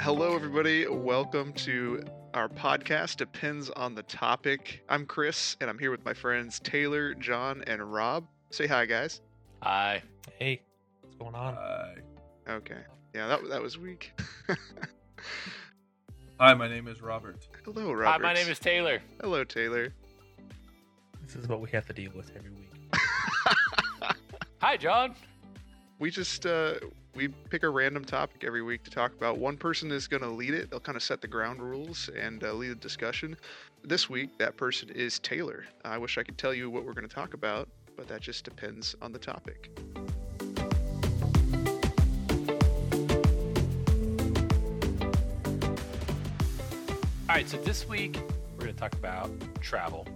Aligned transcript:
Hello, 0.00 0.34
everybody. 0.34 0.86
Welcome 0.86 1.52
to 1.54 2.04
our 2.34 2.48
podcast. 2.48 3.16
Depends 3.16 3.70
on 3.70 3.94
the 3.94 4.02
topic. 4.02 4.84
I'm 4.88 5.06
Chris, 5.06 5.56
and 5.60 5.70
I'm 5.70 5.78
here 5.78 5.90
with 5.90 6.04
my 6.04 6.12
friends 6.12 6.60
Taylor, 6.60 7.14
John, 7.14 7.64
and 7.66 7.82
Rob. 7.92 8.26
Say 8.50 8.66
hi, 8.66 8.86
guys. 8.86 9.22
Hi. 9.62 10.02
Hey, 10.38 10.60
what's 11.00 11.14
going 11.16 11.34
on? 11.34 11.54
Hi. 11.54 11.94
Okay. 12.48 12.80
Yeah, 13.14 13.28
that 13.28 13.48
that 13.48 13.62
was 13.62 13.78
weak. 13.78 14.12
Hi, 16.40 16.52
my 16.52 16.68
name 16.68 16.88
is 16.88 17.00
Robert. 17.00 17.48
Hello, 17.64 17.92
Robert. 17.92 18.04
Hi, 18.04 18.18
my 18.18 18.34
name 18.34 18.48
is 18.48 18.58
Taylor. 18.58 19.00
Hello, 19.20 19.44
Taylor. 19.44 19.94
This 21.24 21.36
is 21.36 21.48
what 21.48 21.60
we 21.60 21.70
have 21.70 21.86
to 21.86 21.92
deal 21.92 22.10
with 22.14 22.30
every 22.36 22.50
week. 22.50 22.70
Hi, 24.60 24.76
John. 24.76 25.14
We 25.98 26.10
just 26.10 26.46
uh, 26.46 26.74
we 27.14 27.28
pick 27.28 27.62
a 27.62 27.68
random 27.68 28.04
topic 28.04 28.44
every 28.44 28.62
week 28.62 28.82
to 28.84 28.90
talk 28.90 29.12
about. 29.12 29.38
One 29.38 29.56
person 29.56 29.90
is 29.90 30.08
going 30.08 30.22
to 30.22 30.28
lead 30.28 30.54
it. 30.54 30.70
They'll 30.70 30.80
kind 30.80 30.96
of 30.96 31.02
set 31.02 31.20
the 31.20 31.28
ground 31.28 31.62
rules 31.62 32.10
and 32.18 32.42
uh, 32.42 32.52
lead 32.52 32.70
the 32.70 32.74
discussion. 32.76 33.36
This 33.84 34.10
week, 34.10 34.36
that 34.38 34.56
person 34.56 34.90
is 34.90 35.18
Taylor. 35.20 35.64
I 35.84 35.98
wish 35.98 36.18
I 36.18 36.22
could 36.22 36.38
tell 36.38 36.52
you 36.52 36.70
what 36.70 36.84
we're 36.84 36.94
going 36.94 37.08
to 37.08 37.14
talk 37.14 37.34
about, 37.34 37.68
but 37.96 38.08
that 38.08 38.20
just 38.20 38.44
depends 38.44 38.96
on 39.00 39.12
the 39.12 39.18
topic. 39.18 39.70
All 47.28 47.34
right, 47.36 47.48
so 47.48 47.56
this 47.58 47.88
week 47.88 48.18
we're 48.52 48.64
going 48.64 48.74
to 48.74 48.80
talk 48.80 48.94
about 48.94 49.30
travel. 49.60 50.06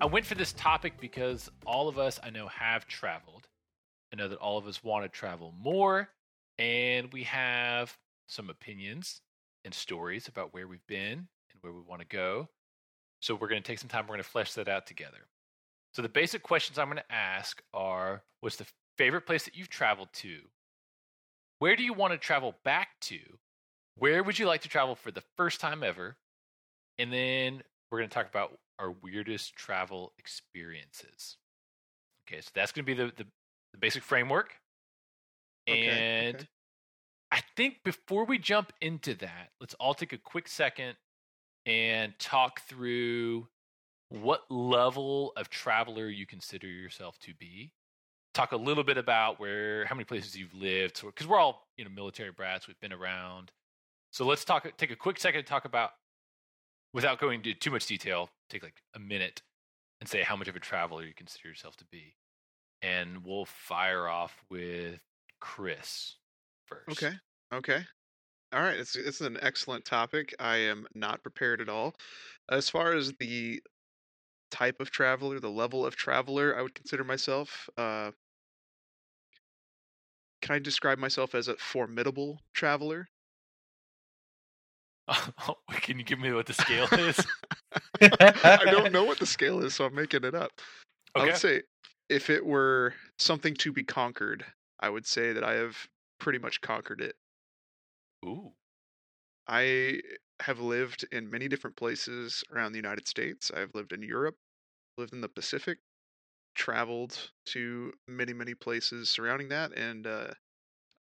I 0.00 0.06
went 0.06 0.26
for 0.26 0.34
this 0.34 0.52
topic 0.52 0.98
because 1.00 1.50
all 1.64 1.88
of 1.88 1.98
us 1.98 2.20
I 2.22 2.30
know 2.30 2.48
have 2.48 2.86
traveled. 2.86 3.35
I 4.16 4.22
know 4.22 4.28
that 4.28 4.38
all 4.38 4.56
of 4.56 4.66
us 4.66 4.82
want 4.82 5.04
to 5.04 5.10
travel 5.10 5.52
more, 5.60 6.08
and 6.58 7.12
we 7.12 7.24
have 7.24 7.94
some 8.26 8.48
opinions 8.48 9.20
and 9.62 9.74
stories 9.74 10.26
about 10.26 10.54
where 10.54 10.66
we've 10.66 10.86
been 10.86 11.12
and 11.18 11.60
where 11.60 11.72
we 11.74 11.82
want 11.82 12.00
to 12.00 12.06
go. 12.06 12.48
So 13.20 13.34
we're 13.34 13.48
going 13.48 13.62
to 13.62 13.66
take 13.66 13.78
some 13.78 13.90
time, 13.90 14.04
we're 14.04 14.14
going 14.14 14.22
to 14.22 14.28
flesh 14.28 14.54
that 14.54 14.68
out 14.68 14.86
together. 14.86 15.28
So 15.92 16.00
the 16.00 16.08
basic 16.08 16.42
questions 16.42 16.78
I'm 16.78 16.86
going 16.86 16.96
to 16.96 17.14
ask 17.14 17.62
are 17.74 18.22
what's 18.40 18.56
the 18.56 18.66
favorite 18.96 19.26
place 19.26 19.44
that 19.44 19.54
you've 19.54 19.68
traveled 19.68 20.08
to? 20.14 20.38
Where 21.58 21.76
do 21.76 21.82
you 21.82 21.92
want 21.92 22.14
to 22.14 22.18
travel 22.18 22.54
back 22.64 22.88
to? 23.02 23.18
Where 23.98 24.22
would 24.22 24.38
you 24.38 24.46
like 24.46 24.62
to 24.62 24.68
travel 24.68 24.94
for 24.94 25.10
the 25.10 25.24
first 25.36 25.60
time 25.60 25.82
ever? 25.82 26.16
And 26.98 27.12
then 27.12 27.62
we're 27.90 27.98
going 27.98 28.08
to 28.08 28.14
talk 28.14 28.28
about 28.28 28.58
our 28.78 28.92
weirdest 29.02 29.56
travel 29.56 30.14
experiences. 30.18 31.36
Okay, 32.26 32.40
so 32.40 32.50
that's 32.54 32.72
going 32.72 32.86
to 32.86 32.94
be 32.94 33.02
the, 33.02 33.12
the, 33.14 33.26
the 33.76 33.80
basic 33.86 34.02
framework. 34.02 34.54
Okay, 35.68 35.86
and 35.88 36.36
okay. 36.36 36.46
I 37.32 37.40
think 37.56 37.78
before 37.84 38.24
we 38.24 38.38
jump 38.38 38.72
into 38.80 39.14
that, 39.16 39.50
let's 39.60 39.74
all 39.74 39.94
take 39.94 40.12
a 40.12 40.18
quick 40.18 40.48
second 40.48 40.96
and 41.66 42.16
talk 42.18 42.60
through 42.62 43.48
what 44.08 44.50
level 44.50 45.32
of 45.36 45.50
traveler 45.50 46.08
you 46.08 46.26
consider 46.26 46.68
yourself 46.68 47.18
to 47.20 47.34
be. 47.34 47.72
Talk 48.34 48.52
a 48.52 48.56
little 48.56 48.84
bit 48.84 48.98
about 48.98 49.40
where, 49.40 49.84
how 49.86 49.94
many 49.94 50.04
places 50.04 50.36
you've 50.36 50.54
lived, 50.54 51.02
because 51.04 51.26
we're 51.26 51.38
all 51.38 51.66
you 51.76 51.84
know 51.84 51.90
military 51.90 52.30
brats. 52.30 52.68
We've 52.68 52.80
been 52.80 52.92
around, 52.92 53.50
so 54.12 54.24
let's 54.26 54.44
talk. 54.44 54.66
Take 54.76 54.90
a 54.90 54.96
quick 54.96 55.18
second 55.18 55.42
to 55.42 55.48
talk 55.48 55.64
about, 55.64 55.90
without 56.92 57.18
going 57.18 57.40
into 57.40 57.54
too 57.54 57.70
much 57.70 57.86
detail. 57.86 58.30
Take 58.48 58.62
like 58.62 58.82
a 58.94 58.98
minute 58.98 59.42
and 60.00 60.08
say 60.08 60.22
how 60.22 60.36
much 60.36 60.48
of 60.48 60.56
a 60.56 60.60
traveler 60.60 61.02
you 61.02 61.14
consider 61.14 61.48
yourself 61.48 61.76
to 61.76 61.84
be, 61.86 62.14
and 62.82 63.24
we'll 63.24 63.44
fire 63.46 64.08
off 64.08 64.44
with 64.50 65.00
Chris 65.40 66.16
first. 66.66 67.02
Okay. 67.02 67.14
Okay. 67.52 67.84
All 68.52 68.60
right. 68.62 68.78
It's 68.78 68.96
it's 68.96 69.20
an 69.20 69.38
excellent 69.42 69.84
topic. 69.84 70.34
I 70.38 70.56
am 70.56 70.86
not 70.94 71.22
prepared 71.22 71.60
at 71.60 71.68
all. 71.68 71.94
As 72.50 72.68
far 72.68 72.92
as 72.92 73.12
the 73.18 73.60
type 74.50 74.80
of 74.80 74.90
traveler, 74.90 75.40
the 75.40 75.50
level 75.50 75.84
of 75.84 75.96
traveler, 75.96 76.56
I 76.56 76.62
would 76.62 76.74
consider 76.74 77.04
myself. 77.04 77.68
Uh, 77.76 78.12
can 80.42 80.54
I 80.54 80.58
describe 80.58 80.98
myself 80.98 81.34
as 81.34 81.48
a 81.48 81.56
formidable 81.56 82.40
traveler? 82.52 83.08
Can 85.70 85.98
you 85.98 86.04
give 86.04 86.18
me 86.18 86.32
what 86.32 86.46
the 86.46 86.52
scale 86.52 86.88
is? 86.92 87.24
I 88.02 88.64
don't 88.66 88.92
know 88.92 89.04
what 89.04 89.18
the 89.18 89.26
scale 89.26 89.62
is, 89.62 89.74
so 89.74 89.84
I'm 89.84 89.94
making 89.94 90.24
it 90.24 90.34
up. 90.34 90.50
I 91.14 91.20
Okay. 91.20 91.26
would 91.26 91.36
say 91.36 91.62
if 92.08 92.30
it 92.30 92.44
were 92.44 92.94
something 93.18 93.54
to 93.54 93.72
be 93.72 93.84
conquered, 93.84 94.44
I 94.80 94.88
would 94.88 95.06
say 95.06 95.32
that 95.32 95.44
I 95.44 95.54
have 95.54 95.88
pretty 96.18 96.38
much 96.38 96.60
conquered 96.60 97.00
it. 97.00 97.16
Ooh. 98.24 98.54
I 99.48 100.02
have 100.40 100.60
lived 100.60 101.04
in 101.12 101.30
many 101.30 101.48
different 101.48 101.76
places 101.76 102.44
around 102.50 102.72
the 102.72 102.78
United 102.78 103.08
States. 103.08 103.50
I've 103.50 103.74
lived 103.74 103.92
in 103.92 104.02
Europe, 104.02 104.36
lived 104.98 105.12
in 105.12 105.20
the 105.20 105.28
Pacific, 105.28 105.78
traveled 106.54 107.32
to 107.46 107.92
many, 108.08 108.32
many 108.32 108.54
places 108.54 109.08
surrounding 109.08 109.48
that, 109.50 109.72
and 109.76 110.06
uh, 110.06 110.34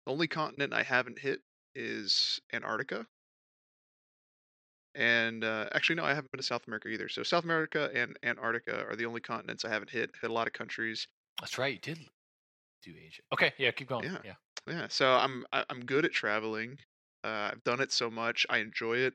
the 0.05 0.11
only 0.11 0.27
continent 0.27 0.73
I 0.73 0.83
haven't 0.83 1.19
hit 1.19 1.41
is 1.75 2.41
Antarctica. 2.53 3.07
And 4.95 5.43
uh, 5.43 5.69
actually, 5.73 5.95
no, 5.95 6.05
I 6.05 6.09
haven't 6.09 6.31
been 6.31 6.37
to 6.39 6.43
South 6.43 6.67
America 6.67 6.87
either. 6.89 7.09
So 7.09 7.23
South 7.23 7.43
America 7.43 7.89
and 7.95 8.17
Antarctica 8.23 8.85
are 8.85 8.95
the 8.95 9.05
only 9.05 9.21
continents 9.21 9.65
I 9.65 9.69
haven't 9.69 9.89
hit. 9.89 10.11
Hit 10.21 10.29
a 10.29 10.33
lot 10.33 10.47
of 10.47 10.53
countries. 10.53 11.07
That's 11.41 11.57
right. 11.57 11.73
You 11.73 11.79
did 11.79 11.99
do 12.83 12.93
Asia. 12.97 13.23
Okay. 13.33 13.53
Yeah. 13.57 13.71
Keep 13.71 13.87
going. 13.89 14.05
Yeah. 14.05 14.17
Yeah. 14.23 14.33
Yeah, 14.67 14.87
so 14.89 15.13
I'm 15.13 15.45
I- 15.51 15.65
I'm 15.69 15.83
good 15.85 16.05
at 16.05 16.11
traveling. 16.13 16.77
Uh, 17.23 17.49
I've 17.51 17.63
done 17.63 17.81
it 17.81 17.91
so 17.91 18.09
much. 18.09 18.45
I 18.49 18.59
enjoy 18.59 18.97
it. 18.97 19.13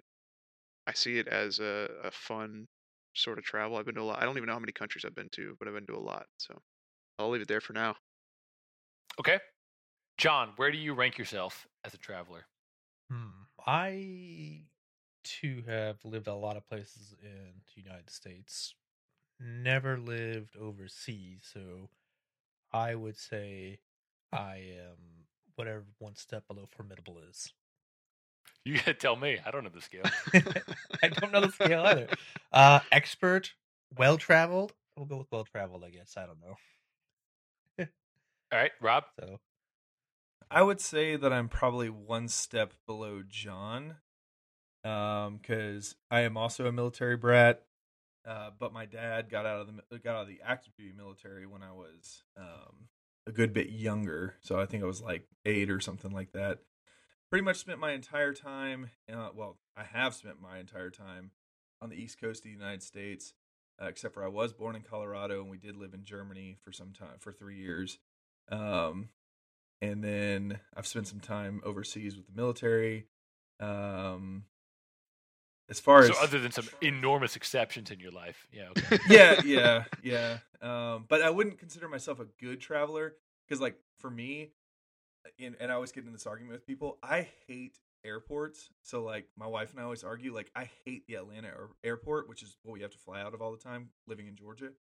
I 0.87 0.93
see 0.93 1.19
it 1.19 1.29
as 1.29 1.59
a, 1.61 1.89
a 2.05 2.11
fun 2.11 2.67
sort 3.15 3.39
of 3.39 3.45
travel. 3.45 3.77
I've 3.77 3.87
been 3.87 3.95
to 3.97 4.01
a 4.01 4.05
lot. 4.05 4.21
I 4.21 4.25
don't 4.25 4.37
even 4.37 4.47
know 4.47 4.55
how 4.55 4.59
many 4.59 4.73
countries 4.73 5.05
I've 5.05 5.15
been 5.15 5.29
to, 5.33 5.57
but 5.59 5.69
I've 5.69 5.75
been 5.75 5.87
to 5.87 5.97
a 5.97 5.99
lot. 6.01 6.27
So 6.39 6.59
I'll 7.19 7.31
leave 7.31 7.43
it 7.43 7.49
there 7.49 7.61
for 7.61 7.73
now. 7.73 7.97
Okay. 9.21 9.39
John, 10.17 10.53
where 10.57 10.71
do 10.71 10.79
you 10.79 10.95
rank 10.95 11.19
yourself 11.19 11.67
as 11.85 11.95
a 11.95 11.99
traveler? 11.99 12.47
Hmm. 13.11 13.29
I 13.67 14.63
too 15.41 15.63
have 15.67 15.97
lived 16.05 16.27
a 16.27 16.35
lot 16.35 16.57
of 16.57 16.69
places 16.69 17.15
in 17.23 17.61
the 17.75 17.83
United 17.83 18.11
States. 18.11 18.75
Never 19.41 19.99
lived 19.99 20.57
overseas, 20.57 21.41
so 21.43 21.91
I 22.73 22.95
would 22.95 23.17
say 23.17 23.79
I 24.33 24.57
am 24.79 25.27
whatever 25.55 25.85
one 25.99 26.17
step 26.17 26.47
below 26.49 26.67
formidable 26.77 27.19
is. 27.29 27.53
You 28.65 28.77
gotta 28.77 28.95
tell 28.95 29.17
me. 29.17 29.39
I 29.45 29.51
don't 29.51 29.65
know 29.65 29.71
the 29.71 29.81
scale. 29.81 30.03
I 31.03 31.09
don't 31.09 31.33
know 31.33 31.41
the 31.41 31.53
scale 31.53 31.83
either. 31.85 32.09
Uh, 32.53 32.81
expert, 32.91 33.55
well 33.97 34.19
traveled. 34.19 34.75
We'll 34.97 35.07
go 35.07 35.17
with 35.19 35.31
well 35.31 35.45
traveled, 35.45 35.85
I 35.85 35.91
guess. 35.91 36.17
I 36.17 36.27
don't 36.27 36.41
know. 36.41 36.57
All 38.51 38.59
right, 38.59 38.73
Rob. 38.81 39.05
So 39.21 39.39
I 40.51 40.63
would 40.63 40.81
say 40.81 41.17
that 41.17 41.33
I'm 41.33 41.49
probably 41.49 41.91
one 41.91 42.29
step 42.29 42.73
below 42.87 43.23
John, 43.29 43.97
um, 44.85 45.39
because 45.39 45.95
I 46.11 46.21
am 46.21 46.37
also 46.37 46.67
a 46.67 46.73
military 46.73 47.17
brat. 47.17 47.63
Uh, 48.27 48.51
but 48.59 48.73
my 48.73 48.85
dad 48.85 49.31
got 49.31 49.47
out 49.47 49.61
of 49.61 49.69
the 49.69 49.99
got 49.99 50.17
out 50.17 50.23
of 50.23 50.29
the 50.29 50.41
active 50.45 50.75
duty 50.77 50.93
military 50.95 51.47
when 51.47 51.63
I 51.63 51.73
was 51.73 52.25
um 52.37 52.89
a 53.27 53.33
good 53.33 53.53
bit 53.53 53.71
younger, 53.71 54.35
so 54.41 54.59
I 54.61 54.67
think 54.67 54.83
I 54.83 54.87
was 54.87 55.01
like 55.01 55.27
eight 55.45 55.71
or 55.71 55.81
something 55.81 56.13
like 56.13 56.33
that. 56.33 56.59
Pretty 57.31 57.45
much 57.45 57.59
spent 57.59 57.79
my 57.79 57.93
entire 57.93 58.33
time. 58.33 58.91
Uh, 59.13 59.29
well, 59.35 59.59
I 59.77 59.85
have 59.85 60.15
spent 60.15 60.41
my 60.41 60.59
entire 60.59 60.91
time 60.91 61.31
on 61.83 61.91
the 61.91 61.97
east 61.97 62.21
coast 62.21 62.41
of 62.41 62.45
the 62.45 62.51
United 62.51 62.83
States, 62.83 63.35
uh, 63.81 63.87
except 63.87 64.15
for 64.15 64.25
I 64.25 64.29
was 64.29 64.53
born 64.53 64.77
in 64.77 64.83
Colorado 64.83 65.41
and 65.41 65.51
we 65.51 65.59
did 65.59 65.77
live 65.77 65.95
in 65.95 66.05
Germany 66.05 66.57
for 66.65 66.73
some 66.73 66.93
time 66.93 67.19
for 67.21 67.33
three 67.33 67.59
years. 67.59 67.99
Um, 68.51 69.11
and 69.81 70.03
then 70.03 70.59
I've 70.75 70.87
spent 70.87 71.07
some 71.07 71.21
time 71.21 71.61
overseas 71.65 72.17
with 72.17 72.27
the 72.27 72.33
military. 72.33 73.07
Um, 73.61 74.45
as 75.69 75.81
far 75.81 76.03
So 76.05 76.13
as 76.13 76.19
other 76.23 76.39
than 76.39 76.51
some 76.51 76.69
enormous 76.81 77.37
exceptions 77.37 77.91
in 77.91 78.01
your 78.01 78.11
life, 78.11 78.47
yeah. 78.53 78.69
Okay. 78.71 78.99
yeah, 79.09 79.41
yeah, 79.45 79.85
yeah. 80.03 80.39
Um, 80.63 81.05
but 81.09 81.23
I 81.23 81.31
wouldn't 81.31 81.59
consider 81.59 81.89
myself 81.89 82.21
a 82.21 82.27
good 82.41 82.61
traveler 82.61 83.15
because, 83.47 83.61
like, 83.61 83.77
for 83.99 84.11
me, 84.11 84.53
and, 85.39 85.57
and 85.61 85.71
I 85.71 85.75
always 85.75 85.93
get 85.93 86.05
in 86.05 86.13
this 86.13 86.27
argument 86.27 86.55
with 86.55 86.67
people. 86.67 86.99
I 87.03 87.29
hate 87.47 87.79
airports. 88.05 88.71
So, 88.83 89.03
like, 89.03 89.27
my 89.37 89.47
wife 89.47 89.73
and 89.73 89.81
I 89.81 89.85
always 89.85 90.05
argue. 90.05 90.35
Like, 90.35 90.51
I 90.57 90.71
hate 90.85 91.07
the 91.07 91.15
Atlanta 91.17 91.49
air- 91.49 91.69
airport, 91.85 92.29
which 92.29 92.43
is 92.43 92.57
what 92.63 92.73
we 92.73 92.81
have 92.81 92.91
to 92.93 92.99
fly 92.99 93.21
out 93.21 93.35
of 93.35 93.43
all 93.43 93.53
the 93.53 93.59
time, 93.59 93.91
living 94.07 94.27
in 94.27 94.37
Georgia. 94.37 94.71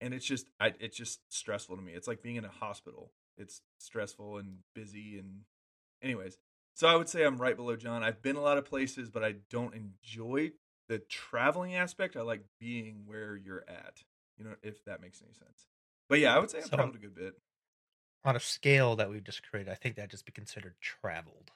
And 0.00 0.14
it's 0.14 0.24
just, 0.24 0.46
I, 0.60 0.74
it's 0.78 0.96
just 0.96 1.20
stressful 1.28 1.76
to 1.76 1.82
me. 1.82 1.92
It's 1.92 2.06
like 2.06 2.22
being 2.22 2.36
in 2.36 2.44
a 2.44 2.50
hospital. 2.50 3.10
It's 3.36 3.62
stressful 3.78 4.38
and 4.38 4.58
busy. 4.74 5.18
And, 5.18 5.40
anyways, 6.00 6.38
so 6.78 6.86
I 6.86 6.94
would 6.94 7.08
say 7.08 7.24
I'm 7.24 7.38
right 7.38 7.56
below 7.56 7.74
John. 7.74 8.04
I've 8.04 8.22
been 8.22 8.36
a 8.36 8.40
lot 8.40 8.56
of 8.56 8.64
places, 8.64 9.10
but 9.10 9.24
I 9.24 9.34
don't 9.50 9.74
enjoy 9.74 10.52
the 10.88 11.00
traveling 11.00 11.74
aspect. 11.74 12.16
I 12.16 12.22
like 12.22 12.44
being 12.60 13.02
where 13.04 13.34
you're 13.34 13.64
at. 13.66 14.04
You 14.38 14.44
know, 14.44 14.54
if 14.62 14.84
that 14.84 15.00
makes 15.00 15.20
any 15.20 15.32
sense. 15.32 15.66
But 16.08 16.20
yeah, 16.20 16.36
I 16.36 16.38
would 16.38 16.50
say 16.50 16.58
I've 16.58 16.66
So- 16.66 16.76
traveled 16.76 16.94
a 16.94 16.98
good 17.00 17.16
bit. 17.16 17.34
on 18.24 18.36
a 18.36 18.40
scale 18.40 18.94
that 18.94 19.10
we've 19.10 19.24
just 19.24 19.42
created, 19.42 19.72
I 19.72 19.74
think 19.74 19.96
that 19.96 20.08
just 20.08 20.24
be 20.24 20.30
considered 20.30 20.76
traveled. 20.80 21.50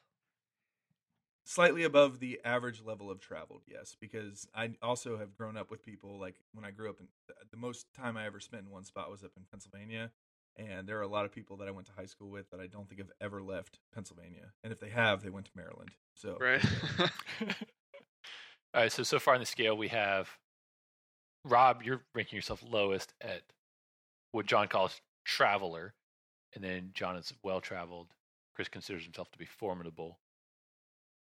Slightly 1.45 1.85
above 1.85 2.19
the 2.19 2.41
average 2.45 2.83
level 2.83 3.09
of 3.11 3.21
traveled, 3.21 3.63
yes, 3.67 3.97
because 4.01 4.49
I 4.55 4.75
also 4.83 5.19
have 5.19 5.37
grown 5.37 5.57
up 5.57 5.71
with 5.71 5.85
people 5.85 6.19
like 6.19 6.37
when 6.53 6.65
I 6.65 6.71
grew 6.73 6.91
up 6.91 6.99
in 7.01 7.07
the 7.51 7.57
most 7.57 7.93
time 7.95 8.17
I 8.17 8.27
ever 8.27 8.41
spent 8.41 8.65
in 8.65 8.71
one 8.71 8.85
spot 8.85 9.11
was 9.11 9.23
up 9.25 9.33
in 9.37 9.45
Pennsylvania, 9.51 10.13
and 10.57 10.87
there 10.87 10.99
are 10.99 11.03
a 11.03 11.09
lot 11.09 11.25
of 11.25 11.33
people 11.33 11.57
that 11.59 11.69
I 11.69 11.71
went 11.71 11.87
to 11.89 11.93
high 11.97 12.07
school 12.07 12.31
with 12.31 12.51
that 12.51 12.61
I 12.61 12.67
don't 12.67 12.89
think 12.89 13.01
have 13.01 13.11
ever 13.21 13.43
left 13.43 13.79
Pennsylvania, 13.95 14.53
and 14.63 14.73
if 14.73 14.81
they 14.81 14.91
have, 14.91 15.23
they 15.23 15.31
went 15.31 15.47
to 15.47 15.53
Maryland. 15.57 15.91
So 16.15 16.37
Right. 16.41 16.65
All 18.75 18.81
right, 18.83 18.93
so 18.93 19.03
so 19.03 19.19
far 19.19 19.35
on 19.35 19.41
the 19.41 19.47
scale 19.47 19.77
we 19.77 19.89
have 19.89 20.29
Rob, 21.45 21.83
you're 21.83 22.03
ranking 22.15 22.37
yourself 22.37 22.63
lowest 22.69 23.15
at 23.21 23.43
what 24.31 24.47
John 24.47 24.69
calls 24.69 25.01
traveler, 25.25 25.95
and 26.55 26.63
then 26.63 26.91
John 26.95 27.17
is 27.17 27.33
well 27.43 27.61
traveled. 27.61 28.09
Chris 28.55 28.69
considers 28.69 29.05
himself 29.05 29.31
to 29.33 29.39
be 29.39 29.47
formidable. 29.47 30.19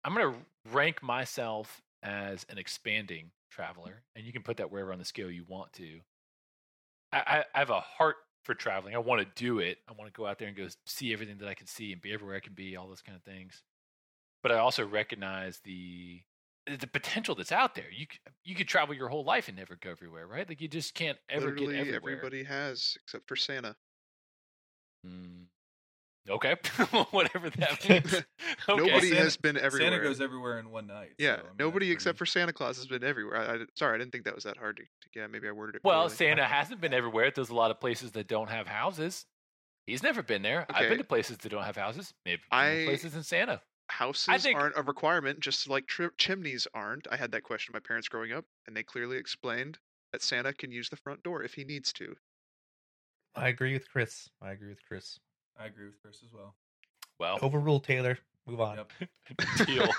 I'm 0.04 0.14
going 0.14 0.34
to 0.34 0.40
rank 0.72 1.04
myself 1.04 1.82
as 2.04 2.46
an 2.50 2.58
expanding 2.58 3.32
traveler, 3.52 4.04
and 4.16 4.26
you 4.26 4.32
can 4.32 4.44
put 4.44 4.58
that 4.58 4.72
wherever 4.72 4.94
on 4.94 5.00
the 5.00 5.06
scale 5.06 5.30
you 5.30 5.44
want 5.48 5.74
to. 5.74 6.00
I, 7.12 7.18
I, 7.18 7.44
I 7.56 7.60
have 7.60 7.70
a 7.70 7.80
heart 7.80 8.18
for 8.48 8.56
traveling. 8.56 8.96
I 8.96 9.00
want 9.00 9.22
to 9.22 9.44
do 9.44 9.60
it. 9.60 9.78
I 9.88 9.92
want 9.92 10.12
to 10.12 10.18
go 10.18 10.26
out 10.26 10.40
there 10.40 10.48
and 10.48 10.56
go 10.58 10.68
see 10.86 11.14
everything 11.14 11.38
that 11.40 11.50
I 11.50 11.54
can 11.54 11.68
see 11.68 11.92
and 11.92 12.02
be 12.02 12.14
everywhere 12.14 12.38
I 12.38 12.40
can 12.40 12.54
be, 12.54 12.78
all 12.78 12.88
those 12.88 13.02
kind 13.02 13.16
of 13.18 13.24
things. 13.24 13.62
But 14.42 14.54
I 14.54 14.58
also 14.58 14.88
recognize 14.88 15.60
the 15.64 16.22
the 16.80 16.88
potential 16.88 17.36
that's 17.36 17.52
out 17.52 17.76
there. 17.76 17.92
You 17.92 18.08
you 18.44 18.56
could 18.56 18.68
travel 18.68 18.96
your 18.96 19.10
whole 19.10 19.26
life 19.26 19.50
and 19.50 19.58
never 19.58 19.76
go 19.76 19.92
everywhere, 19.92 20.26
right? 20.26 20.48
Like 20.48 20.62
you 20.62 20.70
just 20.70 20.96
can't 20.96 21.18
ever 21.30 21.50
Literally 21.50 21.74
get 21.76 21.88
everywhere. 21.88 22.18
everybody 22.18 22.44
has, 22.46 22.98
except 23.04 23.28
for 23.28 23.36
Santa. 23.36 23.76
Mm. 25.06 25.46
Okay, 26.30 26.56
whatever 27.12 27.50
that 27.52 27.90
means. 27.90 28.14
okay. 28.14 28.24
Nobody 28.68 29.10
Santa- 29.10 29.24
has 29.24 29.38
been 29.38 29.58
everywhere. 29.58 29.92
Santa 29.92 30.04
goes 30.04 30.20
everywhere 30.22 30.60
in 30.60 30.70
one 30.72 30.88
night. 30.88 31.14
yeah, 31.18 31.36
so, 31.38 31.42
I 31.42 31.44
mean, 31.44 31.52
nobody 31.60 31.92
except 31.92 32.18
for 32.18 32.26
Santa 32.26 32.52
Claus 32.54 32.78
has 32.78 32.86
been 32.88 33.04
everywhere. 33.04 33.38
I, 33.38 33.54
I, 33.56 33.60
sorry, 33.76 33.96
I 33.96 33.98
didn't 34.00 34.12
think 34.12 34.26
that 34.26 34.36
was 34.36 34.44
that 34.44 34.58
hard 34.58 34.78
to. 34.78 34.84
to 34.84 35.20
yeah, 35.20 35.28
maybe 35.28 35.48
I 35.48 35.52
worded 35.52 35.76
it. 35.76 35.82
Well, 35.84 36.02
poorly. 36.02 36.16
Santa 36.16 36.44
hasn't 36.46 36.82
been 36.82 36.94
everywhere. 36.94 37.32
There's 37.34 37.50
a 37.50 37.56
lot 37.56 37.72
of 37.72 37.80
places 37.80 38.12
that 38.12 38.28
don't 38.28 38.50
have 38.50 38.68
houses. 38.68 39.26
He's 39.86 40.04
never 40.04 40.22
been 40.22 40.42
there. 40.42 40.66
I've 40.70 40.90
been 40.90 40.98
to 40.98 41.04
places 41.06 41.38
that 41.38 41.50
don't 41.50 41.64
have 41.64 41.78
houses. 41.78 42.14
Maybe 42.26 42.42
I- 42.52 42.84
places 42.86 43.16
in 43.16 43.24
Santa. 43.24 43.62
houses 43.88 44.44
think- 44.44 44.60
aren't 44.60 44.78
a 44.78 44.82
requirement, 44.82 45.40
just 45.40 45.70
like 45.70 45.88
tri- 45.88 46.10
chimneys 46.18 46.68
aren't. 46.74 47.08
I 47.10 47.16
had 47.16 47.32
that 47.32 47.44
question 47.44 47.72
of 47.72 47.82
my 47.82 47.88
parents 47.88 48.10
growing 48.10 48.34
up, 48.34 48.44
and 48.68 48.76
they 48.76 48.84
clearly 48.84 49.16
explained 49.16 49.80
that 50.12 50.22
Santa 50.22 50.52
can 50.52 50.72
use 50.72 50.90
the 50.90 50.98
front 50.98 51.24
door 51.24 51.42
if 51.44 51.54
he 51.54 51.64
needs 51.64 51.94
to. 51.94 52.16
I 53.36 53.50
agree 53.50 53.74
with 53.74 53.90
Chris. 53.90 54.30
I 54.42 54.52
agree 54.52 54.70
with 54.70 54.84
Chris. 54.88 55.20
I 55.60 55.66
agree 55.66 55.86
with 55.86 56.02
Chris 56.02 56.22
as 56.26 56.34
well. 56.34 56.56
Well, 57.20 57.40
overrule 57.42 57.80
Taylor. 57.80 58.20
Move 58.48 58.62
on. 58.62 58.78
Yep. 58.78 58.92
deal. 59.66 59.90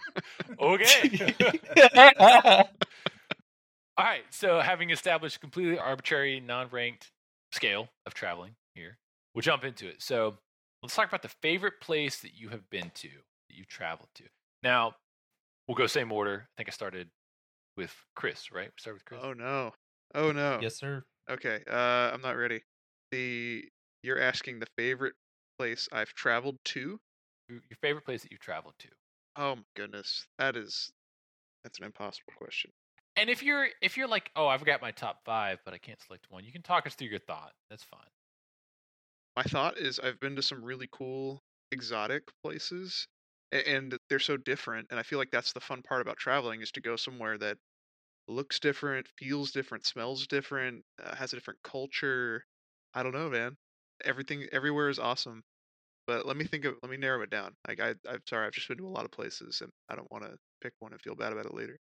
okay. 0.60 1.34
All 3.98 4.04
right. 4.04 4.22
So, 4.30 4.60
having 4.60 4.90
established 4.90 5.36
a 5.36 5.40
completely 5.40 5.78
arbitrary, 5.78 6.40
non-ranked 6.40 7.10
scale 7.52 7.88
of 8.06 8.14
traveling 8.14 8.54
here, 8.74 8.96
we'll 9.34 9.42
jump 9.42 9.64
into 9.64 9.88
it. 9.88 10.00
So, 10.00 10.38
let's 10.82 10.94
talk 10.94 11.08
about 11.08 11.22
the 11.22 11.34
favorite 11.42 11.80
place 11.80 12.20
that 12.20 12.32
you 12.34 12.48
have 12.48 12.68
been 12.70 12.90
to, 12.94 13.08
that 13.08 13.56
you've 13.56 13.68
traveled 13.68 14.08
to. 14.14 14.24
Now, 14.62 14.94
we'll 15.66 15.76
go 15.76 15.86
same 15.86 16.10
order. 16.12 16.46
I 16.46 16.52
think 16.56 16.68
I 16.68 16.72
started 16.72 17.08
with 17.76 17.94
Chris, 18.14 18.50
right? 18.50 18.68
We 18.68 18.80
started 18.80 18.96
with 18.96 19.04
Chris. 19.04 19.20
oh 19.22 19.32
no! 19.34 19.72
Oh 20.14 20.32
no! 20.32 20.58
yes, 20.62 20.76
sir. 20.76 21.04
Okay, 21.30 21.60
uh, 21.70 22.12
I'm 22.14 22.22
not 22.22 22.36
ready. 22.36 22.62
The 23.10 23.64
you're 24.02 24.20
asking 24.20 24.58
the 24.58 24.66
favorite 24.76 25.14
place 25.58 25.88
I've 25.92 26.14
traveled 26.14 26.58
to? 26.66 26.98
Your 27.48 27.60
favorite 27.80 28.04
place 28.04 28.22
that 28.22 28.30
you've 28.30 28.40
traveled 28.40 28.74
to. 28.80 28.88
Oh 29.36 29.56
my 29.56 29.62
goodness, 29.74 30.26
that 30.38 30.56
is 30.56 30.90
that's 31.64 31.78
an 31.78 31.84
impossible 31.86 32.32
question. 32.36 32.70
And 33.16 33.28
if 33.28 33.42
you're 33.42 33.68
if 33.82 33.96
you're 33.96 34.08
like, 34.08 34.30
oh, 34.36 34.46
I've 34.46 34.64
got 34.64 34.80
my 34.80 34.90
top 34.92 35.24
five, 35.24 35.58
but 35.64 35.74
I 35.74 35.78
can't 35.78 36.00
select 36.00 36.26
one, 36.30 36.44
you 36.44 36.52
can 36.52 36.62
talk 36.62 36.86
us 36.86 36.94
through 36.94 37.08
your 37.08 37.18
thought. 37.18 37.52
That's 37.70 37.84
fine. 37.84 38.08
My 39.36 39.42
thought 39.42 39.78
is 39.78 39.98
I've 39.98 40.20
been 40.20 40.36
to 40.36 40.42
some 40.42 40.62
really 40.64 40.88
cool 40.90 41.42
exotic 41.70 42.24
places 42.42 43.06
and 43.52 43.98
they're 44.08 44.18
so 44.18 44.36
different 44.36 44.88
and 44.90 45.00
I 45.00 45.02
feel 45.02 45.18
like 45.18 45.30
that's 45.30 45.52
the 45.52 45.60
fun 45.60 45.82
part 45.82 46.02
about 46.02 46.18
traveling 46.18 46.60
is 46.60 46.72
to 46.72 46.80
go 46.80 46.96
somewhere 46.96 47.38
that 47.38 47.58
looks 48.28 48.60
different, 48.60 49.08
feels 49.18 49.52
different, 49.52 49.86
smells 49.86 50.26
different, 50.26 50.84
uh, 51.02 51.16
has 51.16 51.32
a 51.32 51.36
different 51.36 51.62
culture. 51.62 52.44
I 52.94 53.02
don't 53.02 53.14
know, 53.14 53.30
man. 53.30 53.56
Everything 54.04 54.46
everywhere 54.52 54.88
is 54.88 54.98
awesome. 54.98 55.42
But 56.06 56.26
let 56.26 56.36
me 56.36 56.44
think 56.44 56.64
of 56.64 56.74
let 56.82 56.90
me 56.90 56.96
narrow 56.96 57.22
it 57.22 57.30
down. 57.30 57.54
Like 57.66 57.80
I 57.80 57.94
I'm 58.08 58.22
sorry, 58.26 58.46
I've 58.46 58.52
just 58.52 58.68
been 58.68 58.78
to 58.78 58.86
a 58.86 58.88
lot 58.88 59.04
of 59.04 59.10
places 59.10 59.60
and 59.60 59.70
I 59.88 59.94
don't 59.94 60.10
want 60.10 60.24
to 60.24 60.38
pick 60.62 60.72
one 60.80 60.92
and 60.92 61.00
feel 61.00 61.14
bad 61.14 61.32
about 61.32 61.46
it 61.46 61.54
later. 61.54 61.78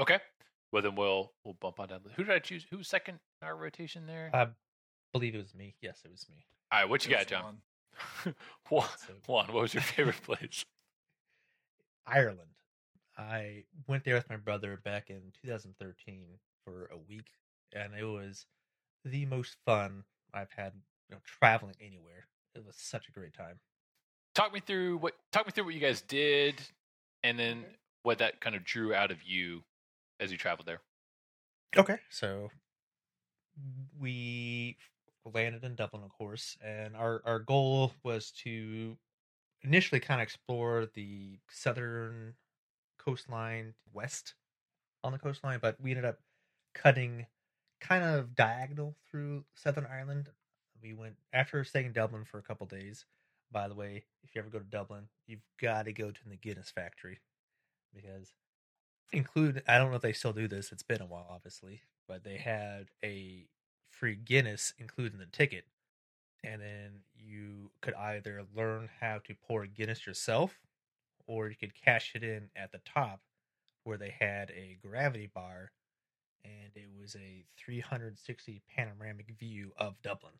Okay. 0.00 0.18
Well, 0.72 0.82
then 0.82 0.96
we'll 0.96 1.32
we'll 1.44 1.54
bump 1.60 1.78
on 1.78 1.88
down. 1.88 2.00
Who 2.16 2.24
did 2.24 2.34
I 2.34 2.40
choose? 2.40 2.66
Who's 2.70 2.88
second 2.88 3.20
in 3.40 3.48
our 3.48 3.56
rotation 3.56 4.06
there? 4.06 4.30
I 4.34 4.48
believe 5.12 5.36
it 5.36 5.38
was 5.38 5.54
me. 5.54 5.76
Yes, 5.80 6.00
it 6.04 6.10
was 6.10 6.26
me. 6.28 6.44
All 6.72 6.80
right, 6.80 6.88
what 6.88 7.06
you 7.06 7.12
got, 7.12 7.28
John? 7.28 7.58
Juan, 8.68 8.88
Juan, 9.28 9.46
what 9.52 9.62
was 9.62 9.74
your 9.74 9.84
favorite 9.84 10.20
place? 10.22 10.64
Ireland. 12.06 12.50
I 13.16 13.62
went 13.86 14.04
there 14.04 14.16
with 14.16 14.28
my 14.28 14.36
brother 14.36 14.80
back 14.84 15.08
in 15.08 15.20
2013 15.42 16.24
for 16.64 16.90
a 16.92 16.98
week, 17.08 17.28
and 17.72 17.94
it 17.94 18.04
was 18.04 18.46
the 19.04 19.26
most 19.26 19.56
fun 19.64 20.02
I've 20.32 20.50
had. 20.50 20.72
Know, 21.14 21.20
traveling 21.24 21.74
anywhere. 21.80 22.26
It 22.54 22.64
was 22.64 22.76
such 22.76 23.08
a 23.08 23.12
great 23.12 23.34
time. 23.34 23.58
Talk 24.34 24.52
me 24.52 24.60
through 24.60 24.98
what 24.98 25.14
talk 25.32 25.46
me 25.46 25.52
through 25.52 25.64
what 25.64 25.74
you 25.74 25.80
guys 25.80 26.00
did, 26.02 26.60
and 27.22 27.38
then 27.38 27.58
mm-hmm. 27.58 27.72
what 28.02 28.18
that 28.18 28.40
kind 28.40 28.56
of 28.56 28.64
drew 28.64 28.94
out 28.94 29.10
of 29.10 29.22
you 29.22 29.62
as 30.20 30.32
you 30.32 30.38
traveled 30.38 30.66
there. 30.66 30.80
Okay, 31.76 31.98
so 32.10 32.50
we 34.00 34.76
landed 35.32 35.64
in 35.64 35.74
Dublin, 35.74 36.02
of 36.04 36.10
course, 36.10 36.56
and 36.64 36.96
our 36.96 37.22
our 37.24 37.38
goal 37.38 37.92
was 38.02 38.30
to 38.42 38.96
initially 39.62 40.00
kind 40.00 40.20
of 40.20 40.24
explore 40.24 40.88
the 40.94 41.38
southern 41.48 42.34
coastline 42.98 43.74
west 43.92 44.34
on 45.02 45.12
the 45.12 45.18
coastline, 45.18 45.58
but 45.60 45.80
we 45.80 45.90
ended 45.90 46.04
up 46.04 46.18
cutting 46.74 47.26
kind 47.80 48.04
of 48.04 48.34
diagonal 48.34 48.96
through 49.10 49.44
Southern 49.54 49.86
Ireland. 49.86 50.30
We 50.84 50.92
went 50.92 51.14
after 51.32 51.64
staying 51.64 51.86
in 51.86 51.92
Dublin 51.92 52.26
for 52.26 52.36
a 52.36 52.42
couple 52.42 52.66
days. 52.66 53.06
By 53.50 53.68
the 53.68 53.74
way, 53.74 54.04
if 54.22 54.34
you 54.34 54.40
ever 54.40 54.50
go 54.50 54.58
to 54.58 54.64
Dublin, 54.64 55.08
you've 55.26 55.40
got 55.58 55.86
to 55.86 55.94
go 55.94 56.10
to 56.10 56.28
the 56.28 56.36
Guinness 56.36 56.70
factory 56.70 57.20
because 57.94 58.34
include 59.10 59.62
I 59.66 59.78
don't 59.78 59.88
know 59.88 59.96
if 59.96 60.02
they 60.02 60.12
still 60.12 60.34
do 60.34 60.46
this. 60.46 60.72
It's 60.72 60.82
been 60.82 61.00
a 61.00 61.06
while, 61.06 61.26
obviously, 61.30 61.80
but 62.06 62.22
they 62.22 62.36
had 62.36 62.88
a 63.02 63.46
free 63.88 64.14
Guinness 64.14 64.74
included 64.78 65.14
in 65.14 65.20
the 65.20 65.26
ticket, 65.26 65.64
and 66.42 66.60
then 66.60 67.00
you 67.16 67.70
could 67.80 67.94
either 67.94 68.42
learn 68.54 68.90
how 69.00 69.20
to 69.24 69.34
pour 69.34 69.64
Guinness 69.64 70.06
yourself, 70.06 70.60
or 71.26 71.48
you 71.48 71.56
could 71.56 71.72
cash 71.74 72.12
it 72.14 72.22
in 72.22 72.50
at 72.56 72.72
the 72.72 72.80
top, 72.84 73.20
where 73.84 73.96
they 73.96 74.14
had 74.18 74.50
a 74.50 74.76
gravity 74.86 75.30
bar, 75.32 75.70
and 76.44 76.72
it 76.74 76.88
was 77.00 77.16
a 77.16 77.46
360 77.56 78.60
panoramic 78.76 79.34
view 79.38 79.72
of 79.78 79.94
Dublin, 80.02 80.34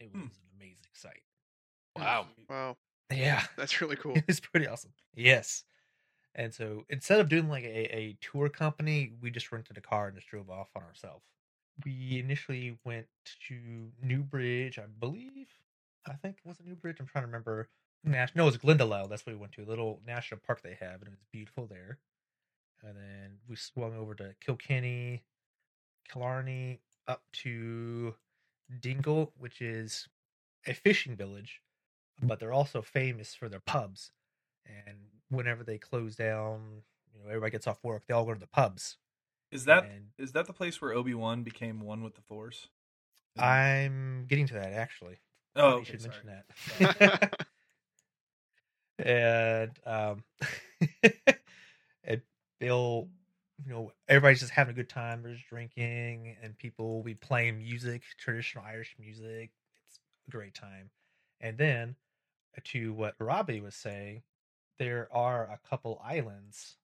it 0.00 0.06
was 0.12 0.22
Hmm. 0.22 0.26
an 0.26 0.30
amazing 0.56 0.90
sight. 0.92 1.22
Wow. 1.96 2.26
Wow, 2.48 2.76
Yeah, 3.12 3.44
that's 3.56 3.80
really 3.80 3.96
cool. 4.02 4.16
it's 4.28 4.40
pretty 4.40 4.66
awesome. 4.66 4.92
Yes. 5.14 5.64
And 6.34 6.52
so 6.52 6.84
instead 6.90 7.20
of 7.20 7.28
doing 7.28 7.48
like 7.48 7.62
a, 7.64 7.94
a 7.96 8.16
tour 8.20 8.48
company, 8.48 9.12
we 9.20 9.30
just 9.30 9.52
rented 9.52 9.76
a 9.78 9.80
car 9.80 10.08
and 10.08 10.16
just 10.16 10.28
drove 10.28 10.50
off 10.50 10.68
on 10.74 10.82
ourselves. 10.82 11.24
We 11.84 12.18
initially 12.18 12.76
went 12.84 13.06
to 13.48 13.92
Newbridge, 14.02 14.78
I 14.78 14.84
believe. 14.98 15.46
I 16.06 16.14
think 16.14 16.38
it 16.44 16.46
was 16.48 16.58
it 16.60 16.66
Newbridge? 16.66 16.98
I'm 17.00 17.06
trying 17.06 17.22
to 17.22 17.26
remember. 17.28 17.68
Nash- 18.02 18.34
no, 18.34 18.42
it 18.42 18.46
was 18.46 18.58
Glendalough. 18.58 19.08
That's 19.08 19.24
what 19.24 19.34
we 19.34 19.38
went 19.40 19.52
to. 19.54 19.62
A 19.62 19.64
little 19.64 20.00
national 20.06 20.40
park 20.46 20.60
they 20.62 20.76
have, 20.80 20.96
and 21.00 21.04
it 21.04 21.10
was 21.10 21.24
beautiful 21.32 21.66
there. 21.66 21.98
And 22.82 22.96
then 22.96 23.38
we 23.48 23.56
swung 23.56 23.96
over 23.96 24.14
to 24.16 24.34
Kilkenny, 24.44 25.22
Killarney, 26.12 26.80
up 27.08 27.22
to 27.32 28.14
Dingle, 28.80 29.32
which 29.38 29.60
is 29.60 30.08
a 30.66 30.74
fishing 30.74 31.16
village, 31.16 31.60
but 32.22 32.38
they're 32.38 32.52
also 32.52 32.82
famous 32.82 33.34
for 33.34 33.48
their 33.48 33.60
pubs. 33.60 34.12
And 34.66 34.96
whenever 35.28 35.62
they 35.62 35.78
close 35.78 36.16
down, 36.16 36.82
you 37.12 37.20
know, 37.20 37.28
everybody 37.28 37.52
gets 37.52 37.66
off 37.66 37.82
work, 37.84 38.04
they 38.06 38.14
all 38.14 38.24
go 38.24 38.34
to 38.34 38.40
the 38.40 38.46
pubs. 38.46 38.96
Is 39.50 39.66
that 39.66 39.84
And 39.84 40.06
is 40.18 40.32
that 40.32 40.46
the 40.46 40.52
place 40.52 40.80
where 40.80 40.92
Obi 40.92 41.14
Wan 41.14 41.42
became 41.42 41.80
one 41.80 42.02
with 42.02 42.14
the 42.14 42.22
Force? 42.22 42.68
I'm 43.38 44.26
getting 44.28 44.46
to 44.48 44.54
that 44.54 44.72
actually. 44.72 45.18
oh, 45.56 45.78
you 45.78 45.84
should 45.84 46.02
sorry. 46.02 46.14
mention 46.24 46.44
that. 46.78 47.46
and 48.98 49.70
um, 49.86 50.24
and 52.04 52.22
they'll, 52.60 53.08
you 53.62 53.72
know, 53.72 53.92
everybody's 54.08 54.40
just 54.40 54.52
having 54.52 54.72
a 54.72 54.76
good 54.76 54.88
time. 54.88 55.22
There's 55.22 55.42
drinking, 55.48 56.36
and 56.42 56.58
people 56.58 56.94
will 56.94 57.02
be 57.02 57.14
playing 57.14 57.58
music, 57.58 58.02
traditional 58.18 58.64
Irish 58.64 58.96
music. 58.98 59.50
It's 59.88 60.00
a 60.28 60.30
great 60.30 60.54
time. 60.54 60.90
And 61.40 61.56
then 61.56 61.96
uh, 62.56 62.60
to 62.64 62.92
what 62.92 63.14
Robbie 63.18 63.60
was 63.60 63.74
saying, 63.74 64.22
there 64.78 65.08
are 65.12 65.44
a 65.44 65.68
couple 65.68 66.02
islands, 66.04 66.76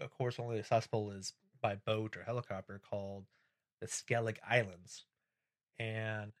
of 0.00 0.10
course, 0.10 0.38
only 0.38 0.58
accessible 0.58 1.10
is 1.10 1.32
by 1.62 1.76
boat 1.76 2.16
or 2.16 2.22
helicopter, 2.22 2.80
called 2.90 3.24
the 3.80 3.86
Skellig 3.86 4.36
Islands. 4.48 5.04
And 5.78 6.32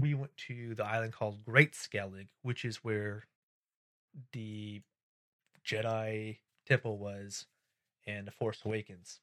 we 0.00 0.14
went 0.14 0.36
to 0.48 0.74
the 0.74 0.84
island 0.84 1.12
called 1.12 1.44
Great 1.44 1.72
Skellig, 1.72 2.28
which 2.42 2.64
is 2.64 2.84
where 2.84 3.26
the 4.32 4.82
Jedi 5.64 6.38
temple 6.66 6.98
was 6.98 7.46
in 8.08 8.24
The 8.24 8.30
Force 8.30 8.62
Awakens. 8.64 9.20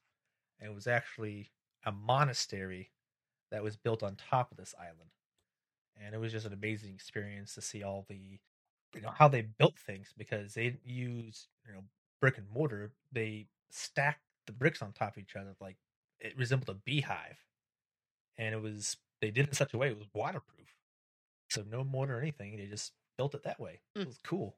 And 0.60 0.70
it 0.70 0.74
was 0.74 0.86
actually 0.86 1.50
a 1.84 1.92
monastery 1.92 2.90
that 3.50 3.62
was 3.62 3.76
built 3.76 4.02
on 4.02 4.16
top 4.16 4.50
of 4.50 4.56
this 4.56 4.74
island. 4.78 5.10
And 6.02 6.14
it 6.14 6.18
was 6.18 6.32
just 6.32 6.46
an 6.46 6.52
amazing 6.52 6.94
experience 6.94 7.54
to 7.54 7.60
see 7.60 7.82
all 7.82 8.06
the 8.08 8.38
you 8.94 9.02
know 9.02 9.10
how 9.10 9.28
they 9.28 9.42
built 9.42 9.76
things 9.78 10.14
because 10.16 10.54
they 10.54 10.64
didn't 10.64 10.86
use 10.86 11.48
you 11.66 11.74
know 11.74 11.80
brick 12.20 12.38
and 12.38 12.46
mortar. 12.50 12.92
They 13.12 13.46
stacked 13.70 14.22
the 14.46 14.52
bricks 14.52 14.80
on 14.80 14.92
top 14.92 15.16
of 15.16 15.22
each 15.22 15.36
other 15.36 15.54
like 15.60 15.76
it 16.20 16.36
resembled 16.38 16.70
a 16.70 16.74
beehive. 16.74 17.38
And 18.38 18.54
it 18.54 18.62
was 18.62 18.96
they 19.20 19.30
did 19.30 19.46
it 19.46 19.48
in 19.48 19.54
such 19.54 19.74
a 19.74 19.78
way 19.78 19.88
it 19.88 19.98
was 19.98 20.06
waterproof. 20.14 20.74
So 21.50 21.64
no 21.68 21.82
mortar 21.82 22.18
or 22.18 22.20
anything. 22.20 22.56
They 22.56 22.66
just 22.66 22.92
built 23.16 23.34
it 23.34 23.42
that 23.44 23.58
way. 23.58 23.80
Hmm. 23.96 24.02
It 24.02 24.08
was 24.08 24.18
cool. 24.24 24.56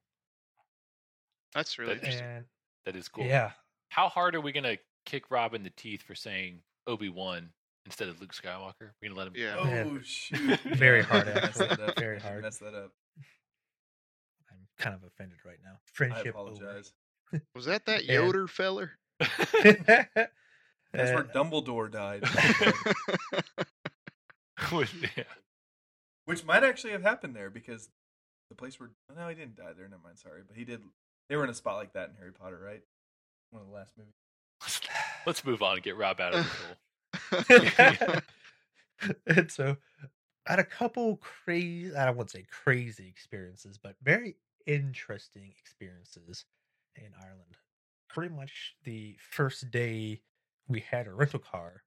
That's 1.55 1.79
really. 1.79 2.01
And 2.03 2.45
That 2.85 2.97
is 2.97 3.09
cool. 3.09 3.25
yeah, 3.25 3.53
How 3.89 4.09
hard 4.09 4.35
are 4.35 4.41
we 4.41 4.53
gonna 4.53 4.77
kick 5.07 5.31
Rob 5.31 5.55
in 5.55 5.63
the 5.63 5.71
teeth 5.71 6.03
for 6.03 6.15
saying 6.15 6.61
Obi 6.87 7.09
Wan 7.09 7.51
instead 7.87 8.09
of 8.09 8.21
Luke 8.21 8.33
Skywalker? 8.35 8.91
We're 9.03 9.09
gonna 9.09 9.19
let 9.19 9.27
him. 9.29 9.33
Yeah. 9.37 9.57
Oh 9.59 9.65
Man. 9.65 10.01
shoot! 10.05 10.61
Very 10.61 11.03
hard, 11.03 11.29
I 11.29 11.35
messed 11.35 11.61
actually. 11.61 11.69
that 11.69 11.81
up. 11.81 11.99
Very 11.99 12.17
I 12.17 12.21
hard. 12.21 12.43
Messed 12.43 12.61
that 12.61 12.75
up. 12.75 12.93
I'm 14.51 14.67
kind 14.79 14.95
of 14.95 15.03
offended 15.05 15.39
right 15.45 15.59
now. 15.65 15.79
Friendship. 15.93 16.19
I 16.19 16.23
Friendship. 16.23 16.37
over. 16.37 16.53
apologize. 16.65 16.93
Was 17.55 17.65
that 17.67 17.87
that 17.87 18.01
And- 18.03 18.09
Yoda 18.33 18.49
feller? 18.49 18.93
That's 19.21 21.11
where 21.13 21.19
Uh, 21.19 21.23
Dumbledore 21.35 21.91
died, 21.91 22.23
yeah. 25.17 25.25
which 26.25 26.45
might 26.45 26.65
actually 26.65 26.93
have 26.93 27.03
happened 27.03 27.35
there 27.37 27.51
because 27.51 27.89
the 28.49 28.55
place 28.57 28.79
where 28.81 28.91
no, 29.15 29.29
he 29.29 29.35
didn't 29.35 29.57
die 29.57 29.73
there. 29.77 29.89
Never 29.89 30.03
mind. 30.03 30.19
Sorry, 30.19 30.43
but 30.47 30.57
he 30.57 30.65
did. 30.65 30.83
They 31.29 31.37
were 31.37 31.45
in 31.45 31.51
a 31.51 31.55
spot 31.55 31.77
like 31.77 31.93
that 31.93 32.09
in 32.11 32.15
Harry 32.17 32.33
Potter, 32.33 32.59
right? 32.65 32.83
One 33.51 33.63
of 33.63 33.69
the 33.69 33.75
last 33.75 33.93
movies. 33.97 34.15
Let's, 34.61 34.81
let's 35.27 35.45
move 35.45 35.63
on 35.63 35.75
and 35.75 35.83
get 35.83 35.97
Rob 35.97 36.21
out 36.21 36.35
of 36.35 36.45
the 37.45 38.11
hole. 38.11 38.23
and 39.27 39.51
so 39.51 39.77
I 40.47 40.53
had 40.53 40.59
a 40.59 40.65
couple 40.65 41.19
crazy 41.19 41.95
I 41.95 42.05
don't 42.05 42.17
want 42.17 42.31
to 42.31 42.39
say 42.39 42.47
crazy 42.51 43.09
experiences, 43.09 43.79
but 43.83 43.97
very 44.03 44.37
interesting 44.67 45.53
experiences 45.59 46.45
in 46.97 47.11
Ireland. 47.21 47.57
Pretty 48.09 48.35
much 48.35 48.75
the 48.85 49.17
first 49.31 49.71
day 49.71 50.21
we 50.67 50.81
had 50.81 51.07
a 51.07 51.13
rental 51.13 51.41
car. 51.41 51.83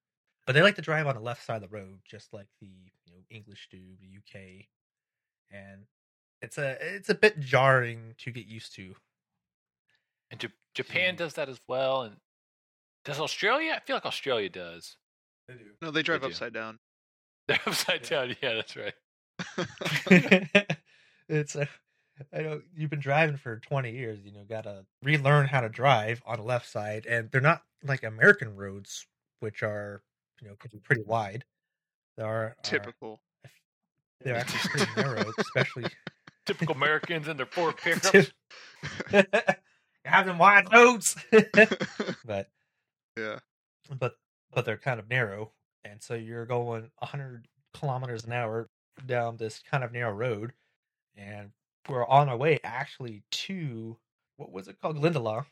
But 0.45 0.53
they 0.53 0.61
like 0.61 0.75
to 0.75 0.81
drive 0.81 1.07
on 1.07 1.15
the 1.15 1.21
left 1.21 1.45
side 1.45 1.63
of 1.63 1.69
the 1.69 1.75
road, 1.75 1.99
just 2.03 2.33
like 2.33 2.47
the 2.59 2.67
you 2.67 3.13
know 3.13 3.21
English 3.29 3.67
do, 3.71 3.77
the 3.99 4.17
UK. 4.17 4.65
And 5.51 5.85
it's 6.41 6.57
a 6.57 6.77
it's 6.81 7.09
a 7.09 7.15
bit 7.15 7.39
jarring 7.39 8.15
to 8.19 8.31
get 8.31 8.47
used 8.47 8.73
to. 8.75 8.95
And 10.31 10.39
J- 10.39 10.47
Japan 10.73 11.13
hmm. 11.13 11.17
does 11.17 11.33
that 11.35 11.49
as 11.49 11.59
well. 11.67 12.03
And 12.03 12.15
does 13.05 13.19
Australia? 13.19 13.73
I 13.75 13.79
feel 13.81 13.95
like 13.95 14.05
Australia 14.05 14.49
does. 14.49 14.95
They 15.47 15.55
do. 15.55 15.65
no, 15.81 15.91
they 15.91 16.01
drive 16.01 16.21
do. 16.21 16.27
upside 16.27 16.53
down. 16.53 16.79
They're 17.47 17.59
upside 17.65 18.03
down. 18.03 18.35
Yeah, 18.41 18.53
that's 18.55 18.75
right. 18.77 18.93
it's 21.27 21.55
a, 21.55 21.67
I 22.33 22.41
know 22.41 22.61
you've 22.75 22.89
been 22.89 22.99
driving 22.99 23.37
for 23.37 23.57
20 23.57 23.91
years, 23.91 24.19
you 24.23 24.31
know, 24.31 24.43
got 24.47 24.63
to 24.63 24.85
relearn 25.03 25.47
how 25.47 25.61
to 25.61 25.69
drive 25.69 26.21
on 26.25 26.37
the 26.37 26.43
left 26.43 26.69
side 26.69 27.05
and 27.07 27.29
they're 27.31 27.41
not 27.41 27.63
like 27.83 28.03
American 28.03 28.55
roads 28.55 29.07
which 29.39 29.63
are, 29.63 30.03
you 30.41 30.47
know, 30.47 30.55
can 30.59 30.69
be 30.71 30.79
pretty 30.79 31.01
wide. 31.01 31.43
They 32.17 32.23
are, 32.23 32.43
are 32.43 32.55
Typical. 32.63 33.21
they're 34.23 34.37
actually 34.37 34.69
pretty 34.69 34.91
narrow, 35.01 35.33
especially 35.39 35.85
Typical 36.45 36.75
Americans 36.75 37.27
and 37.27 37.39
their 37.39 37.47
Ford 37.47 37.75
pickups. 37.77 38.31
Have 40.05 40.25
them 40.25 40.37
wide 40.37 40.71
roads. 40.71 41.15
but 42.25 42.49
yeah. 43.17 43.39
but 43.99 44.15
but 44.51 44.65
they're 44.65 44.77
kind 44.77 44.99
of 44.99 45.09
narrow, 45.09 45.51
and 45.83 46.01
so 46.01 46.13
you're 46.13 46.45
going 46.45 46.89
100 46.99 47.47
kilometers 47.73 48.25
an 48.25 48.33
hour 48.33 48.69
down 49.05 49.37
this 49.37 49.61
kind 49.69 49.83
of 49.83 49.91
narrow 49.91 50.13
road, 50.13 50.53
and 51.15 51.51
we're 51.89 52.05
on 52.07 52.29
our 52.29 52.37
way 52.37 52.59
actually 52.63 53.23
to 53.31 53.97
what 54.37 54.51
was 54.51 54.67
it 54.67 54.77
called, 54.81 54.97
Glendalough, 54.97 55.45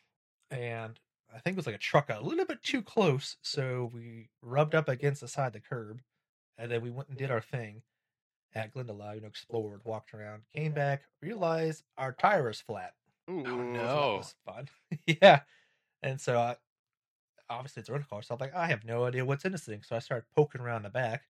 and 0.52 1.00
I 1.34 1.40
think 1.40 1.56
it 1.56 1.58
was 1.58 1.68
like 1.68 1.76
a 1.76 1.80
truck 1.80 2.10
a 2.10 2.20
little 2.22 2.46
bit 2.46 2.64
too 2.64 2.82
close, 2.82 3.38
so 3.42 3.92
we 3.94 4.30
rubbed 4.42 4.76
up 4.76 4.90
against 4.90 5.22
the 5.22 5.28
side 5.28 5.48
of 5.48 5.54
the 5.54 5.60
curb, 5.60 6.02
and 6.58 6.72
then 6.72 6.82
we 6.82 6.90
went 6.90 7.10
and 7.10 7.18
did 7.18 7.32
our 7.32 7.42
thing 7.42 7.84
at 8.56 8.74
Glendalough, 8.74 9.16
you 9.16 9.22
know, 9.22 9.28
explored, 9.28 9.82
walked 9.84 10.14
around, 10.14 10.42
came 10.56 10.72
back, 10.72 11.04
realized 11.22 11.84
our 11.98 12.14
tire 12.14 12.48
was 12.48 12.62
flat. 12.62 12.94
Ooh. 13.30 13.44
Oh, 13.46 13.56
no. 13.62 13.74
that 13.74 13.90
Oh. 13.90 14.18
was 14.18 14.36
fun. 14.46 14.70
yeah. 15.06 15.42
And 16.02 16.20
so 16.20 16.38
I 16.40 16.56
obviously 17.50 17.82
it's 17.82 17.90
a 17.90 17.92
rental 17.94 18.08
car, 18.10 18.22
so 18.22 18.34
I'm 18.36 18.40
like, 18.40 18.54
I 18.56 18.68
have 18.68 18.86
no 18.86 19.06
idea 19.06 19.26
what's 19.26 19.44
in 19.46 19.52
this 19.52 19.64
thing. 19.64 19.82
So 19.84 19.96
I 19.96 20.00
started 20.00 20.26
poking 20.36 20.62
around 20.62 20.84
the 20.84 20.90
back. 20.90 21.24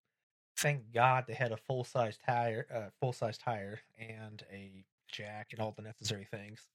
Thank 0.57 0.91
God 0.93 1.25
they 1.27 1.33
had 1.33 1.51
a 1.53 1.57
full 1.57 1.83
size 1.85 2.17
tire, 2.25 2.67
uh, 2.73 2.89
full 2.99 3.13
size 3.13 3.37
tire, 3.37 3.79
and 3.97 4.43
a 4.51 4.83
jack 5.07 5.49
and 5.53 5.61
all 5.61 5.71
the 5.71 5.81
necessary 5.81 6.27
things. 6.29 6.67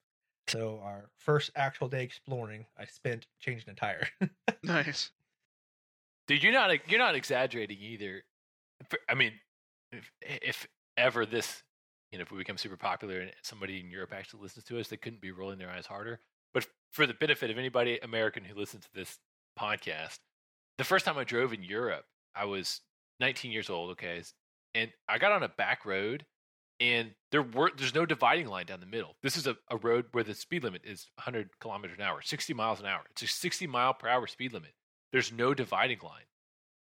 So 0.48 0.80
our 0.82 1.10
first 1.18 1.50
actual 1.56 1.88
day 1.88 2.02
exploring, 2.02 2.66
I 2.78 2.86
spent 2.86 3.26
changing 3.40 3.70
a 3.70 3.74
tire. 3.74 4.08
Nice. 4.62 5.10
Dude, 6.26 6.42
you're 6.42 6.52
not 6.54 6.88
you're 6.90 6.98
not 6.98 7.14
exaggerating 7.14 7.76
either. 7.80 8.24
I 9.10 9.14
mean, 9.14 9.32
if, 9.92 10.10
if 10.22 10.66
ever 10.96 11.26
this, 11.26 11.62
you 12.14 12.18
know, 12.18 12.22
if 12.22 12.30
we 12.30 12.38
become 12.38 12.56
super 12.56 12.76
popular 12.76 13.18
and 13.18 13.32
somebody 13.42 13.80
in 13.80 13.90
Europe 13.90 14.12
actually 14.14 14.40
listens 14.40 14.64
to 14.66 14.78
us, 14.78 14.86
they 14.86 14.96
couldn't 14.96 15.20
be 15.20 15.32
rolling 15.32 15.58
their 15.58 15.68
eyes 15.68 15.84
harder. 15.84 16.20
But 16.52 16.64
for 16.92 17.08
the 17.08 17.14
benefit 17.14 17.50
of 17.50 17.58
anybody 17.58 17.98
American 17.98 18.44
who 18.44 18.56
listens 18.56 18.84
to 18.84 18.94
this 18.94 19.18
podcast, 19.58 20.20
the 20.78 20.84
first 20.84 21.04
time 21.04 21.18
I 21.18 21.24
drove 21.24 21.52
in 21.52 21.64
Europe, 21.64 22.04
I 22.32 22.44
was 22.44 22.82
19 23.18 23.50
years 23.50 23.68
old. 23.68 23.90
Okay, 23.90 24.22
and 24.76 24.92
I 25.08 25.18
got 25.18 25.32
on 25.32 25.42
a 25.42 25.48
back 25.48 25.84
road, 25.84 26.24
and 26.78 27.10
there 27.32 27.42
were 27.42 27.72
there's 27.76 27.96
no 27.96 28.06
dividing 28.06 28.46
line 28.46 28.66
down 28.66 28.78
the 28.78 28.86
middle. 28.86 29.16
This 29.24 29.36
is 29.36 29.48
a, 29.48 29.56
a 29.68 29.76
road 29.76 30.04
where 30.12 30.22
the 30.22 30.34
speed 30.36 30.62
limit 30.62 30.82
is 30.84 31.08
100 31.16 31.58
kilometers 31.58 31.98
an 31.98 32.04
hour, 32.04 32.22
60 32.22 32.54
miles 32.54 32.78
an 32.78 32.86
hour. 32.86 33.02
It's 33.10 33.22
a 33.22 33.26
60 33.26 33.66
mile 33.66 33.92
per 33.92 34.06
hour 34.06 34.28
speed 34.28 34.52
limit. 34.52 34.74
There's 35.10 35.32
no 35.32 35.52
dividing 35.52 35.98
line. 36.04 36.28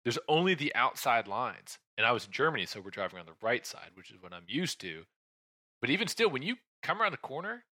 There's 0.03 0.19
only 0.27 0.53
the 0.53 0.75
outside 0.75 1.27
lines. 1.27 1.79
And 1.97 2.05
I 2.05 2.11
was 2.11 2.25
in 2.25 2.31
Germany, 2.31 2.67
so 2.67 2.81
we're 2.81 2.91
driving 2.91 3.19
on 3.19 3.25
the 3.25 3.33
right 3.41 3.65
side, 3.65 3.91
which 3.95 4.11
is 4.11 4.21
what 4.21 4.31
I'm 4.31 4.45
used 4.47 4.79
to. 4.81 5.05
But 5.83 5.89
even 5.89 6.07
still, 6.07 6.29
when 6.29 6.43
you 6.43 6.55
come 6.81 7.01
around 7.01 7.11
the 7.11 7.17
corner 7.17 7.65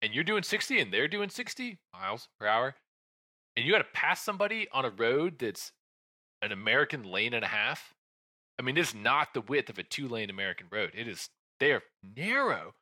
and 0.00 0.14
you're 0.14 0.24
doing 0.24 0.42
60 0.42 0.80
and 0.80 0.90
they're 0.90 1.06
doing 1.06 1.28
60 1.28 1.78
miles 1.92 2.26
per 2.40 2.46
hour, 2.46 2.74
and 3.56 3.66
you 3.66 3.70
got 3.72 3.78
to 3.80 3.86
pass 3.92 4.22
somebody 4.22 4.66
on 4.72 4.86
a 4.86 4.90
road 4.90 5.38
that's 5.38 5.72
an 6.40 6.50
American 6.50 7.02
lane 7.02 7.34
and 7.34 7.44
a 7.44 7.48
half, 7.48 7.92
I 8.58 8.62
mean, 8.62 8.78
it's 8.78 8.94
not 8.94 9.34
the 9.34 9.42
width 9.42 9.68
of 9.68 9.76
a 9.78 9.82
two 9.82 10.08
lane 10.08 10.30
American 10.30 10.68
road. 10.72 10.92
It 10.94 11.06
is, 11.08 11.28
they 11.60 11.72
are 11.72 11.82
narrow. 12.16 12.72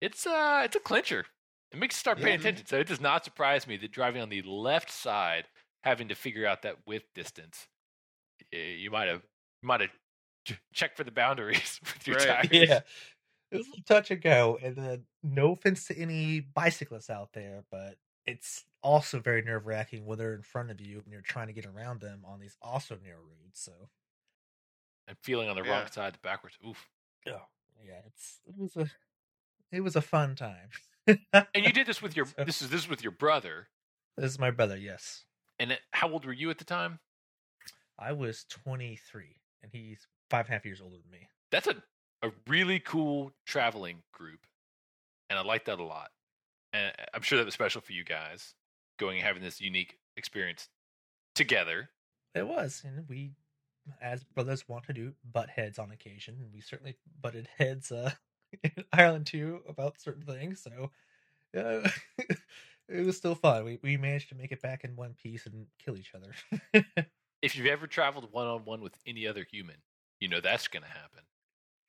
It's, 0.00 0.24
uh, 0.24 0.62
it's 0.64 0.76
a 0.76 0.80
clincher. 0.80 1.24
It 1.72 1.80
makes 1.80 1.96
you 1.96 1.98
start 1.98 2.18
paying 2.18 2.34
Yeah. 2.34 2.40
attention. 2.40 2.66
So 2.66 2.78
it 2.78 2.86
does 2.86 3.00
not 3.00 3.24
surprise 3.24 3.66
me 3.66 3.76
that 3.78 3.90
driving 3.90 4.22
on 4.22 4.28
the 4.28 4.42
left 4.42 4.88
side, 4.92 5.46
having 5.82 6.06
to 6.10 6.14
figure 6.14 6.46
out 6.46 6.62
that 6.62 6.76
width 6.86 7.06
distance, 7.12 7.66
you 8.52 8.92
might 8.92 9.08
have, 9.08 9.22
you 9.62 9.66
might 9.66 9.80
have 9.80 9.90
ch- 10.46 10.60
checked 10.72 10.96
for 10.96 11.02
the 11.02 11.10
boundaries 11.10 11.80
with 11.82 12.06
your 12.06 12.18
Right. 12.18 12.48
tires. 12.48 12.68
yeah. 12.68 12.80
It 13.50 13.58
was 13.58 13.66
a 13.78 13.82
touch 13.82 14.10
and 14.10 14.20
go. 14.20 14.58
And 14.62 14.76
then 14.76 15.04
no 15.22 15.52
offense 15.52 15.86
to 15.86 15.96
any 15.98 16.40
bicyclists 16.40 17.10
out 17.10 17.32
there, 17.32 17.64
but 17.70 17.96
it's 18.26 18.64
also 18.82 19.20
very 19.20 19.42
nerve 19.42 19.66
wracking 19.66 20.04
when 20.06 20.18
they're 20.18 20.34
in 20.34 20.42
front 20.42 20.70
of 20.70 20.80
you 20.80 20.98
and 21.04 21.12
you're 21.12 21.20
trying 21.20 21.46
to 21.46 21.52
get 21.52 21.66
around 21.66 22.00
them 22.00 22.22
on 22.24 22.40
these 22.40 22.56
also 22.60 22.98
narrow 23.04 23.20
roads. 23.20 23.60
So 23.60 23.72
And 25.08 25.16
feeling 25.22 25.48
on 25.48 25.56
the 25.56 25.62
Yeah. 25.62 25.78
wrong 25.80 25.90
side, 25.90 26.14
the 26.14 26.18
backwards. 26.18 26.58
Oof. 26.66 26.88
yeah, 27.24 27.38
yeah, 27.84 28.00
it's 28.06 28.40
it 28.46 28.56
was 28.58 28.76
a 28.76 28.90
it 29.72 29.80
was 29.80 29.94
a 29.96 30.02
fun 30.02 30.34
time. 30.34 30.70
And 31.06 31.64
you 31.64 31.72
did 31.72 31.86
this 31.86 32.02
with 32.02 32.16
your, 32.16 32.26
So- 32.26 32.44
this 32.44 32.60
is 32.62 32.70
this 32.70 32.80
is 32.82 32.88
with 32.88 33.02
your 33.02 33.12
brother. 33.12 33.68
This 34.16 34.32
is 34.32 34.38
my 34.38 34.50
brother, 34.50 34.76
yes. 34.76 35.24
And 35.60 35.72
it- 35.72 35.82
how 35.92 36.10
old 36.10 36.24
were 36.24 36.32
you 36.32 36.50
at 36.50 36.58
the 36.58 36.64
time? 36.64 36.98
I 37.98 38.12
was 38.12 38.44
23 38.50 39.36
and 39.62 39.72
he's 39.72 40.06
five 40.30 40.46
and 40.46 40.50
a 40.54 40.56
half 40.56 40.66
years 40.66 40.80
older 40.80 40.96
than 40.96 41.10
me. 41.10 41.28
That's 41.50 41.66
a, 41.68 41.82
a 42.22 42.30
really 42.46 42.80
cool 42.80 43.32
traveling 43.46 44.02
group. 44.12 44.46
And 45.28 45.38
I 45.38 45.42
like 45.42 45.64
that 45.66 45.78
a 45.78 45.84
lot. 45.84 46.10
And 46.72 46.92
I'm 47.14 47.22
sure 47.22 47.38
that 47.38 47.44
was 47.44 47.54
special 47.54 47.80
for 47.80 47.92
you 47.92 48.04
guys 48.04 48.54
going 48.98 49.18
and 49.18 49.26
having 49.26 49.42
this 49.42 49.60
unique 49.60 49.98
experience 50.16 50.68
together. 51.34 51.90
It 52.34 52.46
was, 52.46 52.82
and 52.84 53.08
we 53.08 53.32
as 54.00 54.24
brothers 54.24 54.68
want 54.68 54.84
to 54.84 54.92
do, 54.92 55.12
butt 55.32 55.48
heads 55.48 55.78
on 55.78 55.90
occasion. 55.90 56.36
And 56.40 56.52
we 56.52 56.60
certainly 56.60 56.96
butted 57.20 57.48
heads 57.56 57.92
uh, 57.92 58.10
in 58.62 58.84
Ireland 58.92 59.26
too 59.26 59.60
about 59.68 60.00
certain 60.00 60.22
things. 60.22 60.62
So 60.62 60.90
uh, 61.56 61.88
it 62.88 63.06
was 63.06 63.16
still 63.16 63.34
fun. 63.34 63.64
We 63.64 63.78
we 63.82 63.96
managed 63.96 64.28
to 64.30 64.34
make 64.34 64.52
it 64.52 64.62
back 64.62 64.84
in 64.84 64.96
one 64.96 65.14
piece 65.14 65.46
and 65.46 65.66
kill 65.78 65.96
each 65.96 66.12
other. 66.14 66.84
If 67.42 67.54
you've 67.54 67.66
ever 67.66 67.86
traveled 67.86 68.32
one 68.32 68.46
on 68.46 68.64
one 68.64 68.80
with 68.80 68.96
any 69.06 69.26
other 69.26 69.46
human, 69.48 69.76
you 70.20 70.26
know 70.26 70.40
that's 70.40 70.68
going 70.68 70.82
to 70.82 70.88
happen. 70.88 71.22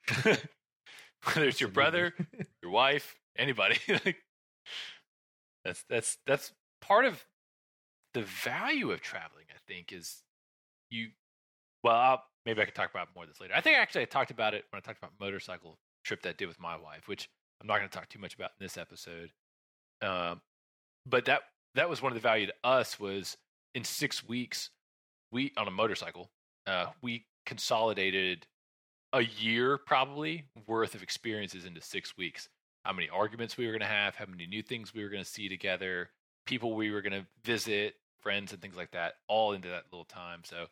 Whether 1.23 1.47
it's 1.47 1.59
your 1.59 1.69
brother, 1.69 2.13
your 2.61 2.71
wife, 2.71 3.15
anybody. 3.37 3.77
like, 3.89 4.17
that's 5.65 5.83
that's 5.89 6.17
that's 6.25 6.51
part 6.81 7.05
of 7.05 7.25
the 8.13 8.23
value 8.23 8.91
of 8.91 9.01
traveling. 9.01 9.45
I 9.49 9.57
think 9.67 9.91
is 9.91 10.23
you. 10.89 11.09
Well, 11.83 11.95
I'll, 11.95 12.23
maybe 12.45 12.61
I 12.61 12.65
could 12.65 12.75
talk 12.75 12.89
about 12.89 13.09
more 13.15 13.23
of 13.23 13.29
this 13.29 13.39
later. 13.39 13.53
I 13.55 13.61
think 13.61 13.77
actually 13.77 14.01
I 14.01 14.05
talked 14.05 14.31
about 14.31 14.53
it 14.53 14.65
when 14.71 14.77
I 14.77 14.81
talked 14.81 14.97
about 14.97 15.13
motorcycle 15.19 15.77
trip 16.03 16.21
that 16.23 16.29
I 16.29 16.33
did 16.33 16.47
with 16.47 16.59
my 16.59 16.75
wife, 16.75 17.07
which 17.07 17.29
I'm 17.61 17.67
not 17.67 17.77
going 17.77 17.89
to 17.89 17.95
talk 17.95 18.09
too 18.09 18.19
much 18.19 18.35
about 18.35 18.51
in 18.59 18.65
this 18.65 18.77
episode. 18.77 19.31
Um, 20.01 20.41
but 21.05 21.25
that 21.25 21.41
that 21.75 21.89
was 21.89 22.01
one 22.01 22.11
of 22.11 22.15
the 22.15 22.21
value 22.21 22.47
to 22.47 22.53
us 22.63 22.99
was 22.99 23.37
in 23.75 23.83
six 23.83 24.27
weeks 24.27 24.69
we 25.31 25.51
on 25.57 25.67
a 25.67 25.71
motorcycle 25.71 26.29
uh, 26.65 26.87
we 27.01 27.25
consolidated 27.45 28.45
a 29.13 29.21
year 29.21 29.77
probably 29.77 30.45
worth 30.67 30.95
of 30.95 31.03
experiences 31.03 31.65
into 31.65 31.81
six 31.81 32.17
weeks 32.17 32.49
how 32.83 32.93
many 32.93 33.09
arguments 33.09 33.57
we 33.57 33.65
were 33.65 33.71
going 33.71 33.79
to 33.81 33.85
have 33.85 34.15
how 34.15 34.25
many 34.25 34.45
new 34.47 34.61
things 34.61 34.93
we 34.93 35.03
were 35.03 35.09
going 35.09 35.23
to 35.23 35.29
see 35.29 35.47
together 35.49 36.09
people 36.45 36.73
we 36.75 36.91
were 36.91 37.01
going 37.01 37.13
to 37.13 37.25
visit 37.43 37.95
friends 38.19 38.51
and 38.51 38.61
things 38.61 38.75
like 38.75 38.91
that 38.91 39.15
all 39.27 39.53
into 39.53 39.67
that 39.69 39.83
little 39.91 40.05
time 40.05 40.41
so 40.43 40.65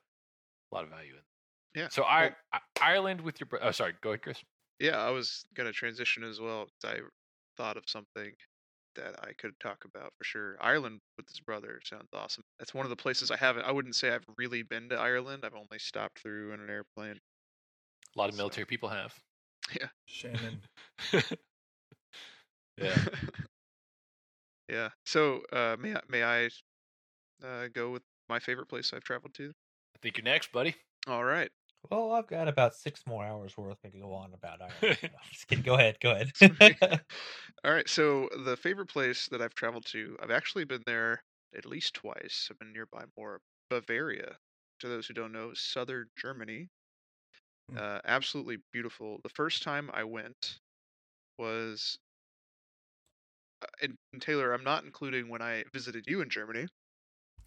a 0.72 0.76
lot 0.76 0.84
of 0.84 0.90
value 0.90 1.14
in 1.14 1.82
Yeah. 1.82 1.88
so 1.90 2.04
I, 2.04 2.22
well- 2.24 2.36
I 2.54 2.60
ireland 2.82 3.22
with 3.22 3.40
your 3.40 3.48
oh 3.62 3.72
sorry 3.72 3.94
go 4.02 4.10
ahead 4.12 4.22
chris 4.22 4.44
Yeah, 4.80 4.98
I 4.98 5.10
was 5.12 5.46
gonna 5.56 5.72
transition 5.72 6.24
as 6.26 6.42
well. 6.42 6.68
I 6.84 7.00
thought 7.56 7.78
of 7.78 7.84
something 7.88 8.34
that 8.96 9.16
I 9.24 9.32
could 9.34 9.58
talk 9.62 9.86
about 9.86 10.12
for 10.18 10.26
sure. 10.26 10.58
Ireland 10.60 11.00
with 11.18 11.30
his 11.30 11.40
brother 11.40 11.80
sounds 11.86 12.10
awesome. 12.14 12.44
That's 12.60 12.74
one 12.74 12.86
of 12.86 12.90
the 12.90 12.96
places 12.98 13.32
I 13.32 13.38
haven't. 13.38 13.64
I 13.64 13.72
wouldn't 13.72 13.96
say 13.96 14.10
I've 14.10 14.26
really 14.38 14.64
been 14.64 14.90
to 14.90 14.96
Ireland. 14.98 15.44
I've 15.46 15.56
only 15.56 15.80
stopped 15.80 16.20
through 16.20 16.52
in 16.54 16.60
an 16.60 16.70
airplane. 16.70 17.20
A 18.16 18.20
lot 18.20 18.30
of 18.30 18.36
So- 18.36 18.38
military 18.38 18.66
people 18.66 18.90
have 18.90 19.14
Yeah. 19.80 19.88
Shannon. 20.06 20.62
yeah 22.78 22.96
yeah. 24.70 24.90
So 25.06 25.42
uh, 25.54 25.76
may 25.80 25.94
I, 25.96 26.02
may 26.10 26.24
I 26.24 26.46
uh, 27.46 27.68
go 27.74 27.92
with 27.92 28.02
my 28.30 28.40
favorite 28.40 28.68
place 28.68 28.92
I've 28.94 29.04
traveled 29.04 29.34
to? 29.36 29.52
i 29.96 29.98
think 30.02 30.18
you're 30.18 30.24
next 30.26 30.52
buddy 30.52 30.76
All 31.08 31.24
right. 31.24 31.50
well, 31.92 32.12
I've 32.14 32.28
got 32.28 32.48
about 32.48 32.74
six 32.76 33.02
more 33.08 33.24
hours 33.26 33.56
worth 33.58 33.80
to 33.84 33.90
go 33.90 34.12
on 34.14 34.34
about 34.34 34.60
Ireland. 34.62 34.98
No, 35.04 35.10
just 35.32 35.48
kidding. 35.48 35.64
Go 35.64 35.76
ahead. 35.76 35.98
Go 36.02 36.12
ahead. 36.12 36.32
All 37.64 37.72
right. 37.72 37.88
So 37.88 38.28
the 38.44 38.58
favorite 38.58 38.90
place 38.90 39.28
that 39.32 39.42
I've 39.42 39.54
traveled 39.56 39.86
to, 39.88 40.18
I've 40.22 40.32
actually 40.32 40.66
been 40.66 40.82
there 40.88 41.22
at 41.56 41.66
least 41.66 41.94
twice. 41.94 42.48
I've 42.52 42.58
been 42.60 42.74
nearby 42.74 43.04
more. 43.18 43.40
Bavaria, 43.70 44.36
to 44.80 44.88
those 44.88 45.08
who 45.08 45.14
don't 45.14 45.32
know, 45.32 45.52
southern 45.54 46.08
Germany. 46.18 46.70
Hmm. 47.72 47.78
Uh, 47.78 48.00
absolutely 48.06 48.58
beautiful. 48.72 49.20
The 49.24 49.30
first 49.30 49.64
time 49.64 49.90
I 49.94 50.04
went 50.04 50.60
was, 51.40 51.98
uh, 53.62 53.68
and, 53.82 53.96
and 54.14 54.22
Taylor, 54.22 54.54
I'm 54.54 54.64
not 54.64 54.84
including 54.84 55.30
when 55.30 55.42
I 55.42 55.64
visited 55.74 56.06
you 56.08 56.22
in 56.22 56.30
Germany, 56.30 56.68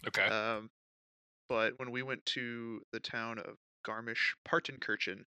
okay 0.07 0.27
um, 0.27 0.69
but 1.47 1.73
when 1.77 1.91
we 1.91 2.03
went 2.03 2.25
to 2.27 2.81
the 2.93 2.99
town 2.99 3.39
of 3.39 3.55
Garmisch 3.85 4.35
Partenkirchen 4.47 5.23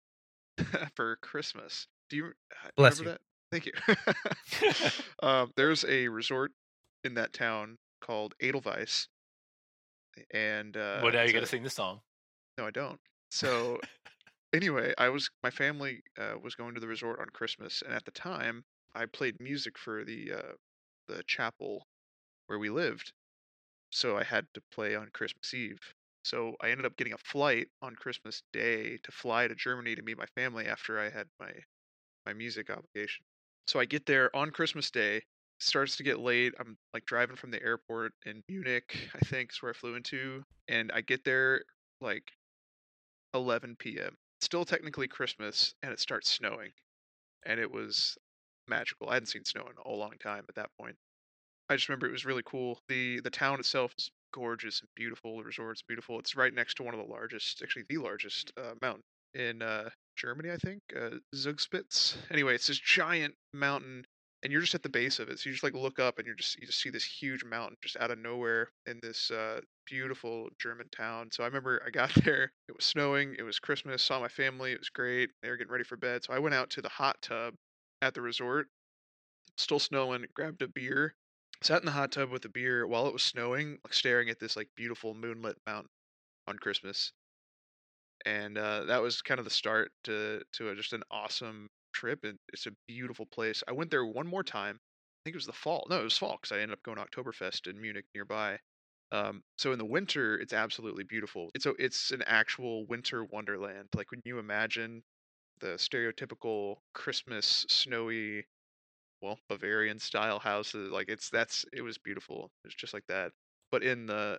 for 0.97 1.17
Christmas. 1.17 1.87
Do 2.09 2.17
you 2.17 2.25
uh, 2.27 2.69
Bless 2.77 3.01
remember 3.01 3.19
that? 3.19 3.21
Thank 3.51 3.67
you. 3.67 3.73
um, 5.27 5.51
there's 5.57 5.85
a 5.85 6.09
resort 6.09 6.53
in 7.05 7.15
that 7.15 7.33
town 7.33 7.77
called 8.01 8.35
Edelweiss, 8.41 9.09
and 10.33 10.77
uh, 10.77 11.01
well 11.03 11.13
now 11.13 11.23
you 11.23 11.33
got 11.33 11.41
to 11.41 11.47
sing 11.47 11.63
the 11.63 11.71
song 11.71 12.01
No, 12.59 12.67
I 12.67 12.71
don't. 12.71 12.99
So 13.31 13.81
anyway, 14.53 14.95
I 14.99 15.09
was 15.09 15.31
my 15.43 15.51
family 15.51 16.03
uh, 16.19 16.35
was 16.43 16.55
going 16.55 16.75
to 16.75 16.81
the 16.81 16.89
resort 16.89 17.21
on 17.21 17.29
Christmas, 17.31 17.83
and 17.83 17.93
at 17.93 18.05
the 18.05 18.11
time, 18.13 18.65
I 18.95 19.07
played 19.07 19.41
music 19.41 19.79
for 19.79 20.05
the 20.05 20.33
uh, 20.33 20.53
the 21.09 21.23
chapel 21.25 21.87
where 22.47 22.59
we 22.59 22.71
lived, 22.71 23.13
so 23.91 24.17
I 24.19 24.25
had 24.25 24.47
to 24.55 24.63
play 24.73 24.95
on 24.97 25.11
Christmas 25.13 25.55
Eve. 25.55 25.81
So 26.25 26.57
I 26.61 26.71
ended 26.71 26.87
up 26.87 26.97
getting 26.97 27.15
a 27.15 27.19
flight 27.19 27.69
on 27.83 27.97
Christmas 27.97 28.43
Day 28.53 28.99
to 28.99 29.13
fly 29.13 29.49
to 29.49 29.55
Germany 29.55 29.95
to 29.97 30.03
meet 30.03 30.19
my 30.19 30.27
family 30.37 30.67
after 30.67 30.99
I 31.01 31.11
had 31.11 31.29
my 31.41 31.53
my 32.27 32.33
music 32.35 32.71
obligation. 32.71 33.25
So 33.67 33.81
I 33.81 33.85
get 33.87 34.07
there 34.07 34.35
on 34.37 34.51
Christmas 34.51 34.91
Day. 34.91 35.23
Starts 35.61 35.97
to 35.99 36.03
get 36.03 36.19
late. 36.21 36.55
I'm 36.59 36.79
like 36.95 37.05
driving 37.07 37.37
from 37.37 37.51
the 37.51 37.63
airport 37.63 38.13
in 38.27 38.43
Munich, 38.49 39.11
I 39.15 39.19
think, 39.21 39.53
is 39.53 39.63
where 39.63 39.73
I 39.73 39.75
flew 39.75 39.95
into, 39.95 40.43
and 40.69 40.91
I 40.93 41.03
get 41.03 41.25
there 41.25 41.63
like 42.01 42.33
11 43.35 43.99
p.m. 44.01 44.17
Still 44.41 44.65
technically 44.65 45.09
Christmas, 45.09 45.75
and 45.83 45.93
it 45.93 46.01
starts 46.01 46.31
snowing, 46.31 46.73
and 47.45 47.61
it 47.61 47.71
was 47.71 48.17
magical. 48.69 49.09
I 49.09 49.15
hadn't 49.15 49.27
seen 49.27 49.45
snow 49.45 49.63
in 49.63 49.75
a 49.85 49.95
long 49.95 50.15
time 50.23 50.45
at 50.49 50.55
that 50.55 50.71
point. 50.81 50.97
I 51.69 51.77
just 51.77 51.89
remember 51.89 52.07
it 52.07 52.13
was 52.13 52.25
really 52.25 52.43
cool. 52.45 52.81
the 52.89 53.21
The 53.21 53.31
town 53.31 53.61
itself 53.61 53.95
is 53.99 54.11
gorgeous 54.33 54.81
and 54.81 54.89
beautiful. 54.97 55.39
The 55.39 55.45
resort's 55.45 55.83
beautiful. 55.83 56.19
It's 56.19 56.37
right 56.37 56.55
next 56.55 56.75
to 56.75 56.83
one 56.83 56.95
of 56.95 57.01
the 57.01 57.13
largest, 57.13 57.63
actually 57.63 57.85
the 57.89 57.99
largest 57.99 58.53
uh, 58.57 58.75
mountain 58.81 59.03
in 59.35 59.63
uh, 59.63 59.91
Germany, 60.17 60.51
I 60.51 60.57
think, 60.57 60.81
uh, 60.97 61.17
Zugspitze. 61.35 62.17
Anyway, 62.31 62.55
it's 62.55 62.67
this 62.67 62.79
giant 62.79 63.35
mountain, 63.53 64.05
and 64.43 64.53
you're 64.53 64.63
just 64.63 64.75
at 64.75 64.83
the 64.83 64.89
base 64.89 65.19
of 65.19 65.29
it. 65.29 65.39
So 65.39 65.49
you 65.49 65.55
just 65.55 65.63
like 65.63 65.75
look 65.75 65.99
up, 65.99 66.19
and 66.19 66.27
you're 66.27 66.37
just 66.37 66.59
you 66.59 66.67
just 66.67 66.81
see 66.81 66.91
this 66.91 67.05
huge 67.05 67.45
mountain 67.45 67.77
just 67.83 67.97
out 67.97 68.11
of 68.11 68.19
nowhere 68.19 68.69
in 68.87 68.99
this 69.03 69.31
uh, 69.31 69.61
beautiful 69.87 70.49
German 70.59 70.89
town. 70.91 71.29
So 71.33 71.43
I 71.43 71.47
remember 71.47 71.83
I 71.87 71.91
got 71.91 72.13
there. 72.25 72.53
It 72.69 72.77
was 72.77 72.85
snowing. 72.85 73.37
It 73.39 73.43
was 73.43 73.59
Christmas. 73.59 74.03
Saw 74.03 74.21
my 74.21 74.29
family. 74.29 74.73
It 74.73 74.79
was 74.79 74.89
great. 74.89 75.31
They 75.43 75.51
were 75.51 75.57
getting 75.57 75.73
ready 75.73 75.85
for 75.85 75.97
bed. 75.97 76.25
So 76.25 76.33
I 76.33 76.39
went 76.39 76.55
out 76.55 76.71
to 76.71 76.83
the 76.83 76.89
hot 76.89 77.17
tub 77.23 77.55
at 78.03 78.15
the 78.15 78.23
resort. 78.23 78.69
Still 79.59 79.79
snowing. 79.79 80.25
Grabbed 80.35 80.63
a 80.63 80.69
beer. 80.69 81.15
Sat 81.63 81.81
in 81.83 81.87
the 81.87 81.93
hot 81.93 82.13
tub 82.13 82.31
with 82.31 82.45
a 82.47 82.49
beer 82.49 82.87
while 82.87 83.07
it 83.07 83.13
was 83.13 83.23
snowing, 83.23 83.79
like 83.85 83.93
staring 83.93 84.31
at 84.31 84.39
this 84.39 84.57
like 84.57 84.69
beautiful 84.77 85.13
moonlit 85.13 85.59
mountain 85.67 85.91
on 86.47 86.57
Christmas. 86.59 87.13
And 88.25 88.57
uh, 88.57 88.85
that 88.85 89.03
was 89.03 89.21
kind 89.21 89.39
of 89.39 89.45
the 89.45 89.51
start 89.51 89.93
to 90.05 90.41
to 90.55 90.71
a, 90.71 90.75
just 90.75 90.95
an 90.95 91.03
awesome 91.11 91.69
trip. 91.93 92.25
And 92.25 92.39
it's 92.53 92.67
a 92.67 92.73
beautiful 92.89 93.27
place. 93.27 93.63
I 93.69 93.73
went 93.73 93.91
there 93.91 94.05
one 94.07 94.27
more 94.27 94.45
time. 94.45 94.77
I 94.77 95.21
think 95.25 95.35
it 95.35 95.39
was 95.39 95.47
the 95.47 95.53
fall. 95.53 95.87
No, 95.91 96.01
it 96.01 96.05
was 96.05 96.19
fall 96.19 96.39
because 96.41 96.53
I 96.57 96.61
ended 96.61 96.73
up 96.79 96.83
going 96.83 96.97
to 96.99 97.05
Oktoberfest 97.05 97.69
in 97.69 97.81
Munich 97.81 98.07
nearby. 98.15 98.59
Um, 99.13 99.43
so 99.59 99.73
in 99.73 99.79
the 99.79 99.85
winter, 99.85 100.39
it's 100.39 100.53
absolutely 100.53 101.05
beautiful. 101.05 101.51
It's 101.55 101.67
a, 101.67 101.75
it's 101.79 102.11
an 102.13 102.23
actual 102.27 102.87
winter 102.87 103.25
wonderland. 103.25 103.89
Like 103.95 104.11
when 104.13 104.23
you 104.25 104.39
imagine 104.39 105.03
the 105.61 105.75
stereotypical 105.79 106.77
Christmas 106.95 107.67
snowy, 107.69 108.47
well, 109.23 109.39
Bavarian 109.49 109.99
style 109.99 110.39
houses, 110.39 110.91
like 110.91 111.09
it's 111.09 111.31
that's 111.31 111.65
it 111.73 111.83
was 111.83 111.99
beautiful. 111.99 112.51
It's 112.65 112.75
just 112.75 112.95
like 112.95 113.07
that. 113.09 113.33
But 113.71 113.83
in 113.83 114.07
the 114.07 114.39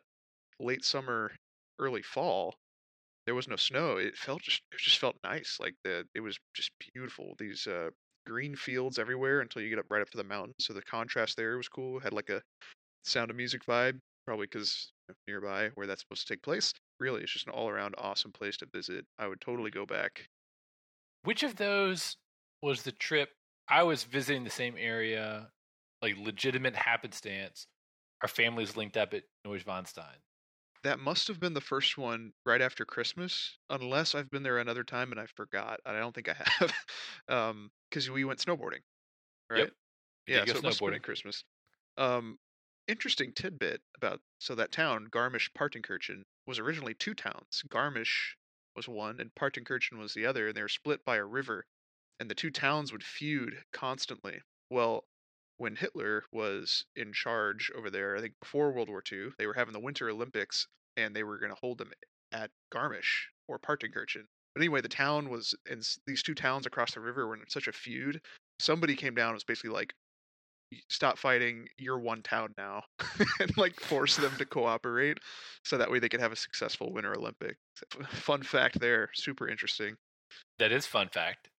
late 0.60 0.86
summer, 0.86 1.32
early 1.80 2.04
fall, 2.04 2.56
there 3.32 3.36
was 3.38 3.48
no 3.48 3.56
snow. 3.56 3.96
It 3.96 4.18
felt 4.18 4.42
just 4.42 4.62
it 4.74 4.80
just 4.80 5.00
felt 5.00 5.16
nice. 5.24 5.58
Like 5.58 5.76
the 5.86 6.06
it 6.14 6.20
was 6.20 6.38
just 6.54 6.70
beautiful. 6.94 7.34
These 7.40 7.66
uh, 7.66 7.92
green 8.28 8.58
fields 8.58 9.00
everywhere 9.00 9.40
until 9.40 9.62
you 9.62 9.70
get 9.70 9.80
up 9.80 9.86
right 9.90 10.02
up 10.02 10.10
to 10.10 10.18
the 10.18 10.24
mountain. 10.26 10.54
So 10.60 10.74
the 10.74 10.82
contrast 10.82 11.38
there 11.38 11.56
was 11.56 11.70
cool. 11.70 12.02
Had 12.02 12.12
like 12.12 12.30
a 12.30 12.42
sound 13.06 13.32
of 13.32 13.38
music 13.38 13.66
vibe 13.66 14.00
probably 14.28 14.48
because 14.48 14.92
nearby 15.30 15.70
where 15.76 15.88
that's 15.88 16.02
supposed 16.02 16.28
to 16.28 16.34
take 16.34 16.44
place. 16.44 16.74
Really, 17.00 17.22
it's 17.22 17.32
just 17.32 17.48
an 17.48 17.54
all 17.54 17.70
around 17.70 17.96
awesome 17.98 18.34
place 18.34 18.58
to 18.58 18.66
visit. 18.66 19.06
I 19.18 19.30
would 19.30 19.40
totally 19.40 19.72
go 19.72 19.86
back. 19.86 20.28
Which 21.24 21.44
of 21.44 21.56
those 21.56 22.18
was 22.62 22.82
the 22.82 22.92
trip? 22.92 23.30
I 23.70 23.84
was 23.84 24.04
visiting 24.04 24.44
the 24.44 24.50
same 24.50 24.76
area, 24.78 25.48
like 26.02 26.18
legitimate 26.18 26.76
happenstance. 26.76 27.66
Our 28.24 28.28
families 28.28 28.76
linked 28.76 28.98
up 28.98 29.14
at 29.14 29.24
Neuschwanstein. 29.48 30.20
That 30.84 31.00
must 31.00 31.28
have 31.28 31.40
been 31.40 31.54
the 31.54 31.62
first 31.62 31.98
one 31.98 32.34
right 32.46 32.62
after 32.62 32.86
Christmas, 32.86 33.58
unless 33.70 34.14
I've 34.16 34.30
been 34.30 34.44
there 34.44 34.58
another 34.60 34.84
time 34.84 35.12
and 35.12 35.20
I 35.20 35.26
forgot. 35.28 35.80
I 35.86 35.94
don't 35.94 36.14
think 36.14 36.28
I 36.30 36.34
have, 36.34 36.86
um, 37.28 37.72
because 37.90 38.10
we 38.10 38.24
went 38.26 38.40
snowboarding, 38.40 38.82
right? 39.50 39.70
Yep. 39.70 39.74
Yeah, 40.28 40.46
so 40.46 40.60
it 40.60 40.64
must 40.64 40.80
have 40.80 40.86
been 40.86 41.00
snowboarding. 41.00 41.04
Christmas. 41.04 41.44
Um, 41.98 42.40
interesting 42.88 43.34
tidbit 43.34 43.84
about 43.96 44.22
so 44.40 44.56
that 44.56 44.72
town 44.72 45.08
Garmisch 45.10 45.52
Partenkirchen 45.54 46.24
was 46.48 46.60
originally 46.60 46.96
two 46.96 47.14
towns. 47.16 47.64
Garmisch 47.70 48.36
was 48.76 48.88
one, 48.88 49.20
and 49.22 49.36
Partenkirchen 49.36 50.00
was 50.00 50.14
the 50.16 50.26
other, 50.26 50.50
and 50.50 50.58
they 50.58 50.64
were 50.64 50.70
split 50.70 51.06
by 51.06 51.18
a 51.18 51.26
river, 51.26 51.68
and 52.20 52.30
the 52.32 52.36
two 52.36 52.52
towns 52.52 52.92
would 52.94 53.04
feud 53.04 53.66
constantly. 53.74 54.42
Well, 54.70 55.08
when 55.62 55.76
Hitler 55.76 56.24
was 56.32 56.86
in 56.96 57.14
charge 57.14 57.72
over 57.78 57.92
there, 57.92 58.18
I 58.18 58.22
think 58.22 58.34
before 58.42 58.72
World 58.72 58.90
War 58.90 59.04
II, 59.10 59.30
they 59.38 59.46
were 59.46 59.54
having 59.54 59.74
the 59.74 59.80
Winter 59.80 60.10
Olympics, 60.10 60.68
and 60.98 61.16
they 61.16 61.22
were 61.22 61.38
going 61.38 61.52
to 61.52 61.60
hold 61.62 61.78
them 61.78 61.92
at 62.32 62.50
Garmisch, 62.74 63.28
or 63.48 63.60
Partenkirchen. 63.60 64.26
But 64.56 64.62
anyway, 64.62 64.82
the 64.82 64.90
town 64.90 65.30
was 65.30 65.54
and 65.70 65.88
these 66.08 66.24
two 66.24 66.34
towns 66.34 66.66
across 66.66 66.96
the 66.96 67.00
river 67.00 67.28
were 67.28 67.36
in 67.36 67.48
such 67.48 67.68
a 67.68 67.72
feud. 67.72 68.20
Somebody 68.60 68.96
came 68.96 69.14
down 69.14 69.28
and 69.28 69.36
was 69.36 69.44
basically 69.44 69.70
like, 69.70 69.94
"Stop 70.90 71.20
fighting! 71.20 71.68
You're 71.78 72.00
one 72.00 72.24
town 72.24 72.56
now," 72.58 72.82
and 73.40 73.56
like 73.56 73.80
force 73.80 74.16
them 74.16 74.34
to 74.40 74.46
cooperate, 74.46 75.20
so 75.64 75.78
that 75.78 75.92
way 75.92 76.00
they 76.00 76.10
could 76.10 76.22
have 76.22 76.32
a 76.32 76.36
successful 76.36 76.92
Winter 76.92 77.16
Olympics. 77.16 77.60
Fun 78.10 78.42
fact 78.42 78.80
there, 78.80 79.10
super 79.14 79.48
interesting. 79.48 79.96
That 80.58 80.72
is 80.72 80.88
fun 80.88 81.10
fact. 81.10 81.50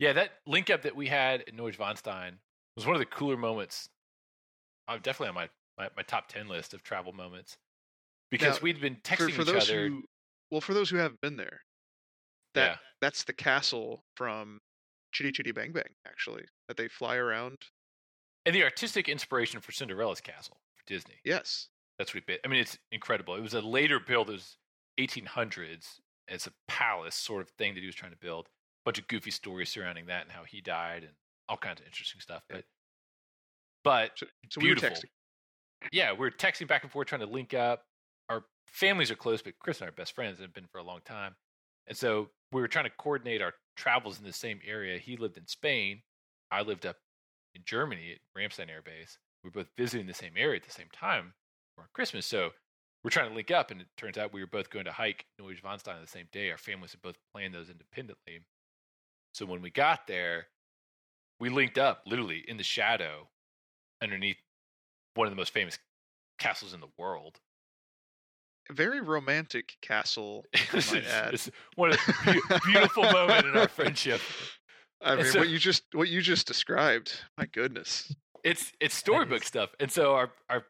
Yeah, 0.00 0.12
that 0.14 0.30
link 0.44 0.70
up 0.70 0.82
that 0.82 0.96
we 0.96 1.06
had 1.06 1.42
in 1.42 1.56
Neuschwanstein 1.56 2.38
was 2.76 2.86
one 2.86 2.94
of 2.94 3.00
the 3.00 3.06
cooler 3.06 3.36
moments. 3.36 3.88
I'm 4.88 5.00
definitely 5.00 5.28
on 5.28 5.34
my, 5.34 5.48
my, 5.78 5.88
my 5.96 6.02
top 6.02 6.28
ten 6.28 6.48
list 6.48 6.74
of 6.74 6.82
travel 6.82 7.12
moments 7.12 7.56
because 8.30 8.56
Now, 8.56 8.62
we'd 8.64 8.80
been 8.80 8.96
For, 8.96 9.00
texting 9.16 9.32
for 9.32 9.40
each 9.42 9.46
those 9.48 9.70
other. 9.70 9.88
who, 9.88 10.02
well, 10.50 10.60
for 10.60 10.74
those 10.74 10.90
who 10.90 10.96
haven't 10.96 11.20
been 11.20 11.36
there, 11.36 11.60
that 12.54 12.70
Yeah. 12.72 12.76
that's 13.00 13.24
the 13.24 13.32
castle 13.32 14.04
from 14.16 14.60
Chitty 15.12 15.32
Chitty 15.32 15.52
Bang 15.52 15.72
Bang, 15.72 15.94
actually, 16.06 16.44
that 16.68 16.76
they 16.76 16.88
fly 16.88 17.16
around. 17.16 17.58
and 18.46 18.54
the 18.54 18.62
artistic 18.64 19.08
inspiration 19.08 19.60
for 19.60 19.72
Cinderella's 19.72 20.20
castle 20.20 20.58
for 20.74 20.82
Disney. 20.86 21.14
Yes, 21.24 21.68
That's 21.98 22.12
what 22.12 22.18
it 22.18 22.26
bit. 22.26 22.40
I 22.44 22.48
mean, 22.48 22.60
it's 22.60 22.76
incredible. 22.92 23.36
It 23.36 23.40
was 23.40 23.54
a 23.54 23.60
later 23.60 23.98
build. 24.00 24.28
It 24.28 24.32
was 24.32 24.58
1800s. 24.98 26.00
It's 26.28 26.46
a 26.46 26.52
palace 26.68 27.14
sort 27.14 27.40
of 27.42 27.48
thing 27.50 27.74
that 27.74 27.80
he 27.80 27.86
was 27.86 27.94
trying 27.94 28.12
to 28.12 28.18
build. 28.18 28.46
A 28.46 28.50
bunch 28.84 28.98
of 28.98 29.06
goofy 29.08 29.30
stories 29.30 29.70
surrounding 29.70 30.06
that 30.06 30.22
and 30.22 30.32
how 30.32 30.44
he 30.44 30.60
died 30.60 31.04
and 31.04 31.12
all 31.48 31.56
kinds 31.56 31.80
of 31.80 31.86
interesting 31.86 32.20
stuff. 32.20 32.42
But, 32.48 32.64
but 33.82 34.10
so, 34.16 34.26
so 34.50 34.60
beautiful. 34.60 34.88
we 34.88 34.90
were 34.90 34.94
texting. 34.94 35.92
yeah, 35.92 36.12
we're 36.12 36.30
texting 36.30 36.68
back 36.68 36.82
and 36.82 36.92
forth 36.92 37.08
trying 37.08 37.20
to 37.20 37.26
link 37.26 37.54
up. 37.54 37.82
Our 38.28 38.44
families 38.66 39.10
are 39.10 39.16
close, 39.16 39.42
but 39.42 39.54
Chris 39.58 39.80
and 39.80 39.86
I 39.86 39.88
are 39.88 39.92
best 39.92 40.14
friends 40.14 40.38
and 40.38 40.46
have 40.46 40.54
been 40.54 40.68
for 40.72 40.78
a 40.78 40.84
long 40.84 41.00
time. 41.04 41.34
And 41.86 41.96
so 41.96 42.30
we 42.52 42.60
were 42.60 42.68
trying 42.68 42.86
to 42.86 42.92
coordinate 42.98 43.42
our 43.42 43.52
travels 43.76 44.18
in 44.18 44.24
the 44.24 44.32
same 44.32 44.60
area. 44.66 44.98
He 44.98 45.16
lived 45.16 45.36
in 45.36 45.46
Spain. 45.46 46.00
I 46.50 46.62
lived 46.62 46.86
up 46.86 46.96
in 47.54 47.62
Germany 47.64 48.12
at 48.12 48.40
Ramstein 48.40 48.70
Air 48.70 48.82
Base. 48.82 49.18
We 49.42 49.48
were 49.48 49.62
both 49.62 49.70
visiting 49.76 50.06
the 50.06 50.14
same 50.14 50.32
area 50.36 50.56
at 50.56 50.64
the 50.64 50.72
same 50.72 50.88
time 50.92 51.34
for 51.76 51.88
Christmas. 51.92 52.26
So 52.26 52.50
we're 53.02 53.10
trying 53.10 53.28
to 53.28 53.34
link 53.34 53.50
up, 53.50 53.70
and 53.70 53.82
it 53.82 53.86
turns 53.98 54.16
out 54.16 54.32
we 54.32 54.40
were 54.40 54.46
both 54.46 54.70
going 54.70 54.86
to 54.86 54.92
hike 54.92 55.26
Neuschwanstein 55.40 55.96
on 55.96 56.00
the 56.00 56.06
same 56.06 56.26
day. 56.32 56.50
Our 56.50 56.56
families 56.56 56.92
had 56.92 57.02
both 57.02 57.16
planned 57.32 57.54
those 57.54 57.68
independently. 57.68 58.40
So 59.32 59.44
when 59.44 59.60
we 59.60 59.70
got 59.70 60.06
there, 60.06 60.46
we 61.44 61.50
linked 61.50 61.76
up 61.76 62.00
literally 62.06 62.42
in 62.48 62.56
the 62.56 62.62
shadow 62.62 63.28
underneath 64.02 64.38
one 65.14 65.26
of 65.26 65.30
the 65.30 65.36
most 65.36 65.52
famous 65.52 65.78
castles 66.38 66.72
in 66.72 66.80
the 66.80 66.88
world. 66.96 67.38
Very 68.72 69.02
romantic 69.02 69.74
castle. 69.82 70.46
Add. 70.72 71.34
it's 71.34 71.50
one 71.76 71.90
of 71.90 71.96
the 72.24 72.60
beautiful 72.64 73.02
moment 73.02 73.46
in 73.46 73.54
our 73.58 73.68
friendship. 73.68 74.22
I 75.02 75.12
And 75.12 75.22
mean, 75.22 75.30
so- 75.32 75.40
what 75.40 75.48
you 75.50 75.58
just 75.58 75.82
what 75.92 76.08
you 76.08 76.22
just 76.22 76.46
described. 76.46 77.12
My 77.36 77.44
goodness. 77.44 78.14
It's 78.42 78.72
it's 78.80 78.94
storybook 78.94 79.42
is- 79.42 79.46
stuff, 79.48 79.68
and 79.80 79.92
so 79.92 80.14
our 80.14 80.30
our 80.48 80.64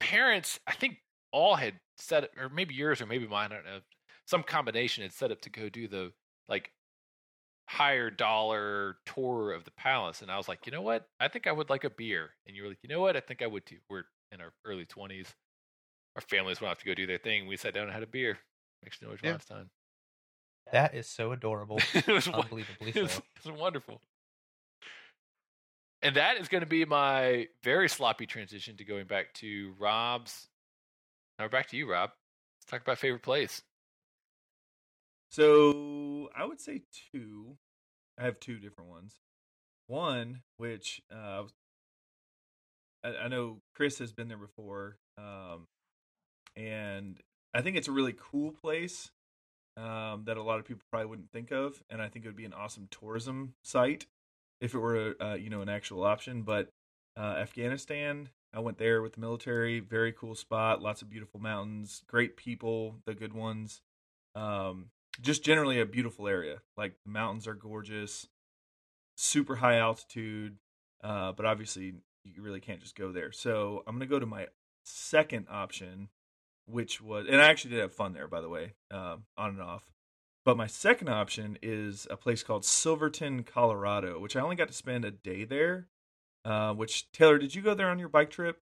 parents, 0.00 0.60
I 0.66 0.72
think, 0.72 0.96
all 1.30 1.56
had 1.56 1.74
set 1.98 2.24
up, 2.24 2.30
or 2.40 2.48
maybe 2.48 2.74
yours, 2.74 3.02
or 3.02 3.06
maybe 3.06 3.26
mine, 3.26 3.50
I 3.52 3.56
don't 3.56 3.64
know, 3.66 3.80
some 4.26 4.42
combination 4.42 5.02
had 5.02 5.12
set 5.12 5.30
up 5.30 5.42
to 5.42 5.50
go 5.50 5.68
do 5.68 5.88
the 5.88 6.12
like 6.48 6.70
higher 7.68 8.10
dollar 8.10 8.96
tour 9.06 9.52
of 9.52 9.64
the 9.64 9.70
palace, 9.72 10.22
and 10.22 10.30
I 10.30 10.36
was 10.36 10.48
like, 10.48 10.66
you 10.66 10.72
know 10.72 10.82
what, 10.82 11.06
I 11.20 11.28
think 11.28 11.46
I 11.46 11.52
would 11.52 11.70
like 11.70 11.84
a 11.84 11.90
beer, 11.90 12.30
and 12.46 12.56
you 12.56 12.62
were 12.62 12.68
like, 12.70 12.78
you 12.82 12.88
know 12.88 13.00
what, 13.00 13.16
I 13.16 13.20
think 13.20 13.42
I 13.42 13.46
would 13.46 13.66
too. 13.66 13.76
We're 13.90 14.04
in 14.32 14.40
our 14.40 14.52
early 14.64 14.84
twenties. 14.86 15.34
Our 16.16 16.22
families 16.22 16.60
went 16.60 16.72
off 16.72 16.78
to 16.78 16.86
go 16.86 16.94
do 16.94 17.06
their 17.06 17.18
thing. 17.18 17.46
We 17.46 17.56
sat 17.56 17.74
down 17.74 17.84
and 17.84 17.92
had 17.92 18.02
a 18.02 18.06
beer. 18.06 18.38
To 19.00 19.06
Noise 19.06 19.18
Yeah. 19.22 19.36
time. 19.38 19.70
That 20.72 20.94
is 20.94 21.08
so 21.08 21.32
adorable. 21.32 21.78
it 21.94 22.06
was 22.06 22.28
Unbelievably 22.28 22.90
it 22.94 23.02
was, 23.02 23.12
so. 23.12 23.22
it 23.36 23.50
was 23.52 23.58
wonderful. 23.60 24.00
And 26.02 26.14
that 26.16 26.36
is 26.36 26.48
going 26.48 26.60
to 26.60 26.66
be 26.66 26.84
my 26.84 27.48
very 27.64 27.88
sloppy 27.88 28.26
transition 28.26 28.76
to 28.76 28.84
going 28.84 29.06
back 29.06 29.32
to 29.34 29.74
Rob's. 29.78 30.48
Now 31.38 31.46
we're 31.46 31.50
back 31.50 31.68
to 31.70 31.76
you, 31.76 31.90
Rob. 31.90 32.10
Let's 32.60 32.70
talk 32.70 32.82
about 32.82 32.98
favorite 32.98 33.22
place. 33.22 33.62
So 35.30 36.30
I 36.36 36.44
would 36.44 36.60
say 36.60 36.82
two. 37.12 37.56
I 38.18 38.24
have 38.24 38.40
two 38.40 38.58
different 38.58 38.90
ones. 38.90 39.20
One, 39.86 40.42
which 40.56 41.00
uh, 41.14 41.44
I, 43.04 43.16
I 43.24 43.28
know 43.28 43.60
Chris 43.74 43.98
has 43.98 44.12
been 44.12 44.28
there 44.28 44.36
before, 44.36 44.98
um, 45.16 45.66
and 46.56 47.18
I 47.54 47.62
think 47.62 47.76
it's 47.76 47.88
a 47.88 47.92
really 47.92 48.14
cool 48.18 48.52
place 48.52 49.10
um, 49.76 50.24
that 50.24 50.36
a 50.36 50.42
lot 50.42 50.58
of 50.58 50.66
people 50.66 50.82
probably 50.90 51.06
wouldn't 51.06 51.30
think 51.30 51.52
of, 51.52 51.82
and 51.88 52.02
I 52.02 52.08
think 52.08 52.24
it 52.24 52.28
would 52.28 52.36
be 52.36 52.44
an 52.44 52.52
awesome 52.52 52.88
tourism 52.90 53.54
site 53.62 54.06
if 54.60 54.74
it 54.74 54.78
were, 54.78 55.14
uh, 55.20 55.34
you 55.34 55.48
know, 55.50 55.62
an 55.62 55.68
actual 55.68 56.04
option. 56.04 56.42
But 56.42 56.68
uh, 57.16 57.36
Afghanistan, 57.38 58.28
I 58.52 58.60
went 58.60 58.78
there 58.78 59.00
with 59.00 59.14
the 59.14 59.20
military. 59.20 59.80
Very 59.80 60.12
cool 60.12 60.34
spot. 60.34 60.82
Lots 60.82 61.00
of 61.00 61.08
beautiful 61.08 61.40
mountains. 61.40 62.02
Great 62.06 62.36
people, 62.36 62.96
the 63.06 63.14
good 63.14 63.32
ones. 63.32 63.80
Um, 64.34 64.86
just 65.20 65.44
generally 65.44 65.80
a 65.80 65.86
beautiful 65.86 66.28
area. 66.28 66.58
Like 66.76 66.94
the 67.04 67.10
mountains 67.10 67.46
are 67.46 67.54
gorgeous, 67.54 68.26
super 69.16 69.56
high 69.56 69.78
altitude, 69.78 70.56
uh, 71.02 71.32
but 71.32 71.46
obviously 71.46 71.94
you 72.24 72.42
really 72.42 72.60
can't 72.60 72.80
just 72.80 72.96
go 72.96 73.12
there. 73.12 73.32
So 73.32 73.82
I'm 73.86 73.94
gonna 73.94 74.06
go 74.06 74.18
to 74.18 74.26
my 74.26 74.46
second 74.84 75.46
option, 75.50 76.08
which 76.66 77.00
was, 77.00 77.26
and 77.28 77.40
I 77.40 77.48
actually 77.48 77.72
did 77.72 77.80
have 77.80 77.92
fun 77.92 78.12
there, 78.12 78.28
by 78.28 78.40
the 78.40 78.48
way, 78.48 78.74
um, 78.90 79.24
on 79.36 79.50
and 79.50 79.62
off. 79.62 79.90
But 80.44 80.56
my 80.56 80.66
second 80.66 81.08
option 81.08 81.58
is 81.62 82.06
a 82.10 82.16
place 82.16 82.42
called 82.42 82.64
Silverton, 82.64 83.42
Colorado, 83.42 84.18
which 84.18 84.36
I 84.36 84.40
only 84.40 84.56
got 84.56 84.68
to 84.68 84.74
spend 84.74 85.04
a 85.04 85.10
day 85.10 85.44
there. 85.44 85.88
Uh, 86.44 86.72
which 86.72 87.10
Taylor, 87.12 87.36
did 87.36 87.54
you 87.54 87.60
go 87.60 87.74
there 87.74 87.90
on 87.90 87.98
your 87.98 88.08
bike 88.08 88.30
trip? 88.30 88.62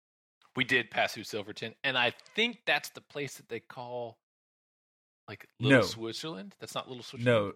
We 0.55 0.65
did 0.65 0.91
pass 0.91 1.15
through 1.15 1.25
Silverton, 1.25 1.75
and 1.83 1.97
I 1.97 2.13
think 2.37 2.61
that's 2.67 2.91
the 2.91 3.01
place 3.01 3.39
that 3.39 3.49
they 3.49 3.59
call 3.59 4.19
like 5.33 5.49
Little 5.61 5.81
No. 5.81 5.85
Switzerland. 5.87 6.55
That's 6.61 6.75
not 6.75 6.89
Little 6.89 7.03
Switzerland. 7.03 7.55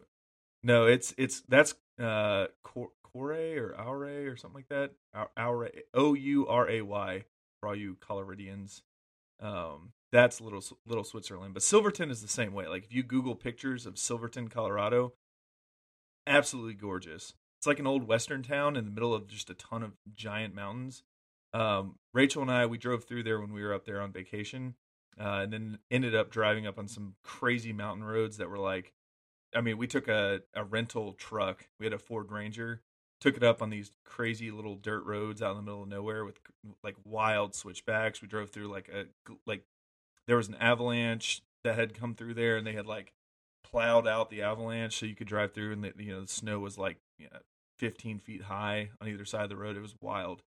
No, 0.62 0.74
no, 0.82 0.86
it's 0.86 1.14
it's 1.18 1.42
that's 1.48 1.74
uh 2.00 2.46
Cor- 2.64 2.92
Coray 3.12 3.56
or 3.56 3.74
Ouray 3.78 4.26
or 4.26 4.36
something 4.36 4.56
like 4.58 4.68
that. 4.68 4.92
Au- 5.14 5.30
Ouray, 5.38 5.82
O 5.94 6.14
U 6.14 6.46
R 6.48 6.68
A 6.70 6.80
Y 6.82 7.24
for 7.60 7.68
all 7.68 7.76
you 7.76 7.96
Coloradians. 7.96 8.82
Um, 9.40 9.92
that's 10.12 10.40
little 10.40 10.62
little 10.86 11.04
Switzerland, 11.04 11.52
but 11.54 11.62
Silverton 11.62 12.10
is 12.10 12.22
the 12.22 12.28
same 12.28 12.52
way. 12.54 12.66
Like 12.66 12.84
if 12.84 12.94
you 12.94 13.02
Google 13.02 13.34
pictures 13.34 13.84
of 13.86 13.98
Silverton, 13.98 14.48
Colorado, 14.48 15.12
absolutely 16.26 16.74
gorgeous. 16.74 17.34
It's 17.58 17.66
like 17.66 17.78
an 17.78 17.86
old 17.86 18.06
western 18.06 18.42
town 18.42 18.76
in 18.76 18.84
the 18.84 18.90
middle 18.90 19.14
of 19.14 19.26
just 19.28 19.50
a 19.50 19.54
ton 19.54 19.82
of 19.82 19.92
giant 20.14 20.54
mountains. 20.54 21.02
Um, 21.52 21.96
Rachel 22.12 22.42
and 22.42 22.50
I 22.50 22.66
we 22.66 22.78
drove 22.78 23.04
through 23.04 23.22
there 23.22 23.40
when 23.40 23.52
we 23.52 23.62
were 23.62 23.72
up 23.74 23.84
there 23.86 24.00
on 24.00 24.12
vacation, 24.12 24.74
uh, 25.20 25.40
and 25.42 25.52
then 25.52 25.78
ended 25.90 26.14
up 26.14 26.30
driving 26.30 26.66
up 26.66 26.78
on 26.78 26.88
some 26.88 27.14
crazy 27.22 27.72
mountain 27.72 28.04
roads 28.04 28.36
that 28.36 28.50
were 28.50 28.58
like 28.58 28.92
I 29.56 29.60
mean, 29.62 29.78
we 29.78 29.86
took 29.86 30.06
a, 30.06 30.42
a 30.54 30.64
rental 30.64 31.14
truck. 31.14 31.68
We 31.80 31.86
had 31.86 31.92
a 31.92 31.98
Ford 31.98 32.30
Ranger. 32.30 32.82
Took 33.20 33.36
it 33.36 33.42
up 33.42 33.62
on 33.62 33.70
these 33.70 33.92
crazy 34.04 34.50
little 34.50 34.74
dirt 34.74 35.04
roads 35.04 35.40
out 35.40 35.52
in 35.52 35.56
the 35.56 35.62
middle 35.62 35.82
of 35.82 35.88
nowhere 35.88 36.24
with 36.24 36.38
like 36.84 36.96
wild 37.04 37.54
switchbacks. 37.54 38.20
We 38.20 38.28
drove 38.28 38.50
through 38.50 38.68
like 38.68 38.90
a 38.90 39.06
like 39.46 39.62
there 40.26 40.36
was 40.36 40.48
an 40.48 40.56
avalanche 40.56 41.40
that 41.64 41.78
had 41.78 41.98
come 41.98 42.14
through 42.14 42.34
there, 42.34 42.58
and 42.58 42.66
they 42.66 42.74
had 42.74 42.86
like 42.86 43.14
plowed 43.64 44.06
out 44.06 44.28
the 44.28 44.42
avalanche 44.42 44.98
so 44.98 45.06
you 45.06 45.14
could 45.14 45.26
drive 45.26 45.54
through, 45.54 45.72
and 45.72 45.82
the, 45.82 45.92
you 45.98 46.12
know 46.12 46.20
the 46.20 46.28
snow 46.28 46.58
was 46.58 46.76
like 46.76 46.98
you 47.18 47.28
know, 47.32 47.38
15 47.78 48.18
feet 48.18 48.42
high 48.42 48.90
on 49.00 49.08
either 49.08 49.24
side 49.24 49.44
of 49.44 49.48
the 49.48 49.56
road. 49.56 49.78
It 49.78 49.82
was 49.82 49.94
wild, 49.98 50.42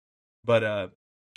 but 0.44 0.64
uh, 0.64 0.88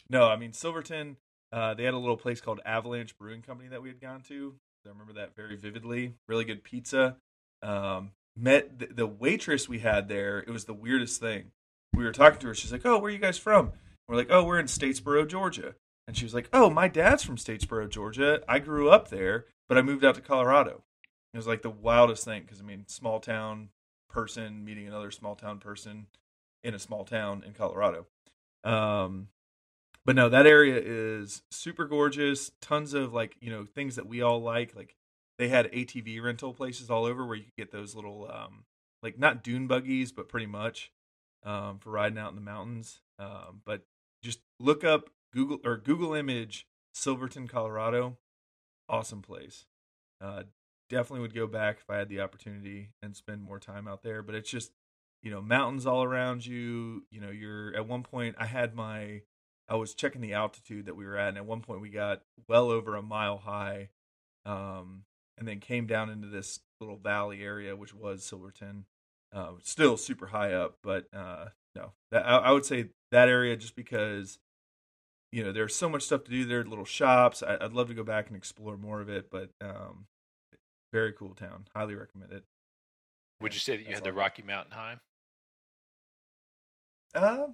no, 0.10 0.28
I 0.28 0.36
mean 0.36 0.52
Silverton. 0.52 1.18
Uh, 1.51 1.73
they 1.73 1.83
had 1.83 1.93
a 1.93 1.97
little 1.97 2.17
place 2.17 2.41
called 2.41 2.59
Avalanche 2.65 3.17
Brewing 3.17 3.41
Company 3.41 3.69
that 3.69 3.81
we 3.81 3.89
had 3.89 3.99
gone 3.99 4.21
to. 4.27 4.55
I 4.85 4.89
remember 4.89 5.13
that 5.13 5.35
very 5.35 5.55
vividly. 5.55 6.15
Really 6.27 6.45
good 6.45 6.63
pizza 6.63 7.17
um, 7.62 8.12
met 8.35 8.79
the, 8.79 8.88
the 8.88 9.07
waitress 9.07 9.67
we 9.67 9.79
had 9.79 10.07
there. 10.07 10.39
It 10.39 10.49
was 10.49 10.65
the 10.65 10.73
weirdest 10.73 11.19
thing. 11.19 11.51
We 11.93 12.03
were 12.03 12.12
talking 12.12 12.39
to 12.39 12.47
her. 12.47 12.53
She's 12.53 12.71
like, 12.71 12.85
"Oh, 12.85 12.99
where 12.99 13.09
are 13.09 13.13
you 13.13 13.19
guys 13.19 13.38
from?" 13.38 13.71
We're 14.07 14.15
like, 14.15 14.31
"Oh, 14.31 14.43
we're 14.43 14.59
in 14.59 14.67
Statesboro, 14.67 15.27
Georgia." 15.27 15.75
And 16.07 16.15
she 16.15 16.25
was 16.25 16.33
like, 16.33 16.49
"Oh, 16.53 16.69
my 16.69 16.88
dad's 16.88 17.23
from 17.23 17.38
Statesboro, 17.38 17.89
Georgia. 17.89 18.41
I 18.47 18.59
grew 18.59 18.89
up 18.89 19.09
there, 19.09 19.45
but 19.67 19.77
I 19.77 19.81
moved 19.81 20.05
out 20.05 20.15
to 20.15 20.21
Colorado." 20.21 20.83
It 21.33 21.38
was 21.38 21.47
like 21.47 21.62
the 21.62 21.69
wildest 21.69 22.25
thing 22.25 22.43
because 22.43 22.59
I 22.59 22.63
mean, 22.63 22.85
small 22.88 23.19
town 23.19 23.69
person 24.09 24.65
meeting 24.65 24.88
another 24.88 25.12
small 25.12 25.35
town 25.35 25.59
person 25.59 26.07
in 26.63 26.73
a 26.73 26.79
small 26.79 27.05
town 27.05 27.43
in 27.45 27.53
Colorado. 27.53 28.07
Um, 28.63 29.27
but 30.05 30.15
no, 30.15 30.29
that 30.29 30.47
area 30.47 30.79
is 30.81 31.43
super 31.51 31.85
gorgeous. 31.85 32.51
Tons 32.62 32.93
of 32.93 33.13
like 33.13 33.35
you 33.41 33.49
know 33.49 33.65
things 33.65 33.95
that 33.95 34.07
we 34.07 34.21
all 34.21 34.41
like, 34.41 34.75
like 34.75 34.95
they 35.38 35.49
had 35.49 35.71
ATV 35.71 36.21
rental 36.21 36.53
places 36.53 36.89
all 36.89 37.05
over 37.05 37.25
where 37.25 37.35
you 37.35 37.43
could 37.43 37.55
get 37.57 37.71
those 37.71 37.95
little 37.95 38.29
um 38.31 38.65
like 39.01 39.17
not 39.17 39.43
dune 39.43 39.67
buggies 39.67 40.12
but 40.12 40.27
pretty 40.27 40.45
much 40.45 40.91
um 41.45 41.79
for 41.79 41.91
riding 41.91 42.17
out 42.17 42.29
in 42.29 42.35
the 42.35 42.41
mountains 42.41 42.99
um 43.17 43.62
but 43.65 43.85
just 44.21 44.39
look 44.59 44.83
up 44.83 45.09
Google 45.33 45.59
or 45.63 45.77
Google 45.77 46.13
image 46.13 46.67
Silverton 46.93 47.47
Colorado 47.47 48.17
awesome 48.89 49.21
place 49.21 49.65
uh 50.19 50.43
definitely 50.89 51.21
would 51.21 51.35
go 51.35 51.47
back 51.47 51.77
if 51.79 51.89
I 51.89 51.97
had 51.97 52.09
the 52.09 52.21
opportunity 52.21 52.89
and 53.01 53.15
spend 53.15 53.41
more 53.41 53.59
time 53.59 53.88
out 53.88 54.03
there. 54.03 54.21
But 54.21 54.35
it's 54.35 54.49
just, 54.49 54.71
you 55.21 55.31
know, 55.31 55.41
mountains 55.41 55.85
all 55.85 56.03
around 56.03 56.45
you. 56.45 57.03
You 57.12 57.21
know, 57.21 57.29
you're 57.29 57.75
at 57.75 57.88
one 57.88 58.03
point. 58.03 58.35
I 58.38 58.45
had 58.45 58.75
my, 58.75 59.21
I 59.69 59.75
was 59.75 59.93
checking 59.93 60.21
the 60.21 60.34
altitude 60.34 60.88
that 60.88 60.95
we 60.95 61.05
were 61.05 61.17
at, 61.17 61.29
and 61.29 61.38
at 61.38 61.45
one 61.45 61.62
point 61.62 61.82
we 61.82 61.89
got 61.89 62.23
well 62.47 62.71
over 62.71 62.95
a 62.95 63.01
mile 63.01 63.38
high, 63.38 63.89
um, 64.45 65.03
and 65.38 65.47
then 65.47 65.60
came 65.60 65.86
down 65.86 66.10
into 66.10 66.27
this 66.27 66.60
little 66.82 66.97
valley 66.97 67.43
area, 67.43 67.75
which 67.75 67.93
was 67.93 68.23
Silverton. 68.23 68.86
Uh, 69.32 69.51
still 69.62 69.95
super 69.95 70.27
high 70.27 70.53
up, 70.53 70.77
but 70.82 71.05
uh, 71.13 71.45
no, 71.75 71.91
that, 72.12 72.25
I, 72.25 72.38
I 72.38 72.51
would 72.51 72.65
say 72.65 72.88
that 73.12 73.29
area 73.29 73.55
just 73.55 73.75
because 73.75 74.39
you 75.32 75.43
know 75.43 75.51
there's 75.51 75.75
so 75.75 75.88
much 75.88 76.03
stuff 76.03 76.23
to 76.23 76.32
do 76.32 76.45
there 76.45 76.63
little 76.63 76.86
shops. 76.86 77.43
I, 77.43 77.58
would 77.62 77.73
love 77.73 77.89
to 77.89 77.93
go 77.93 78.03
back 78.03 78.27
and 78.27 78.36
explore 78.36 78.77
more 78.77 79.01
of 79.01 79.10
it 79.10 79.29
but 79.29 79.49
um 79.62 80.08
very 80.91 81.13
cool 81.13 81.36
town. 81.36 81.67
Highly 81.75 81.95
recommend 81.95 82.32
it. 82.32 82.43
Would 83.41 83.53
you 83.53 83.60
say 83.60 83.77
that 83.77 83.88
you 83.88 83.93
had 83.93 84.03
the 84.03 84.13
rocky 84.13 84.41
mountain 84.41 84.71
high? 84.71 84.95
Uh 87.13 87.47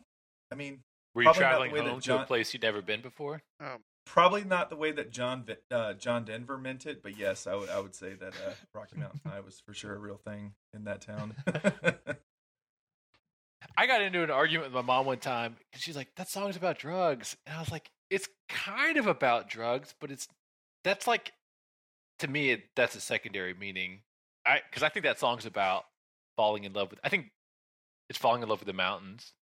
i 0.51 0.55
mean 0.55 0.79
were 1.15 1.23
you 1.23 1.33
traveling 1.33 1.75
home 1.75 1.99
John, 1.99 2.19
to 2.19 2.23
a 2.23 2.25
place 2.27 2.53
you'd 2.53 2.63
never 2.63 2.81
been 2.81 3.01
before 3.01 3.41
um, 3.59 3.79
probably 4.05 4.43
not 4.43 4.69
the 4.69 4.75
way 4.75 4.91
that 4.91 5.11
john 5.11 5.45
uh, 5.71 5.93
john 5.93 6.25
denver 6.25 6.57
meant 6.57 6.85
it 6.85 7.01
but 7.01 7.17
yes 7.17 7.47
i 7.47 7.55
would 7.55 7.69
i 7.69 7.79
would 7.79 7.95
say 7.95 8.13
that 8.13 8.33
uh, 8.45 8.51
rocky 8.73 8.97
mountain 8.97 9.21
high 9.25 9.39
was 9.39 9.59
for 9.65 9.73
sure 9.73 9.95
a 9.95 9.99
real 9.99 10.19
thing 10.23 10.53
in 10.73 10.83
that 10.83 11.01
town 11.01 11.33
I 13.77 13.87
got 13.87 14.01
into 14.01 14.23
an 14.23 14.29
argument 14.29 14.71
with 14.71 14.73
my 14.73 14.81
mom 14.81 15.05
one 15.05 15.17
time, 15.17 15.57
and 15.73 15.81
she's 15.81 15.95
like, 15.95 16.09
"That 16.15 16.29
song's 16.29 16.55
about 16.55 16.77
drugs," 16.77 17.35
and 17.45 17.55
I 17.55 17.59
was 17.59 17.71
like, 17.71 17.89
"It's 18.09 18.29
kind 18.47 18.97
of 18.97 19.07
about 19.07 19.49
drugs, 19.49 19.93
but 19.99 20.11
it's 20.11 20.27
that's 20.83 21.07
like 21.07 21.33
to 22.19 22.27
me 22.27 22.51
it, 22.51 22.63
that's 22.75 22.95
a 22.95 23.01
secondary 23.01 23.53
meaning." 23.53 24.01
I 24.45 24.61
because 24.69 24.83
I 24.83 24.89
think 24.89 25.03
that 25.05 25.19
song's 25.19 25.45
about 25.45 25.85
falling 26.37 26.63
in 26.63 26.73
love 26.73 26.91
with. 26.91 26.99
I 27.03 27.09
think 27.09 27.31
it's 28.09 28.19
falling 28.19 28.43
in 28.43 28.49
love 28.49 28.59
with 28.59 28.67
the 28.67 28.73
mountains, 28.73 29.33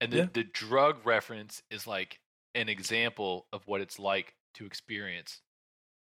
and 0.00 0.12
the 0.12 0.16
yeah. 0.18 0.26
the 0.32 0.44
drug 0.44 1.04
reference 1.04 1.62
is 1.70 1.86
like 1.86 2.20
an 2.54 2.68
example 2.68 3.46
of 3.52 3.62
what 3.66 3.80
it's 3.80 3.98
like 3.98 4.34
to 4.54 4.66
experience 4.66 5.40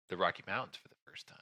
the 0.09 0.17
Rocky 0.17 0.43
Mountains 0.47 0.75
for 0.75 0.89
the 0.89 0.95
first 1.05 1.27
time 1.27 1.37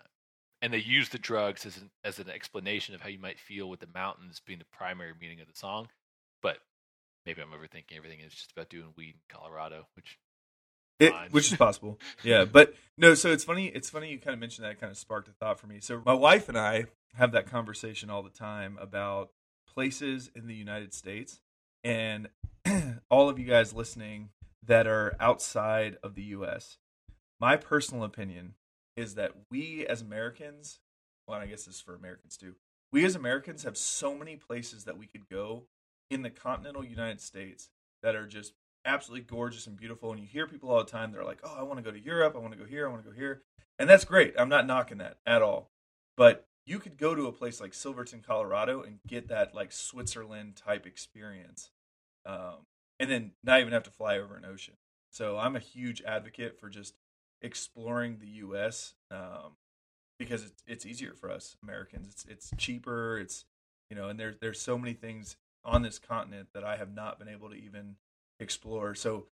and 0.61 0.73
they 0.73 0.79
use 0.79 1.09
the 1.09 1.17
drugs 1.17 1.65
as 1.65 1.77
an 1.77 1.89
as 2.03 2.19
an 2.19 2.29
explanation 2.29 2.95
of 2.95 3.01
how 3.01 3.09
you 3.09 3.19
might 3.19 3.39
feel 3.39 3.69
with 3.69 3.79
the 3.79 3.87
mountains 3.93 4.41
being 4.45 4.59
the 4.59 4.65
primary 4.65 5.13
meaning 5.19 5.41
of 5.41 5.47
the 5.47 5.55
song. 5.55 5.87
But 6.41 6.57
maybe 7.25 7.41
I'm 7.41 7.49
overthinking 7.49 7.95
everything. 7.95 8.19
It's 8.25 8.35
just 8.35 8.51
about 8.51 8.69
doing 8.69 8.93
weed 8.97 9.15
in 9.15 9.35
Colorado, 9.35 9.87
which 9.95 10.17
it, 10.99 11.13
which 11.31 11.51
is 11.51 11.57
possible. 11.57 11.97
Yeah, 12.23 12.45
but 12.45 12.73
no. 12.97 13.13
So 13.13 13.31
it's 13.31 13.43
funny. 13.43 13.67
It's 13.67 13.89
funny 13.89 14.11
you 14.11 14.19
kind 14.19 14.33
of 14.33 14.39
mentioned 14.39 14.65
that. 14.65 14.71
It 14.71 14.81
kind 14.81 14.91
of 14.91 14.97
sparked 14.97 15.29
a 15.29 15.31
thought 15.31 15.59
for 15.59 15.67
me. 15.67 15.79
So 15.79 16.01
my 16.05 16.13
wife 16.13 16.49
and 16.49 16.57
I 16.57 16.85
have 17.15 17.31
that 17.31 17.49
conversation 17.49 18.09
all 18.09 18.21
the 18.21 18.29
time 18.29 18.77
about 18.81 19.29
places 19.67 20.29
in 20.35 20.47
the 20.47 20.55
United 20.55 20.93
States, 20.93 21.39
and 21.83 22.29
all 23.09 23.29
of 23.29 23.39
you 23.39 23.45
guys 23.45 23.73
listening 23.73 24.29
that 24.65 24.87
are 24.87 25.15
outside 25.19 25.97
of 26.03 26.15
the 26.15 26.23
U.S. 26.23 26.77
My 27.39 27.55
personal 27.55 28.03
opinion 28.03 28.55
is 28.97 29.15
that 29.15 29.31
we 29.49 29.85
as 29.87 30.01
Americans, 30.01 30.79
well, 31.27 31.39
I 31.39 31.45
guess 31.45 31.65
this 31.65 31.75
is 31.75 31.81
for 31.81 31.95
Americans 31.95 32.37
too. 32.37 32.55
We 32.91 33.05
as 33.05 33.15
Americans 33.15 33.63
have 33.63 33.77
so 33.77 34.15
many 34.15 34.35
places 34.35 34.83
that 34.83 34.97
we 34.97 35.07
could 35.07 35.29
go 35.29 35.63
in 36.09 36.21
the 36.21 36.29
continental 36.29 36.83
United 36.83 37.21
States 37.21 37.69
that 38.01 38.15
are 38.15 38.27
just 38.27 38.53
absolutely 38.85 39.25
gorgeous 39.25 39.67
and 39.67 39.77
beautiful. 39.77 40.11
And 40.11 40.19
you 40.19 40.27
hear 40.27 40.47
people 40.47 40.69
all 40.69 40.83
the 40.83 40.89
time, 40.89 41.11
they're 41.11 41.23
like, 41.23 41.39
oh, 41.43 41.55
I 41.57 41.63
want 41.63 41.77
to 41.77 41.83
go 41.83 41.91
to 41.91 42.03
Europe. 42.03 42.35
I 42.35 42.39
want 42.39 42.53
to 42.53 42.59
go 42.59 42.65
here. 42.65 42.87
I 42.87 42.91
want 42.91 43.03
to 43.03 43.09
go 43.09 43.15
here. 43.15 43.43
And 43.77 43.89
that's 43.89 44.05
great. 44.05 44.33
I'm 44.37 44.49
not 44.49 44.67
knocking 44.67 44.97
that 44.97 45.17
at 45.25 45.41
all. 45.41 45.69
But 46.17 46.45
you 46.69 46.77
could 46.77 46.97
go 46.97 47.15
to 47.15 47.25
a 47.25 47.31
place 47.31 47.59
like 47.59 47.73
Silverton, 47.73 48.21
Colorado 48.25 48.83
and 48.83 48.99
get 49.07 49.29
that 49.29 49.55
like 49.55 49.71
Switzerland 49.71 50.55
type 50.55 50.85
experience. 50.85 51.71
Um, 52.27 52.67
and 52.99 53.09
then 53.09 53.31
not 53.43 53.59
even 53.59 53.73
have 53.73 53.83
to 53.83 53.89
fly 53.89 54.19
over 54.19 54.35
an 54.35 54.45
ocean. 54.45 54.75
So 55.09 55.39
I'm 55.39 55.55
a 55.55 55.59
huge 55.59 56.03
advocate 56.03 56.59
for 56.59 56.69
just 56.69 56.93
exploring 57.41 58.17
the 58.19 58.27
U.S. 58.27 58.93
Um, 59.09 59.55
because 60.19 60.43
it's 60.43 60.63
it's 60.67 60.85
easier 60.85 61.13
for 61.13 61.31
us 61.31 61.57
Americans. 61.63 62.07
It's 62.09 62.25
it's 62.25 62.51
cheaper. 62.57 63.17
It's 63.17 63.45
you 63.89 63.95
know, 63.95 64.09
and 64.09 64.19
there's 64.19 64.35
there's 64.39 64.61
so 64.61 64.77
many 64.77 64.93
things 64.93 65.37
on 65.65 65.81
this 65.81 65.97
continent 65.97 66.49
that 66.53 66.63
I 66.63 66.77
have 66.77 66.93
not 66.93 67.17
been 67.17 67.29
able 67.29 67.49
to 67.49 67.55
even 67.55 67.95
explore. 68.39 68.93
So, 68.93 69.25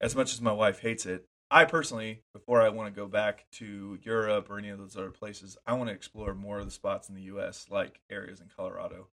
as 0.00 0.14
much 0.14 0.32
as 0.32 0.40
my 0.40 0.52
wife 0.52 0.80
hates 0.80 1.04
it, 1.04 1.26
I 1.50 1.64
personally, 1.64 2.22
before 2.32 2.60
I 2.60 2.68
want 2.70 2.92
to 2.92 3.00
go 3.00 3.06
back 3.06 3.46
to 3.52 3.98
Europe 4.02 4.48
or 4.50 4.58
any 4.58 4.68
of 4.68 4.78
those 4.78 4.96
other 4.96 5.10
places, 5.10 5.56
I 5.66 5.74
want 5.74 5.88
to 5.88 5.94
explore 5.94 6.34
more 6.34 6.58
of 6.58 6.64
the 6.64 6.72
spots 6.72 7.08
in 7.08 7.14
the 7.14 7.22
U.S., 7.22 7.66
like 7.70 8.00
areas 8.10 8.40
in 8.40 8.48
Colorado 8.54 9.06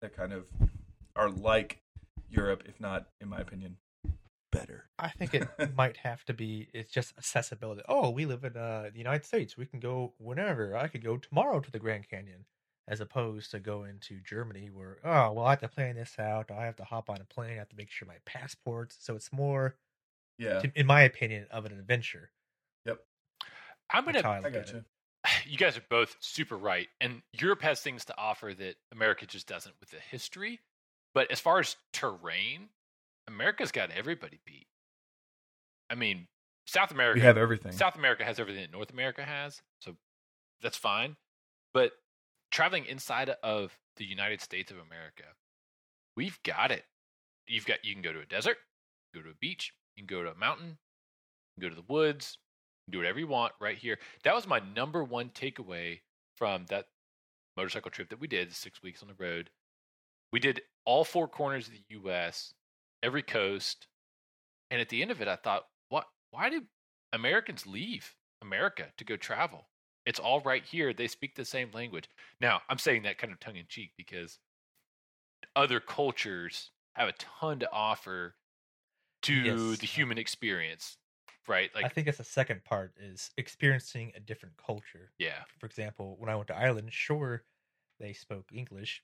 that 0.00 0.14
kind 0.14 0.32
of 0.32 0.48
are 1.16 1.30
like 1.30 1.80
Europe, 2.28 2.64
if 2.66 2.78
not, 2.78 3.06
in 3.20 3.28
my 3.28 3.38
opinion, 3.38 3.76
better. 4.52 4.84
I 4.98 5.08
think 5.08 5.34
it 5.34 5.48
might 5.76 5.98
have 5.98 6.24
to 6.26 6.34
be 6.34 6.68
it's 6.72 6.92
just 6.92 7.14
accessibility. 7.16 7.82
Oh, 7.88 8.10
we 8.10 8.26
live 8.26 8.44
in 8.44 8.56
uh, 8.56 8.90
the 8.92 8.98
United 8.98 9.24
States. 9.24 9.56
We 9.56 9.66
can 9.66 9.80
go 9.80 10.12
whenever. 10.18 10.76
I 10.76 10.88
could 10.88 11.02
go 11.02 11.16
tomorrow 11.16 11.60
to 11.60 11.70
the 11.70 11.78
Grand 11.78 12.08
Canyon, 12.08 12.44
as 12.86 13.00
opposed 13.00 13.50
to 13.52 13.60
going 13.60 13.98
to 14.02 14.20
Germany, 14.20 14.70
where 14.72 14.98
oh 15.04 15.32
well, 15.32 15.46
I 15.46 15.50
have 15.50 15.60
to 15.60 15.68
plan 15.68 15.96
this 15.96 16.18
out. 16.18 16.50
I 16.50 16.66
have 16.66 16.76
to 16.76 16.84
hop 16.84 17.10
on 17.10 17.20
a 17.20 17.24
plane. 17.24 17.52
I 17.52 17.58
have 17.58 17.70
to 17.70 17.76
make 17.76 17.90
sure 17.90 18.06
my 18.06 18.18
passports. 18.24 18.96
So 19.00 19.16
it's 19.16 19.32
more, 19.32 19.74
yeah, 20.38 20.62
in 20.74 20.86
my 20.86 21.02
opinion, 21.02 21.46
of 21.50 21.64
an 21.64 21.72
adventure. 21.72 22.30
Yep. 22.86 22.98
I'm 23.90 24.04
gonna. 24.04 24.20
I, 24.20 24.38
I 24.44 24.50
got 24.50 24.72
you. 24.72 24.84
You 25.46 25.58
guys 25.58 25.76
are 25.76 25.82
both 25.90 26.16
super 26.20 26.56
right, 26.56 26.86
and 27.00 27.22
Europe 27.38 27.60
has 27.62 27.80
things 27.80 28.04
to 28.06 28.14
offer 28.16 28.54
that 28.54 28.76
America 28.92 29.26
just 29.26 29.46
doesn't 29.46 29.74
with 29.80 29.90
the 29.90 29.98
history. 30.10 30.60
But 31.12 31.30
as 31.30 31.40
far 31.40 31.58
as 31.58 31.76
terrain, 31.92 32.68
America's 33.26 33.72
got 33.72 33.90
everybody 33.90 34.38
beat. 34.46 34.68
I 35.90 35.96
mean, 35.96 36.28
South 36.66 36.90
America. 36.90 37.18
We 37.18 37.26
have 37.26 37.38
everything. 37.38 37.72
South 37.72 37.96
America 37.96 38.24
has 38.24 38.38
everything 38.38 38.62
that 38.62 38.72
North 38.72 38.90
America 38.90 39.22
has, 39.22 39.60
so 39.80 39.96
that's 40.62 40.76
fine. 40.76 41.16
But 41.74 41.92
traveling 42.50 42.86
inside 42.86 43.30
of 43.42 43.76
the 43.96 44.04
United 44.04 44.40
States 44.40 44.70
of 44.70 44.76
America, 44.78 45.24
we've 46.16 46.38
got 46.42 46.70
it. 46.70 46.84
You've 47.46 47.66
got 47.66 47.84
you 47.84 47.94
can 47.94 48.02
go 48.02 48.12
to 48.12 48.20
a 48.20 48.26
desert, 48.26 48.56
go 49.14 49.22
to 49.22 49.30
a 49.30 49.34
beach, 49.40 49.72
you 49.98 50.06
can 50.06 50.16
go 50.16 50.22
to 50.22 50.30
a 50.30 50.34
mountain, 50.34 50.78
go 51.60 51.68
to 51.68 51.74
the 51.74 51.82
woods, 51.88 52.38
do 52.88 52.98
whatever 52.98 53.18
you 53.18 53.26
want 53.26 53.52
right 53.60 53.76
here. 53.76 53.98
That 54.24 54.34
was 54.34 54.46
my 54.46 54.60
number 54.74 55.04
one 55.04 55.30
takeaway 55.30 56.00
from 56.36 56.66
that 56.68 56.86
motorcycle 57.56 57.90
trip 57.90 58.08
that 58.10 58.20
we 58.20 58.28
did, 58.28 58.54
six 58.54 58.82
weeks 58.82 59.02
on 59.02 59.08
the 59.08 59.22
road. 59.22 59.50
We 60.32 60.40
did 60.40 60.62
all 60.84 61.04
four 61.04 61.28
corners 61.28 61.66
of 61.66 61.74
the 61.74 61.84
U.S 61.88 62.54
every 63.02 63.22
coast. 63.22 63.86
And 64.70 64.80
at 64.80 64.88
the 64.88 65.02
end 65.02 65.10
of 65.10 65.20
it, 65.20 65.28
I 65.28 65.36
thought, 65.36 65.64
what? 65.88 66.06
Why 66.30 66.50
do 66.50 66.62
Americans 67.12 67.66
leave 67.66 68.14
America 68.42 68.86
to 68.96 69.04
go 69.04 69.16
travel? 69.16 69.68
It's 70.04 70.18
all 70.18 70.40
right 70.40 70.64
here. 70.64 70.92
They 70.92 71.08
speak 71.08 71.34
the 71.34 71.44
same 71.44 71.70
language. 71.72 72.08
Now, 72.40 72.62
I'm 72.68 72.78
saying 72.78 73.02
that 73.02 73.18
kind 73.18 73.32
of 73.32 73.40
tongue 73.40 73.56
in 73.56 73.66
cheek 73.68 73.92
because 73.96 74.38
other 75.54 75.80
cultures 75.80 76.70
have 76.94 77.08
a 77.08 77.12
ton 77.12 77.58
to 77.60 77.72
offer 77.72 78.34
to 79.28 79.34
yes. 79.34 79.78
the 79.78 79.86
human 79.86 80.18
experience, 80.18 80.96
right? 81.46 81.70
Like 81.74 81.84
I 81.84 81.88
think 81.88 82.08
it's 82.08 82.18
the 82.18 82.24
second 82.24 82.64
part 82.64 82.92
is 82.98 83.30
experiencing 83.36 84.12
a 84.16 84.20
different 84.20 84.56
culture. 84.56 85.12
Yeah. 85.18 85.44
For 85.58 85.66
example, 85.66 86.16
when 86.18 86.30
I 86.30 86.36
went 86.36 86.48
to 86.48 86.56
Ireland, 86.56 86.92
sure, 86.92 87.44
they 88.00 88.12
spoke 88.12 88.46
English 88.52 89.02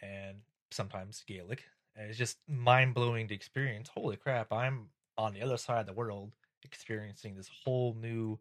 and 0.00 0.38
sometimes 0.70 1.22
Gaelic, 1.26 1.64
and 1.96 2.08
it's 2.08 2.18
just 2.18 2.38
mind 2.48 2.94
blowing 2.94 3.28
to 3.28 3.34
experience. 3.34 3.90
Holy 3.92 4.16
crap, 4.16 4.52
I'm 4.52 4.88
on 5.18 5.34
the 5.34 5.42
other 5.42 5.56
side 5.56 5.80
of 5.80 5.86
the 5.86 5.92
world 5.92 6.32
experiencing 6.62 7.36
this 7.36 7.50
whole 7.64 7.94
new 8.00 8.38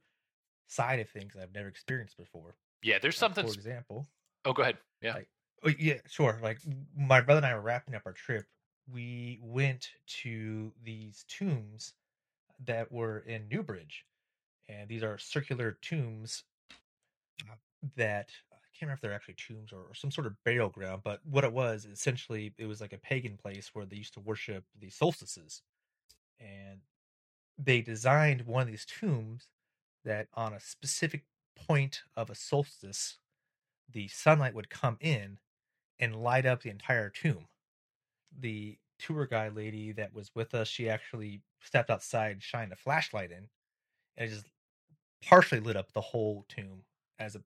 side 0.68 1.00
of 1.00 1.10
things 1.10 1.34
I've 1.42 1.54
never 1.54 1.68
experienced 1.68 2.18
before. 2.18 2.56
Yeah, 2.82 3.00
there's 3.02 3.16
like, 3.16 3.20
something. 3.20 3.46
For 3.46 3.54
example. 3.54 4.08
Oh, 4.46 4.54
go 4.54 4.62
ahead. 4.62 4.78
Yeah. 5.02 5.16
Like, 5.16 5.30
oh, 5.66 5.72
yeah, 5.78 5.96
sure. 6.08 6.40
Like 6.42 6.60
my 6.96 7.22
brother 7.22 7.40
and 7.40 7.46
I 7.46 7.56
were 7.56 7.62
wrapping 7.62 7.96
up 7.96 8.04
our 8.06 8.14
trip. 8.14 8.46
We 8.92 9.40
went 9.42 9.90
to 10.22 10.72
these 10.84 11.26
tombs 11.28 11.94
that 12.66 12.92
were 12.92 13.20
in 13.20 13.48
Newbridge, 13.50 14.06
and 14.68 14.88
these 14.88 15.04
are 15.04 15.18
circular 15.18 15.78
tombs 15.82 16.44
uh-huh. 17.42 17.56
that 17.96 18.30
I 18.52 18.56
can't 18.78 18.88
remember 18.88 18.96
if 18.96 19.02
they're 19.02 19.14
actually 19.14 19.36
tombs 19.36 19.72
or, 19.72 19.82
or, 19.90 19.94
some 19.94 20.12
sort 20.12 20.28
of 20.28 20.42
burial 20.44 20.70
ground, 20.70 21.02
but 21.04 21.20
what 21.26 21.44
it 21.44 21.54
was 21.54 21.86
essentially 21.86 22.54
it 22.58 22.66
was 22.66 22.82
like 22.82 22.94
a 22.94 22.98
pagan 22.98 23.38
place 23.38 23.72
where 23.74 23.86
they 23.86 23.98
used 23.98 24.14
to 24.16 24.20
worship 24.20 24.64
the 24.80 24.90
solstices, 24.90 25.62
and 26.40 26.80
they 27.58 27.82
designed 27.82 28.46
one 28.46 28.64
of 28.64 28.68
these 28.68 28.86
tombs 28.86 29.50
that 30.06 30.28
on 30.34 30.54
a 30.54 30.60
specific 30.60 31.26
point 31.56 32.04
of 32.16 32.30
a 32.30 32.36
solstice, 32.36 33.18
the 33.92 34.08
sunlight 34.08 34.54
would 34.54 34.70
come 34.70 34.98
in 35.02 35.40
and 36.00 36.16
light 36.16 36.46
up 36.46 36.62
the 36.62 36.70
entire 36.70 37.10
tomb. 37.10 37.48
The 38.38 38.78
tour 39.00 39.26
guide 39.26 39.56
lady 39.56 39.92
that 39.94 40.14
was 40.14 40.32
with 40.36 40.54
us, 40.54 40.68
she 40.68 40.90
actually 40.90 41.42
stepped 41.62 41.90
outside, 41.90 42.42
shined 42.44 42.72
a 42.72 42.76
flashlight 42.76 43.32
in, 43.32 43.48
and 44.18 44.28
it 44.30 44.34
just 44.34 44.46
partially 45.24 45.60
lit 45.60 45.76
up 45.76 45.92
the 45.94 46.02
whole 46.02 46.46
tomb 46.50 46.84
as 47.20 47.36
a 47.36 47.42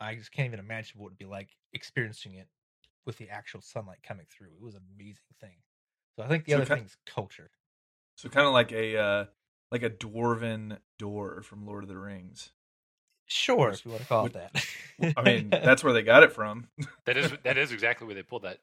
I 0.00 0.14
just 0.16 0.32
can't 0.32 0.46
even 0.46 0.58
imagine 0.58 1.00
what 1.00 1.08
it'd 1.08 1.18
be 1.18 1.24
like 1.24 1.50
experiencing 1.72 2.34
it 2.34 2.48
with 3.06 3.16
the 3.18 3.30
actual 3.30 3.60
sunlight 3.60 3.98
coming 4.02 4.26
through. 4.28 4.48
It 4.48 4.62
was 4.62 4.74
an 4.74 4.82
amazing 4.98 5.22
thing. 5.40 5.56
So 6.16 6.24
I 6.24 6.28
think 6.28 6.44
the 6.44 6.52
So 6.52 6.56
other 6.58 6.64
thing 6.66 6.84
is 6.84 6.96
culture. 7.06 7.50
So 8.16 8.28
kind 8.28 8.46
of 8.46 8.52
like 8.52 8.72
a 8.72 8.96
uh, 8.98 9.24
like 9.70 9.82
a 9.82 9.90
dwarven 9.90 10.78
door 10.98 11.42
from 11.42 11.64
Lord 11.66 11.84
of 11.84 11.88
the 11.88 11.96
Rings. 11.98 12.52
Sure, 13.26 13.70
Which- 13.70 13.80
if 13.80 13.84
you 13.86 13.90
want 13.92 14.02
to 14.02 14.08
call 14.08 14.24
which- 14.24 14.34
it 14.36 14.50
that. 15.00 15.14
I 15.16 15.22
mean, 15.24 15.48
that's 15.50 15.82
where 15.84 15.92
they 15.92 16.02
got 16.02 16.22
it 16.22 16.32
from. 16.32 16.68
That 17.06 17.16
is 17.16 17.32
that 17.44 17.56
is 17.58 17.72
exactly 17.72 18.06
where 18.06 18.14
they 18.16 18.22
pulled 18.22 18.42
that 18.42 18.58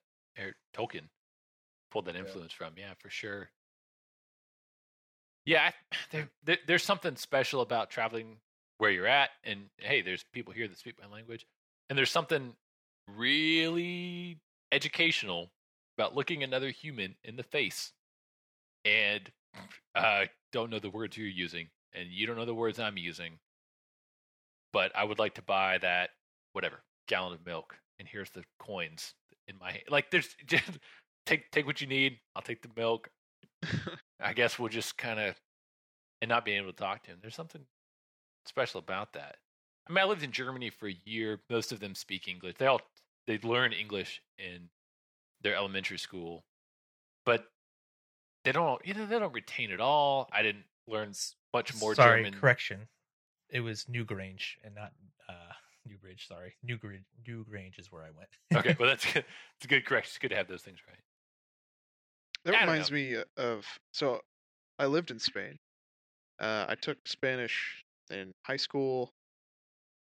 Tolkien 0.76 1.08
pulled 1.92 2.06
that 2.06 2.16
Yeah. 2.16 2.22
influence 2.22 2.54
from. 2.54 2.74
Yeah, 2.78 2.94
for 3.00 3.10
sure. 3.10 3.52
Yeah, 5.46 5.72
I- 5.92 5.96
there, 6.12 6.30
there, 6.44 6.58
there's 6.68 6.84
something 6.84 7.16
special 7.16 7.62
about 7.62 7.90
traveling 7.90 8.38
where 8.78 8.92
you're 8.92 9.08
at, 9.08 9.30
and 9.44 9.70
hey, 9.78 10.02
there's 10.02 10.24
people 10.34 10.54
here 10.54 10.68
that 10.68 10.78
speak 10.78 10.96
my 11.00 11.08
language, 11.08 11.46
and 11.90 11.98
there's 11.98 12.10
something 12.12 12.56
really 13.08 14.40
educational 14.72 15.52
about 15.98 16.16
looking 16.16 16.44
another 16.44 16.70
human 16.70 17.16
in 17.24 17.36
the 17.36 17.44
face, 17.44 17.92
and 18.86 19.32
uh, 19.96 20.26
don't 20.52 20.70
know 20.70 20.80
the 20.80 20.90
words 20.90 21.18
you're 21.18 21.28
using, 21.28 21.70
and 21.94 22.10
you 22.10 22.26
don't 22.26 22.38
know 22.38 22.46
the 22.46 22.56
words 22.56 22.80
I'm 22.80 22.98
using, 22.98 23.40
but 24.74 24.92
I 24.96 25.04
would 25.04 25.20
like 25.20 25.36
to 25.36 25.42
buy 25.44 25.78
that 25.80 26.12
whatever 26.54 26.84
gallon 27.08 27.34
of 27.34 27.46
milk, 27.46 27.78
and 28.00 28.08
here's 28.08 28.32
the 28.32 28.44
coins 28.60 29.14
in 29.48 29.58
my 29.60 29.72
hand. 29.72 29.84
Like, 29.90 30.10
there's 30.12 30.36
just 30.46 30.80
take 31.26 31.52
take 31.52 31.66
what 31.66 31.82
you 31.82 31.88
need. 31.88 32.18
I'll 32.36 32.42
take 32.42 32.62
the 32.62 32.70
milk. 32.76 33.10
I 34.20 34.34
guess 34.34 34.58
we'll 34.58 34.70
just 34.70 34.98
kind 34.98 35.20
of 35.20 35.36
and 36.22 36.30
not 36.30 36.46
being 36.46 36.58
able 36.58 36.72
to 36.72 36.78
talk 36.78 37.04
to 37.04 37.12
him. 37.12 37.18
There's 37.22 37.36
something 37.36 37.62
special 38.46 38.80
about 38.80 39.14
that. 39.14 39.38
I 39.88 39.92
mean, 39.92 40.04
I 40.04 40.08
lived 40.08 40.24
in 40.24 40.32
Germany 40.32 40.70
for 40.70 40.88
a 40.88 40.96
year. 41.06 41.40
Most 41.50 41.72
of 41.72 41.80
them 41.80 41.96
speak 41.96 42.28
English. 42.28 42.56
They 42.58 42.68
all 42.68 42.82
they 43.28 43.40
learn 43.40 43.74
English 43.74 44.22
in 44.38 44.70
their 45.42 45.56
elementary 45.56 45.98
school, 45.98 46.44
but 47.26 47.46
they 48.44 48.52
don't. 48.52 48.84
You 48.86 48.94
know, 48.94 49.06
they 49.06 49.20
don't 49.20 49.34
retain 49.34 49.72
it 49.72 49.82
all. 49.82 50.30
I 50.32 50.42
didn't 50.44 50.66
learn 50.88 51.14
much 51.54 51.76
more 51.80 51.96
Sorry, 51.96 52.24
German. 52.24 52.40
correction. 52.40 52.88
It 53.50 53.62
was 53.62 53.86
Newgrange 53.86 54.56
and 54.64 54.76
not 54.76 54.94
uh, 55.28 55.54
Newbridge. 55.88 56.28
Sorry, 56.28 56.54
Newgrange. 56.66 57.04
Newgrange 57.28 57.80
is 57.80 57.92
where 57.92 58.04
I 58.04 58.10
went. 58.16 58.30
Okay, 58.66 58.76
well 58.80 58.88
that's 58.90 59.12
good. 59.12 59.26
It's 59.58 59.66
a 59.66 59.68
good 59.68 59.86
correction. 59.86 60.10
It's 60.12 60.18
good 60.20 60.30
to 60.30 60.36
have 60.36 60.48
those 60.48 60.62
things 60.62 60.80
right. 60.88 61.00
That 62.46 62.56
I 62.56 62.62
reminds 62.62 62.92
me 62.92 63.16
uh, 63.16 63.24
of 63.38 63.66
so 63.92 64.22
I 64.80 64.86
lived 64.88 65.12
in 65.12 65.20
Spain. 65.20 65.58
Uh, 66.40 66.66
I 66.68 66.76
took 66.76 66.98
Spanish 67.06 67.84
in 68.10 68.32
high 68.44 68.58
school. 68.58 69.12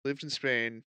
Lived 0.05 0.23
in 0.23 0.31
Spain 0.31 0.83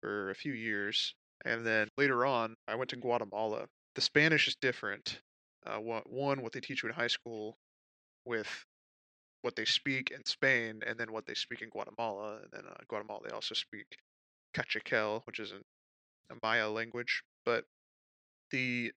for 0.00 0.30
a 0.30 0.34
few 0.34 0.54
years, 0.54 1.14
and 1.44 1.66
then 1.66 1.88
later 1.98 2.24
on, 2.24 2.56
I 2.66 2.74
went 2.74 2.90
to 2.90 2.96
Guatemala. 2.96 3.66
The 3.94 4.00
Spanish 4.00 4.48
is 4.48 4.56
different. 4.56 5.20
Uh, 5.66 5.78
one, 5.80 6.02
one, 6.06 6.42
what 6.42 6.52
they 6.52 6.60
teach 6.60 6.82
you 6.82 6.88
in 6.88 6.94
high 6.94 7.08
school, 7.08 7.56
with 8.24 8.48
what 9.42 9.54
they 9.56 9.66
speak 9.66 10.10
in 10.10 10.24
Spain, 10.24 10.80
and 10.86 10.98
then 10.98 11.12
what 11.12 11.26
they 11.26 11.34
speak 11.34 11.60
in 11.60 11.68
Guatemala. 11.68 12.36
And 12.36 12.48
then 12.52 12.62
uh, 12.70 12.74
Guatemala, 12.88 13.20
they 13.24 13.34
also 13.34 13.54
speak 13.54 13.86
Kaqchikel, 14.54 15.22
which 15.26 15.38
is 15.38 15.52
an, 15.52 15.60
a 16.30 16.34
Maya 16.42 16.68
language. 16.68 17.22
But 17.44 17.64
the 18.50 18.92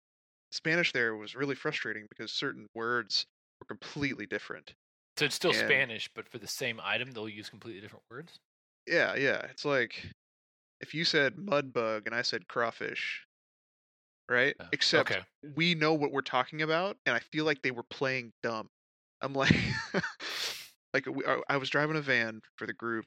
Spanish 0.55 0.91
there 0.93 1.15
was 1.15 1.35
really 1.35 1.55
frustrating 1.55 2.05
because 2.09 2.31
certain 2.31 2.67
words 2.73 3.25
were 3.59 3.65
completely 3.67 4.25
different. 4.25 4.73
So 5.17 5.25
it's 5.25 5.35
still 5.35 5.51
And- 5.51 5.59
Spanish, 5.59 6.09
but 6.15 6.27
for 6.29 6.37
the 6.39 6.47
same 6.47 6.79
item, 6.83 7.11
they'll 7.11 7.29
use 7.29 7.49
completely 7.49 7.81
different 7.81 8.03
words. 8.09 8.39
Yeah, 8.87 9.15
yeah. 9.15 9.45
It's 9.49 9.65
like 9.65 10.11
if 10.81 10.93
you 10.93 11.05
said 11.05 11.37
mud 11.37 11.73
bug 11.73 12.03
and 12.05 12.15
I 12.15 12.21
said 12.21 12.47
crawfish, 12.47 13.25
right? 14.29 14.55
Uh, 14.59 14.65
Except 14.71 15.11
okay. 15.11 15.21
we 15.55 15.75
know 15.75 15.93
what 15.93 16.11
we're 16.11 16.21
talking 16.21 16.61
about, 16.61 16.97
and 17.05 17.15
I 17.15 17.19
feel 17.19 17.45
like 17.45 17.61
they 17.61 17.71
were 17.71 17.83
playing 17.83 18.31
dumb. 18.43 18.69
I'm 19.21 19.33
like, 19.33 19.55
like 20.93 21.05
we, 21.07 21.25
I- 21.25 21.41
I 21.49 21.57
was 21.57 21.69
driving 21.69 21.95
a 21.97 22.01
van 22.01 22.41
for 22.57 22.65
the 22.67 22.73
group, 22.73 23.05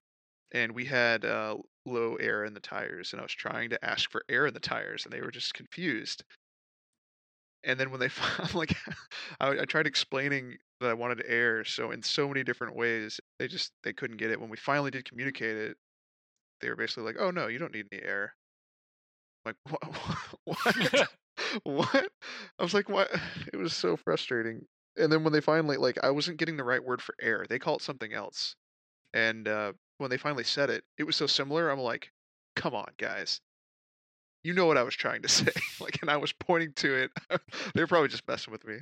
and 0.53 0.73
we 0.73 0.85
had 0.85 1.25
uh, 1.25 1.57
low 1.87 2.17
air 2.17 2.45
in 2.45 2.55
the 2.55 2.61
tires, 2.61 3.13
and 3.13 3.21
I 3.21 3.23
was 3.25 3.33
trying 3.33 3.71
to 3.71 3.85
ask 3.85 4.11
for 4.11 4.25
air 4.29 4.47
in 4.47 4.55
the 4.55 4.61
tires, 4.61 5.05
and 5.05 5.13
they 5.13 5.21
were 5.21 5.31
just 5.31 5.55
confused. 5.55 6.25
And 7.65 7.79
then 7.79 7.91
when 7.91 8.01
they, 8.01 8.09
I'm 8.39 8.55
like, 8.55 8.77
I, 9.41 9.61
I 9.61 9.65
tried 9.65 9.87
explaining 9.87 10.57
that 10.81 10.91
I 10.91 10.95
wanted 10.95 11.25
air, 11.27 11.65
so 11.65 11.91
in 11.91 12.03
so 12.03 12.29
many 12.29 12.45
different 12.45 12.77
ways, 12.77 13.21
they 13.39 13.49
just 13.49 13.73
they 13.83 13.93
couldn't 13.93 14.19
get 14.19 14.31
it. 14.31 14.41
When 14.41 14.51
we 14.51 14.57
finally 14.57 14.91
did 14.91 15.05
communicate 15.09 15.57
it, 15.57 15.77
they 16.61 16.69
were 16.71 16.77
basically 16.77 17.05
like, 17.05 17.17
"Oh 17.19 17.31
no, 17.31 17.49
you 17.49 17.59
don't 17.59 17.75
need 17.75 17.87
any 17.93 18.03
air." 18.03 18.35
I'm 19.47 19.55
like 19.65 19.83
what? 20.45 20.65
What? 20.65 21.09
what? 21.65 22.09
I 22.59 22.63
was 22.63 22.75
like, 22.75 22.89
what? 22.89 23.11
It 23.53 23.57
was 23.57 23.75
so 23.75 23.97
frustrating. 23.97 24.67
And 24.97 25.13
then 25.13 25.25
when 25.25 25.33
they 25.33 25.41
finally 25.41 25.77
like, 25.77 25.99
I 26.03 26.11
wasn't 26.11 26.39
getting 26.39 26.57
the 26.57 26.65
right 26.65 26.83
word 26.83 27.01
for 27.01 27.15
air. 27.21 27.47
They 27.49 27.59
call 27.59 27.77
it 27.77 27.83
something 27.83 28.13
else. 28.13 28.57
And 29.15 29.49
uh, 29.49 29.73
when 29.99 30.11
they 30.11 30.19
finally 30.19 30.45
said 30.45 30.71
it, 30.71 30.85
it 30.99 31.05
was 31.05 31.17
so 31.17 31.27
similar. 31.27 31.71
I'm 31.71 31.81
like, 31.81 32.13
come 32.57 32.75
on, 32.75 32.89
guys. 32.99 33.41
You 34.49 34.55
know 34.55 34.65
what 34.65 34.79
I 34.79 34.83
was 34.83 34.95
trying 34.97 35.21
to 35.23 35.29
say. 35.39 35.51
like, 35.79 35.99
and 36.01 36.11
I 36.11 36.17
was 36.17 36.33
pointing 36.33 36.73
to 36.77 36.95
it. 36.95 37.11
they 37.75 37.83
were 37.83 37.87
probably 37.87 38.09
just 38.09 38.27
messing 38.27 38.51
with 38.51 38.65
me, 38.67 38.77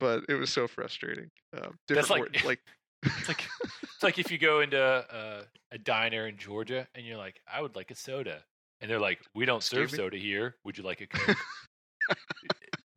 but 0.00 0.24
it 0.28 0.34
was 0.34 0.50
so 0.50 0.66
frustrating. 0.66 1.30
Um, 1.56 1.76
different 1.86 2.08
That's 2.08 2.10
like- 2.10 2.20
word- 2.20 2.44
like 2.44 2.60
It's 3.18 3.28
like 3.28 3.44
it's 3.82 4.02
like 4.02 4.18
if 4.18 4.32
you 4.32 4.38
go 4.38 4.60
into 4.60 4.80
uh, 4.80 5.42
a 5.70 5.78
diner 5.78 6.26
in 6.26 6.36
Georgia 6.38 6.88
and 6.94 7.04
you're 7.06 7.18
like, 7.18 7.38
I 7.46 7.60
would 7.62 7.76
like 7.76 7.90
a 7.90 7.94
soda, 7.94 8.42
and 8.80 8.90
they're 8.90 8.98
like, 8.98 9.20
We 9.34 9.44
don't 9.44 9.62
serve 9.62 9.84
Excuse 9.84 9.98
me? 9.98 10.04
soda 10.04 10.16
here. 10.16 10.56
Would 10.64 10.78
you 10.78 10.84
like 10.84 11.00
a 11.02 11.06
coke? 11.06 11.36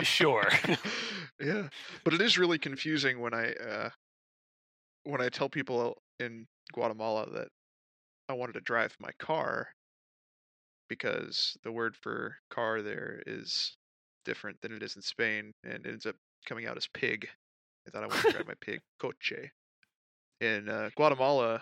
sure. 0.01 0.47
yeah 1.39 1.67
but 2.03 2.13
it 2.13 2.21
is 2.21 2.37
really 2.37 2.57
confusing 2.59 3.19
when 3.19 3.33
i 3.33 3.51
uh 3.53 3.89
when 5.03 5.21
i 5.21 5.29
tell 5.29 5.49
people 5.49 5.97
in 6.19 6.45
guatemala 6.73 7.27
that 7.33 7.47
i 8.29 8.33
wanted 8.33 8.53
to 8.53 8.61
drive 8.61 8.95
my 8.99 9.09
car 9.19 9.69
because 10.89 11.57
the 11.63 11.71
word 11.71 11.95
for 11.95 12.35
car 12.49 12.81
there 12.81 13.21
is 13.25 13.75
different 14.25 14.57
than 14.61 14.73
it 14.73 14.83
is 14.83 14.95
in 14.95 15.01
spain 15.01 15.53
and 15.63 15.85
it 15.85 15.89
ends 15.89 16.05
up 16.05 16.15
coming 16.45 16.65
out 16.65 16.77
as 16.77 16.87
pig 16.93 17.27
i 17.87 17.91
thought 17.91 18.03
i 18.03 18.07
wanted 18.07 18.23
to 18.23 18.31
drive 18.31 18.47
my 18.47 18.53
pig 18.61 18.79
coche 18.99 19.51
in 20.41 20.69
uh, 20.69 20.89
guatemala 20.95 21.61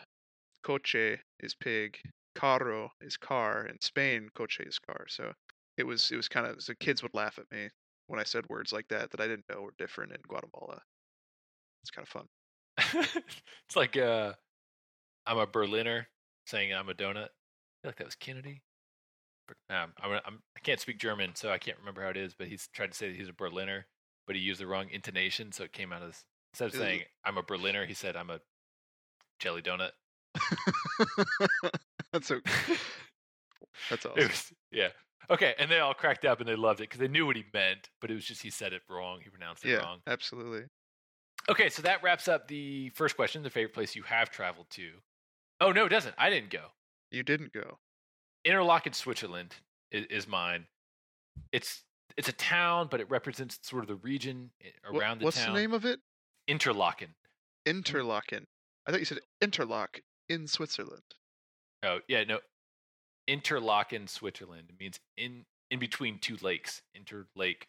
coche 0.63 1.17
is 1.39 1.55
pig 1.55 1.97
carro 2.35 2.89
is 3.01 3.17
car 3.17 3.65
in 3.67 3.79
spain 3.81 4.29
coche 4.35 4.59
is 4.61 4.79
car 4.79 5.05
so 5.07 5.31
it 5.77 5.85
was 5.85 6.11
it 6.11 6.15
was 6.15 6.27
kind 6.27 6.47
of 6.47 6.61
so 6.61 6.73
kids 6.79 7.03
would 7.03 7.13
laugh 7.13 7.37
at 7.37 7.51
me 7.51 7.69
when 8.07 8.19
I 8.19 8.23
said 8.23 8.47
words 8.49 8.71
like 8.71 8.87
that 8.89 9.11
that 9.11 9.19
I 9.19 9.27
didn't 9.27 9.45
know 9.49 9.61
were 9.61 9.73
different 9.77 10.11
in 10.11 10.21
Guatemala. 10.27 10.81
It's 11.83 11.91
kind 11.91 12.05
of 12.05 12.09
fun. 12.09 12.27
it's 13.67 13.75
like 13.75 13.97
uh, 13.97 14.33
I'm 15.25 15.37
a 15.37 15.47
Berliner 15.47 16.07
saying 16.45 16.73
I'm 16.73 16.89
a 16.89 16.93
donut. 16.93 17.25
I 17.25 17.81
feel 17.81 17.89
like 17.89 17.97
that 17.97 18.05
was 18.05 18.15
Kennedy. 18.15 18.61
Um, 19.69 19.93
I'm, 20.01 20.11
I'm, 20.25 20.39
I 20.55 20.59
can't 20.61 20.79
speak 20.79 20.99
German, 20.99 21.35
so 21.35 21.51
I 21.51 21.57
can't 21.57 21.77
remember 21.77 22.01
how 22.03 22.09
it 22.09 22.17
is. 22.17 22.33
But 22.33 22.47
he's 22.47 22.67
tried 22.73 22.91
to 22.91 22.97
say 22.97 23.09
that 23.09 23.17
he's 23.17 23.29
a 23.29 23.33
Berliner, 23.33 23.85
but 24.27 24.35
he 24.35 24.41
used 24.41 24.59
the 24.59 24.67
wrong 24.67 24.87
intonation, 24.91 25.51
so 25.51 25.63
it 25.63 25.73
came 25.73 25.91
out 25.93 26.03
as 26.03 26.23
instead 26.53 26.67
of 26.69 26.75
saying 26.75 27.01
I'm 27.23 27.37
a 27.37 27.43
Berliner, 27.43 27.85
he 27.85 27.93
said 27.93 28.15
I'm 28.15 28.29
a 28.29 28.39
jelly 29.39 29.61
donut. 29.61 29.91
That's 32.11 32.27
so. 32.27 32.39
That's 33.89 34.05
awesome. 34.05 34.27
was 34.27 34.53
yeah. 34.71 34.89
Okay, 35.29 35.55
and 35.57 35.69
they 35.71 35.79
all 35.79 35.93
cracked 35.93 36.23
up 36.25 36.39
and 36.39 36.47
they 36.47 36.55
loved 36.55 36.79
it 36.79 36.83
because 36.83 36.99
they 36.99 37.07
knew 37.07 37.25
what 37.25 37.35
he 37.35 37.43
meant, 37.53 37.89
but 37.99 38.11
it 38.11 38.13
was 38.13 38.25
just 38.25 38.41
he 38.41 38.49
said 38.49 38.73
it 38.73 38.83
wrong. 38.89 39.19
He 39.23 39.29
pronounced 39.29 39.65
it 39.65 39.69
Yeah, 39.71 39.77
wrong. 39.77 39.99
absolutely. 40.07 40.63
Okay, 41.49 41.69
so 41.69 41.81
that 41.81 42.01
wraps 42.03 42.27
up 42.27 42.47
the 42.47 42.89
first 42.89 43.15
question: 43.15 43.43
the 43.43 43.49
favorite 43.49 43.73
place 43.73 43.95
you 43.95 44.03
have 44.03 44.29
traveled 44.29 44.69
to. 44.71 44.89
Oh 45.61 45.71
no, 45.71 45.85
it 45.85 45.89
doesn't. 45.89 46.15
I 46.17 46.29
didn't 46.29 46.49
go. 46.51 46.67
You 47.11 47.23
didn't 47.23 47.53
go. 47.53 47.79
Interlaken, 48.45 48.93
Switzerland 48.93 49.55
is, 49.91 50.05
is 50.09 50.27
mine. 50.27 50.65
It's 51.51 51.83
it's 52.17 52.29
a 52.29 52.33
town, 52.33 52.87
but 52.89 53.01
it 53.01 53.09
represents 53.09 53.59
sort 53.61 53.83
of 53.83 53.87
the 53.87 53.95
region 53.95 54.51
Wha- 54.89 54.99
around 54.99 55.19
the 55.19 55.25
What's 55.25 55.37
town. 55.37 55.47
What's 55.47 55.55
the 55.55 55.61
name 55.61 55.73
of 55.73 55.83
it? 55.85 55.99
Interlaken. 56.47 57.09
Interlaken. 57.65 58.45
I 58.87 58.91
thought 58.91 58.99
you 58.99 59.05
said 59.05 59.19
Interlock 59.41 59.99
in 60.29 60.47
Switzerland. 60.47 61.01
Oh 61.83 61.99
yeah, 62.07 62.23
no. 62.23 62.39
Interlaken, 63.27 64.07
Switzerland. 64.07 64.67
It 64.69 64.79
means 64.79 64.99
in 65.17 65.45
in 65.71 65.79
between 65.79 66.19
two 66.19 66.37
lakes. 66.41 66.81
Interlake. 66.95 67.63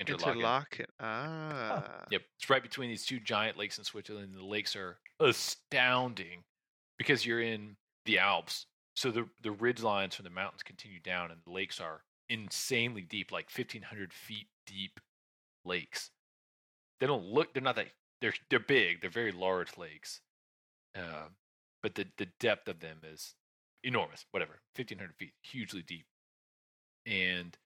Interlaken. 0.00 0.40
Interlaken. 0.40 0.86
Ah. 0.98 1.84
Yep, 2.10 2.22
it's 2.36 2.50
right 2.50 2.62
between 2.62 2.90
these 2.90 3.06
two 3.06 3.20
giant 3.20 3.56
lakes 3.56 3.78
in 3.78 3.84
Switzerland. 3.84 4.34
The 4.36 4.44
lakes 4.44 4.74
are 4.74 4.98
astounding 5.20 6.42
because 6.98 7.24
you're 7.24 7.40
in 7.40 7.76
the 8.04 8.18
Alps. 8.18 8.66
So 8.94 9.10
the 9.10 9.28
the 9.42 9.52
ridge 9.52 9.82
lines 9.82 10.14
from 10.14 10.24
the 10.24 10.30
mountains 10.30 10.62
continue 10.62 11.00
down, 11.00 11.30
and 11.30 11.40
the 11.44 11.52
lakes 11.52 11.80
are 11.80 12.02
insanely 12.28 13.02
deep, 13.02 13.32
like 13.32 13.50
1,500 13.54 14.12
feet 14.12 14.46
deep 14.66 15.00
lakes. 15.64 16.10
They 17.00 17.06
don't 17.06 17.24
look. 17.24 17.52
They're 17.52 17.62
not 17.62 17.76
that. 17.76 17.88
They're 18.20 18.34
they're 18.50 18.60
big. 18.60 19.00
They're 19.00 19.10
very 19.10 19.32
large 19.32 19.76
lakes. 19.76 20.20
Uh, 20.96 21.28
but 21.82 21.94
the 21.94 22.06
the 22.18 22.28
depth 22.40 22.68
of 22.68 22.80
them 22.80 22.98
is 23.04 23.34
enormous, 23.82 24.24
whatever, 24.30 24.60
fifteen 24.74 24.98
hundred 24.98 25.16
feet, 25.16 25.32
hugely 25.42 25.82
deep, 25.82 26.06
and 27.06 27.56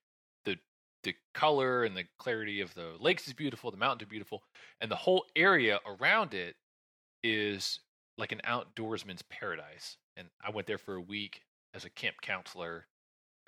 the 0.45 0.57
the 1.03 1.15
color 1.33 1.83
and 1.83 1.95
the 1.95 2.05
clarity 2.17 2.61
of 2.61 2.73
the 2.73 2.95
lakes 2.99 3.27
is 3.27 3.33
beautiful, 3.33 3.71
the 3.71 3.77
mountains 3.77 4.03
are 4.03 4.09
beautiful, 4.09 4.43
and 4.81 4.91
the 4.91 4.95
whole 4.95 5.25
area 5.35 5.79
around 5.85 6.33
it 6.33 6.55
is 7.23 7.79
like 8.19 8.31
an 8.31 8.41
outdoorsman's 8.45 9.23
paradise. 9.23 9.97
And 10.17 10.27
I 10.45 10.51
went 10.51 10.67
there 10.67 10.77
for 10.77 10.95
a 10.95 11.01
week 11.01 11.41
as 11.73 11.85
a 11.85 11.89
camp 11.89 12.17
counselor. 12.21 12.85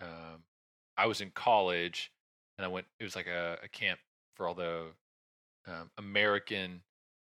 Um, 0.02 0.44
I 0.98 1.06
was 1.06 1.22
in 1.22 1.32
college, 1.32 2.12
and 2.58 2.66
I 2.66 2.70
went. 2.70 2.88
It 3.00 3.04
was 3.04 3.16
like 3.16 3.28
a, 3.28 3.58
a 3.64 3.68
camp 3.68 4.00
for 4.36 4.48
all 4.48 4.54
the 4.54 4.88
um, 5.68 5.92
American 5.98 6.82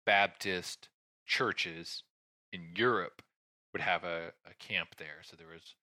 Baptist 0.06 0.90
churches 1.26 2.04
in 2.52 2.70
Europe 2.76 3.22
would 3.74 3.82
have 3.82 4.04
a, 4.04 4.32
a 4.46 4.54
camp 4.60 4.90
there. 4.98 5.22
So 5.24 5.36
there 5.38 5.48
was 5.48 5.76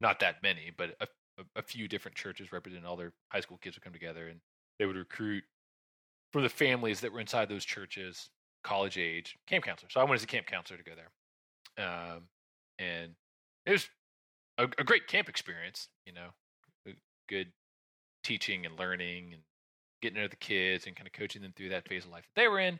not 0.00 0.20
that 0.20 0.42
many, 0.42 0.70
but 0.76 0.90
a, 1.00 1.06
a, 1.38 1.44
a 1.56 1.62
few 1.62 1.88
different 1.88 2.16
churches 2.16 2.52
representing 2.52 2.86
all 2.86 2.96
their 2.96 3.12
high 3.30 3.40
school 3.40 3.58
kids 3.58 3.76
would 3.76 3.82
come 3.82 3.92
together, 3.92 4.28
and 4.28 4.40
they 4.78 4.86
would 4.86 4.96
recruit 4.96 5.44
for 6.32 6.42
the 6.42 6.48
families 6.48 7.00
that 7.00 7.12
were 7.12 7.20
inside 7.20 7.48
those 7.48 7.64
churches, 7.64 8.30
college 8.68 8.98
age 8.98 9.36
camp 9.46 9.64
counselor. 9.64 9.88
So 9.90 10.00
I 10.00 10.04
went 10.04 10.20
as 10.20 10.24
a 10.24 10.26
camp 10.26 10.46
counselor 10.46 10.78
to 10.78 10.84
go 10.84 10.92
there, 10.94 11.86
um, 11.86 12.22
and 12.78 13.12
it 13.64 13.72
was 13.72 13.88
a, 14.58 14.64
a 14.78 14.84
great 14.84 15.06
camp 15.06 15.28
experience. 15.28 15.88
You 16.04 16.12
know, 16.12 16.92
good 17.28 17.48
teaching 18.24 18.66
and 18.66 18.78
learning 18.78 19.32
and 19.32 19.42
getting 20.02 20.16
to 20.16 20.22
know 20.22 20.28
the 20.28 20.36
kids 20.36 20.86
and 20.86 20.94
kind 20.96 21.06
of 21.06 21.12
coaching 21.12 21.42
them 21.42 21.52
through 21.56 21.70
that 21.70 21.88
phase 21.88 22.04
of 22.04 22.10
life 22.10 22.24
that 22.24 22.40
they 22.40 22.48
were 22.48 22.60
in. 22.60 22.78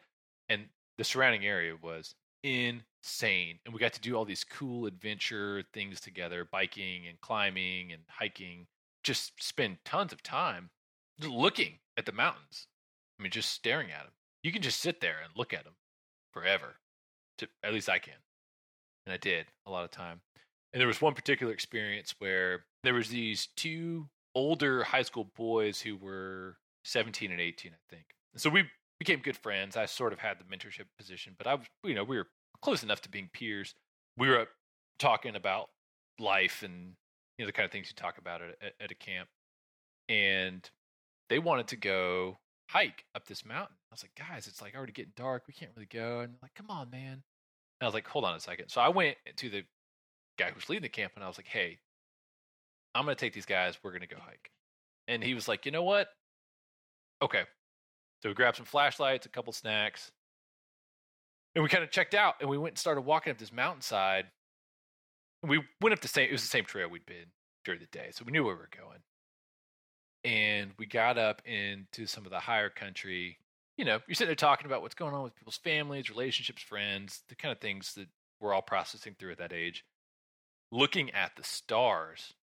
And 0.49 0.67
the 0.97 1.05
surrounding 1.05 1.47
area 1.47 1.75
was 1.81 2.15
insane. 2.43 3.59
And 3.65 3.75
we 3.75 3.81
got 3.81 3.93
to 3.95 4.01
do 4.01 4.15
all 4.15 4.25
these 4.25 4.45
cool 4.45 4.87
adventure 4.87 5.63
things 5.73 6.01
together 6.01 6.47
biking 6.51 7.07
and 7.09 7.21
climbing 7.21 7.93
and 7.93 8.03
hiking, 8.09 8.67
just 9.03 9.33
spend 9.43 9.79
tons 9.85 10.13
of 10.13 10.23
time 10.23 10.71
looking 11.21 11.79
at 11.97 12.07
the 12.07 12.13
mountains. 12.13 12.67
I 13.19 13.23
mean, 13.23 13.33
just 13.33 13.51
staring 13.51 13.91
at 13.91 14.05
them. 14.05 14.13
You 14.43 14.53
can 14.53 14.63
just 14.63 14.81
sit 14.81 15.01
there 15.01 15.17
and 15.25 15.33
look 15.37 15.53
at 15.53 15.65
them 15.65 15.75
forever. 16.39 16.77
To, 17.39 17.49
at 17.63 17.73
least 17.73 17.89
I 17.89 17.99
can. 17.99 18.15
And 19.07 19.13
I 19.13 19.17
did 19.17 19.47
a 19.67 19.71
lot 19.71 19.85
of 19.85 19.91
time. 19.91 20.21
And 20.73 20.81
there 20.81 20.89
was 20.89 21.01
one 21.01 21.15
particular 21.15 21.53
experience 21.53 22.15
where 22.19 22.65
there 22.85 22.95
was 22.95 23.09
these 23.09 23.49
two 23.57 24.09
older 24.35 24.85
high 24.85 25.03
school 25.03 25.31
boys 25.37 25.81
who 25.81 25.97
were 25.97 26.57
17 26.85 27.31
and 27.31 27.41
18, 27.41 27.73
I 27.73 27.95
think. 27.95 28.05
And 28.35 28.41
So 28.41 28.51
we 28.51 28.65
became 28.99 29.21
good 29.21 29.37
friends. 29.37 29.77
I 29.77 29.87
sort 29.87 30.13
of 30.13 30.19
had 30.19 30.37
the 30.39 30.45
mentorship 30.45 30.85
position, 30.99 31.35
but 31.39 31.47
I 31.47 31.55
was, 31.55 31.67
you 31.85 31.95
know, 31.95 32.05
we 32.05 32.17
were 32.17 32.29
close 32.61 32.83
enough 32.83 33.01
to 33.03 33.09
being 33.09 33.31
peers. 33.33 33.75
We 34.17 34.29
were 34.29 34.49
talking 34.99 35.37
about 35.37 35.71
life 36.19 36.63
and 36.65 36.95
you 37.39 37.45
know 37.45 37.47
the 37.47 37.53
kind 37.53 37.65
of 37.65 37.71
things 37.71 37.89
you 37.89 37.95
talk 37.95 38.19
about 38.19 38.43
at, 38.43 38.75
at 38.81 38.91
a 38.91 38.95
camp, 38.95 39.29
and 40.09 40.69
they 41.29 41.39
wanted 41.39 41.69
to 41.69 41.77
go 41.77 42.39
hike 42.69 43.05
up 43.15 43.27
this 43.27 43.45
mountain. 43.45 43.77
I 43.91 43.95
was 43.95 44.05
like, 44.05 44.15
guys, 44.15 44.47
it's 44.47 44.63
like 44.63 44.75
already 44.75 44.93
getting 44.93 45.13
dark. 45.17 45.45
We 45.47 45.55
can't 45.55 45.71
really 45.75 45.89
go. 45.91 46.21
And 46.21 46.35
like, 46.43 46.55
come 46.55 46.71
on, 46.71 46.91
man. 46.91 47.13
And 47.13 47.23
I 47.83 47.87
was 47.87 47.95
like, 47.95 48.07
hold 48.07 48.25
on 48.25 48.35
a 48.35 48.41
second. 48.41 48.69
So 48.69 48.81
I 48.81 48.89
went 48.89 49.17
to 49.37 49.49
the 49.49 49.65
guy 50.39 50.51
who's 50.51 50.69
leading 50.69 50.83
the 50.83 50.89
camp 50.89 51.13
and 51.15 51.25
I 51.25 51.29
was 51.29 51.39
like, 51.39 51.47
hey, 51.47 51.79
I'm 52.95 53.05
going 53.05 53.17
to 53.17 53.21
take 53.21 53.33
these 53.33 53.47
guys. 53.47 53.79
We're 53.83 53.91
going 53.91 54.03
to 54.03 54.09
go 54.09 54.21
hike. 54.21 54.51
And 55.07 55.23
he 55.23 55.35
was 55.35 55.49
like, 55.49 55.65
you 55.65 55.73
know 55.73 55.83
what? 55.83 56.09
Okay. 57.23 57.43
So 58.23 58.29
we 58.29 58.35
grabbed 58.35 58.57
some 58.57 58.67
flashlights, 58.67 59.27
a 59.27 59.29
couple 59.29 59.53
snacks, 59.53 60.11
and 61.55 61.63
we 61.63 61.69
kind 61.69 61.85
of 61.85 61.91
checked 61.91 62.15
out 62.15 62.35
and 62.41 62.51
we 62.51 62.59
went 62.59 62.73
and 62.73 62.79
started 62.79 63.03
walking 63.03 63.31
up 63.31 63.39
this 63.39 63.53
mountainside. 63.53 64.27
We 65.43 65.63
went 65.81 65.93
up 65.93 66.01
the 66.01 66.09
same, 66.09 66.29
it 66.29 66.33
was 66.33 66.43
the 66.43 66.49
same 66.49 66.65
trail 66.65 66.89
we'd 66.89 67.07
been 67.07 67.27
during 67.65 67.81
the 67.81 67.87
day. 67.87 68.09
So 68.13 68.25
we 68.25 68.33
knew 68.33 68.45
where 68.45 68.55
we 68.55 68.61
were 68.61 68.71
going. 68.77 68.99
And 70.29 70.73
we 70.79 70.85
got 70.85 71.17
up 71.17 71.41
into 71.47 72.07
some 72.07 72.27
of 72.27 72.31
the 72.31 72.39
higher 72.39 72.69
country. 72.69 73.39
You 73.79 73.87
know, 73.87 73.99
you're 74.07 74.15
sitting 74.15 74.29
there 74.29 74.35
talking 74.35 74.67
about 74.67 74.83
what's 74.83 74.95
going 74.95 75.15
on 75.15 75.23
with 75.23 75.35
people's 75.35 75.57
families, 75.57 76.11
relationships, 76.11 76.61
friends, 76.61 77.23
the 77.31 77.35
kind 77.35 77.51
of 77.51 77.61
things 77.61 77.95
that 77.95 78.09
we're 78.39 78.53
all 78.53 78.61
processing 78.61 79.17
through 79.19 79.33
at 79.33 79.39
that 79.39 79.55
age. 79.55 79.87
Looking 80.71 81.11
at 81.13 81.33
the 81.37 81.45
stars, 81.45 82.35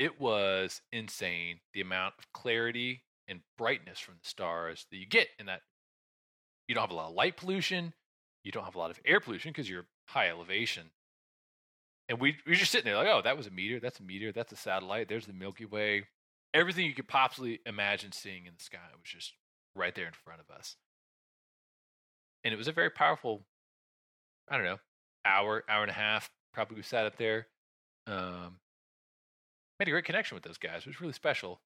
it 0.00 0.20
was 0.20 0.80
insane 0.90 1.60
the 1.72 1.80
amount 1.80 2.14
of 2.18 2.32
clarity 2.32 3.02
and 3.28 3.42
brightness 3.56 4.00
from 4.00 4.14
the 4.20 4.28
stars 4.28 4.86
that 4.90 4.96
you 4.96 5.06
get 5.06 5.28
in 5.38 5.46
that. 5.46 5.60
You 6.66 6.74
don't 6.74 6.82
have 6.82 6.90
a 6.90 6.94
lot 6.94 7.10
of 7.10 7.14
light 7.14 7.36
pollution. 7.36 7.94
You 8.42 8.50
don't 8.50 8.64
have 8.64 8.74
a 8.74 8.78
lot 8.80 8.90
of 8.90 8.98
air 9.04 9.20
pollution 9.20 9.52
because 9.52 9.70
you're 9.70 9.86
high 10.06 10.30
elevation. 10.30 10.90
And 12.08 12.18
we, 12.18 12.38
we 12.44 12.52
were 12.52 12.56
just 12.56 12.72
sitting 12.72 12.86
there 12.86 12.96
like, 12.96 13.06
oh, 13.06 13.22
that 13.22 13.36
was 13.36 13.46
a 13.46 13.52
meteor. 13.52 13.78
That's 13.78 14.00
a 14.00 14.02
meteor. 14.02 14.32
That's 14.32 14.50
a 14.50 14.56
satellite. 14.56 15.08
There's 15.08 15.26
the 15.26 15.32
Milky 15.32 15.64
Way. 15.64 16.06
Everything 16.52 16.86
you 16.86 16.94
could 16.94 17.08
possibly 17.08 17.60
imagine 17.64 18.12
seeing 18.12 18.46
in 18.46 18.54
the 18.56 18.64
sky 18.64 18.78
was 18.92 19.04
just 19.04 19.34
right 19.74 19.94
there 19.94 20.06
in 20.06 20.12
front 20.12 20.40
of 20.40 20.54
us. 20.54 20.76
And 22.44 22.52
it 22.52 22.56
was 22.56 22.68
a 22.68 22.72
very 22.72 22.90
powerful, 22.90 23.42
I 24.48 24.56
don't 24.56 24.66
know, 24.66 24.80
hour, 25.24 25.64
hour 25.68 25.82
and 25.82 25.90
a 25.90 25.94
half. 25.94 26.30
Probably 26.52 26.76
we 26.76 26.82
sat 26.82 27.06
up 27.06 27.16
there. 27.16 27.46
Um, 28.06 28.58
made 29.78 29.88
a 29.88 29.92
great 29.92 30.04
connection 30.04 30.34
with 30.34 30.44
those 30.44 30.58
guys. 30.58 30.82
It 30.82 30.86
was 30.86 31.00
really 31.00 31.12
special. 31.12 31.60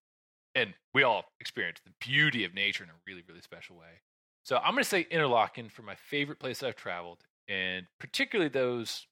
And 0.54 0.74
we 0.92 1.02
all 1.02 1.24
experienced 1.40 1.82
the 1.84 1.92
beauty 2.00 2.44
of 2.44 2.54
nature 2.54 2.84
in 2.84 2.90
a 2.90 3.00
really, 3.06 3.22
really 3.26 3.40
special 3.40 3.76
way. 3.76 4.02
So 4.44 4.56
I'm 4.56 4.72
going 4.72 4.84
to 4.84 4.88
say 4.88 5.06
Interlaken 5.10 5.70
for 5.70 5.82
my 5.82 5.94
favorite 5.94 6.38
place 6.38 6.62
I've 6.62 6.76
traveled, 6.76 7.24
and 7.48 7.86
particularly 7.98 8.50
those 8.50 9.06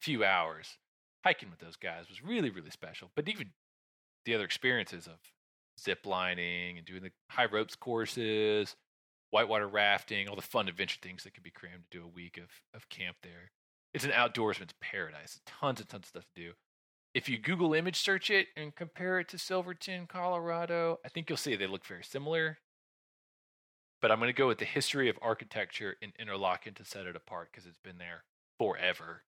few 0.00 0.24
hours 0.24 0.76
hiking 1.24 1.50
with 1.50 1.58
those 1.58 1.76
guys 1.76 2.08
was 2.08 2.22
really, 2.22 2.50
really 2.50 2.70
special. 2.70 3.10
But 3.16 3.28
even 3.28 3.52
the 4.24 4.34
other 4.34 4.44
experiences 4.44 5.06
of 5.06 5.18
zip 5.80 6.06
lining 6.06 6.78
and 6.78 6.86
doing 6.86 7.02
the 7.02 7.10
high 7.30 7.46
ropes 7.46 7.74
courses, 7.76 8.76
whitewater 9.30 9.68
rafting, 9.68 10.28
all 10.28 10.36
the 10.36 10.42
fun 10.42 10.68
adventure 10.68 10.98
things 11.02 11.24
that 11.24 11.34
could 11.34 11.42
be 11.42 11.50
crammed 11.50 11.84
to 11.90 11.98
do 11.98 12.04
a 12.04 12.08
week 12.08 12.38
of, 12.38 12.50
of 12.74 12.88
camp 12.88 13.16
there. 13.22 13.50
It's 13.92 14.04
an 14.04 14.10
outdoorsman's 14.10 14.74
paradise. 14.80 15.40
Tons 15.46 15.80
and 15.80 15.88
tons 15.88 16.04
of 16.04 16.08
stuff 16.08 16.24
to 16.34 16.42
do. 16.42 16.52
If 17.14 17.28
you 17.28 17.38
Google 17.38 17.74
image 17.74 18.00
search 18.00 18.28
it 18.30 18.48
and 18.56 18.74
compare 18.74 19.20
it 19.20 19.28
to 19.28 19.38
Silverton, 19.38 20.06
Colorado, 20.08 20.98
I 21.04 21.08
think 21.08 21.30
you'll 21.30 21.36
see 21.36 21.54
they 21.54 21.66
look 21.66 21.84
very 21.84 22.02
similar 22.02 22.58
but 24.04 24.12
I'm 24.12 24.18
going 24.18 24.28
to 24.28 24.36
go 24.36 24.48
with 24.48 24.58
the 24.58 24.66
history 24.66 25.08
of 25.08 25.18
architecture 25.22 25.96
in 26.02 26.12
Interlaken 26.18 26.74
to 26.74 26.84
set 26.84 27.06
it 27.06 27.16
apart 27.16 27.48
because 27.50 27.64
it's 27.64 27.78
been 27.78 27.96
there 27.96 28.24
forever. 28.58 29.22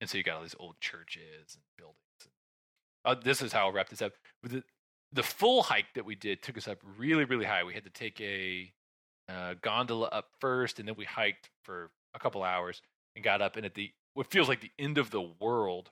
And 0.00 0.10
so 0.10 0.18
you 0.18 0.24
got 0.24 0.38
all 0.38 0.42
these 0.42 0.56
old 0.58 0.80
churches 0.80 1.54
and 1.54 1.62
buildings. 1.78 2.09
Uh, 3.04 3.14
this 3.14 3.42
is 3.42 3.52
how 3.52 3.66
I'll 3.66 3.72
wrap 3.72 3.88
this 3.88 4.02
up. 4.02 4.12
The, 4.42 4.62
the 5.12 5.22
full 5.22 5.62
hike 5.62 5.94
that 5.94 6.04
we 6.04 6.14
did 6.14 6.42
took 6.42 6.56
us 6.56 6.68
up 6.68 6.78
really, 6.98 7.24
really 7.24 7.44
high. 7.44 7.64
We 7.64 7.74
had 7.74 7.84
to 7.84 7.90
take 7.90 8.20
a 8.20 8.72
uh, 9.28 9.54
gondola 9.62 10.06
up 10.08 10.28
first, 10.40 10.78
and 10.78 10.88
then 10.88 10.94
we 10.96 11.04
hiked 11.04 11.50
for 11.64 11.90
a 12.14 12.18
couple 12.18 12.42
hours 12.42 12.82
and 13.14 13.24
got 13.24 13.40
up. 13.42 13.56
And 13.56 13.64
at 13.64 13.74
the 13.74 13.90
what 14.14 14.30
feels 14.30 14.48
like 14.48 14.60
the 14.60 14.72
end 14.78 14.98
of 14.98 15.10
the 15.10 15.22
world, 15.40 15.90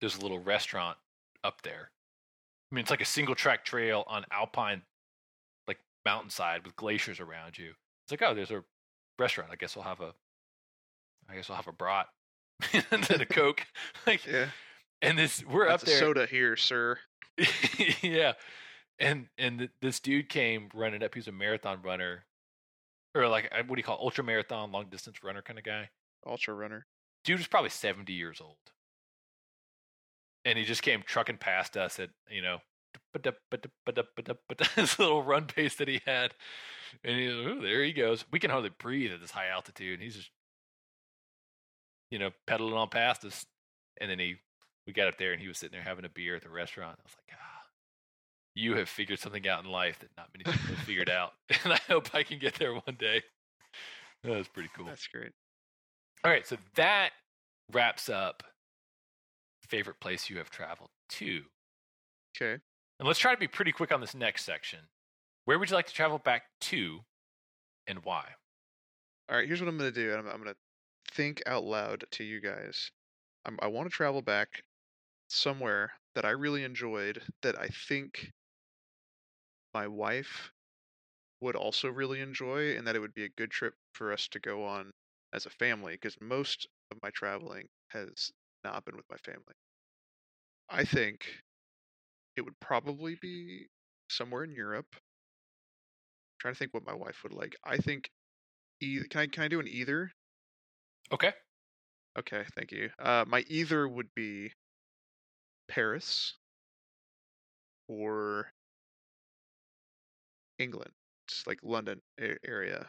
there's 0.00 0.16
a 0.16 0.20
little 0.20 0.38
restaurant 0.38 0.96
up 1.44 1.62
there. 1.62 1.90
I 2.70 2.74
mean, 2.74 2.82
it's 2.82 2.90
like 2.90 3.00
a 3.00 3.06
single 3.06 3.34
track 3.34 3.64
trail 3.64 4.04
on 4.06 4.24
alpine 4.30 4.82
like 5.66 5.78
mountainside 6.04 6.64
with 6.64 6.76
glaciers 6.76 7.20
around 7.20 7.58
you. 7.58 7.72
It's 8.04 8.10
like, 8.10 8.22
oh, 8.22 8.34
there's 8.34 8.50
a 8.50 8.62
restaurant. 9.18 9.50
I 9.52 9.56
guess 9.56 9.74
we'll 9.74 9.84
have 9.84 10.00
a, 10.00 10.12
I 11.28 11.34
guess 11.34 11.48
we'll 11.48 11.56
have 11.56 11.68
a 11.68 11.72
brat 11.72 12.06
and 12.72 13.04
then 13.04 13.20
a 13.20 13.26
coke. 13.26 13.66
like, 14.06 14.26
Yeah. 14.26 14.46
And 15.02 15.18
this 15.18 15.44
we're 15.44 15.68
That's 15.68 15.82
up 15.82 15.86
there. 15.86 15.96
a 15.96 15.98
soda 15.98 16.26
here, 16.26 16.56
sir. 16.56 16.98
yeah, 18.02 18.32
and 18.98 19.28
and 19.38 19.58
th- 19.58 19.70
this 19.80 20.00
dude 20.00 20.28
came 20.28 20.68
running 20.74 21.02
up. 21.02 21.14
He 21.14 21.18
was 21.18 21.28
a 21.28 21.32
marathon 21.32 21.80
runner, 21.82 22.24
or 23.14 23.28
like 23.28 23.50
uh, 23.52 23.62
what 23.66 23.76
do 23.76 23.80
you 23.80 23.84
call 23.84 23.96
it? 23.96 24.02
ultra 24.02 24.24
marathon, 24.24 24.72
long 24.72 24.86
distance 24.90 25.22
runner 25.22 25.42
kind 25.42 25.58
of 25.58 25.64
guy. 25.64 25.90
Ultra 26.26 26.54
runner. 26.54 26.86
Dude 27.24 27.38
was 27.38 27.46
probably 27.46 27.70
seventy 27.70 28.12
years 28.12 28.40
old, 28.40 28.56
and 30.44 30.58
he 30.58 30.64
just 30.64 30.82
came 30.82 31.02
trucking 31.06 31.38
past 31.38 31.76
us 31.76 31.98
at 31.98 32.10
you 32.30 32.42
know 32.42 32.58
this 34.76 34.98
little 34.98 35.22
run 35.22 35.46
pace 35.46 35.76
that 35.76 35.88
he 35.88 36.00
had. 36.06 36.34
And 37.04 37.16
he, 37.16 37.28
oh, 37.28 37.60
there 37.60 37.84
he 37.84 37.92
goes. 37.92 38.24
We 38.30 38.38
can 38.38 38.50
hardly 38.50 38.70
breathe 38.78 39.12
at 39.12 39.20
this 39.20 39.30
high 39.30 39.48
altitude. 39.48 39.94
And 39.94 40.02
he's 40.02 40.16
just, 40.16 40.30
you 42.10 42.18
know, 42.18 42.30
pedaling 42.46 42.74
on 42.74 42.88
past 42.88 43.24
us. 43.24 43.46
And 44.00 44.10
then 44.10 44.18
he, 44.18 44.36
we 44.88 44.94
got 44.94 45.06
up 45.06 45.18
there 45.18 45.32
and 45.32 45.40
he 45.40 45.46
was 45.46 45.58
sitting 45.58 45.76
there 45.76 45.86
having 45.86 46.06
a 46.06 46.08
beer 46.08 46.34
at 46.34 46.42
the 46.42 46.48
restaurant. 46.48 46.98
I 46.98 47.02
was 47.04 47.14
like, 47.14 47.38
ah, 47.38 47.62
you 48.54 48.74
have 48.76 48.88
figured 48.88 49.18
something 49.18 49.46
out 49.46 49.62
in 49.62 49.70
life 49.70 49.98
that 49.98 50.08
not 50.16 50.30
many 50.32 50.44
people 50.44 50.74
have 50.74 50.84
figured 50.86 51.10
out. 51.10 51.32
And 51.64 51.74
I 51.74 51.80
hope 51.88 52.14
I 52.14 52.22
can 52.22 52.38
get 52.38 52.54
there 52.54 52.72
one 52.72 52.96
day. 52.98 53.22
That 54.24 54.32
was 54.32 54.48
pretty 54.48 54.70
cool. 54.74 54.86
That's 54.86 55.06
great. 55.06 55.32
All 56.24 56.30
right. 56.30 56.46
So 56.46 56.56
that 56.76 57.10
wraps 57.70 58.08
up 58.08 58.42
favorite 59.68 60.00
place 60.00 60.30
you 60.30 60.38
have 60.38 60.48
traveled 60.48 60.88
to. 61.10 61.42
Okay. 62.34 62.58
And 62.98 63.06
let's 63.06 63.18
try 63.18 63.34
to 63.34 63.38
be 63.38 63.46
pretty 63.46 63.72
quick 63.72 63.92
on 63.92 64.00
this 64.00 64.14
next 64.14 64.46
section. 64.46 64.80
Where 65.44 65.58
would 65.58 65.68
you 65.68 65.76
like 65.76 65.86
to 65.88 65.92
travel 65.92 66.18
back 66.18 66.44
to 66.62 67.00
and 67.86 67.98
why? 68.04 68.24
All 69.30 69.36
right. 69.36 69.46
Here's 69.46 69.60
what 69.60 69.68
I'm 69.68 69.76
going 69.76 69.92
to 69.92 70.00
do. 70.00 70.14
I'm, 70.14 70.26
I'm 70.26 70.42
going 70.42 70.54
to 70.54 71.14
think 71.14 71.42
out 71.46 71.64
loud 71.64 72.04
to 72.12 72.24
you 72.24 72.40
guys. 72.40 72.90
I'm, 73.44 73.58
I 73.60 73.66
want 73.66 73.90
to 73.90 73.94
travel 73.94 74.22
back 74.22 74.62
somewhere 75.28 75.92
that 76.14 76.24
I 76.24 76.30
really 76.30 76.64
enjoyed 76.64 77.22
that 77.42 77.58
I 77.58 77.68
think 77.68 78.32
my 79.72 79.86
wife 79.88 80.52
would 81.40 81.56
also 81.56 81.88
really 81.90 82.20
enjoy, 82.20 82.76
and 82.76 82.86
that 82.86 82.96
it 82.96 83.00
would 83.00 83.14
be 83.14 83.24
a 83.24 83.28
good 83.30 83.50
trip 83.50 83.76
for 83.92 84.12
us 84.12 84.28
to 84.28 84.40
go 84.40 84.64
on 84.64 84.92
as 85.32 85.46
a 85.46 85.50
family 85.50 85.94
because 85.94 86.20
most 86.20 86.66
of 86.90 86.98
my 87.02 87.10
traveling 87.10 87.68
has 87.90 88.32
not 88.64 88.84
been 88.84 88.96
with 88.96 89.08
my 89.10 89.18
family. 89.18 89.54
I 90.70 90.84
think 90.84 91.42
it 92.36 92.42
would 92.42 92.58
probably 92.60 93.16
be 93.16 93.68
somewhere 94.08 94.44
in 94.44 94.52
Europe. 94.52 94.96
trying 96.38 96.54
to 96.54 96.58
think 96.58 96.74
what 96.74 96.84
my 96.84 96.94
wife 96.94 97.22
would 97.22 97.32
like. 97.32 97.56
I 97.64 97.76
think 97.78 98.10
either 98.80 99.06
can 99.08 99.22
I 99.22 99.26
can 99.26 99.44
I 99.44 99.48
do 99.48 99.60
an 99.60 99.68
either? 99.68 100.12
Okay. 101.12 101.32
Okay, 102.18 102.44
thank 102.54 102.72
you. 102.72 102.90
Uh, 102.98 103.24
my 103.26 103.44
either 103.48 103.88
would 103.88 104.12
be 104.14 104.52
Paris 105.68 106.34
or 107.88 108.52
England, 110.60 110.92
it's 111.26 111.44
like 111.48 111.58
London 111.64 112.00
area. 112.44 112.88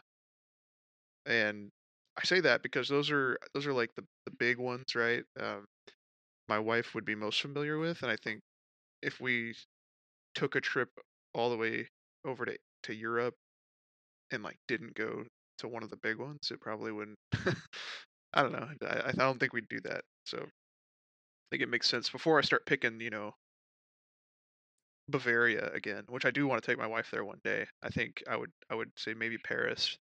And 1.26 1.70
I 2.16 2.24
say 2.24 2.40
that 2.40 2.62
because 2.62 2.88
those 2.88 3.10
are 3.10 3.38
those 3.54 3.66
are 3.66 3.72
like 3.72 3.94
the 3.94 4.04
the 4.26 4.32
big 4.32 4.58
ones, 4.58 4.94
right? 4.94 5.24
Um, 5.38 5.66
my 6.48 6.58
wife 6.58 6.94
would 6.94 7.04
be 7.06 7.14
most 7.14 7.40
familiar 7.42 7.78
with, 7.78 8.02
and 8.02 8.10
I 8.12 8.16
think 8.16 8.40
if 9.02 9.20
we 9.20 9.54
took 10.34 10.56
a 10.56 10.60
trip 10.62 10.90
all 11.34 11.50
the 11.50 11.58
way 11.58 11.88
over 12.24 12.46
to 12.46 12.58
to 12.84 12.94
Europe 12.94 13.36
and 14.32 14.42
like 14.42 14.58
didn't 14.68 14.94
go 14.94 15.24
to 15.58 15.68
one 15.68 15.82
of 15.82 15.90
the 15.90 15.96
big 15.98 16.18
ones, 16.18 16.50
it 16.50 16.60
probably 16.60 16.92
wouldn't. 16.92 17.18
I 18.34 18.42
don't 18.42 18.52
know. 18.52 18.68
I, 18.86 19.08
I 19.08 19.12
don't 19.12 19.38
think 19.40 19.52
we'd 19.52 19.68
do 19.68 19.80
that. 19.82 20.02
So 20.26 20.46
think 21.50 21.62
it 21.62 21.68
makes 21.68 21.88
sense 21.88 22.10
before 22.10 22.38
I 22.38 22.42
start 22.42 22.66
picking, 22.66 23.00
you 23.00 23.10
know, 23.10 23.34
Bavaria 25.08 25.70
again, 25.72 26.04
which 26.08 26.24
I 26.24 26.30
do 26.30 26.46
want 26.46 26.62
to 26.62 26.66
take 26.66 26.78
my 26.78 26.86
wife 26.86 27.10
there 27.10 27.24
one 27.24 27.40
day. 27.44 27.66
I 27.82 27.88
think 27.90 28.22
I 28.28 28.36
would 28.36 28.52
I 28.70 28.74
would 28.74 28.98
say 28.98 29.14
maybe 29.14 29.38
Paris. 29.38 29.98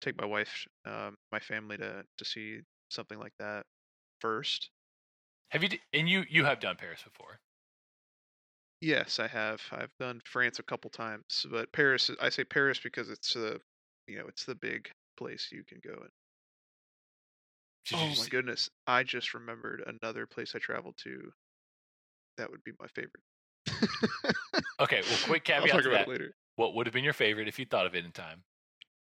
Take 0.00 0.18
my 0.18 0.26
wife, 0.26 0.66
um, 0.84 1.16
my 1.32 1.40
family 1.40 1.76
to 1.78 2.04
to 2.18 2.24
see 2.24 2.62
something 2.90 3.18
like 3.18 3.34
that 3.38 3.66
first. 4.20 4.70
Have 5.50 5.62
you 5.64 5.70
and 5.92 6.08
you 6.08 6.24
you 6.28 6.44
have 6.46 6.60
done 6.60 6.76
Paris 6.76 7.02
before? 7.04 7.40
Yes, 8.80 9.18
I 9.20 9.28
have. 9.28 9.62
I've 9.72 9.96
done 9.98 10.20
France 10.24 10.58
a 10.58 10.62
couple 10.64 10.90
times, 10.90 11.46
but 11.50 11.72
Paris. 11.72 12.10
I 12.20 12.28
say 12.28 12.44
Paris 12.44 12.78
because 12.80 13.08
it's 13.10 13.34
the, 13.34 13.60
you 14.06 14.18
know, 14.18 14.26
it's 14.26 14.44
the 14.44 14.54
big 14.54 14.90
place 15.16 15.50
you 15.52 15.64
can 15.64 15.80
go. 15.80 15.94
And 15.94 16.10
Did 17.88 17.98
oh 17.98 18.06
my 18.08 18.14
see- 18.14 18.30
goodness, 18.30 18.68
I 18.86 19.02
just 19.02 19.34
remembered 19.34 19.82
another 20.02 20.26
place 20.26 20.54
I 20.54 20.58
traveled 20.58 20.96
to. 21.04 21.32
That 22.36 22.50
would 22.50 22.62
be 22.64 22.72
my 22.78 22.86
favorite. 22.88 23.22
Okay, 24.80 25.02
well, 25.08 25.18
quick 25.24 25.48
I'll 25.50 25.60
caveat 25.62 25.70
talk 25.70 25.82
to 25.82 25.88
about 25.88 25.98
that. 25.98 26.08
it 26.08 26.08
later. 26.08 26.34
What 26.56 26.74
would 26.74 26.86
have 26.86 26.92
been 26.92 27.04
your 27.04 27.12
favorite 27.12 27.48
if 27.48 27.58
you 27.58 27.64
thought 27.66 27.86
of 27.86 27.94
it 27.94 28.04
in 28.04 28.12
time? 28.12 28.42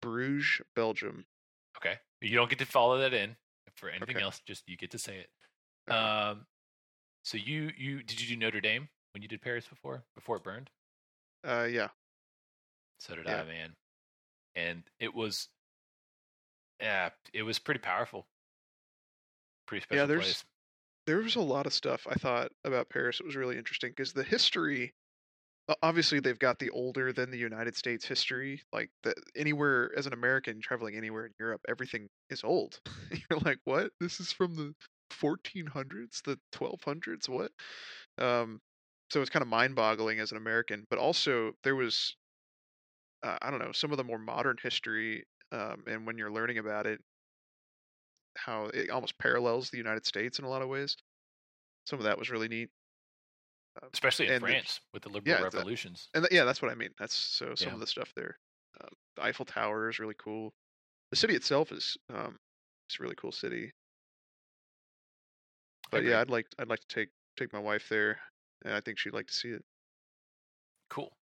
Bruges, 0.02 0.60
Belgium. 0.74 1.24
Okay, 1.78 1.94
you 2.20 2.34
don't 2.36 2.48
get 2.48 2.58
to 2.60 2.66
follow 2.66 2.98
that 2.98 3.12
in 3.12 3.36
for 3.76 3.88
anything 3.90 4.16
Okay. 4.16 4.24
else. 4.24 4.40
Just 4.46 4.62
you 4.68 4.76
get 4.76 4.90
to 4.92 4.98
say 4.98 5.16
it. 5.18 5.28
Okay. 5.90 5.98
Um, 5.98 6.46
so 7.24 7.36
you 7.36 7.70
you 7.76 8.02
did 8.02 8.20
you 8.20 8.28
do 8.28 8.36
Notre 8.36 8.60
Dame 8.60 8.88
when 9.12 9.22
you 9.22 9.28
did 9.28 9.42
Paris 9.42 9.66
before 9.66 10.04
before 10.14 10.36
it 10.36 10.44
burned? 10.44 10.70
Uh, 11.46 11.64
yeah. 11.70 11.88
So 13.00 13.14
did 13.14 13.26
Yeah. 13.26 13.42
I, 13.42 13.44
man. 13.44 13.74
And 14.54 14.82
it 14.98 15.14
was, 15.14 15.48
yeah, 16.80 17.10
it 17.34 17.42
was 17.42 17.58
pretty 17.58 17.80
powerful. 17.80 18.26
Pretty 19.66 19.82
special 19.82 20.00
Yeah, 20.02 20.06
there's- 20.06 20.24
place. 20.24 20.44
there 21.06 21.18
was 21.18 21.36
a 21.36 21.40
lot 21.40 21.66
of 21.66 21.72
stuff 21.72 22.06
I 22.08 22.14
thought 22.14 22.52
about 22.64 22.88
Paris. 22.88 23.20
It 23.20 23.26
was 23.26 23.36
really 23.36 23.56
interesting 23.58 23.90
because 23.90 24.12
the 24.12 24.24
history, 24.24 24.94
obviously, 25.82 26.20
they've 26.20 26.38
got 26.38 26.58
the 26.58 26.70
older 26.70 27.12
than 27.12 27.30
the 27.30 27.38
United 27.38 27.76
States 27.76 28.04
history. 28.06 28.62
Like 28.72 28.90
the 29.02 29.14
anywhere 29.34 29.90
as 29.96 30.06
an 30.06 30.12
American 30.12 30.60
traveling 30.60 30.96
anywhere 30.96 31.26
in 31.26 31.32
Europe, 31.38 31.60
everything 31.68 32.08
is 32.30 32.42
old. 32.44 32.80
You're 33.30 33.40
like, 33.40 33.58
what? 33.64 33.92
This 34.00 34.20
is 34.20 34.32
from 34.32 34.54
the 34.56 34.74
1400s, 35.10 36.22
the 36.24 36.38
1200s. 36.52 37.28
What? 37.28 37.52
Um, 38.18 38.60
so 39.10 39.20
it's 39.20 39.30
kind 39.30 39.42
of 39.42 39.48
mind-boggling 39.48 40.18
as 40.18 40.32
an 40.32 40.36
American. 40.36 40.84
But 40.90 40.98
also, 40.98 41.52
there 41.62 41.76
was, 41.76 42.16
uh, 43.22 43.38
I 43.40 43.50
don't 43.50 43.60
know, 43.60 43.72
some 43.72 43.92
of 43.92 43.96
the 43.98 44.04
more 44.04 44.18
modern 44.18 44.56
history. 44.62 45.24
Um, 45.52 45.84
and 45.86 46.06
when 46.06 46.18
you're 46.18 46.32
learning 46.32 46.58
about 46.58 46.86
it, 46.86 47.00
how 48.36 48.66
it 48.66 48.90
almost 48.90 49.18
parallels 49.18 49.70
the 49.70 49.78
United 49.78 50.06
States 50.06 50.38
in 50.38 50.44
a 50.44 50.48
lot 50.48 50.62
of 50.62 50.68
ways. 50.68 50.96
Some 51.86 51.98
of 51.98 52.04
that 52.04 52.18
was 52.18 52.30
really 52.30 52.48
neat. 52.48 52.70
Um, 53.82 53.88
Especially 53.92 54.26
in 54.26 54.32
and 54.34 54.42
there's- 54.42 54.52
France 54.54 54.80
with 54.92 55.02
the 55.02 55.08
liberal 55.10 55.36
yeah, 55.38 55.44
it's 55.46 55.54
a- 55.54 55.58
revolutions. 55.58 56.08
and 56.14 56.24
th- 56.24 56.32
yeah, 56.32 56.44
that's 56.44 56.62
what 56.62 56.70
I 56.70 56.74
mean. 56.74 56.90
That's 56.98 57.14
so 57.14 57.54
some 57.54 57.68
Yeah. 57.68 57.74
of 57.74 57.80
the 57.80 57.86
stuff 57.86 58.12
there. 58.14 58.38
Um, 58.80 58.88
the 59.16 59.22
Eiffel 59.24 59.44
Tower 59.44 59.88
is 59.88 59.98
really 59.98 60.14
cool. 60.18 60.54
The 61.10 61.16
city 61.16 61.34
itself 61.34 61.72
is 61.72 61.96
um, 62.08 62.38
it's 62.88 62.98
a 62.98 63.02
really 63.02 63.14
cool 63.16 63.32
city. 63.32 63.72
But 65.90 66.04
yeah, 66.04 66.20
I'd 66.20 66.30
like 66.30 66.46
I'd 66.58 66.68
like 66.68 66.80
to 66.80 66.88
take 66.94 67.10
take 67.36 67.52
my 67.52 67.58
wife 67.58 67.88
there, 67.88 68.18
and 68.64 68.74
I 68.74 68.80
think 68.80 68.98
she'd 68.98 69.12
like 69.12 69.26
to 69.28 69.34
see 69.34 69.50
it. 69.50 69.64
Cool. 70.90 71.16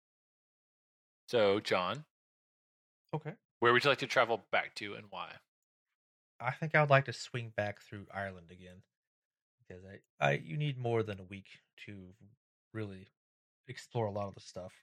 So, 1.28 1.58
John, 1.60 2.04
Okay. 3.14 3.34
where 3.60 3.72
would 3.72 3.82
you 3.84 3.88
like 3.90 3.98
to 4.00 4.06
travel 4.06 4.46
back 4.52 4.74
to 4.76 4.94
and 4.94 5.06
why? 5.10 5.38
I 6.42 6.52
think 6.52 6.74
I 6.74 6.80
would 6.80 6.90
like 6.90 7.06
to 7.06 7.12
swing 7.12 7.50
back 7.56 7.80
through 7.80 8.06
Ireland 8.12 8.50
again 8.50 8.82
because 9.60 9.84
I, 9.84 10.00
I 10.20 10.32
you 10.34 10.56
need 10.56 10.78
more 10.78 11.02
than 11.02 11.20
a 11.20 11.24
week 11.24 11.60
to 11.86 12.14
really 12.72 13.08
explore 13.68 14.06
a 14.06 14.12
lot 14.12 14.28
of 14.28 14.34
the 14.34 14.40
stuff. 14.40 14.74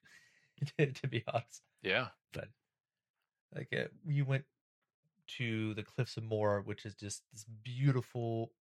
to 0.78 1.08
be 1.08 1.24
honest, 1.28 1.64
Yeah. 1.82 2.10
but 2.34 2.50
like 3.56 3.70
uh, 3.74 3.88
you 4.06 4.26
went 4.26 4.46
to 5.28 5.74
the 5.76 5.84
Cliffs 5.84 6.18
of 6.18 6.24
Moher, 6.24 6.62
which 6.62 6.86
is 6.86 6.96
just 6.96 7.24
this 7.34 7.46
beautiful 7.46 8.54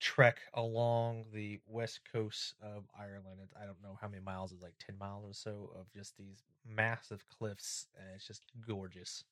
trek 0.00 0.40
along 0.54 1.26
the 1.32 1.60
west 1.66 2.00
coast 2.10 2.54
of 2.60 2.86
Ireland. 2.98 3.52
I 3.60 3.64
don't 3.64 3.82
know 3.82 3.96
how 4.00 4.08
many 4.08 4.22
miles 4.22 4.52
it's 4.52 4.62
like 4.62 4.74
ten 4.78 4.98
miles 4.98 5.24
or 5.24 5.32
so 5.34 5.72
of 5.74 5.90
just 5.92 6.16
these 6.16 6.42
massive 6.64 7.26
cliffs, 7.28 7.86
and 7.96 8.14
it's 8.14 8.26
just 8.26 8.44
gorgeous 8.66 9.24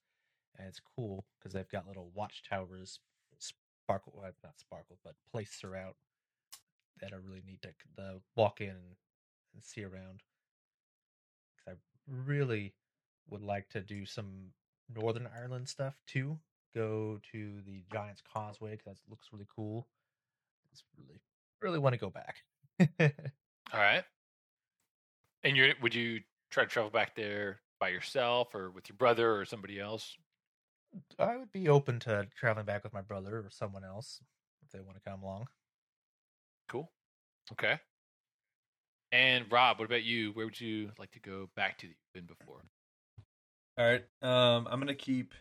and 0.57 0.69
it's 0.69 0.81
cool 0.81 1.27
because 1.39 1.53
they've 1.53 1.69
got 1.69 1.87
little 1.87 2.11
watchtowers, 2.15 3.01
sparkle 3.39 4.13
well, 4.17 4.33
not 4.43 4.59
sparkle, 4.61 4.99
but 5.05 5.17
placed 5.31 5.55
throughout 5.61 5.97
that 7.01 7.13
are 7.13 7.21
really 7.21 7.43
neat 7.43 7.63
to 7.63 7.75
the 7.97 8.23
walk 8.37 8.61
in 8.61 8.71
and, 8.71 8.97
and 9.55 9.65
see 9.65 9.85
around. 9.85 10.23
'Cause 11.57 11.77
I 11.77 11.81
really 12.07 12.75
would 13.27 13.43
like 13.43 13.69
to 13.71 13.81
do 13.81 14.05
some 14.07 14.55
Northern 14.89 15.27
Ireland 15.27 15.69
stuff 15.69 15.99
too. 16.07 16.41
Go 16.75 17.19
to 17.33 17.63
the 17.63 17.83
Giant's 17.93 18.23
Causeway 18.23 18.77
because 18.77 19.01
that 19.01 19.11
looks 19.11 19.33
really 19.33 19.47
cool. 19.55 19.89
Just 20.71 20.85
really, 20.97 21.21
really 21.61 21.79
want 21.79 21.95
to 21.95 21.99
go 21.99 22.11
back. 22.11 22.45
All 23.73 23.81
right. 23.81 24.05
And 25.43 25.57
you're 25.57 25.75
would 25.81 25.95
you 25.95 26.23
try 26.51 26.65
to 26.65 26.71
travel 26.71 26.91
back 26.91 27.15
there 27.15 27.63
by 27.79 27.89
yourself 27.89 28.55
or 28.55 28.71
with 28.71 28.89
your 28.89 28.97
brother 28.97 29.37
or 29.37 29.45
somebody 29.45 29.81
else? 29.81 30.17
I 31.19 31.37
would 31.37 31.53
be 31.53 31.69
open 31.69 32.01
to 32.01 32.27
traveling 32.37 32.67
back 32.67 32.85
with 32.85 32.93
my 32.93 33.01
brother 33.01 33.39
or 33.39 33.49
someone 33.51 33.85
else 33.85 34.21
if 34.65 34.71
they 34.71 34.81
want 34.81 34.97
to 34.97 35.11
come 35.11 35.23
along. 35.23 35.47
Cool. 36.69 36.91
Okay. 37.53 37.79
And 39.11 39.45
Rob, 39.51 39.79
what 39.79 39.85
about 39.85 40.05
you? 40.05 40.31
Where 40.33 40.47
would 40.47 40.61
you 40.61 40.91
like 40.99 41.13
to 41.13 41.21
go 41.21 41.51
back 41.55 41.79
to 41.79 41.87
that 41.87 41.93
you've 41.93 42.27
been 42.27 42.37
before? 42.37 42.65
All 43.79 43.87
right. 43.87 44.05
Um, 44.23 44.67
I'm 44.71 44.81
gonna 44.81 44.95
keep 44.95 45.35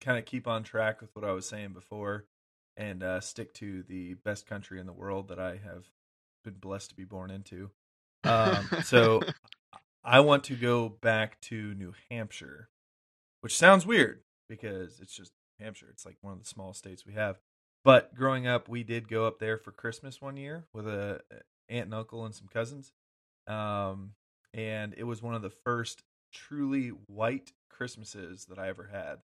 kind 0.00 0.18
of 0.18 0.24
keep 0.24 0.46
on 0.46 0.62
track 0.62 1.00
with 1.00 1.14
what 1.14 1.24
I 1.24 1.32
was 1.32 1.46
saying 1.46 1.72
before, 1.72 2.26
and 2.76 3.02
uh, 3.02 3.20
stick 3.20 3.52
to 3.54 3.82
the 3.82 4.14
best 4.14 4.46
country 4.46 4.80
in 4.80 4.86
the 4.86 4.92
world 4.92 5.28
that 5.28 5.38
I 5.38 5.58
have 5.64 5.86
been 6.44 6.54
blessed 6.54 6.90
to 6.90 6.96
be 6.96 7.04
born 7.04 7.30
into. 7.30 7.70
Um, 8.24 8.68
so 8.84 9.20
I 10.04 10.20
want 10.20 10.44
to 10.44 10.56
go 10.56 10.88
back 10.88 11.40
to 11.42 11.74
New 11.74 11.92
Hampshire, 12.10 12.68
which 13.40 13.56
sounds 13.56 13.84
weird 13.84 14.22
because 14.48 15.00
it's 15.00 15.14
just 15.14 15.32
Hampshire. 15.60 15.88
It's 15.90 16.06
like 16.06 16.16
one 16.20 16.32
of 16.32 16.40
the 16.40 16.46
smallest 16.46 16.78
states 16.78 17.06
we 17.06 17.14
have. 17.14 17.38
But 17.84 18.14
growing 18.14 18.46
up, 18.46 18.68
we 18.68 18.82
did 18.82 19.08
go 19.08 19.26
up 19.26 19.38
there 19.38 19.56
for 19.56 19.72
Christmas 19.72 20.20
one 20.20 20.36
year 20.36 20.66
with 20.72 20.86
a 20.86 21.20
aunt 21.68 21.86
and 21.86 21.94
uncle 21.94 22.24
and 22.24 22.34
some 22.34 22.48
cousins. 22.48 22.92
Um, 23.46 24.12
and 24.54 24.94
it 24.96 25.04
was 25.04 25.22
one 25.22 25.34
of 25.34 25.42
the 25.42 25.50
first 25.50 26.02
truly 26.32 26.88
white 27.06 27.52
Christmases 27.70 28.46
that 28.46 28.58
I 28.58 28.68
ever 28.68 28.90
had. 28.92 29.18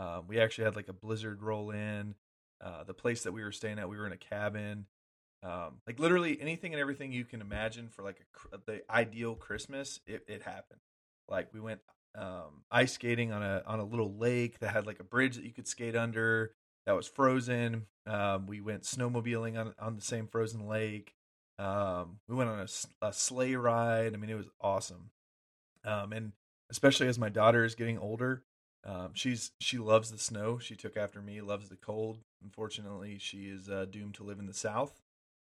Um, 0.00 0.24
we 0.28 0.40
actually 0.40 0.64
had 0.64 0.76
like 0.76 0.88
a 0.88 0.94
blizzard 0.94 1.42
roll 1.42 1.70
in. 1.70 2.14
Uh, 2.62 2.84
the 2.84 2.94
place 2.94 3.22
that 3.22 3.32
we 3.32 3.42
were 3.42 3.52
staying 3.52 3.78
at, 3.78 3.88
we 3.88 3.96
were 3.96 4.06
in 4.06 4.12
a 4.12 4.18
cabin. 4.18 4.86
Um, 5.42 5.80
like 5.86 5.98
literally 5.98 6.38
anything 6.40 6.72
and 6.74 6.80
everything 6.80 7.12
you 7.12 7.24
can 7.24 7.40
imagine 7.40 7.88
for 7.88 8.02
like 8.02 8.26
a, 8.52 8.58
the 8.66 8.82
ideal 8.90 9.34
Christmas, 9.34 10.00
it, 10.06 10.24
it 10.28 10.42
happened. 10.42 10.80
Like 11.28 11.48
we 11.54 11.60
went 11.60 11.80
um, 12.16 12.64
ice 12.70 12.92
skating 12.92 13.32
on 13.32 13.42
a 13.42 13.62
on 13.66 13.80
a 13.80 13.84
little 13.84 14.14
lake 14.16 14.58
that 14.60 14.72
had 14.72 14.86
like 14.86 15.00
a 15.00 15.04
bridge 15.04 15.36
that 15.36 15.44
you 15.44 15.52
could 15.52 15.68
skate 15.68 15.96
under 15.96 16.52
that 16.86 16.96
was 16.96 17.06
frozen. 17.06 17.86
Um, 18.06 18.46
we 18.46 18.60
went 18.60 18.82
snowmobiling 18.82 19.58
on 19.58 19.74
on 19.78 19.96
the 19.96 20.02
same 20.02 20.26
frozen 20.26 20.66
lake. 20.68 21.14
Um, 21.58 22.20
we 22.26 22.34
went 22.34 22.50
on 22.50 22.66
a 23.02 23.12
sleigh 23.12 23.54
ride. 23.54 24.14
I 24.14 24.16
mean, 24.16 24.30
it 24.30 24.34
was 24.34 24.48
awesome. 24.60 25.10
Um, 25.84 26.12
and 26.12 26.32
especially 26.70 27.08
as 27.08 27.18
my 27.18 27.28
daughter 27.28 27.64
is 27.64 27.74
getting 27.74 27.98
older, 27.98 28.44
um, 28.84 29.10
she's 29.12 29.52
she 29.60 29.78
loves 29.78 30.10
the 30.10 30.18
snow. 30.18 30.58
She 30.58 30.74
took 30.74 30.96
after 30.96 31.20
me, 31.20 31.40
loves 31.40 31.68
the 31.68 31.76
cold. 31.76 32.18
Unfortunately, 32.42 33.18
she 33.18 33.44
is 33.44 33.68
uh, 33.68 33.86
doomed 33.90 34.14
to 34.14 34.24
live 34.24 34.38
in 34.38 34.46
the 34.46 34.54
south. 34.54 35.02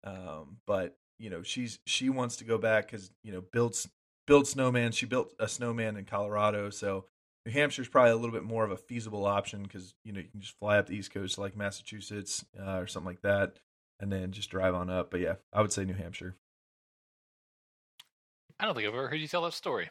Um, 0.04 0.58
but 0.66 0.98
you 1.20 1.30
know, 1.30 1.44
she's 1.44 1.80
she 1.86 2.10
wants 2.10 2.38
to 2.38 2.44
go 2.44 2.58
back 2.58 2.88
because 2.88 3.12
you 3.24 3.32
know 3.32 3.42
builds 3.42 3.88
build 4.30 4.48
snowman. 4.48 4.92
She 4.92 5.06
built 5.06 5.34
a 5.40 5.50
snowman 5.50 5.98
in 5.98 6.06
Colorado, 6.06 6.70
so 6.70 7.06
New 7.46 7.52
Hampshire's 7.52 7.90
probably 7.90 8.12
a 8.12 8.16
little 8.16 8.32
bit 8.32 8.44
more 8.44 8.64
of 8.64 8.72
a 8.72 8.78
feasible 8.78 9.26
option 9.26 9.64
because 9.64 9.96
you 10.04 10.14
know 10.14 10.20
you 10.20 10.28
can 10.30 10.40
just 10.40 10.58
fly 10.58 10.78
up 10.78 10.88
the 10.88 10.96
East 10.96 11.14
Coast 11.14 11.38
like 11.38 11.58
Massachusetts 11.58 12.46
uh, 12.58 12.78
or 12.78 12.88
something 12.88 13.08
like 13.08 13.22
that, 13.24 13.58
and 14.00 14.12
then 14.12 14.32
just 14.32 14.50
drive 14.52 14.76
on 14.76 14.90
up. 14.90 15.12
But 15.12 15.20
yeah, 15.20 15.36
I 15.52 15.62
would 15.62 15.74
say 15.74 15.84
New 15.84 15.96
Hampshire. 15.96 16.36
I 18.60 18.66
don't 18.66 18.76
think 18.76 18.88
I've 18.88 18.94
ever 18.94 19.08
heard 19.08 19.20
you 19.20 19.28
tell 19.28 19.44
that 19.44 19.54
story 19.54 19.90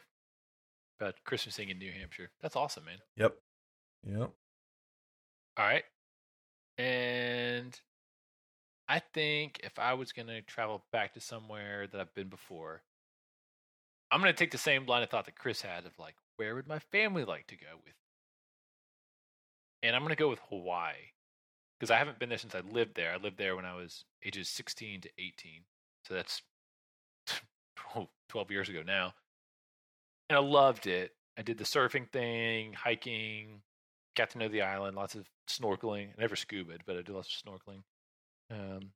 about 0.99 1.15
Christmasing 1.27 1.69
in 1.69 1.77
New 1.77 1.91
Hampshire. 1.91 2.29
That's 2.41 2.55
awesome, 2.55 2.85
man. 2.85 2.99
Yep. 3.17 3.35
Yep. 4.07 4.31
All 5.57 5.65
right. 5.65 5.83
And 6.77 7.77
I 8.87 8.99
think 8.99 9.59
if 9.63 9.79
I 9.79 9.95
was 9.95 10.13
going 10.13 10.27
to 10.27 10.41
travel 10.43 10.83
back 10.91 11.13
to 11.15 11.19
somewhere 11.19 11.87
that 11.87 11.99
I've 11.99 12.13
been 12.13 12.29
before, 12.29 12.83
I'm 14.11 14.21
going 14.21 14.33
to 14.33 14.37
take 14.37 14.51
the 14.51 14.57
same 14.57 14.85
line 14.85 15.03
of 15.03 15.09
thought 15.09 15.25
that 15.25 15.37
Chris 15.37 15.61
had 15.61 15.85
of 15.85 15.97
like, 15.99 16.15
where 16.37 16.55
would 16.55 16.67
my 16.67 16.79
family 16.79 17.25
like 17.25 17.47
to 17.47 17.55
go 17.55 17.67
with? 17.83 17.93
And 19.83 19.95
I'm 19.95 20.01
going 20.01 20.09
to 20.09 20.15
go 20.15 20.29
with 20.29 20.39
Hawaii 20.49 20.93
because 21.79 21.91
I 21.91 21.97
haven't 21.97 22.19
been 22.19 22.29
there 22.29 22.37
since 22.37 22.55
I 22.55 22.61
lived 22.61 22.95
there. 22.95 23.13
I 23.13 23.17
lived 23.17 23.37
there 23.37 23.55
when 23.55 23.65
I 23.65 23.75
was 23.75 24.03
ages 24.25 24.49
16 24.49 25.01
to 25.01 25.09
18. 25.17 25.33
So 26.05 26.13
that's 26.13 26.41
12 28.29 28.51
years 28.51 28.69
ago 28.69 28.81
now. 28.85 29.13
And 30.29 30.37
I 30.37 30.41
loved 30.41 30.87
it. 30.87 31.11
I 31.37 31.41
did 31.41 31.57
the 31.57 31.63
surfing 31.63 32.09
thing, 32.11 32.73
hiking, 32.73 33.61
got 34.17 34.31
to 34.31 34.37
know 34.37 34.49
the 34.49 34.61
island, 34.61 34.97
lots 34.97 35.15
of 35.15 35.29
snorkeling. 35.47 36.09
I 36.09 36.21
never 36.21 36.35
scubaed, 36.35 36.81
but 36.85 36.97
I 36.97 37.01
did 37.01 37.09
lots 37.09 37.33
of 37.33 37.49
snorkeling. 37.49 37.83
Um, 38.51 38.91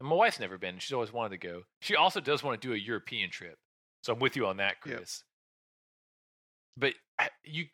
and 0.00 0.08
my 0.08 0.16
wife's 0.16 0.40
never 0.40 0.56
been. 0.58 0.78
She's 0.78 0.94
always 0.94 1.12
wanted 1.12 1.40
to 1.40 1.46
go. 1.46 1.62
She 1.80 1.96
also 1.96 2.20
does 2.20 2.42
want 2.42 2.60
to 2.60 2.68
do 2.68 2.74
a 2.74 2.78
European 2.78 3.30
trip. 3.30 3.58
So 4.06 4.12
I'm 4.12 4.20
with 4.20 4.36
you 4.36 4.46
on 4.46 4.58
that, 4.58 4.76
Yep. 4.86 4.98
Chris. 4.98 5.24
But 6.76 6.94
you 7.42 7.66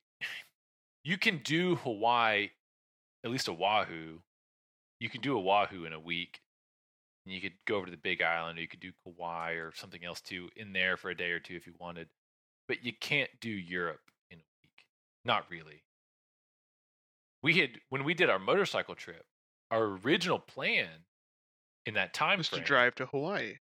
you 1.05 1.19
can 1.19 1.43
do 1.43 1.77
Hawaii, 1.77 2.49
at 3.23 3.31
least 3.31 3.51
Oahu. 3.51 4.19
You 4.99 5.11
can 5.11 5.21
do 5.21 5.37
Oahu 5.37 5.85
in 5.85 5.93
a 5.93 6.01
week. 6.01 6.41
And 7.27 7.35
you 7.35 7.41
could 7.43 7.53
go 7.67 7.77
over 7.77 7.85
to 7.85 7.91
the 7.91 7.99
Big 7.99 8.23
Island, 8.23 8.59
or 8.59 8.63
you 8.63 8.69
could 8.69 8.81
do 8.81 8.93
Kauai 9.05 9.53
or 9.53 9.75
something 9.75 10.03
else 10.03 10.23
too 10.23 10.49
in 10.57 10.73
there 10.73 10.97
for 10.97 11.11
a 11.11 11.15
day 11.15 11.33
or 11.33 11.39
two 11.39 11.55
if 11.55 11.67
you 11.67 11.75
wanted. 11.79 12.09
But 12.67 12.83
you 12.83 12.95
can't 12.99 13.31
do 13.41 13.51
Europe 13.51 14.11
in 14.31 14.39
a 14.39 14.49
week. 14.63 14.87
Not 15.27 15.45
really. 15.51 15.83
We 17.43 17.59
had 17.59 17.79
when 17.91 18.05
we 18.05 18.15
did 18.15 18.31
our 18.31 18.39
motorcycle 18.39 18.95
trip, 18.95 19.27
our 19.71 19.99
original 20.03 20.39
plan 20.39 20.89
in 21.85 21.93
that 21.93 22.15
time 22.15 22.39
was 22.39 22.49
to 22.49 22.61
drive 22.61 22.95
to 22.95 23.07
Hawaii. 23.07 23.59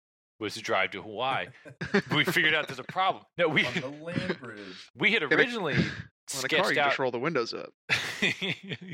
Was 0.41 0.55
to 0.55 0.62
drive 0.62 0.91
to 0.93 1.03
Hawaii. 1.03 1.47
we 2.14 2.24
figured 2.24 2.55
out 2.55 2.66
there's 2.66 2.78
a 2.78 2.85
problem. 2.85 3.24
No, 3.39 3.49
we 3.49 3.66
on 3.66 3.74
the 3.74 3.89
land 3.89 4.39
bridge. 4.41 4.59
we 4.97 5.12
had 5.12 5.22
originally 5.22 5.74
On 5.74 5.80
a 5.80 6.28
sketched 6.28 6.62
car, 6.62 6.72
you 6.72 6.80
out 6.80 6.87
just 6.87 6.99
roll 6.99 7.11
the 7.11 7.18
windows 7.18 7.53
up. 7.53 7.72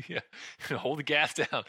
yeah, 0.07 0.19
hold 0.71 0.99
the 0.99 1.03
gas 1.03 1.33
down 1.33 1.63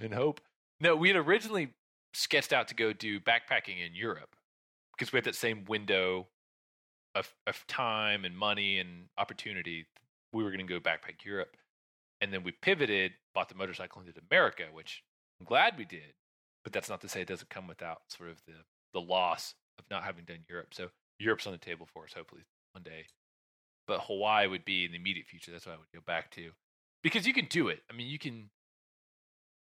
and 0.00 0.14
hope. 0.14 0.40
No, 0.80 0.96
we 0.96 1.08
had 1.08 1.16
originally 1.16 1.74
sketched 2.14 2.52
out 2.52 2.68
to 2.68 2.74
go 2.74 2.92
do 2.92 3.20
backpacking 3.20 3.84
in 3.84 3.94
Europe 3.94 4.34
because 4.96 5.12
we 5.12 5.16
had 5.18 5.24
that 5.24 5.34
same 5.36 5.64
window 5.66 6.28
of 7.14 7.32
of 7.46 7.64
time 7.66 8.24
and 8.24 8.36
money 8.36 8.78
and 8.78 9.06
opportunity. 9.18 9.86
We 10.32 10.42
were 10.44 10.50
going 10.50 10.66
to 10.66 10.72
go 10.72 10.80
backpack 10.80 11.24
Europe, 11.24 11.56
and 12.20 12.32
then 12.32 12.44
we 12.44 12.52
pivoted, 12.52 13.12
bought 13.34 13.48
the 13.48 13.54
motorcycle, 13.56 14.00
and 14.00 14.12
did 14.12 14.22
America, 14.30 14.64
which 14.72 15.02
I'm 15.40 15.46
glad 15.46 15.76
we 15.76 15.84
did. 15.84 16.14
But 16.64 16.72
that's 16.72 16.88
not 16.88 17.00
to 17.00 17.08
say 17.08 17.22
it 17.22 17.28
doesn't 17.28 17.50
come 17.50 17.66
without 17.66 18.02
sort 18.08 18.30
of 18.30 18.40
the 18.46 18.54
the 18.92 19.00
loss 19.00 19.54
of 19.78 19.84
not 19.90 20.02
having 20.02 20.24
done 20.24 20.44
Europe. 20.48 20.68
So 20.72 20.88
Europe's 21.18 21.46
on 21.46 21.52
the 21.52 21.58
table 21.58 21.86
for 21.92 22.04
us, 22.04 22.12
hopefully 22.12 22.42
one 22.72 22.82
day. 22.82 23.06
But 23.86 24.00
Hawaii 24.02 24.46
would 24.46 24.64
be 24.64 24.84
in 24.84 24.92
the 24.92 24.98
immediate 24.98 25.26
future. 25.26 25.52
That's 25.52 25.66
what 25.66 25.74
I 25.74 25.78
would 25.78 25.92
go 25.94 26.00
back 26.06 26.30
to 26.32 26.50
because 27.02 27.26
you 27.26 27.32
can 27.32 27.46
do 27.46 27.68
it. 27.68 27.80
I 27.90 27.94
mean, 27.94 28.08
you 28.08 28.18
can 28.18 28.50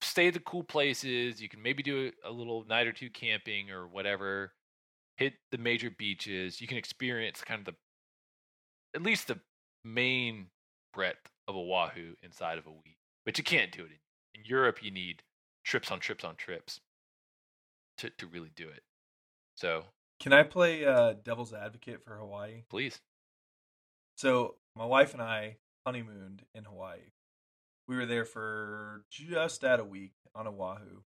stay 0.01 0.27
at 0.27 0.33
the 0.33 0.39
cool 0.39 0.63
places. 0.63 1.41
You 1.41 1.49
can 1.49 1.61
maybe 1.61 1.83
do 1.83 2.11
a, 2.25 2.31
little 2.31 2.65
night 2.67 2.87
or 2.87 2.91
two 2.91 3.09
camping 3.09 3.71
or 3.71 3.87
whatever. 3.87 4.53
Hit 5.17 5.33
the 5.51 5.57
major 5.57 5.91
beaches. 5.91 6.61
You 6.61 6.67
can 6.67 6.77
experience 6.77 7.43
kind 7.43 7.59
of 7.59 7.65
the, 7.65 7.75
at 8.95 9.03
least 9.03 9.27
the 9.27 9.39
main 9.83 10.47
breadth 10.93 11.29
of 11.47 11.55
Oahu 11.55 12.15
inside 12.23 12.57
of 12.57 12.65
a 12.65 12.71
week. 12.71 12.97
But 13.25 13.37
you 13.37 13.43
can't 13.43 13.71
do 13.71 13.83
it 13.83 13.91
in 14.33 14.45
Europe. 14.45 14.81
You 14.81 14.91
need 14.91 15.21
trips 15.69 15.91
on 15.91 15.99
trips 15.99 16.23
on 16.23 16.35
trips 16.35 16.81
to 17.99 18.09
to 18.09 18.25
really 18.25 18.49
do 18.55 18.67
it. 18.67 18.81
So 19.55 19.83
Can 20.19 20.33
I 20.33 20.41
play 20.41 20.83
uh, 20.83 21.13
devil's 21.23 21.53
advocate 21.53 22.03
for 22.03 22.15
Hawaii? 22.17 22.63
please, 22.69 22.99
So 24.15 24.55
my 24.75 24.85
wife 24.85 25.13
and 25.13 25.21
I 25.21 25.57
honeymooned 25.85 26.43
in 26.55 26.63
Hawaii. 26.65 27.11
We 27.87 27.95
were 27.95 28.07
there 28.07 28.25
for 28.25 29.05
just 29.11 29.63
at 29.63 29.79
a 29.79 29.85
week 29.85 30.13
on 30.35 30.47
Oahu, 30.47 31.01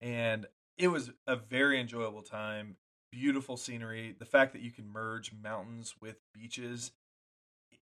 and 0.00 0.46
it 0.76 0.88
was 0.88 1.10
a 1.26 1.36
very 1.36 1.80
enjoyable 1.80 2.22
time. 2.22 2.76
Beautiful 3.10 3.56
scenery. 3.56 4.14
The 4.16 4.24
fact 4.26 4.52
that 4.52 4.62
you 4.62 4.70
can 4.70 4.86
merge 4.86 5.32
mountains 5.32 5.94
with 6.00 6.18
beaches, 6.32 6.92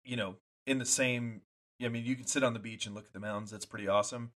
you 0.03 0.15
know, 0.15 0.35
in 0.67 0.77
the 0.77 0.85
same. 0.85 1.41
I 1.83 1.87
mean, 1.89 2.05
you 2.05 2.15
can 2.15 2.27
sit 2.27 2.43
on 2.43 2.53
the 2.53 2.59
beach 2.59 2.85
and 2.85 2.93
look 2.93 3.05
at 3.07 3.13
the 3.13 3.19
mountains. 3.19 3.51
That's 3.51 3.65
pretty 3.65 3.87
awesome. 3.87 4.31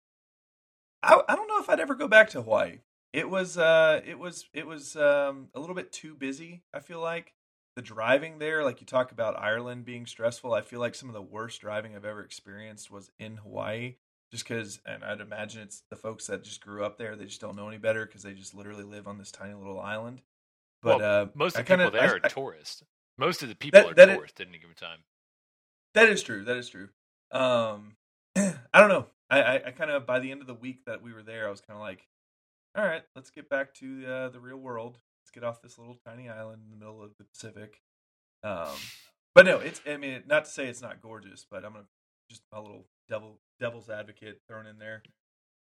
I 1.03 1.21
I 1.27 1.35
don't 1.35 1.47
know 1.47 1.59
if 1.59 1.69
I'd 1.69 1.79
ever 1.79 1.95
go 1.95 2.07
back 2.07 2.29
to 2.31 2.41
Hawaii. 2.41 2.79
It 3.11 3.29
was 3.29 3.57
uh 3.57 4.01
it 4.05 4.17
was 4.17 4.45
it 4.53 4.65
was 4.65 4.95
um 4.95 5.49
a 5.53 5.59
little 5.59 5.75
bit 5.75 5.91
too 5.91 6.15
busy. 6.15 6.63
I 6.73 6.79
feel 6.79 6.99
like 6.99 7.33
the 7.75 7.81
driving 7.81 8.37
there, 8.39 8.63
like 8.63 8.81
you 8.81 8.87
talk 8.87 9.11
about 9.11 9.39
Ireland 9.39 9.83
being 9.85 10.05
stressful, 10.05 10.53
I 10.53 10.61
feel 10.61 10.79
like 10.79 10.95
some 10.95 11.09
of 11.09 11.15
the 11.15 11.21
worst 11.21 11.59
driving 11.61 11.95
I've 11.95 12.05
ever 12.05 12.21
experienced 12.23 12.91
was 12.91 13.11
in 13.19 13.37
Hawaii. 13.37 13.95
Just 14.31 14.47
because, 14.47 14.79
and 14.85 15.03
I'd 15.03 15.21
imagine 15.21 15.61
it's 15.61 15.83
the 15.91 15.95
folks 15.95 16.25
that 16.27 16.43
just 16.43 16.59
grew 16.61 16.83
up 16.83 16.97
there, 16.97 17.15
they 17.15 17.25
just 17.25 17.39
don't 17.41 17.55
know 17.55 17.67
any 17.67 17.77
better 17.77 18.03
because 18.05 18.23
they 18.23 18.33
just 18.33 18.55
literally 18.55 18.83
live 18.83 19.07
on 19.07 19.19
this 19.19 19.31
tiny 19.31 19.53
little 19.53 19.79
island. 19.79 20.21
But 20.81 20.99
well, 20.99 21.21
uh, 21.23 21.27
most 21.35 21.55
of 21.55 21.65
the 21.65 21.71
people 21.75 21.91
kinda- 21.91 21.99
there 21.99 22.19
I- 22.23 22.25
are 22.27 22.29
tourists. 22.29 22.83
Most 23.17 23.43
of 23.43 23.49
the 23.49 23.55
people 23.55 23.81
That- 23.81 23.91
are 23.91 23.93
that 23.93 24.09
is- 24.09 24.15
tourists 24.15 24.39
at 24.41 24.47
any 24.47 24.57
given 24.57 24.75
time. 24.75 25.03
That 25.93 26.09
is 26.09 26.23
true. 26.23 26.43
That 26.45 26.57
is 26.57 26.67
true. 26.69 26.89
Um, 27.31 27.95
I 28.35 28.55
don't 28.73 28.89
know. 28.89 29.07
I, 29.34 29.41
I, 29.55 29.67
I 29.67 29.71
kind 29.71 29.91
of 29.91 30.05
by 30.05 30.19
the 30.19 30.31
end 30.31 30.41
of 30.41 30.47
the 30.47 30.53
week 30.53 30.86
that 30.86 31.01
we 31.01 31.13
were 31.13 31.23
there, 31.23 31.47
I 31.47 31.51
was 31.51 31.61
kind 31.61 31.77
of 31.77 31.81
like, 31.81 32.07
all 32.77 32.86
right, 32.86 33.03
let's 33.15 33.29
get 33.31 33.49
back 33.49 33.73
to 33.75 34.05
uh, 34.05 34.29
the 34.29 34.39
real 34.39 34.57
world. 34.57 34.97
Let's 35.21 35.31
get 35.31 35.43
off 35.43 35.61
this 35.61 35.77
little 35.77 35.97
tiny 36.05 36.29
island 36.29 36.61
in 36.65 36.71
the 36.71 36.77
middle 36.77 37.01
of 37.03 37.11
the 37.17 37.23
Pacific. 37.25 37.81
Um, 38.43 38.75
but 39.36 39.45
no, 39.45 39.59
it's. 39.59 39.81
I 39.88 39.97
mean, 39.97 40.23
not 40.27 40.45
to 40.45 40.51
say 40.51 40.67
it's 40.67 40.81
not 40.81 41.01
gorgeous, 41.01 41.45
but 41.49 41.63
I'm 41.65 41.73
gonna 41.73 41.86
just 42.29 42.43
a 42.51 42.61
little 42.61 42.86
devil 43.09 43.39
devil's 43.59 43.89
advocate 43.89 44.39
thrown 44.47 44.67
in 44.67 44.77
there. 44.79 45.01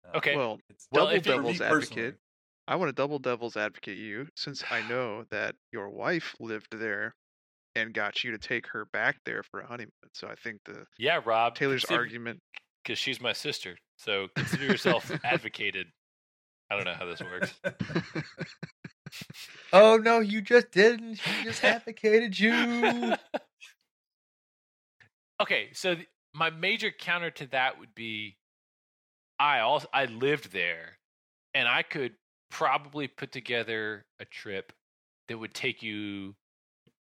Uh, 0.07 0.19
Okay. 0.19 0.37
Well, 0.37 0.59
it's 0.69 0.87
double 0.93 1.09
if 1.09 1.17
it- 1.19 1.25
for 1.25 1.31
me 1.31 1.37
devil's 1.37 1.59
personally. 1.59 2.03
advocate. 2.05 2.21
I 2.69 2.75
want 2.77 2.89
to 2.89 2.93
double 2.95 3.19
devil's 3.21 3.57
advocate 3.57 3.97
you 3.99 4.27
since 4.37 4.63
I 4.71 4.83
know 4.89 5.25
that 5.31 5.55
your 5.73 5.89
wife 5.89 6.35
lived 6.41 6.77
there 6.79 7.15
and 7.77 7.93
got 7.95 8.25
you 8.25 8.33
to 8.33 8.39
take 8.39 8.67
her 8.69 8.87
back 8.93 9.17
there 9.25 9.43
for 9.43 9.61
a 9.61 9.67
honeymoon. 9.67 9.91
So 10.15 10.27
I 10.29 10.35
think 10.35 10.61
the 10.65 10.85
Yeah, 10.99 11.21
Rob. 11.25 11.55
Taylor's 11.55 11.85
argument. 11.87 12.41
Because 12.87 12.99
she's 12.99 13.21
my 13.21 13.33
sister. 13.33 13.77
So 13.97 14.29
consider 14.37 14.65
yourself 14.65 15.11
advocated. 15.25 15.89
I 16.71 16.77
don't 16.77 16.85
know 16.85 16.95
how 16.95 17.07
this 17.07 17.21
works. 17.21 17.55
Oh 19.73 19.97
no, 19.97 20.21
you 20.21 20.43
just 20.43 20.71
didn't. 20.71 21.17
She 21.17 21.45
just 21.45 21.63
advocated 21.65 22.39
you. 22.39 23.15
okay, 25.41 25.69
so 25.73 25.95
th- 25.95 26.09
my 26.35 26.51
major 26.51 26.91
counter 26.91 27.31
to 27.31 27.47
that 27.49 27.79
would 27.79 27.95
be, 27.95 28.37
I 29.39 29.61
also 29.61 29.89
I 29.93 30.07
lived 30.07 30.53
there, 30.53 30.99
and 31.55 31.69
I 31.69 31.83
could 31.83 32.15
probably 32.51 33.09
put 33.09 33.33
together 33.33 34.07
a 34.21 34.25
trip 34.25 34.73
that 35.29 35.39
would 35.39 35.55
take 35.55 35.83
you 35.83 36.35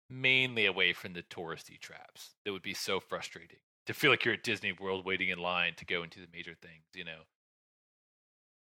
mainly 0.09 0.65
away 0.65 0.93
from 0.93 1.13
the 1.13 1.23
touristy 1.23 1.79
traps. 1.79 2.35
That 2.45 2.51
would 2.51 2.63
be 2.63 2.73
so 2.73 2.99
frustrating 2.99 3.59
to 3.87 3.93
feel 3.93 4.11
like 4.11 4.25
you're 4.25 4.33
at 4.33 4.43
Disney 4.43 4.71
World 4.71 5.05
waiting 5.05 5.29
in 5.29 5.39
line 5.39 5.73
to 5.77 5.85
go 5.85 6.03
into 6.03 6.19
the 6.19 6.27
major 6.33 6.55
things. 6.61 6.85
You 6.93 7.05
know, 7.05 7.19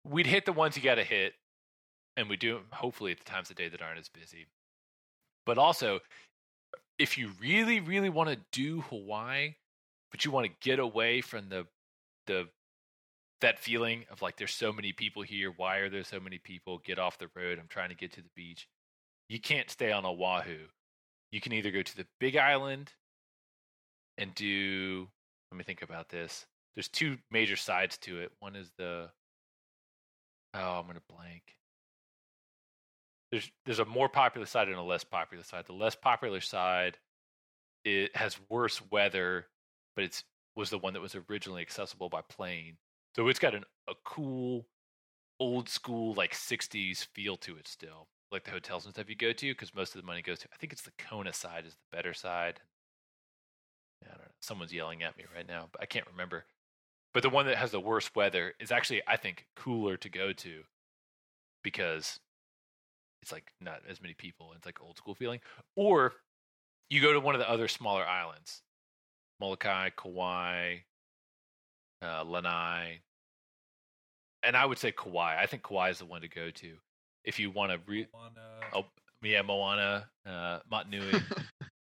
we'd 0.05 0.27
hit 0.27 0.47
the 0.47 0.53
ones 0.53 0.77
you 0.77 0.83
got 0.83 0.97
to 0.97 1.05
hit, 1.05 1.35
and 2.17 2.29
we 2.29 2.37
do 2.37 2.61
hopefully 2.73 3.13
at 3.13 3.19
the 3.19 3.25
times 3.25 3.51
of 3.51 3.57
day 3.57 3.69
that 3.69 3.83
aren't 3.83 3.99
as 3.99 4.09
busy. 4.09 4.47
But 5.45 5.59
also, 5.59 6.01
if 6.99 7.17
you 7.17 7.31
really, 7.41 7.81
really 7.81 8.09
want 8.09 8.31
to 8.31 8.39
do 8.53 8.81
Hawaii, 8.83 9.55
but 10.11 10.25
you 10.25 10.31
want 10.31 10.47
to 10.47 10.53
get 10.61 10.79
away 10.79 11.21
from 11.21 11.49
the 11.49 11.67
the 12.27 12.49
that 13.41 13.59
feeling 13.59 14.05
of 14.11 14.23
like 14.23 14.37
there's 14.37 14.55
so 14.55 14.73
many 14.73 14.93
people 14.93 15.23
here. 15.23 15.53
Why 15.57 15.79
are 15.79 15.91
there 15.91 16.05
so 16.05 16.21
many 16.21 16.39
people? 16.39 16.79
Get 16.85 16.99
off 16.99 17.19
the 17.19 17.29
road. 17.37 17.59
I'm 17.59 17.69
trying 17.69 17.91
to 17.91 17.95
get 17.95 18.13
to 18.13 18.23
the 18.23 18.31
beach. 18.35 18.69
You 19.29 19.41
can't 19.41 19.71
stay 19.71 19.93
on 19.93 20.07
Oahu. 20.07 20.59
You 21.33 21.41
can 21.41 21.53
either 21.53 21.71
go 21.71 21.83
to 21.83 21.97
the 21.97 22.07
Big 22.19 22.37
Island 22.37 22.93
and 24.19 24.35
do. 24.35 25.09
Let 25.51 25.59
me 25.59 25.65
think 25.65 25.83
about 25.83 26.09
this. 26.09 26.47
There's 26.75 26.89
two 26.89 27.17
major 27.31 27.57
sides 27.57 27.97
to 27.99 28.21
it. 28.21 28.33
One 28.41 28.57
is 28.57 28.71
the. 28.77 29.11
Oh, 30.55 30.79
I'm 30.79 30.87
gonna 30.87 31.01
blank. 31.09 31.43
There's 33.31 33.51
there's 33.65 33.79
a 33.79 33.85
more 33.85 34.09
popular 34.09 34.47
side 34.47 34.69
and 34.69 34.77
a 34.77 34.83
less 34.83 35.05
popular 35.05 35.45
side. 35.45 35.67
The 35.67 35.73
less 35.73 35.95
popular 35.95 36.41
side, 36.41 36.99
it 37.85 38.15
has 38.17 38.39
worse 38.49 38.81
weather, 38.91 39.47
but 39.95 40.05
it's 40.05 40.25
was 40.55 40.71
the 40.71 40.79
one 40.79 40.95
that 40.95 41.03
was 41.03 41.17
originally 41.29 41.63
accessible 41.63 42.09
by 42.09 42.23
plane. 42.23 42.79
So 43.15 43.29
it's 43.29 43.39
got 43.39 43.55
an, 43.55 43.65
a 43.89 43.95
cool, 44.05 44.67
old 45.41 45.69
school 45.69 46.15
like 46.15 46.33
'60s 46.35 47.07
feel 47.15 47.37
to 47.39 47.57
it 47.57 47.69
still, 47.69 48.09
like 48.33 48.45
the 48.45 48.51
hotels 48.51 48.85
and 48.85 48.95
stuff 48.95 49.09
you 49.09 49.17
go 49.17 49.33
to, 49.33 49.53
because 49.53 49.75
most 49.75 49.95
of 49.95 50.01
the 50.01 50.07
money 50.07 50.23
goes 50.23 50.39
to. 50.41 50.49
I 50.53 50.57
think 50.57 50.73
it's 50.73 50.83
the 50.83 50.93
Kona 50.99 51.33
side 51.33 51.65
is 51.67 51.75
the 51.75 51.97
better 51.97 52.15
side. 52.15 52.61
I 54.05 54.09
don't 54.09 54.19
know. 54.19 54.25
Someone's 54.41 54.73
yelling 54.73 55.03
at 55.03 55.17
me 55.17 55.25
right 55.35 55.47
now, 55.47 55.69
but 55.73 55.83
I 55.83 55.87
can't 55.87 56.07
remember. 56.11 56.45
But 57.15 57.23
the 57.23 57.31
one 57.31 57.47
that 57.47 57.57
has 57.57 57.71
the 57.71 57.81
worst 57.81 58.15
weather 58.15 58.55
is 58.61 58.71
actually, 58.71 59.03
I 59.07 59.17
think, 59.17 59.47
cooler 59.57 59.97
to 59.97 60.09
go 60.09 60.33
to 60.33 60.63
because 61.65 62.21
it's 63.23 63.33
like 63.33 63.53
not 63.61 63.81
as 63.89 64.01
many 64.03 64.15
people. 64.15 64.53
It's 64.55 64.67
like 64.67 64.81
old 64.81 64.97
school 64.97 65.15
feeling. 65.15 65.41
Or 65.77 66.13
you 66.91 67.01
go 67.01 67.13
to 67.13 67.21
one 67.21 67.35
of 67.35 67.41
the 67.41 67.51
other 67.51 67.69
smaller 67.69 68.05
islands, 68.07 68.63
Molokai, 69.41 69.91
Kauai, 69.97 70.77
uh, 72.03 72.23
Lanai, 72.25 73.01
and 74.43 74.57
I 74.57 74.65
would 74.65 74.79
say 74.79 74.93
Kauai. 74.93 75.41
I 75.41 75.47
think 75.47 75.63
Kauai 75.63 75.91
is 75.91 75.99
the 75.99 76.05
one 76.05 76.21
to 76.21 76.29
go 76.29 76.51
to 76.51 76.73
if 77.25 77.39
you 77.41 77.51
want 77.51 77.73
to. 77.73 77.81
Re- 77.87 78.07
Moana. 78.15 78.41
oh, 78.75 78.85
yeah, 79.23 79.43
Moana, 79.43 80.07
uh, 80.25 80.61
Motunui. 80.71 81.21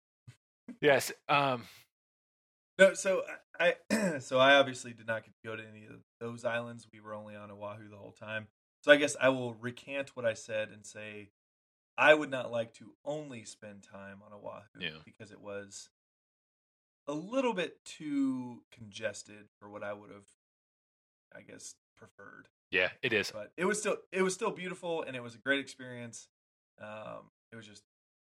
yes. 0.81 1.11
Um, 1.27 1.63
No, 2.77 2.93
so 2.93 3.23
I 3.59 3.75
so 4.19 4.37
I 4.39 4.55
obviously 4.55 4.93
did 4.93 5.07
not 5.07 5.23
get 5.23 5.33
to 5.33 5.47
go 5.47 5.55
to 5.55 5.63
any 5.63 5.85
of 5.85 6.01
those 6.19 6.43
islands. 6.45 6.87
We 6.91 6.99
were 6.99 7.13
only 7.13 7.35
on 7.35 7.49
Oahu 7.51 7.89
the 7.89 7.97
whole 7.97 8.11
time. 8.11 8.47
So 8.81 8.91
I 8.91 8.97
guess 8.97 9.15
I 9.19 9.29
will 9.29 9.53
recant 9.53 10.15
what 10.15 10.25
I 10.25 10.33
said 10.33 10.69
and 10.69 10.85
say 10.85 11.29
I 11.97 12.13
would 12.13 12.29
not 12.29 12.51
like 12.51 12.73
to 12.75 12.91
only 13.05 13.45
spend 13.45 13.83
time 13.83 14.21
on 14.25 14.33
Oahu 14.33 14.61
Yeah. 14.79 14.99
because 15.05 15.31
it 15.31 15.39
was 15.41 15.89
a 17.07 17.13
little 17.13 17.53
bit 17.53 17.83
too 17.85 18.63
congested 18.71 19.47
for 19.59 19.69
what 19.69 19.83
I 19.83 19.93
would 19.93 20.11
have 20.11 20.27
I 21.35 21.41
guess 21.41 21.75
preferred. 21.97 22.47
yeah, 22.71 22.89
it 23.01 23.13
is. 23.13 23.31
But 23.31 23.51
it 23.57 23.65
was 23.65 23.79
still 23.79 23.97
it 24.11 24.21
was 24.21 24.33
still 24.33 24.51
beautiful 24.51 25.03
and 25.03 25.15
it 25.15 25.23
was 25.23 25.35
a 25.35 25.39
great 25.39 25.59
experience. 25.59 26.27
Um 26.81 27.31
it 27.51 27.55
was 27.55 27.65
just 27.65 27.83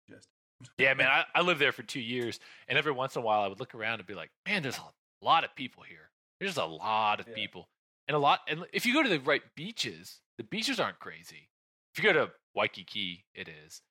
just 0.08 0.28
Yeah, 0.76 0.94
man, 0.94 1.06
I, 1.08 1.24
I 1.34 1.42
lived 1.42 1.60
there 1.60 1.72
for 1.72 1.82
two 1.82 2.00
years, 2.00 2.40
and 2.66 2.76
every 2.78 2.92
once 2.92 3.14
in 3.16 3.22
a 3.22 3.24
while 3.24 3.42
I 3.42 3.48
would 3.48 3.60
look 3.60 3.74
around 3.74 4.00
and 4.00 4.06
be 4.06 4.14
like, 4.14 4.30
man, 4.46 4.62
there's 4.62 4.78
a 4.78 5.24
lot 5.24 5.44
of 5.44 5.54
people 5.54 5.82
here. 5.84 6.10
There's 6.40 6.56
a 6.56 6.64
lot 6.64 7.20
of 7.20 7.28
Yeah. 7.28 7.34
people, 7.34 7.68
and 8.06 8.14
a 8.16 8.18
lot. 8.18 8.40
And 8.48 8.64
if 8.72 8.86
you 8.86 8.92
go 8.92 9.02
to 9.02 9.08
the 9.08 9.20
right 9.20 9.42
beaches, 9.54 10.20
the 10.36 10.44
beaches 10.44 10.80
aren't 10.80 10.98
crazy. 10.98 11.48
If 11.94 12.02
you 12.02 12.12
go 12.12 12.26
to 12.26 12.32
Waikiki, 12.54 13.24
it 13.34 13.48
is. 13.48 13.82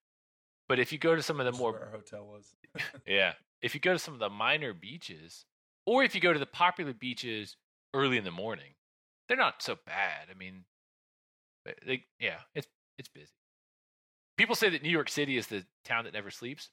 But 0.68 0.80
if 0.80 0.92
you 0.92 0.98
go 0.98 1.16
to 1.16 1.24
some 1.24 1.40
of 1.40 1.46
the 1.46 1.58
more 1.58 1.80
our 1.80 1.90
hotel 1.92 2.26
was. 2.26 2.54
yeah. 3.08 3.34
If 3.62 3.74
you 3.74 3.80
go 3.80 3.94
to 3.94 4.00
some 4.00 4.14
of 4.14 4.20
the 4.20 4.30
minor 4.30 4.74
beaches, 4.74 5.46
or 5.86 6.04
if 6.04 6.14
you 6.14 6.22
go 6.22 6.34
to 6.34 6.40
the 6.40 6.46
popular 6.46 6.94
beaches 6.94 7.56
early 7.94 8.18
in 8.18 8.24
the 8.24 8.32
morning, 8.32 8.74
they're 9.28 9.38
not 9.38 9.62
so 9.62 9.78
bad. 9.86 10.28
I 10.30 10.38
mean, 10.38 10.66
they, 11.86 12.04
yeah, 12.20 12.40
it's 12.54 12.68
it's 12.98 13.10
busy. 13.10 13.32
People 14.38 14.56
say 14.56 14.70
that 14.70 14.84
New 14.84 14.90
York 14.90 15.10
City 15.10 15.38
is 15.38 15.48
the 15.48 15.66
town 15.84 16.04
that 16.06 16.14
never 16.14 16.30
sleeps. 16.32 16.70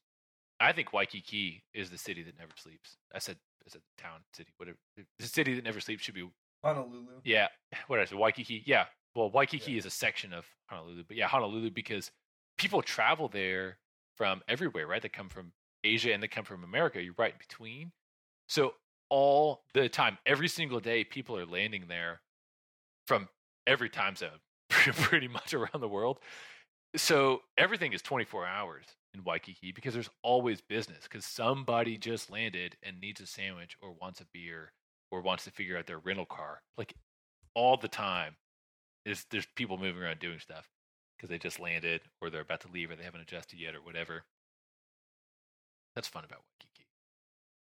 I 0.60 0.72
think 0.72 0.92
Waikiki 0.92 1.64
is 1.72 1.90
the 1.90 1.98
city 1.98 2.22
that 2.22 2.38
never 2.38 2.52
sleeps. 2.56 2.96
I 3.14 3.18
said, 3.18 3.36
I 3.66 3.70
said 3.70 3.80
town, 3.98 4.20
city, 4.34 4.52
whatever. 4.58 4.76
The 5.18 5.26
city 5.26 5.54
that 5.54 5.64
never 5.64 5.80
sleeps 5.80 6.02
should 6.04 6.14
be 6.14 6.28
Honolulu. 6.62 7.06
yeah. 7.24 7.48
What 7.88 7.98
I 8.00 8.04
said, 8.04 8.18
Waikiki. 8.18 8.62
Yeah. 8.66 8.84
Well, 9.14 9.30
Waikiki 9.30 9.72
Yeah. 9.72 9.78
is 9.78 9.86
a 9.86 9.90
section 9.90 10.32
of 10.32 10.44
Honolulu, 10.68 11.04
but 11.08 11.16
yeah, 11.16 11.26
Honolulu 11.26 11.70
because 11.70 12.10
people 12.58 12.82
travel 12.82 13.28
there 13.28 13.78
from 14.16 14.42
everywhere, 14.48 14.86
right? 14.86 15.02
They 15.02 15.08
come 15.08 15.28
from 15.28 15.52
Asia 15.82 16.12
and 16.12 16.22
they 16.22 16.28
come 16.28 16.44
from 16.44 16.62
America. 16.64 17.02
You're 17.02 17.14
right 17.18 17.32
in 17.32 17.38
between. 17.38 17.92
So 18.48 18.74
all 19.10 19.62
the 19.74 19.88
time, 19.88 20.18
every 20.26 20.48
single 20.48 20.80
day, 20.80 21.04
people 21.04 21.36
are 21.36 21.46
landing 21.46 21.84
there 21.88 22.20
from 23.06 23.28
every 23.66 23.88
time 23.88 24.16
zone, 24.16 24.40
pretty 24.70 25.28
much 25.28 25.52
around 25.54 25.80
the 25.80 25.88
world. 25.88 26.18
So 26.96 27.42
everything 27.58 27.92
is 27.92 28.02
24 28.02 28.46
hours 28.46 28.86
in 29.14 29.24
Waikiki 29.24 29.72
because 29.72 29.94
there's 29.94 30.10
always 30.22 30.60
business 30.60 31.04
because 31.04 31.24
somebody 31.24 31.98
just 31.98 32.30
landed 32.30 32.76
and 32.82 33.00
needs 33.00 33.20
a 33.20 33.26
sandwich 33.26 33.76
or 33.80 33.92
wants 33.92 34.20
a 34.20 34.26
beer 34.32 34.72
or 35.10 35.20
wants 35.20 35.44
to 35.44 35.50
figure 35.50 35.76
out 35.76 35.86
their 35.86 35.98
rental 35.98 36.26
car. 36.26 36.62
Like 36.78 36.94
all 37.54 37.76
the 37.76 37.88
time, 37.88 38.36
is 39.04 39.26
there's 39.30 39.46
people 39.56 39.78
moving 39.78 40.02
around 40.02 40.18
doing 40.20 40.38
stuff 40.38 40.68
because 41.16 41.30
they 41.30 41.38
just 41.38 41.60
landed 41.60 42.02
or 42.20 42.30
they're 42.30 42.40
about 42.42 42.60
to 42.62 42.68
leave 42.72 42.90
or 42.90 42.96
they 42.96 43.04
haven't 43.04 43.20
adjusted 43.20 43.58
yet 43.60 43.74
or 43.74 43.82
whatever. 43.82 44.24
That's 45.94 46.08
fun 46.08 46.24
about 46.24 46.42
Waikiki 46.60 46.86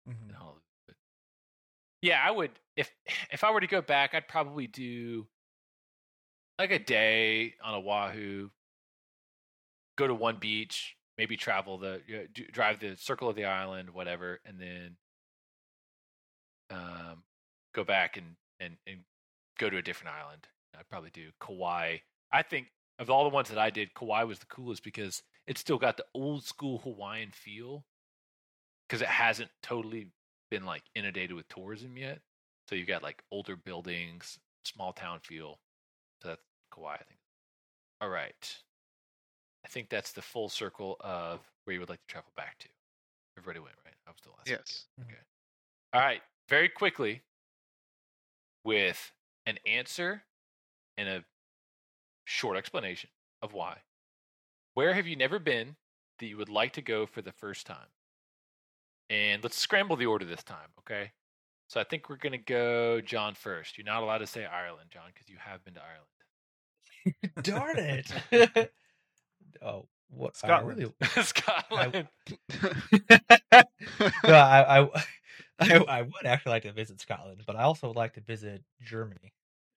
Mhm. 0.09 0.62
But 0.87 0.97
yeah, 2.03 2.21
I 2.25 2.31
would 2.31 2.53
if 2.77 2.91
if 3.31 3.45
I 3.45 3.51
were 3.51 3.61
to 3.61 3.67
go 3.67 3.83
back, 3.83 4.14
I'd 4.14 4.29
probably 4.29 4.67
do 4.67 5.27
like 6.59 6.71
a 6.71 6.79
day 6.79 7.55
on 7.62 7.75
Oahu, 7.75 8.51
go 9.97 10.07
to 10.07 10.15
one 10.15 10.37
beach, 10.39 10.97
maybe 11.19 11.37
travel 11.37 11.79
the 11.79 12.01
you 12.07 12.17
know, 12.17 12.25
do, 12.33 12.45
drive 12.53 12.81
the 12.81 12.97
circle 12.97 13.29
of 13.29 13.37
the 13.37 13.45
island, 13.45 13.91
whatever, 13.91 14.41
and 14.45 14.61
then 14.61 14.97
um, 16.71 17.23
go 17.75 17.85
back 17.85 18.17
and, 18.17 18.37
and 18.61 18.77
and 18.87 19.01
go 19.59 19.71
to 19.71 19.79
a 19.79 19.83
different 19.83 20.15
island. 20.15 20.47
I'd 20.79 20.89
probably 20.89 21.11
do 21.11 21.31
Kauai. 21.41 21.99
I 22.33 22.43
think 22.43 22.69
of 22.99 23.11
all 23.11 23.25
the 23.25 23.35
ones 23.35 23.49
that 23.49 23.59
I 23.59 23.71
did, 23.71 23.95
Kauai 23.95 24.25
was 24.25 24.39
the 24.39 24.47
coolest 24.47 24.83
because 24.83 25.23
it's 25.47 25.61
still 25.61 25.79
got 25.79 25.97
the 25.97 26.05
old 26.15 26.45
school 26.45 26.79
Hawaiian 26.79 27.31
feel 27.33 27.85
because 28.89 29.03
it 29.03 29.09
hasn't 29.09 29.51
totally 29.63 30.09
been 30.51 30.65
like 30.65 30.83
inundated 30.95 31.35
with 31.35 31.49
tourism 31.49 31.97
yet. 31.97 32.21
So 32.69 32.75
you've 32.75 32.89
got 32.89 33.03
like 33.03 33.23
older 33.31 33.57
buildings, 33.57 34.39
small 34.65 34.93
town 34.93 35.21
feel. 35.23 35.61
So 36.23 36.29
that's 36.29 36.43
Kauai, 36.75 36.95
I 36.95 37.05
think. 37.05 37.21
All 38.01 38.09
right. 38.09 38.57
I 39.67 39.69
think 39.69 39.89
that's 39.89 40.12
the 40.12 40.23
full 40.23 40.49
circle 40.49 40.97
of 41.01 41.41
where 41.64 41.75
you 41.75 41.81
would 41.81 41.89
like 41.89 41.99
to 41.99 42.07
travel 42.07 42.31
back 42.37 42.57
to. 42.59 42.69
Everybody 43.37 43.59
went, 43.59 43.75
right? 43.85 43.95
I 44.07 44.11
was 44.11 44.21
the 44.23 44.29
last. 44.31 44.49
one. 44.49 44.59
Yes. 44.61 44.87
Mhm. 45.01 45.05
Okay. 45.07 45.21
All 45.93 46.01
right. 46.01 46.23
Very 46.49 46.69
quickly, 46.69 47.23
with 48.64 49.12
an 49.45 49.59
answer 49.67 50.23
and 50.97 51.09
a 51.09 51.25
short 52.27 52.57
explanation 52.57 53.11
of 53.43 53.55
why. 53.55 53.79
Where 54.75 54.95
have 54.95 55.09
you 55.09 55.17
never 55.17 55.41
been 55.41 55.75
that 56.21 56.27
you 56.27 56.37
would 56.37 56.49
like 56.49 56.73
to 56.75 56.83
go 56.83 57.05
for 57.05 57.21
the 57.21 57.33
first 57.33 57.67
time? 57.67 57.89
And 59.11 59.43
let's 59.43 59.57
scramble 59.59 59.97
the 59.97 60.07
order 60.07 60.25
this 60.25 60.45
time, 60.45 60.71
okay? 60.79 61.11
So 61.67 61.81
I 61.81 61.85
think 61.85 62.09
we're 62.09 62.17
going 62.17 62.33
to 62.33 62.39
go 62.39 63.01
John 63.01 63.35
first. 63.35 63.77
You're 63.77 63.85
not 63.85 64.05
allowed 64.05 64.19
to 64.19 64.29
say 64.29 64.45
Ireland, 64.45 64.91
John, 64.93 65.11
because 65.12 65.29
you 65.29 65.39
have 65.39 65.64
been 65.64 65.75
to 65.75 65.83
Ireland. 65.83 67.43
Darn 67.43 67.79
it! 67.79 68.71
oh, 69.63 69.89
what? 70.11 70.35
I 70.43 70.47
Scotland. 70.47 70.79
really- 70.79 70.93
Scotland. 71.23 72.09
no, 74.25 74.35
I, 74.35 74.81
I, 74.81 74.89
I, 75.59 75.75
I 75.89 76.03
would 76.03 76.27
actually 76.27 76.51
like 76.51 76.63
to 76.65 76.73
visit 76.73 77.01
Scotland, 77.01 77.43
but 77.47 77.57
I 77.57 77.63
also 77.63 77.89
would 77.89 77.97
like 77.97 78.15
to 78.15 78.21
visit 78.21 78.63
Germany, 78.83 79.33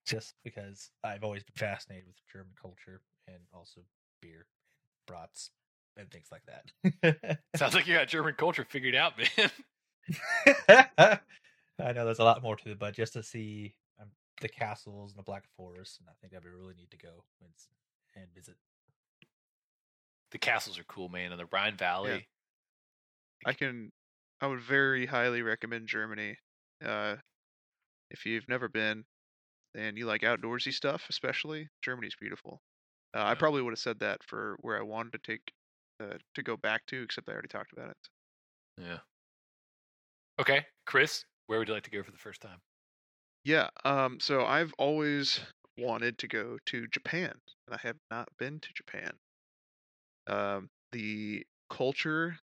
just 0.06 0.34
because 0.44 0.92
I've 1.04 1.24
always 1.24 1.44
been 1.44 1.56
fascinated 1.56 2.06
with 2.08 2.16
German 2.32 2.54
culture 2.62 3.02
and 3.28 3.38
also 3.54 3.82
beer, 4.22 4.46
and 4.48 5.06
brats, 5.08 5.52
and 5.98 6.10
things 6.12 6.28
like 6.32 6.44
that. 6.46 7.40
Sounds 7.56 7.74
like 7.74 7.88
you 7.88 7.96
got 7.96 8.08
German 8.08 8.34
culture 8.36 8.66
figured 8.70 8.96
out, 8.96 9.14
man. 9.18 9.52
I 11.82 11.94
know 11.94 12.06
there's 12.06 12.20
a 12.20 12.24
lot 12.24 12.44
more 12.44 12.56
to 12.58 12.72
it, 12.72 12.80
but 12.80 12.94
just 12.94 13.14
to 13.14 13.24
see 13.24 13.74
um, 14.02 14.10
the 14.42 14.50
castles 14.50 15.12
and 15.12 15.20
the 15.20 15.24
Black 15.24 15.46
Forest, 15.56 16.00
and 16.00 16.10
I 16.10 16.14
think 16.20 16.34
I 16.34 16.38
would 16.38 16.60
really 16.60 16.76
need 16.76 16.92
to 16.92 16.98
go 16.98 17.24
and, 17.42 17.52
and 18.16 18.26
visit. 18.36 18.56
The 20.32 20.38
castles 20.38 20.80
are 20.80 20.84
cool, 20.86 21.10
man. 21.10 21.32
And 21.32 21.40
the 21.40 21.48
Rhine 21.52 21.78
Valley. 21.78 22.28
I 23.46 23.54
can. 23.54 23.92
I 24.42 24.48
would 24.48 24.62
very 24.62 25.06
highly 25.06 25.42
recommend 25.42 25.88
Germany. 25.88 26.36
Uh, 26.84 27.16
if 28.10 28.26
you've 28.26 28.48
never 28.48 28.70
been, 28.70 29.04
and 29.76 29.98
you 29.98 30.06
like 30.06 30.22
outdoorsy 30.22 30.74
stuff, 30.74 31.06
especially 31.10 31.68
Germany's 31.82 32.16
beautiful. 32.20 32.62
Uh, 33.16 33.24
I 33.24 33.36
probably 33.36 33.62
would 33.62 33.72
have 33.72 33.80
said 33.80 34.00
that 34.00 34.24
for 34.24 34.58
where 34.62 34.78
I 34.78 34.84
wanted 34.84 35.14
to 35.14 35.20
take 35.20 35.52
uh, 36.02 36.18
to 36.36 36.44
go 36.44 36.56
back 36.58 36.86
to, 36.88 37.02
except 37.02 37.28
I 37.28 37.34
already 37.34 37.48
talked 37.48 37.74
about 37.74 37.90
it. 37.90 37.98
Yeah. 38.78 38.98
Okay, 40.40 40.66
Chris, 40.86 41.26
where 41.48 41.60
would 41.60 41.68
you 41.68 41.74
like 41.74 41.84
to 41.84 41.92
go 41.92 42.04
for 42.04 42.12
the 42.12 42.18
first 42.18 42.42
time? 42.42 42.60
Yeah, 43.44 43.70
um, 43.84 44.20
so 44.20 44.46
I've 44.46 44.74
always 44.78 45.40
wanted 45.78 46.18
to 46.20 46.28
go 46.28 46.58
to 46.68 46.88
Japan, 46.88 47.34
and 47.68 47.76
I 47.76 47.80
have 47.88 47.98
not 48.12 48.30
been 48.38 48.60
to 48.60 48.70
Japan. 48.74 49.12
Um, 50.28 50.70
the 50.92 51.46
culture 51.70 52.38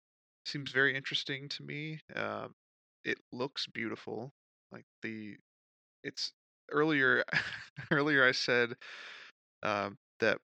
seems 0.46 0.72
very 0.72 0.96
interesting 0.96 1.50
to 1.50 1.64
me. 1.64 2.00
Um, 2.16 2.54
it 3.04 3.18
looks 3.32 3.68
beautiful. 3.68 4.32
Like 4.72 4.86
the, 5.02 5.38
it's 6.04 6.34
earlier, 6.72 7.24
earlier 7.92 8.26
I 8.28 8.32
said 8.34 8.76
um, 9.64 9.98
that 10.20 10.38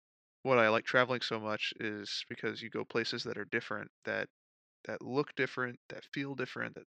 what 0.43 0.59
I 0.59 0.69
like 0.69 0.85
traveling 0.85 1.21
so 1.21 1.39
much 1.39 1.73
is 1.79 2.23
because 2.29 2.61
you 2.61 2.69
go 2.69 2.85
places 2.85 3.23
that 3.23 3.37
are 3.37 3.45
different, 3.45 3.89
that 4.05 4.27
that 4.85 5.01
look 5.01 5.35
different, 5.35 5.79
that 5.89 6.05
feel 6.13 6.35
different, 6.35 6.75
that 6.75 6.85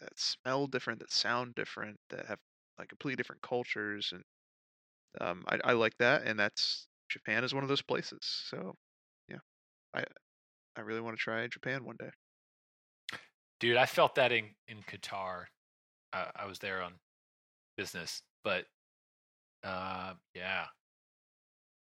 that 0.00 0.18
smell 0.18 0.66
different, 0.66 1.00
that 1.00 1.12
sound 1.12 1.54
different, 1.54 1.98
that 2.10 2.26
have 2.26 2.38
like 2.78 2.88
completely 2.88 3.16
different 3.16 3.42
cultures, 3.42 4.12
and 4.12 4.24
um, 5.20 5.44
I, 5.48 5.58
I 5.64 5.72
like 5.72 5.96
that, 5.98 6.22
and 6.24 6.38
that's 6.38 6.88
Japan 7.08 7.44
is 7.44 7.54
one 7.54 7.62
of 7.62 7.68
those 7.68 7.82
places. 7.82 8.20
So, 8.22 8.74
I 9.94 10.04
I 10.76 10.80
really 10.80 11.00
want 11.00 11.16
to 11.16 11.22
try 11.22 11.46
Japan 11.46 11.84
one 11.84 11.96
day. 11.98 12.10
Dude, 13.60 13.76
I 13.76 13.86
felt 13.86 14.14
that 14.16 14.32
in 14.32 14.46
in 14.68 14.78
Qatar. 14.82 15.44
Uh, 16.12 16.26
I 16.36 16.46
was 16.46 16.58
there 16.58 16.82
on 16.82 16.92
business, 17.76 18.22
but 18.44 18.64
uh, 19.64 20.14
yeah, 20.34 20.64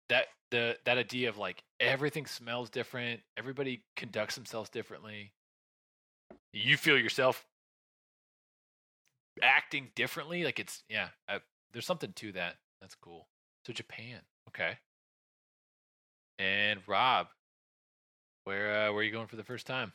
that 0.09 0.27
the 0.51 0.77
that 0.85 0.97
idea 0.97 1.29
of 1.29 1.37
like 1.37 1.63
everything 1.79 2.25
smells 2.25 2.69
different, 2.69 3.21
everybody 3.37 3.83
conducts 3.95 4.35
themselves 4.35 4.69
differently. 4.69 5.33
You 6.53 6.77
feel 6.77 6.97
yourself 6.97 7.45
acting 9.41 9.89
differently, 9.95 10.43
like 10.43 10.59
it's 10.59 10.83
yeah. 10.89 11.09
I, 11.27 11.39
there's 11.73 11.85
something 11.85 12.13
to 12.17 12.31
that. 12.33 12.55
That's 12.81 12.95
cool. 12.95 13.27
So 13.65 13.73
Japan, 13.73 14.19
okay. 14.49 14.77
And 16.39 16.79
Rob, 16.87 17.27
where 18.43 18.87
uh, 18.87 18.91
where 18.91 19.01
are 19.01 19.03
you 19.03 19.11
going 19.11 19.27
for 19.27 19.35
the 19.35 19.43
first 19.43 19.67
time? 19.67 19.93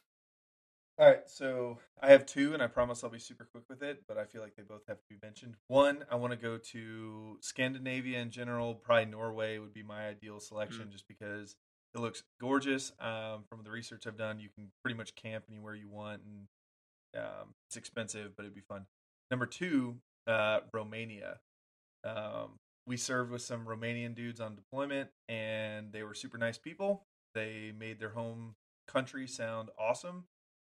All 0.98 1.06
right, 1.06 1.28
so 1.28 1.78
I 2.00 2.08
have 2.10 2.24
two, 2.24 2.54
and 2.54 2.62
I 2.62 2.68
promise 2.68 3.04
I'll 3.04 3.10
be 3.10 3.18
super 3.18 3.44
quick 3.44 3.64
with 3.68 3.82
it, 3.82 4.04
but 4.08 4.16
I 4.16 4.24
feel 4.24 4.40
like 4.40 4.56
they 4.56 4.62
both 4.62 4.86
have 4.88 4.96
to 4.96 5.04
be 5.10 5.16
mentioned. 5.22 5.56
One, 5.68 6.06
I 6.10 6.14
want 6.16 6.32
to 6.32 6.38
go 6.38 6.56
to 6.56 7.36
Scandinavia 7.42 8.18
in 8.18 8.30
general. 8.30 8.74
Probably 8.74 9.04
Norway 9.04 9.58
would 9.58 9.74
be 9.74 9.82
my 9.82 10.08
ideal 10.08 10.40
selection, 10.40 10.86
Mm. 10.88 10.92
just 10.92 11.06
because 11.06 11.54
it 11.94 12.00
looks 12.00 12.22
gorgeous. 12.40 12.92
Um, 12.98 13.44
from 13.46 13.62
the 13.62 13.70
research 13.70 14.06
I've 14.06 14.16
done, 14.16 14.40
you 14.40 14.48
can 14.48 14.72
pretty 14.82 14.96
much 14.96 15.14
camp 15.16 15.44
anywhere 15.50 15.74
you 15.74 15.90
want, 15.90 16.22
and 16.22 16.48
um, 17.22 17.54
it's 17.68 17.76
expensive, 17.76 18.34
but 18.34 18.44
it'd 18.44 18.54
be 18.54 18.62
fun. 18.62 18.86
Number 19.30 19.44
two, 19.44 19.96
uh, 20.26 20.60
Romania. 20.72 21.40
Um, 22.04 22.58
we 22.86 22.96
served 22.96 23.32
with 23.32 23.42
some 23.42 23.66
Romanian 23.66 24.14
dudes 24.14 24.40
on 24.40 24.54
deployment, 24.54 25.10
and 25.28 25.92
they 25.92 26.04
were 26.04 26.14
super 26.14 26.38
nice 26.38 26.56
people. 26.56 27.04
They 27.36 27.72
made 27.78 28.00
their 28.00 28.08
home 28.08 28.54
country 28.88 29.26
sound 29.26 29.68
awesome 29.78 30.24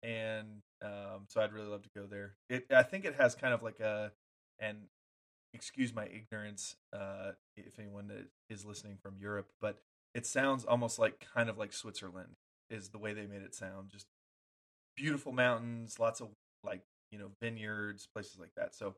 and 0.02 0.62
um, 0.82 1.26
so 1.28 1.40
I'd 1.40 1.52
really 1.52 1.68
love 1.68 1.82
to 1.82 1.90
go 1.94 2.06
there. 2.06 2.34
It 2.48 2.66
I 2.74 2.82
think 2.82 3.04
it 3.04 3.14
has 3.16 3.34
kind 3.34 3.54
of 3.54 3.62
like 3.62 3.80
a 3.80 4.12
and 4.58 4.78
excuse 5.54 5.94
my 5.94 6.06
ignorance 6.06 6.76
uh, 6.92 7.32
if 7.56 7.78
anyone 7.78 8.08
that 8.08 8.26
is 8.48 8.64
listening 8.64 8.98
from 9.02 9.16
Europe, 9.18 9.48
but 9.60 9.78
it 10.14 10.26
sounds 10.26 10.64
almost 10.64 10.98
like 10.98 11.26
kind 11.34 11.48
of 11.48 11.58
like 11.58 11.72
Switzerland 11.72 12.36
is 12.68 12.90
the 12.90 12.98
way 12.98 13.12
they 13.12 13.26
made 13.26 13.42
it 13.42 13.54
sound. 13.54 13.90
Just 13.90 14.06
beautiful 14.96 15.32
mountains, 15.32 15.98
lots 15.98 16.20
of 16.20 16.28
like 16.62 16.82
you 17.10 17.18
know 17.18 17.30
vineyards, 17.42 18.06
places 18.12 18.38
like 18.38 18.54
that. 18.56 18.74
So 18.74 18.94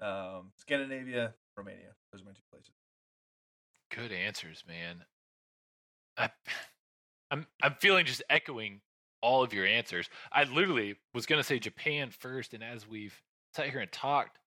um, 0.00 0.52
Scandinavia, 0.56 1.34
Romania, 1.56 1.94
those 2.12 2.22
are 2.22 2.26
my 2.26 2.32
two 2.32 2.42
places. 2.50 2.72
Good 3.90 4.12
answers, 4.12 4.64
man. 4.66 5.04
I, 6.18 6.30
I'm 7.30 7.46
I'm 7.62 7.74
feeling 7.80 8.06
just 8.06 8.22
echoing 8.30 8.80
all 9.22 9.42
of 9.42 9.52
your 9.52 9.66
answers. 9.66 10.08
I 10.32 10.44
literally 10.44 10.96
was 11.14 11.26
going 11.26 11.40
to 11.40 11.46
say 11.46 11.58
Japan 11.58 12.10
first, 12.10 12.54
and 12.54 12.62
as 12.62 12.88
we've 12.88 13.20
sat 13.54 13.70
here 13.70 13.80
and 13.80 13.90
talked, 13.90 14.38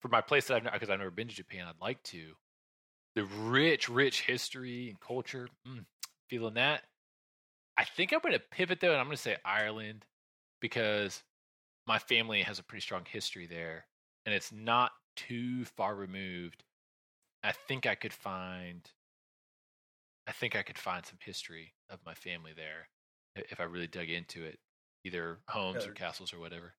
for 0.00 0.08
my 0.08 0.20
place 0.20 0.46
that 0.46 0.56
I've 0.56 0.64
not 0.64 0.72
because 0.72 0.90
I've 0.90 0.98
never 0.98 1.10
been 1.10 1.28
to 1.28 1.34
Japan, 1.34 1.66
I'd 1.68 1.80
like 1.80 2.02
to. 2.04 2.32
The 3.14 3.24
rich, 3.24 3.88
rich 3.88 4.22
history 4.22 4.88
and 4.88 5.00
culture, 5.00 5.48
mm, 5.66 5.84
feeling 6.28 6.54
that. 6.54 6.82
I 7.76 7.84
think 7.84 8.12
I'm 8.12 8.20
going 8.20 8.34
to 8.34 8.40
pivot 8.40 8.80
though, 8.80 8.92
and 8.92 9.00
I'm 9.00 9.06
going 9.06 9.16
to 9.16 9.22
say 9.22 9.36
Ireland 9.44 10.04
because 10.60 11.22
my 11.86 11.98
family 11.98 12.42
has 12.42 12.58
a 12.58 12.62
pretty 12.62 12.82
strong 12.82 13.04
history 13.08 13.46
there, 13.46 13.86
and 14.26 14.34
it's 14.34 14.52
not 14.52 14.92
too 15.16 15.64
far 15.64 15.94
removed. 15.94 16.64
I 17.42 17.52
think 17.52 17.86
I 17.86 17.94
could 17.94 18.12
find. 18.12 18.88
I 20.28 20.32
think 20.32 20.54
I 20.54 20.62
could 20.62 20.78
find 20.78 21.04
some 21.06 21.18
history 21.24 21.72
of 21.88 21.98
my 22.04 22.14
family 22.14 22.52
there 22.54 22.88
if 23.34 23.60
I 23.60 23.64
really 23.64 23.86
dug 23.86 24.10
into 24.10 24.44
it, 24.44 24.58
either 25.04 25.38
homes 25.48 25.86
or 25.86 25.92
castles 25.92 26.32
or 26.34 26.38
whatever. 26.38 26.74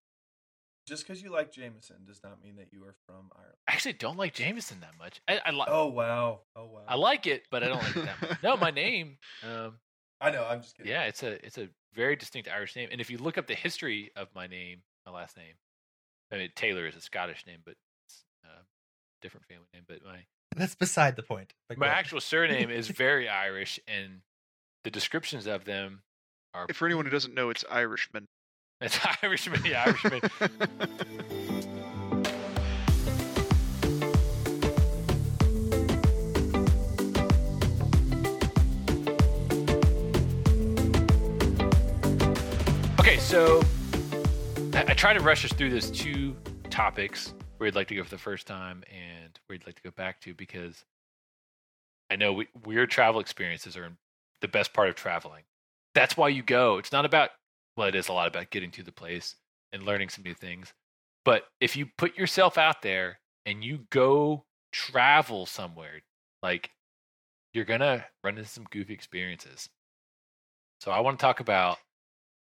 Just 0.87 1.05
because 1.05 1.21
you 1.21 1.31
like 1.31 1.51
Jameson 1.51 1.97
does 2.05 2.21
not 2.23 2.41
mean 2.43 2.55
that 2.57 2.67
you 2.71 2.83
are 2.83 2.95
from 3.05 3.29
Ireland. 3.35 3.55
I 3.67 3.73
actually 3.73 3.93
don't 3.93 4.17
like 4.17 4.33
Jameson 4.33 4.79
that 4.81 4.93
much. 4.97 5.21
I 5.27 5.39
I, 5.45 5.51
li- 5.51 5.65
Oh 5.67 5.87
wow! 5.87 6.41
Oh 6.55 6.65
wow! 6.65 6.81
I 6.87 6.95
like 6.95 7.27
it, 7.27 7.43
but 7.51 7.63
I 7.63 7.67
don't 7.67 7.81
like 7.83 7.95
it 7.95 8.05
that 8.05 8.21
much. 8.29 8.43
No, 8.43 8.57
my 8.57 8.71
name. 8.85 9.17
Um, 9.43 9.77
I 10.21 10.31
know. 10.31 10.45
I'm 10.45 10.61
just 10.61 10.75
kidding. 10.75 10.91
yeah, 10.91 11.03
it's 11.03 11.21
a 11.23 11.43
it's 11.45 11.57
a 11.57 11.69
very 11.93 12.15
distinct 12.15 12.49
Irish 12.49 12.75
name, 12.75 12.89
and 12.91 12.99
if 13.01 13.09
you 13.09 13.17
look 13.19 13.37
up 13.37 13.47
the 13.47 13.55
history 13.55 14.11
of 14.15 14.29
my 14.35 14.47
name, 14.47 14.81
my 15.05 15.11
last 15.11 15.37
name, 15.37 15.55
I 16.31 16.37
mean 16.37 16.49
Taylor 16.55 16.87
is 16.87 16.95
a 16.95 17.01
Scottish 17.01 17.45
name, 17.45 17.59
but 17.63 17.75
it's 18.05 18.23
a 18.45 18.63
different 19.21 19.45
family 19.45 19.67
name. 19.73 19.83
But 19.87 20.03
my 20.03 20.19
That's 20.55 20.75
beside 20.75 21.15
the 21.15 21.23
point. 21.23 21.53
But 21.67 21.77
my 21.77 21.87
go 21.87 21.91
actual 21.91 22.21
surname 22.21 22.69
is 22.69 22.87
very 22.89 23.29
Irish, 23.29 23.79
and 23.87 24.21
the 24.83 24.91
descriptions 24.91 25.47
of 25.47 25.65
them 25.65 26.01
are 26.53 26.65
If 26.69 26.77
For 26.77 26.85
anyone 26.85 27.05
who 27.05 27.11
doesn't 27.11 27.33
know, 27.33 27.49
it's 27.49 27.63
Irishman. 27.69 28.27
it's 28.81 28.99
Irishman, 29.23 29.61
yeah, 29.65 29.83
Irishman. 29.85 30.21
Okay, 42.99 43.17
so 43.17 43.61
I, 44.73 44.85
I 44.89 44.93
try 44.93 45.13
to 45.13 45.19
rush 45.19 45.45
us 45.45 45.53
through 45.53 45.69
those 45.69 45.91
two 45.91 46.35
topics 46.69 47.33
where 47.59 47.67
you'd 47.67 47.75
like 47.75 47.89
to 47.89 47.95
go 47.95 48.03
for 48.03 48.09
the 48.09 48.17
first 48.17 48.47
time 48.47 48.83
and 48.89 49.37
where 49.45 49.55
you'd 49.55 49.65
like 49.65 49.75
to 49.75 49.83
go 49.83 49.91
back 49.91 50.21
to 50.21 50.33
because 50.33 50.85
I 52.09 52.15
know 52.15 52.33
we, 52.33 52.47
weird 52.65 52.89
travel 52.89 53.19
experiences 53.19 53.75
are 53.75 53.91
the 54.41 54.47
best 54.47 54.73
part 54.73 54.87
of 54.87 54.95
traveling. 54.95 55.43
That's 55.93 56.15
why 56.15 56.29
you 56.29 56.41
go. 56.41 56.77
It's 56.77 56.93
not 56.93 57.05
about, 57.05 57.31
well, 57.75 57.87
it 57.87 57.95
is 57.95 58.07
a 58.07 58.13
lot 58.13 58.27
about 58.27 58.49
getting 58.49 58.71
to 58.71 58.83
the 58.83 58.93
place 58.93 59.35
and 59.73 59.83
learning 59.83 60.09
some 60.09 60.23
new 60.23 60.33
things. 60.33 60.73
But 61.25 61.43
if 61.59 61.75
you 61.75 61.87
put 61.97 62.17
yourself 62.17 62.57
out 62.57 62.81
there 62.81 63.19
and 63.45 63.61
you 63.61 63.85
go 63.89 64.45
travel 64.71 65.45
somewhere, 65.45 66.01
like 66.41 66.71
you're 67.53 67.65
going 67.65 67.81
to 67.81 68.05
run 68.23 68.37
into 68.37 68.49
some 68.49 68.67
goofy 68.71 68.93
experiences. 68.93 69.67
So 70.79 70.91
I 70.91 71.01
want 71.01 71.19
to 71.19 71.21
talk 71.21 71.41
about 71.41 71.77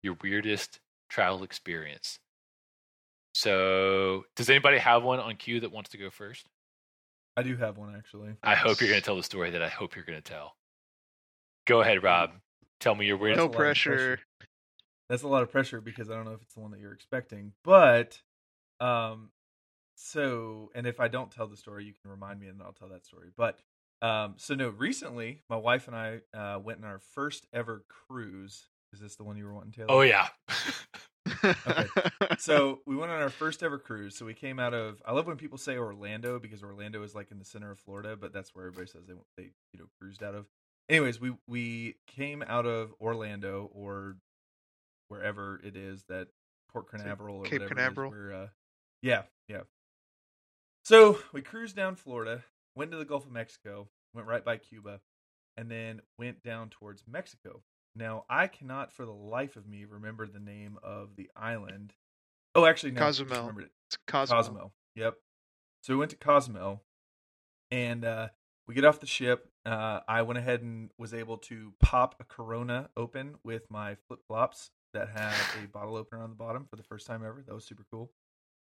your 0.02 0.18
weirdest 0.22 0.80
travel 1.08 1.42
experience. 1.42 2.18
So, 3.38 4.24
does 4.34 4.50
anybody 4.50 4.78
have 4.78 5.04
one 5.04 5.20
on 5.20 5.36
cue 5.36 5.60
that 5.60 5.70
wants 5.70 5.90
to 5.90 5.96
go 5.96 6.10
first? 6.10 6.48
I 7.36 7.44
do 7.44 7.56
have 7.56 7.78
one 7.78 7.94
actually. 7.96 8.30
I 8.42 8.56
hope 8.56 8.80
you're 8.80 8.90
going 8.90 9.00
to 9.00 9.04
tell 9.04 9.14
the 9.14 9.22
story 9.22 9.50
that 9.50 9.62
I 9.62 9.68
hope 9.68 9.94
you're 9.94 10.04
going 10.04 10.20
to 10.20 10.28
tell. 10.28 10.56
Go 11.64 11.80
ahead, 11.80 12.02
Rob. 12.02 12.32
Tell 12.80 12.96
me 12.96 13.06
your 13.06 13.16
That's 13.16 13.22
weirdest. 13.22 13.38
no 13.38 13.44
a 13.44 13.46
lot 13.46 13.54
of 13.54 13.56
pressure. 13.56 14.18
That's 15.08 15.22
a 15.22 15.28
lot 15.28 15.44
of 15.44 15.52
pressure 15.52 15.80
because 15.80 16.10
I 16.10 16.14
don't 16.14 16.24
know 16.24 16.32
if 16.32 16.42
it's 16.42 16.54
the 16.54 16.60
one 16.60 16.72
that 16.72 16.80
you're 16.80 16.92
expecting. 16.92 17.52
But 17.62 18.20
um 18.80 19.30
so 19.94 20.72
and 20.74 20.84
if 20.84 20.98
I 20.98 21.06
don't 21.06 21.30
tell 21.30 21.46
the 21.46 21.56
story, 21.56 21.84
you 21.84 21.92
can 21.92 22.10
remind 22.10 22.40
me 22.40 22.48
and 22.48 22.60
I'll 22.60 22.72
tell 22.72 22.88
that 22.88 23.06
story. 23.06 23.28
But 23.36 23.60
um 24.02 24.34
so 24.36 24.56
no, 24.56 24.70
recently 24.70 25.44
my 25.48 25.56
wife 25.56 25.86
and 25.86 25.94
I 25.94 26.22
uh 26.36 26.58
went 26.58 26.82
on 26.82 26.90
our 26.90 27.00
first 27.14 27.46
ever 27.52 27.84
cruise. 27.88 28.66
Is 28.92 28.98
this 28.98 29.14
the 29.14 29.22
one 29.22 29.36
you 29.36 29.44
were 29.44 29.54
wanting, 29.54 29.70
Taylor? 29.70 29.86
Oh 29.90 30.00
yeah. 30.00 30.26
so 32.38 32.80
we 32.86 32.96
went 32.96 33.10
on 33.10 33.20
our 33.20 33.30
first 33.30 33.62
ever 33.62 33.78
cruise. 33.78 34.16
So 34.16 34.26
we 34.26 34.34
came 34.34 34.58
out 34.58 34.74
of. 34.74 35.02
I 35.04 35.12
love 35.12 35.26
when 35.26 35.36
people 35.36 35.58
say 35.58 35.76
Orlando 35.76 36.38
because 36.38 36.62
Orlando 36.62 37.02
is 37.02 37.14
like 37.14 37.30
in 37.30 37.38
the 37.38 37.44
center 37.44 37.70
of 37.70 37.78
Florida, 37.78 38.16
but 38.16 38.32
that's 38.32 38.54
where 38.54 38.66
everybody 38.66 38.90
says 38.90 39.02
they 39.06 39.14
they 39.36 39.50
you 39.72 39.80
know 39.80 39.86
cruised 39.98 40.22
out 40.22 40.34
of. 40.34 40.46
Anyways, 40.88 41.20
we 41.20 41.34
we 41.46 41.96
came 42.06 42.42
out 42.46 42.66
of 42.66 42.94
Orlando 43.00 43.70
or 43.74 44.16
wherever 45.08 45.60
it 45.62 45.76
is 45.76 46.04
that 46.08 46.28
Port 46.72 46.90
Canaveral 46.90 47.36
or 47.36 47.44
Cape 47.44 47.60
whatever. 47.60 47.74
Canaveral? 47.74 48.10
Where, 48.10 48.32
uh, 48.32 48.46
yeah, 49.02 49.22
yeah. 49.48 49.62
So 50.84 51.18
we 51.32 51.42
cruised 51.42 51.76
down 51.76 51.96
Florida, 51.96 52.44
went 52.74 52.90
to 52.92 52.96
the 52.96 53.04
Gulf 53.04 53.26
of 53.26 53.32
Mexico, 53.32 53.88
went 54.14 54.26
right 54.26 54.44
by 54.44 54.56
Cuba, 54.56 55.00
and 55.56 55.70
then 55.70 56.00
went 56.18 56.42
down 56.42 56.70
towards 56.70 57.04
Mexico. 57.06 57.62
Now 57.98 58.24
I 58.30 58.46
cannot, 58.46 58.92
for 58.92 59.04
the 59.04 59.12
life 59.12 59.56
of 59.56 59.66
me, 59.66 59.84
remember 59.84 60.26
the 60.26 60.38
name 60.38 60.78
of 60.82 61.16
the 61.16 61.28
island. 61.36 61.92
Oh, 62.54 62.64
actually, 62.64 62.92
no, 62.92 63.00
I 63.00 63.04
Cozumel. 63.04 63.40
remembered 63.40 63.64
it. 63.64 63.70
It's 63.88 63.98
Cosmo. 64.06 64.36
Cosmo. 64.36 64.72
Yep. 64.94 65.14
So 65.82 65.94
we 65.94 65.98
went 65.98 66.10
to 66.12 66.16
Cozumel, 66.16 66.82
and 67.70 68.04
uh, 68.04 68.28
we 68.66 68.74
get 68.74 68.84
off 68.84 69.00
the 69.00 69.06
ship. 69.06 69.48
Uh, 69.66 70.00
I 70.06 70.22
went 70.22 70.38
ahead 70.38 70.62
and 70.62 70.90
was 70.96 71.12
able 71.12 71.38
to 71.38 71.72
pop 71.80 72.14
a 72.20 72.24
Corona 72.24 72.88
open 72.96 73.34
with 73.44 73.70
my 73.70 73.96
flip 74.06 74.20
flops 74.26 74.70
that 74.94 75.08
had 75.08 75.34
a 75.62 75.66
bottle 75.72 75.96
opener 75.96 76.22
on 76.22 76.30
the 76.30 76.36
bottom 76.36 76.66
for 76.68 76.76
the 76.76 76.82
first 76.82 77.06
time 77.06 77.24
ever. 77.24 77.42
That 77.46 77.54
was 77.54 77.64
super 77.64 77.84
cool. 77.90 78.12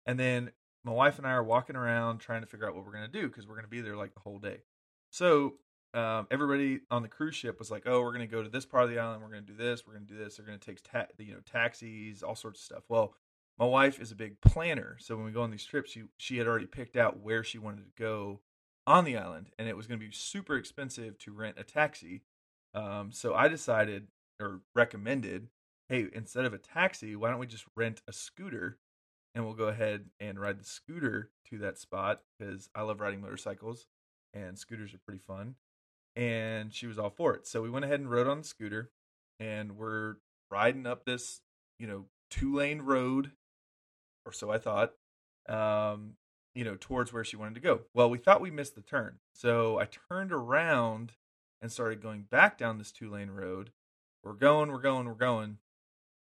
And 0.05 0.19
then 0.19 0.51
my 0.83 0.91
wife 0.91 1.17
and 1.17 1.27
I 1.27 1.31
are 1.31 1.43
walking 1.43 1.75
around 1.75 2.19
trying 2.19 2.41
to 2.41 2.47
figure 2.47 2.67
out 2.67 2.75
what 2.75 2.85
we're 2.85 2.91
gonna 2.93 3.07
do 3.07 3.27
because 3.27 3.47
we're 3.47 3.55
gonna 3.55 3.67
be 3.67 3.81
there 3.81 3.95
like 3.95 4.13
the 4.13 4.19
whole 4.19 4.39
day. 4.39 4.61
So 5.09 5.55
um, 5.93 6.27
everybody 6.31 6.81
on 6.89 7.01
the 7.01 7.07
cruise 7.07 7.35
ship 7.35 7.59
was 7.59 7.71
like, 7.71 7.83
"Oh, 7.85 8.01
we're 8.01 8.13
gonna 8.13 8.27
go 8.27 8.43
to 8.43 8.49
this 8.49 8.65
part 8.65 8.83
of 8.83 8.89
the 8.89 8.99
island. 8.99 9.21
We're 9.21 9.29
gonna 9.29 9.41
do 9.41 9.55
this. 9.55 9.85
We're 9.85 9.93
gonna 9.93 10.05
do 10.05 10.17
this. 10.17 10.37
They're 10.37 10.45
gonna 10.45 10.57
take 10.57 10.81
ta- 10.83 11.07
you 11.17 11.33
know 11.33 11.41
taxis, 11.41 12.23
all 12.23 12.35
sorts 12.35 12.59
of 12.61 12.65
stuff." 12.65 12.83
Well, 12.89 13.15
my 13.59 13.65
wife 13.65 13.99
is 13.99 14.11
a 14.11 14.15
big 14.15 14.39
planner, 14.41 14.97
so 14.99 15.15
when 15.15 15.25
we 15.25 15.31
go 15.31 15.41
on 15.41 15.51
these 15.51 15.65
trips, 15.65 15.91
she 15.91 16.03
she 16.17 16.37
had 16.37 16.47
already 16.47 16.65
picked 16.65 16.95
out 16.95 17.19
where 17.19 17.43
she 17.43 17.57
wanted 17.57 17.85
to 17.85 18.01
go 18.01 18.41
on 18.87 19.03
the 19.05 19.17
island, 19.17 19.51
and 19.59 19.67
it 19.67 19.77
was 19.77 19.87
gonna 19.87 19.99
be 19.99 20.11
super 20.11 20.55
expensive 20.55 21.17
to 21.19 21.33
rent 21.33 21.57
a 21.59 21.63
taxi. 21.63 22.23
Um, 22.73 23.11
so 23.11 23.33
I 23.33 23.47
decided 23.47 24.07
or 24.39 24.61
recommended, 24.73 25.49
hey, 25.89 26.07
instead 26.13 26.45
of 26.45 26.53
a 26.53 26.57
taxi, 26.57 27.15
why 27.15 27.29
don't 27.29 27.39
we 27.39 27.47
just 27.47 27.65
rent 27.75 28.01
a 28.07 28.13
scooter 28.13 28.79
and 29.33 29.45
we'll 29.45 29.53
go 29.53 29.67
ahead 29.67 30.05
and 30.19 30.39
ride 30.39 30.59
the 30.59 30.65
scooter 30.65 31.29
to 31.49 31.57
that 31.59 31.77
spot 31.77 32.21
because 32.37 32.69
I 32.75 32.81
love 32.81 32.99
riding 32.99 33.21
motorcycles 33.21 33.87
and 34.33 34.57
scooters 34.57 34.93
are 34.93 34.99
pretty 34.99 35.21
fun. 35.21 35.55
And 36.15 36.73
she 36.73 36.87
was 36.87 36.99
all 36.99 37.09
for 37.09 37.33
it. 37.33 37.47
So 37.47 37.61
we 37.61 37.69
went 37.69 37.85
ahead 37.85 37.99
and 37.99 38.11
rode 38.11 38.27
on 38.27 38.39
the 38.39 38.43
scooter 38.43 38.91
and 39.39 39.77
we're 39.77 40.15
riding 40.49 40.85
up 40.85 41.05
this, 41.05 41.41
you 41.79 41.87
know, 41.87 42.05
two 42.29 42.53
lane 42.53 42.81
road, 42.81 43.31
or 44.25 44.31
so 44.31 44.51
I 44.51 44.57
thought, 44.57 44.93
um, 45.49 46.13
you 46.53 46.63
know, 46.63 46.75
towards 46.79 47.11
where 47.11 47.23
she 47.23 47.37
wanted 47.37 47.55
to 47.55 47.61
go. 47.61 47.81
Well, 47.93 48.09
we 48.09 48.17
thought 48.17 48.41
we 48.41 48.51
missed 48.51 48.75
the 48.75 48.81
turn. 48.81 49.19
So 49.33 49.79
I 49.79 49.87
turned 50.09 50.31
around 50.31 51.13
and 51.61 51.71
started 51.71 52.01
going 52.01 52.23
back 52.23 52.57
down 52.57 52.77
this 52.77 52.91
two 52.91 53.09
lane 53.09 53.31
road. 53.31 53.71
We're 54.23 54.33
going, 54.33 54.71
we're 54.71 54.81
going, 54.81 55.07
we're 55.07 55.13
going. 55.13 55.57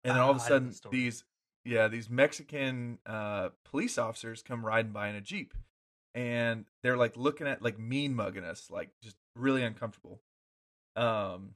And 0.04 0.16
then 0.16 0.18
all 0.18 0.32
of 0.32 0.38
a 0.38 0.40
Ah, 0.42 0.50
know 0.50 0.60
the 0.60 0.74
sudden, 0.74 0.92
these 0.92 1.24
yeah, 1.64 1.88
these 1.88 2.10
Mexican 2.10 3.00
uh, 3.06 3.50
police 3.66 3.98
officers 3.98 4.42
come 4.42 4.66
riding 4.66 4.92
by 4.92 5.10
in 5.10 5.16
a 5.16 5.22
jeep, 5.22 5.54
and 6.18 6.66
they're 6.82 6.98
like 6.98 7.16
looking 7.16 7.46
at 7.46 7.62
like 7.62 7.78
mean 7.78 8.16
mugging 8.16 8.44
us, 8.44 8.70
like 8.72 8.90
just 9.04 9.16
really 9.36 9.62
uncomfortable. 9.64 10.20
Um, 10.96 11.52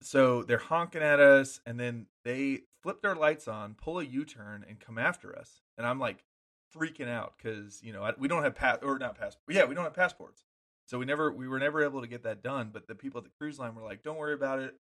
so 0.00 0.44
they're 0.44 0.58
honking 0.58 1.02
at 1.02 1.18
us, 1.18 1.60
and 1.66 1.78
then 1.78 2.06
they 2.24 2.60
flip 2.84 3.02
their 3.02 3.16
lights 3.16 3.48
on, 3.48 3.74
pull 3.74 3.98
a 3.98 4.04
U 4.04 4.24
turn, 4.24 4.64
and 4.68 4.78
come 4.78 4.96
after 4.96 5.36
us. 5.36 5.60
And 5.76 5.84
I'm 5.84 5.98
like 5.98 6.24
freaking 6.72 7.08
out 7.08 7.34
because 7.36 7.82
you 7.82 7.92
know 7.92 8.04
I, 8.04 8.12
we 8.16 8.28
don't 8.28 8.44
have 8.44 8.54
pass 8.54 8.78
or 8.82 8.98
not 8.98 9.18
pass 9.18 9.38
yeah 9.48 9.64
we 9.64 9.74
don't 9.74 9.84
have 9.84 9.94
passports, 9.94 10.44
so 10.86 10.96
we 10.96 11.04
never 11.04 11.32
we 11.32 11.48
were 11.48 11.58
never 11.58 11.82
able 11.82 12.00
to 12.00 12.06
get 12.06 12.22
that 12.22 12.44
done. 12.44 12.70
But 12.72 12.86
the 12.86 12.94
people 12.94 13.18
at 13.18 13.24
the 13.24 13.32
cruise 13.40 13.58
line 13.58 13.74
were 13.74 13.82
like, 13.82 14.04
"Don't 14.04 14.18
worry 14.18 14.34
about 14.34 14.60
it. 14.60 14.76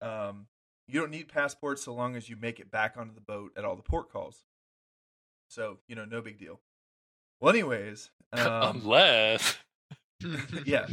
Um, 0.00 0.46
you 0.88 0.98
don't 0.98 1.10
need 1.10 1.28
passports 1.28 1.82
so 1.82 1.92
long 1.92 2.16
as 2.16 2.30
you 2.30 2.36
make 2.36 2.58
it 2.58 2.70
back 2.70 2.94
onto 2.96 3.14
the 3.14 3.20
boat 3.20 3.52
at 3.54 3.66
all 3.66 3.76
the 3.76 3.82
port 3.82 4.10
calls. 4.10 4.44
So 5.48 5.80
you 5.88 5.94
know, 5.94 6.06
no 6.06 6.22
big 6.22 6.38
deal. 6.38 6.60
Well, 7.40 7.52
anyways, 7.52 8.10
um, 8.32 8.82
Unless 8.82 9.56
yeah. 10.64 10.86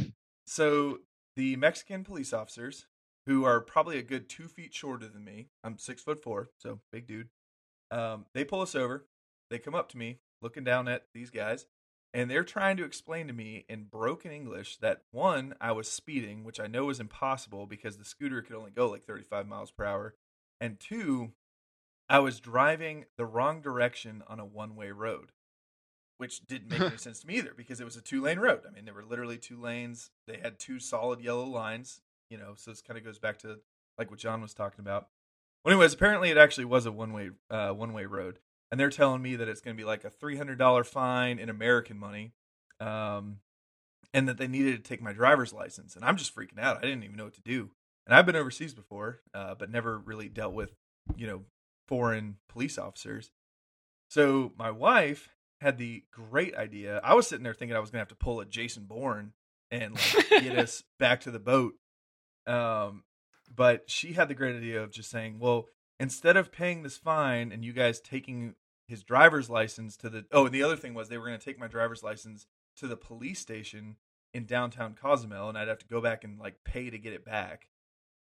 So 0.46 0.98
the 1.36 1.56
Mexican 1.56 2.04
police 2.04 2.32
officers, 2.32 2.86
who 3.26 3.44
are 3.44 3.60
probably 3.60 3.98
a 3.98 4.02
good 4.02 4.28
two 4.28 4.48
feet 4.48 4.74
shorter 4.74 5.08
than 5.08 5.24
me, 5.24 5.48
I'm 5.64 5.78
six 5.78 6.02
foot 6.02 6.22
four, 6.22 6.50
so 6.58 6.80
big 6.92 7.06
dude. 7.06 7.28
Um, 7.90 8.26
they 8.34 8.44
pull 8.44 8.60
us 8.60 8.74
over. 8.74 9.06
They 9.50 9.58
come 9.58 9.74
up 9.74 9.88
to 9.90 9.98
me, 9.98 10.18
looking 10.40 10.64
down 10.64 10.88
at 10.88 11.04
these 11.14 11.30
guys, 11.30 11.66
and 12.14 12.30
they're 12.30 12.44
trying 12.44 12.76
to 12.78 12.84
explain 12.84 13.26
to 13.28 13.32
me 13.32 13.64
in 13.68 13.84
broken 13.84 14.30
English 14.30 14.78
that 14.78 15.02
one, 15.10 15.54
I 15.60 15.72
was 15.72 15.90
speeding, 15.90 16.44
which 16.44 16.58
I 16.58 16.66
know 16.66 16.88
is 16.90 17.00
impossible 17.00 17.66
because 17.66 17.98
the 17.98 18.04
scooter 18.04 18.42
could 18.42 18.56
only 18.56 18.70
go 18.70 18.88
like 18.88 19.04
35 19.04 19.46
miles 19.46 19.70
per 19.70 19.84
hour, 19.84 20.14
and 20.60 20.80
two, 20.80 21.32
I 22.08 22.18
was 22.18 22.40
driving 22.40 23.06
the 23.16 23.26
wrong 23.26 23.60
direction 23.60 24.22
on 24.26 24.40
a 24.40 24.44
one 24.44 24.74
way 24.74 24.90
road 24.90 25.32
which 26.22 26.46
didn't 26.46 26.70
make 26.70 26.80
any 26.80 26.96
sense 26.98 27.18
to 27.18 27.26
me 27.26 27.34
either 27.34 27.52
because 27.56 27.80
it 27.80 27.84
was 27.84 27.96
a 27.96 28.00
two 28.00 28.22
lane 28.22 28.38
road. 28.38 28.60
I 28.64 28.70
mean, 28.70 28.84
there 28.84 28.94
were 28.94 29.02
literally 29.02 29.38
two 29.38 29.60
lanes. 29.60 30.10
They 30.28 30.38
had 30.40 30.56
two 30.56 30.78
solid 30.78 31.20
yellow 31.20 31.44
lines, 31.44 32.00
you 32.30 32.38
know, 32.38 32.52
so 32.54 32.70
this 32.70 32.80
kind 32.80 32.96
of 32.96 33.04
goes 33.04 33.18
back 33.18 33.38
to 33.40 33.58
like 33.98 34.08
what 34.08 34.20
John 34.20 34.40
was 34.40 34.54
talking 34.54 34.78
about. 34.78 35.08
Well, 35.64 35.72
anyways, 35.72 35.92
apparently 35.92 36.30
it 36.30 36.38
actually 36.38 36.66
was 36.66 36.86
a 36.86 36.92
one 36.92 37.12
way 37.12 37.30
uh, 37.50 37.70
one 37.70 37.92
way 37.92 38.04
road, 38.06 38.38
and 38.70 38.78
they're 38.78 38.88
telling 38.88 39.20
me 39.20 39.34
that 39.34 39.48
it's 39.48 39.60
going 39.60 39.76
to 39.76 39.80
be 39.80 39.84
like 39.84 40.04
a 40.04 40.10
three 40.10 40.36
hundred 40.36 40.58
dollar 40.58 40.84
fine 40.84 41.40
in 41.40 41.48
American 41.48 41.98
money, 41.98 42.34
um, 42.78 43.38
and 44.14 44.28
that 44.28 44.38
they 44.38 44.46
needed 44.46 44.76
to 44.76 44.88
take 44.88 45.02
my 45.02 45.12
driver's 45.12 45.52
license, 45.52 45.96
and 45.96 46.04
I'm 46.04 46.16
just 46.16 46.36
freaking 46.36 46.60
out. 46.60 46.78
I 46.78 46.82
didn't 46.82 47.02
even 47.02 47.16
know 47.16 47.24
what 47.24 47.34
to 47.34 47.42
do, 47.42 47.70
and 48.06 48.14
I've 48.14 48.26
been 48.26 48.36
overseas 48.36 48.74
before, 48.74 49.22
uh, 49.34 49.56
but 49.56 49.72
never 49.72 49.98
really 49.98 50.28
dealt 50.28 50.54
with 50.54 50.76
you 51.16 51.26
know 51.26 51.42
foreign 51.88 52.36
police 52.48 52.78
officers. 52.78 53.32
So 54.08 54.52
my 54.56 54.70
wife 54.70 55.34
had 55.62 55.78
the 55.78 56.04
great 56.10 56.54
idea. 56.54 57.00
I 57.02 57.14
was 57.14 57.26
sitting 57.26 57.44
there 57.44 57.54
thinking 57.54 57.76
I 57.76 57.80
was 57.80 57.90
gonna 57.90 58.00
have 58.00 58.08
to 58.08 58.14
pull 58.14 58.40
a 58.40 58.44
Jason 58.44 58.84
Bourne 58.84 59.32
and 59.70 59.94
like 59.94 60.28
get 60.28 60.58
us 60.58 60.82
back 60.98 61.20
to 61.22 61.30
the 61.30 61.38
boat. 61.38 61.74
Um, 62.46 63.04
but 63.54 63.88
she 63.88 64.12
had 64.12 64.28
the 64.28 64.34
great 64.34 64.56
idea 64.56 64.82
of 64.82 64.90
just 64.90 65.10
saying, 65.10 65.38
"Well, 65.38 65.66
instead 65.98 66.36
of 66.36 66.52
paying 66.52 66.82
this 66.82 66.98
fine 66.98 67.52
and 67.52 67.64
you 67.64 67.72
guys 67.72 68.00
taking 68.00 68.56
his 68.88 69.02
driver's 69.02 69.48
license 69.48 69.96
to 69.98 70.10
the 70.10 70.26
oh, 70.32 70.46
and 70.46 70.54
the 70.54 70.62
other 70.62 70.76
thing 70.76 70.94
was 70.94 71.08
they 71.08 71.16
were 71.16 71.26
gonna 71.26 71.38
take 71.38 71.58
my 71.58 71.68
driver's 71.68 72.02
license 72.02 72.46
to 72.76 72.86
the 72.86 72.96
police 72.96 73.38
station 73.40 73.96
in 74.34 74.46
downtown 74.46 74.94
Cozumel, 74.94 75.48
and 75.48 75.56
I'd 75.56 75.68
have 75.68 75.78
to 75.78 75.86
go 75.86 76.00
back 76.00 76.24
and 76.24 76.38
like 76.38 76.64
pay 76.64 76.90
to 76.90 76.98
get 76.98 77.12
it 77.12 77.24
back." 77.24 77.68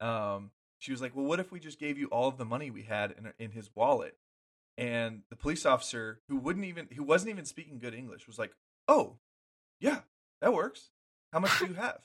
Um, 0.01 0.51
she 0.79 0.91
was 0.91 1.01
like, 1.01 1.15
"Well, 1.15 1.25
what 1.25 1.39
if 1.39 1.51
we 1.51 1.59
just 1.59 1.79
gave 1.79 1.97
you 1.99 2.07
all 2.07 2.27
of 2.27 2.37
the 2.37 2.45
money 2.45 2.71
we 2.71 2.83
had 2.83 3.11
in 3.11 3.31
in 3.37 3.51
his 3.51 3.69
wallet?" 3.75 4.17
And 4.77 5.21
the 5.29 5.35
police 5.35 5.65
officer 5.65 6.21
who 6.29 6.37
wouldn't 6.37 6.65
even 6.65 6.87
who 6.95 7.03
wasn't 7.03 7.29
even 7.29 7.45
speaking 7.45 7.79
good 7.79 7.93
english 7.93 8.27
was 8.27 8.37
like 8.39 8.51
oh 8.87 9.17
yeah 9.79 9.99
that 10.41 10.53
works. 10.53 10.91
How 11.33 11.39
much 11.39 11.57
do 11.59 11.65
you 11.65 11.73
have? 11.73 11.99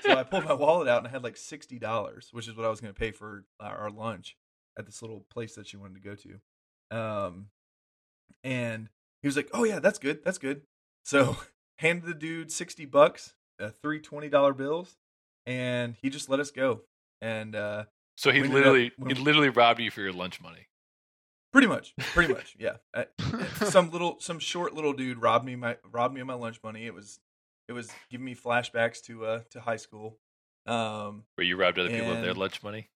So 0.00 0.16
i 0.16 0.22
pulled 0.22 0.44
my 0.44 0.52
wallet 0.64 0.88
out 0.88 0.98
and 0.98 1.06
i 1.06 1.10
had 1.10 1.22
like 1.22 1.34
$60 1.36 2.32
which 2.32 2.48
is 2.48 2.56
what 2.56 2.64
i 2.64 2.70
was 2.70 2.80
going 2.80 2.94
to 2.94 2.98
pay 2.98 3.10
for 3.10 3.44
our 3.60 3.90
lunch 3.90 4.36
at 4.78 4.86
this 4.86 5.02
little 5.02 5.26
place 5.30 5.54
that 5.56 5.66
she 5.66 5.76
wanted 5.76 5.94
to 5.94 6.00
go 6.00 6.14
to. 6.14 6.96
Um 6.96 7.46
and 8.44 8.88
he 9.22 9.28
was 9.28 9.36
like 9.36 9.50
oh 9.52 9.64
yeah 9.64 9.78
that's 9.80 9.98
good 9.98 10.24
that's 10.24 10.38
good. 10.38 10.62
So 11.04 11.36
handed 11.78 12.06
the 12.06 12.14
dude 12.14 12.50
60 12.50 12.86
bucks 12.86 13.34
uh, 13.60 13.70
three 13.82 14.00
$20 14.00 14.56
bills 14.56 14.96
and 15.46 15.94
he 16.00 16.10
just 16.10 16.28
let 16.30 16.40
us 16.40 16.50
go. 16.50 16.82
And 17.20 17.54
uh 17.54 17.84
so 18.16 18.30
he 18.30 18.38
ended 18.38 18.52
up- 18.52 18.54
literally 18.56 18.92
he 19.08 19.14
literally 19.14 19.50
robbed 19.50 19.80
you 19.80 19.90
for 19.90 20.00
your 20.00 20.12
lunch 20.12 20.40
money. 20.40 20.66
Pretty 21.52 21.66
much, 21.66 21.94
pretty 21.98 22.32
much, 22.32 22.56
yeah. 22.58 22.76
Uh, 22.94 23.04
some 23.64 23.90
little, 23.90 24.16
some 24.20 24.38
short 24.38 24.74
little 24.74 24.92
dude 24.92 25.20
robbed 25.20 25.44
me 25.44 25.56
my 25.56 25.76
robbed 25.90 26.14
me 26.14 26.20
of 26.20 26.26
my 26.26 26.34
lunch 26.34 26.60
money. 26.62 26.86
It 26.86 26.94
was, 26.94 27.20
it 27.68 27.72
was 27.72 27.90
giving 28.10 28.24
me 28.24 28.34
flashbacks 28.34 29.02
to 29.04 29.24
uh 29.24 29.40
to 29.50 29.60
high 29.60 29.76
school. 29.76 30.18
Um, 30.66 31.24
Where 31.36 31.46
you 31.46 31.56
robbed 31.56 31.78
other 31.78 31.88
people 31.88 32.12
of 32.12 32.22
their 32.22 32.34
lunch 32.34 32.62
money. 32.62 32.90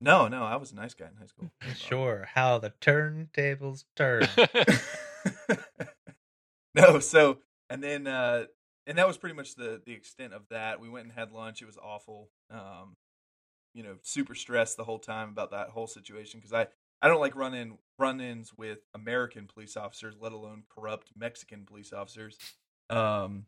no, 0.00 0.28
no, 0.28 0.44
I 0.44 0.56
was 0.56 0.72
a 0.72 0.76
nice 0.76 0.94
guy 0.94 1.06
in 1.06 1.16
high 1.16 1.26
school. 1.26 1.50
Sure, 1.76 2.28
how 2.34 2.58
the 2.58 2.72
turntables 2.80 3.84
turn. 3.96 4.28
no, 6.74 6.98
so 6.98 7.38
and 7.68 7.82
then 7.82 8.06
uh 8.06 8.44
and 8.86 8.98
that 8.98 9.06
was 9.06 9.16
pretty 9.16 9.36
much 9.36 9.54
the 9.54 9.80
the 9.84 9.92
extent 9.92 10.32
of 10.32 10.42
that. 10.50 10.80
We 10.80 10.88
went 10.88 11.06
and 11.06 11.12
had 11.12 11.32
lunch. 11.32 11.62
It 11.62 11.66
was 11.66 11.78
awful. 11.78 12.30
Um, 12.50 12.96
you 13.74 13.82
know, 13.82 13.96
super 14.02 14.34
stressed 14.34 14.76
the 14.76 14.84
whole 14.84 14.98
time 14.98 15.28
about 15.28 15.52
that 15.52 15.68
whole 15.68 15.86
situation 15.86 16.40
because 16.40 16.52
I 16.52 16.66
I 17.02 17.08
don't 17.08 17.20
like 17.20 17.36
run 17.36 17.54
in 17.54 17.78
run 17.98 18.20
ins 18.20 18.52
with 18.56 18.78
American 18.94 19.46
police 19.46 19.76
officers, 19.76 20.16
let 20.20 20.32
alone 20.32 20.64
corrupt 20.68 21.12
Mexican 21.16 21.64
police 21.64 21.92
officers. 21.92 22.38
Um, 22.88 23.46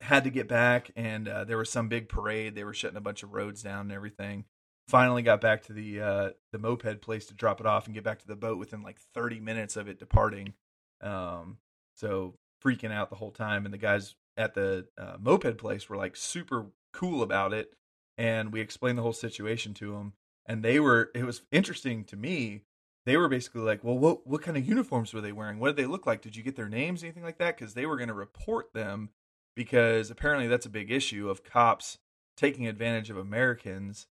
had 0.00 0.24
to 0.24 0.30
get 0.30 0.48
back, 0.48 0.90
and 0.96 1.28
uh, 1.28 1.44
there 1.44 1.58
was 1.58 1.70
some 1.70 1.88
big 1.88 2.08
parade. 2.08 2.54
They 2.54 2.64
were 2.64 2.74
shutting 2.74 2.96
a 2.96 3.02
bunch 3.02 3.22
of 3.22 3.32
roads 3.32 3.62
down 3.62 3.82
and 3.82 3.92
everything. 3.92 4.44
Finally, 4.86 5.22
got 5.22 5.40
back 5.40 5.64
to 5.64 5.72
the 5.72 6.00
uh, 6.00 6.30
the 6.52 6.58
moped 6.58 7.00
place 7.02 7.26
to 7.26 7.34
drop 7.34 7.60
it 7.60 7.66
off 7.66 7.86
and 7.86 7.94
get 7.94 8.04
back 8.04 8.18
to 8.20 8.26
the 8.26 8.36
boat 8.36 8.58
within 8.58 8.82
like 8.82 8.98
30 9.14 9.40
minutes 9.40 9.76
of 9.76 9.88
it 9.88 9.98
departing. 9.98 10.54
Um, 11.02 11.58
so 11.94 12.34
freaking 12.64 12.92
out 12.92 13.10
the 13.10 13.16
whole 13.16 13.30
time, 13.30 13.64
and 13.64 13.74
the 13.74 13.78
guys 13.78 14.14
at 14.36 14.54
the 14.54 14.86
uh, 14.96 15.16
moped 15.20 15.58
place 15.58 15.88
were 15.88 15.96
like 15.96 16.16
super 16.16 16.66
cool 16.92 17.22
about 17.22 17.52
it, 17.52 17.74
and 18.16 18.52
we 18.52 18.60
explained 18.60 18.96
the 18.96 19.02
whole 19.02 19.12
situation 19.12 19.74
to 19.74 19.92
them, 19.92 20.14
and 20.48 20.64
they 20.64 20.80
were. 20.80 21.10
It 21.14 21.24
was 21.24 21.42
interesting 21.52 22.04
to 22.04 22.16
me. 22.16 22.62
They 23.06 23.16
were 23.16 23.28
basically 23.28 23.60
like, 23.60 23.84
"Well, 23.84 23.98
what 23.98 24.26
what 24.26 24.42
kind 24.42 24.56
of 24.56 24.66
uniforms 24.66 25.14
were 25.14 25.20
they 25.20 25.32
wearing? 25.32 25.58
What 25.58 25.68
did 25.68 25.76
they 25.76 25.86
look 25.86 26.06
like? 26.06 26.22
Did 26.22 26.34
you 26.34 26.42
get 26.42 26.56
their 26.56 26.68
names, 26.68 27.02
anything 27.02 27.22
like 27.22 27.38
that?" 27.38 27.56
Because 27.56 27.74
they 27.74 27.86
were 27.86 27.96
going 27.96 28.08
to 28.08 28.14
report 28.14 28.72
them 28.72 29.10
because 29.54 30.10
apparently 30.10 30.48
that's 30.48 30.66
a 30.66 30.70
big 30.70 30.90
issue 30.90 31.28
of 31.28 31.44
cops 31.44 31.98
taking 32.36 32.66
advantage 32.66 33.10
of 33.10 33.16
Americans 33.16 34.06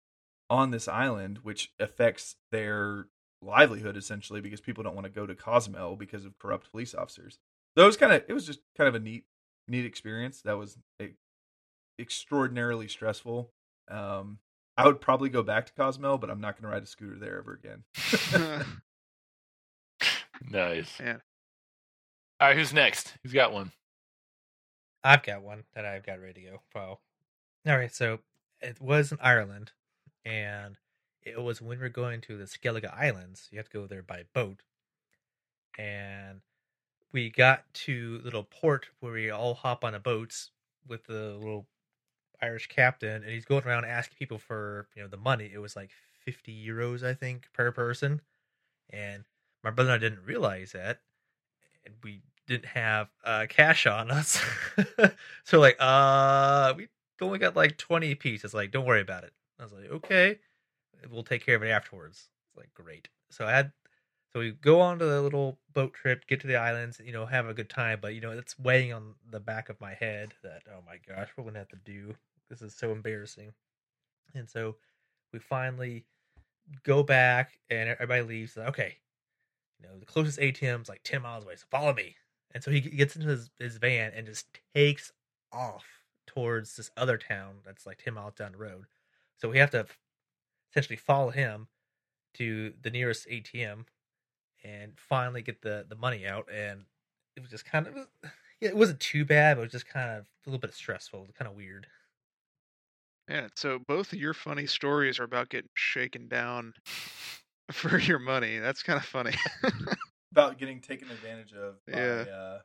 on 0.49 0.71
this 0.71 0.87
island, 0.87 1.39
which 1.43 1.73
affects 1.79 2.35
their 2.51 3.07
livelihood 3.41 3.97
essentially 3.97 4.39
because 4.39 4.61
people 4.61 4.83
don't 4.83 4.95
want 4.95 5.05
to 5.05 5.11
go 5.11 5.25
to 5.25 5.35
Cozumel 5.35 5.97
because 5.97 6.23
of 6.23 6.39
corrupt 6.39 6.71
police 6.71 6.95
officers. 6.95 7.39
so 7.77 7.83
it 7.83 7.87
was 7.87 7.97
kind 7.97 8.13
of 8.13 8.23
it 8.27 8.33
was 8.33 8.45
just 8.45 8.59
kind 8.77 8.87
of 8.87 8.95
a 8.95 8.99
neat 8.99 9.25
neat 9.67 9.85
experience. 9.85 10.41
That 10.41 10.57
was 10.57 10.77
extraordinarily 11.99 12.87
stressful. 12.87 13.51
Um, 13.89 14.39
I 14.77 14.85
would 14.87 15.01
probably 15.01 15.29
go 15.29 15.43
back 15.43 15.67
to 15.67 15.73
Cozumel, 15.73 16.17
but 16.17 16.29
I'm 16.29 16.41
not 16.41 16.55
going 16.55 16.69
to 16.69 16.73
ride 16.73 16.83
a 16.83 16.87
scooter 16.87 17.17
there 17.19 17.37
ever 17.37 17.53
again. 17.53 18.63
Nice. 20.49 20.99
Yeah. 20.99 21.17
All 22.39 22.49
right, 22.49 22.57
who's 22.57 22.73
next? 22.73 23.13
Who's 23.23 23.33
got 23.33 23.53
one? 23.53 23.71
I've 25.03 25.23
got 25.23 25.41
one 25.41 25.63
that 25.73 25.85
I've 25.85 26.05
got 26.05 26.21
ready 26.21 26.43
to 26.43 26.49
go. 26.51 26.61
Wow. 26.75 26.99
All 27.67 27.77
right, 27.77 27.93
so 27.93 28.19
it 28.61 28.81
was 28.81 29.11
in 29.11 29.17
Ireland, 29.21 29.71
and 30.25 30.77
it 31.21 31.41
was 31.41 31.61
when 31.61 31.79
we 31.79 31.85
are 31.85 31.89
going 31.89 32.21
to 32.21 32.37
the 32.37 32.45
Skellig 32.45 32.85
Islands. 32.93 33.47
You 33.51 33.57
have 33.57 33.69
to 33.69 33.79
go 33.79 33.87
there 33.87 34.03
by 34.03 34.23
boat, 34.33 34.63
and 35.77 36.41
we 37.11 37.29
got 37.29 37.63
to 37.73 38.19
little 38.23 38.43
port 38.43 38.87
where 38.99 39.13
we 39.13 39.29
all 39.29 39.53
hop 39.53 39.83
on 39.83 39.95
a 39.95 39.99
boats 39.99 40.51
with 40.87 41.05
the 41.05 41.35
little 41.37 41.67
Irish 42.43 42.67
captain, 42.67 43.23
and 43.23 43.31
he's 43.31 43.45
going 43.45 43.63
around 43.63 43.85
asking 43.85 44.17
people 44.17 44.37
for 44.37 44.87
you 44.95 45.01
know 45.01 45.07
the 45.07 45.17
money. 45.17 45.49
It 45.53 45.59
was 45.59 45.75
like 45.75 45.91
fifty 46.25 46.53
euros, 46.67 47.03
I 47.03 47.13
think, 47.13 47.47
per 47.53 47.71
person, 47.71 48.21
and 48.89 49.23
my 49.63 49.71
brother 49.71 49.91
and 49.93 50.03
I 50.03 50.09
didn't 50.09 50.25
realize 50.25 50.73
that, 50.73 50.99
and 51.85 51.95
we 52.03 52.21
didn't 52.47 52.65
have 52.65 53.09
uh, 53.23 53.45
cash 53.49 53.87
on 53.87 54.11
us. 54.11 54.41
so 55.43 55.59
like, 55.59 55.77
uh, 55.79 56.73
we 56.77 56.87
only 57.21 57.39
got 57.39 57.55
like 57.55 57.77
twenty 57.77 58.15
pieces. 58.15 58.53
Like, 58.53 58.71
don't 58.71 58.85
worry 58.85 59.01
about 59.01 59.23
it. 59.23 59.33
I 59.59 59.63
was 59.63 59.73
like, 59.73 59.89
okay, 59.91 60.39
we'll 61.09 61.23
take 61.23 61.45
care 61.45 61.55
of 61.55 61.63
it 61.63 61.69
afterwards. 61.69 62.29
It's 62.47 62.57
like 62.57 62.73
great. 62.73 63.09
So 63.31 63.45
I 63.45 63.51
had, 63.51 63.71
so 64.33 64.39
we 64.39 64.51
go 64.51 64.81
on 64.81 64.99
to 64.99 65.05
the 65.05 65.21
little 65.21 65.57
boat 65.73 65.93
trip, 65.93 66.27
get 66.27 66.41
to 66.41 66.47
the 66.47 66.55
islands, 66.57 67.01
you 67.03 67.13
know, 67.13 67.25
have 67.25 67.47
a 67.47 67.53
good 67.53 67.69
time. 67.69 67.99
But 68.01 68.15
you 68.15 68.21
know, 68.21 68.31
it's 68.31 68.59
weighing 68.59 68.93
on 68.93 69.15
the 69.29 69.39
back 69.39 69.69
of 69.69 69.79
my 69.81 69.93
head 69.93 70.33
that 70.43 70.63
oh 70.69 70.81
my 70.85 70.97
gosh, 71.07 71.29
we're 71.37 71.45
gonna 71.45 71.59
have 71.59 71.69
to 71.69 71.77
do. 71.77 72.15
This 72.49 72.61
is 72.61 72.75
so 72.75 72.91
embarrassing. 72.91 73.53
And 74.35 74.49
so 74.49 74.75
we 75.31 75.39
finally 75.39 76.05
go 76.83 77.03
back, 77.03 77.59
and 77.69 77.89
everybody 77.89 78.21
leaves. 78.21 78.57
Like, 78.57 78.69
okay, 78.69 78.97
you 79.79 79.87
know, 79.87 79.97
the 79.99 80.05
closest 80.05 80.39
ATM's 80.39 80.89
like 80.89 81.01
10 81.03 81.21
miles 81.21 81.43
away, 81.43 81.55
so 81.55 81.65
follow 81.69 81.93
me. 81.93 82.15
And 82.51 82.63
so 82.63 82.71
he 82.71 82.81
gets 82.81 83.15
into 83.15 83.27
his, 83.27 83.49
his 83.59 83.77
van 83.77 84.11
and 84.15 84.25
just 84.25 84.45
takes 84.75 85.11
off 85.51 85.85
towards 86.27 86.75
this 86.75 86.91
other 86.97 87.17
town 87.17 87.55
that's 87.65 87.85
like 87.85 87.97
10 87.97 88.13
miles 88.13 88.35
down 88.35 88.53
the 88.53 88.57
road. 88.57 88.85
So 89.37 89.49
we 89.49 89.57
have 89.57 89.71
to 89.71 89.85
essentially 90.71 90.97
follow 90.97 91.29
him 91.29 91.67
to 92.35 92.73
the 92.81 92.89
nearest 92.89 93.27
ATM 93.27 93.85
and 94.63 94.93
finally 94.95 95.41
get 95.41 95.61
the, 95.61 95.85
the 95.89 95.95
money 95.95 96.25
out. 96.25 96.47
And 96.53 96.81
it 97.35 97.41
was 97.41 97.49
just 97.49 97.65
kind 97.65 97.87
of, 97.87 97.95
it 98.61 98.75
wasn't 98.75 98.99
too 98.99 99.25
bad, 99.25 99.57
but 99.57 99.61
it 99.61 99.65
was 99.65 99.71
just 99.71 99.87
kind 99.87 100.11
of 100.11 100.25
a 100.25 100.49
little 100.49 100.59
bit 100.59 100.73
stressful. 100.73 101.27
Kind 101.37 101.49
of 101.49 101.57
weird. 101.57 101.87
Yeah. 103.29 103.47
So 103.55 103.79
both 103.87 104.13
of 104.13 104.19
your 104.19 104.33
funny 104.33 104.65
stories 104.67 105.19
are 105.19 105.23
about 105.23 105.49
getting 105.49 105.69
shaken 105.75 106.27
down 106.27 106.73
for 107.71 107.97
your 107.99 108.19
money. 108.19 108.59
That's 108.59 108.83
kind 108.83 108.97
of 108.97 109.05
funny. 109.05 109.33
About 110.31 110.57
getting 110.57 110.81
taken 110.81 111.11
advantage 111.11 111.53
of 111.53 111.75
by 111.85 111.99
Yeah. 111.99 112.21
uh, 112.23 112.59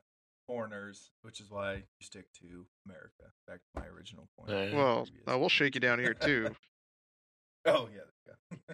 foreigners, 0.47 1.11
which 1.21 1.39
is 1.39 1.51
why 1.51 1.75
you 1.75 1.83
stick 2.01 2.25
to 2.41 2.65
America. 2.87 3.25
Back 3.47 3.59
to 3.75 3.81
my 3.83 3.87
original 3.89 4.27
point. 4.39 4.51
Uh, 4.51 4.75
well, 4.75 5.07
uh, 5.31 5.39
we'll 5.39 5.51
shake 5.51 5.75
you 5.75 5.81
down 5.83 5.99
here 5.99 6.15
too. 6.15 6.49
Oh 7.67 7.89
yeah. 7.95 8.67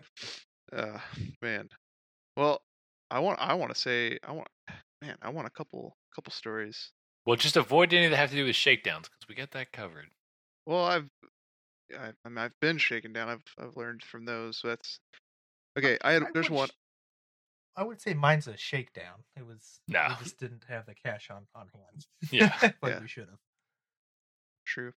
Uh, 0.72 0.98
man. 1.42 1.68
Well, 2.36 2.60
I 3.10 3.18
want. 3.18 3.40
I 3.40 3.54
want 3.54 3.74
to 3.74 3.80
say. 3.80 4.18
I 4.22 4.30
want. 4.32 4.46
Man, 5.02 5.16
I 5.22 5.30
want 5.30 5.48
a 5.48 5.50
couple. 5.50 5.96
Couple 6.14 6.32
stories. 6.32 6.92
Well, 7.26 7.34
just 7.34 7.56
avoid 7.56 7.92
any 7.92 8.06
that 8.06 8.16
have 8.16 8.30
to 8.30 8.36
do 8.36 8.44
with 8.44 8.54
shakedowns 8.54 9.08
because 9.08 9.28
we 9.28 9.34
got 9.34 9.50
that 9.52 9.72
covered. 9.72 10.06
Well, 10.66 10.84
I've. 10.84 11.08
I, 11.96 12.12
I 12.24 12.28
mean, 12.28 12.38
I've 12.38 12.58
been 12.60 12.78
shaken 12.78 13.12
down. 13.12 13.28
I've. 13.28 13.42
I've 13.58 13.76
learned 13.76 14.02
from 14.02 14.24
those. 14.24 14.58
So 14.58 14.68
that's. 14.68 15.00
Okay, 15.78 15.98
I 16.02 16.12
had. 16.12 16.24
I 16.24 16.30
There's 16.32 16.50
would 16.50 16.58
one. 16.58 16.68
I 17.76 17.82
would 17.84 18.00
say 18.00 18.14
mine's 18.14 18.46
a 18.46 18.56
shakedown. 18.56 19.24
It 19.36 19.46
was 19.46 19.80
No. 19.88 20.06
we 20.08 20.14
just 20.24 20.38
didn't 20.38 20.64
have 20.68 20.86
the 20.86 20.94
cash 20.94 21.30
on 21.30 21.46
on 21.54 21.68
hand. 21.68 22.06
Yeah. 22.32 22.56
like 22.82 22.94
Yeah. 22.94 23.00
we 23.00 23.08
should 23.08 23.28
have. 23.28 23.38
True. 24.64 24.92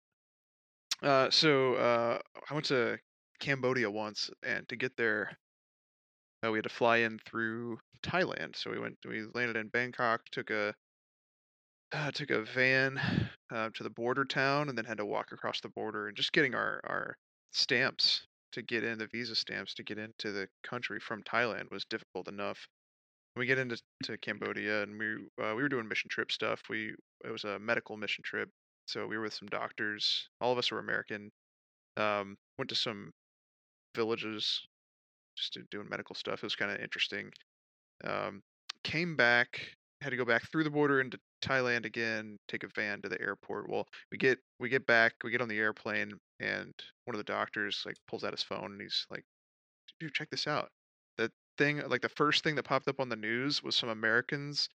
Uh, 1.03 1.30
so 1.30 1.74
uh, 1.74 2.18
I 2.49 2.55
went 2.55 2.66
to 2.66 2.99
Cambodia 3.41 3.91
once, 3.91 4.30
and 4.43 4.68
to 4.68 4.76
get 4.76 4.97
there, 4.97 5.37
uh, 6.45 6.51
we 6.51 6.59
had 6.59 6.64
to 6.64 6.68
fly 6.68 6.99
in 6.99 7.18
through 7.26 7.78
Thailand. 8.03 8.57
So 8.57 8.70
we 8.70 8.78
went, 8.78 8.97
we 9.07 9.24
landed 9.35 9.57
in 9.57 9.68
Bangkok, 9.68 10.22
took 10.30 10.51
a 10.51 10.74
uh, 11.95 12.11
took 12.11 12.31
a 12.31 12.43
van 12.43 13.01
uh, 13.53 13.71
to 13.75 13.83
the 13.83 13.91
border 13.91 14.25
town, 14.25 14.69
and 14.69 14.77
then 14.77 14.85
had 14.85 14.99
to 14.99 15.07
walk 15.07 15.33
across 15.33 15.61
the 15.61 15.69
border. 15.69 16.09
And 16.09 16.17
just 16.17 16.33
getting 16.33 16.55
our 16.55 16.81
our 16.85 17.17
stamps 17.53 18.27
to 18.53 18.63
get 18.63 18.85
in, 18.85 18.99
the 18.99 19.07
visa 19.07 19.35
stamps 19.35 19.75
to 19.75 19.83
get 19.83 19.99
into 19.99 20.33
the 20.33 20.49
country 20.63 20.99
from 21.01 21.23
Thailand 21.23 21.71
was 21.71 21.85
difficult 21.85 22.29
enough. 22.29 22.67
We 23.37 23.47
get 23.47 23.59
into 23.59 23.81
to 24.05 24.19
Cambodia, 24.19 24.83
and 24.83 24.99
we 24.99 25.15
uh, 25.43 25.55
we 25.55 25.63
were 25.63 25.69
doing 25.69 25.89
mission 25.89 26.09
trip 26.11 26.33
stuff. 26.33 26.61
We 26.69 26.95
it 27.25 27.31
was 27.31 27.45
a 27.45 27.59
medical 27.59 27.97
mission 27.97 28.23
trip, 28.25 28.49
so 28.87 29.07
we 29.07 29.17
were 29.17 29.25
with 29.25 29.35
some 29.35 29.49
doctors. 29.49 30.29
All 30.41 30.53
of 30.53 30.59
us 30.59 30.71
were 30.71 30.79
American. 30.79 31.31
Um, 31.97 32.37
went 32.59 32.69
to 32.71 32.75
some 32.75 33.13
villages, 33.95 34.63
just 35.37 35.59
doing 35.71 35.89
medical 35.89 36.15
stuff. 36.15 36.43
It 36.43 36.47
was 36.47 36.57
kind 36.57 36.73
of 36.73 36.81
interesting. 36.81 37.31
Um, 38.05 38.43
came 38.83 39.17
back, 39.17 39.61
had 40.01 40.11
to 40.11 40.17
go 40.17 40.25
back 40.25 40.51
through 40.51 40.65
the 40.65 40.71
border 40.71 41.01
into 41.01 41.19
Thailand 41.45 41.85
again. 41.85 42.39
Take 42.49 42.65
a 42.65 42.69
van 42.69 43.03
to 43.03 43.09
the 43.09 43.21
airport. 43.21 43.69
Well, 43.69 43.87
we 44.11 44.19
get 44.19 44.39
we 44.59 44.69
get 44.69 44.87
back, 44.87 45.15
we 45.23 45.31
get 45.31 45.43
on 45.43 45.49
the 45.49 45.59
airplane, 45.59 46.13
and 46.41 46.73
one 47.05 47.15
of 47.15 47.19
the 47.19 47.33
doctors 47.33 47.83
like 47.87 47.97
pulls 48.09 48.25
out 48.25 48.33
his 48.33 48.43
phone 48.43 48.73
and 48.73 48.81
he's 48.81 49.07
like, 49.11 49.25
"Dude, 50.01 50.15
check 50.15 50.31
this 50.31 50.47
out." 50.47 50.71
The 51.19 51.31
thing, 51.59 51.79
like 51.89 52.03
the 52.03 52.09
first 52.09 52.45
thing 52.45 52.55
that 52.57 52.65
popped 52.65 52.89
up 52.89 53.01
on 53.01 53.09
the 53.09 53.17
news 53.17 53.63
was 53.63 53.77
some 53.77 53.89
Americans 53.91 54.69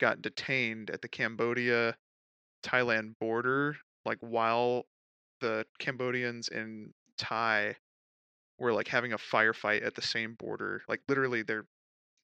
got 0.00 0.22
detained 0.22 0.90
at 0.90 1.02
the 1.02 1.08
Cambodia 1.08 1.96
Thailand 2.64 3.18
border, 3.20 3.76
like 4.04 4.18
while 4.20 4.86
the 5.40 5.66
Cambodians 5.78 6.48
and 6.48 6.92
Thai 7.18 7.76
were 8.58 8.72
like 8.72 8.88
having 8.88 9.12
a 9.12 9.18
firefight 9.18 9.84
at 9.84 9.94
the 9.94 10.02
same 10.02 10.34
border. 10.34 10.82
Like 10.88 11.00
literally, 11.08 11.42
they're 11.42 11.66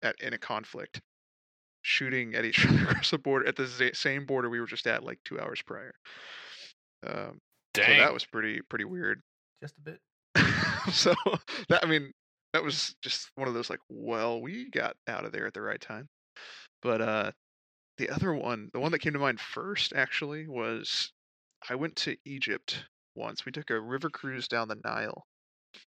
at 0.02 0.16
in 0.20 0.32
a 0.34 0.38
conflict, 0.38 1.00
shooting 1.82 2.34
at 2.34 2.44
each 2.44 2.66
other 2.68 2.82
across 2.84 3.10
the 3.10 3.18
border 3.18 3.46
at 3.46 3.56
the 3.56 3.90
same 3.94 4.26
border 4.26 4.50
we 4.50 4.60
were 4.60 4.66
just 4.66 4.86
at 4.86 5.04
like 5.04 5.18
two 5.24 5.40
hours 5.40 5.62
prior. 5.62 5.94
Um, 7.06 7.38
so 7.76 7.82
that 7.82 8.12
was 8.12 8.24
pretty 8.24 8.60
pretty 8.68 8.84
weird. 8.84 9.22
Just 9.62 9.76
a 9.78 9.80
bit. 9.80 10.00
so 10.92 11.14
that 11.68 11.84
I 11.84 11.86
mean 11.86 12.12
that 12.52 12.62
was 12.64 12.94
just 13.02 13.30
one 13.36 13.48
of 13.48 13.54
those 13.54 13.70
like, 13.70 13.80
well, 13.88 14.40
we 14.40 14.68
got 14.70 14.96
out 15.08 15.24
of 15.24 15.32
there 15.32 15.46
at 15.46 15.54
the 15.54 15.62
right 15.62 15.80
time. 15.80 16.08
But 16.82 17.00
uh 17.00 17.32
the 17.98 18.08
other 18.10 18.32
one, 18.32 18.70
the 18.72 18.80
one 18.80 18.92
that 18.92 19.00
came 19.00 19.12
to 19.12 19.18
mind 19.18 19.40
first 19.40 19.92
actually 19.94 20.48
was 20.48 21.12
I 21.68 21.74
went 21.74 21.96
to 21.96 22.16
Egypt 22.24 22.86
once. 23.14 23.44
We 23.44 23.52
took 23.52 23.70
a 23.70 23.78
river 23.78 24.08
cruise 24.08 24.48
down 24.48 24.68
the 24.68 24.80
Nile 24.82 25.26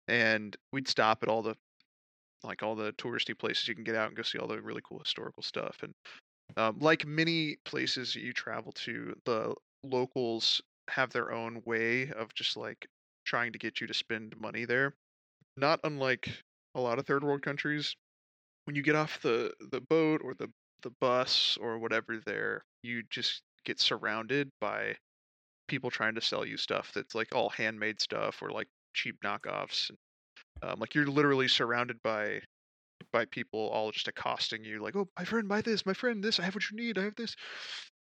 and 0.07 0.55
we'd 0.73 0.88
stop 0.88 1.23
at 1.23 1.30
all 1.30 1.41
the 1.41 1.55
like 2.43 2.63
all 2.63 2.76
the 2.76 2.91
touristy 2.93 3.38
places 3.38 3.68
you 3.68 3.76
can 3.76 3.84
get 3.84 3.95
out 3.95 4.07
and 4.07 4.18
go 4.18 4.23
see 4.23 4.38
all 4.38 4.47
the 4.47 4.61
really 4.61 4.81
cool 4.84 4.99
historical 4.99 5.43
stuff 5.43 5.77
and 5.84 5.93
um, 6.57 6.77
like 6.80 7.05
many 7.05 7.57
places 7.65 8.15
you 8.15 8.34
travel 8.34 8.72
to 8.73 9.15
the 9.26 9.55
locals 9.84 10.61
have 10.89 11.11
their 11.11 11.31
own 11.31 11.61
way 11.65 12.11
of 12.11 12.34
just 12.34 12.57
like 12.57 12.88
trying 13.26 13.53
to 13.53 13.59
get 13.59 13.80
you 13.80 13.88
to 13.88 13.93
spend 13.93 14.35
money 14.39 14.65
there. 14.65 14.93
Not 15.57 15.80
unlike 15.84 16.30
a 16.76 16.81
lot 16.81 16.99
of 16.99 17.05
third 17.05 17.23
world 17.23 17.41
countries 17.41 17.95
when 18.65 18.76
you 18.76 18.81
get 18.81 18.95
off 18.95 19.22
the 19.22 19.53
the 19.72 19.81
boat 19.81 20.22
or 20.23 20.34
the 20.34 20.49
the 20.84 20.91
bus 21.01 21.57
or 21.61 21.77
whatever 21.77 22.19
there 22.26 22.63
you 22.81 23.03
just 23.09 23.43
get 23.65 23.80
surrounded 23.80 24.49
by 24.59 24.95
people 25.68 25.91
trying 25.91 26.15
to 26.15 26.22
sell 26.22 26.45
you 26.45 26.57
stuff 26.57 26.91
that's 26.95 27.13
like 27.13 27.35
all 27.35 27.49
handmade 27.49 27.99
stuff 28.01 28.41
or 28.41 28.49
like 28.49 28.68
cheap 28.93 29.15
knockoffs 29.23 29.91
um, 30.64 30.80
like 30.80 30.95
you're 30.95 31.07
literally 31.07 31.48
surrounded 31.48 32.02
by 32.03 32.41
by 33.11 33.26
people 33.26 33.60
all 33.69 33.91
just 33.91 34.07
accosting 34.07 34.64
you 34.64 34.80
like 34.82 34.95
oh 34.95 35.07
my 35.18 35.26
friend 35.26 35.48
buy 35.48 35.61
this 35.61 35.86
my 35.86 35.94
friend 35.94 36.23
this 36.23 36.40
i 36.40 36.44
have 36.44 36.53
what 36.53 36.69
you 36.69 36.78
need 36.78 36.98
i 36.98 37.03
have 37.03 37.15
this 37.15 37.36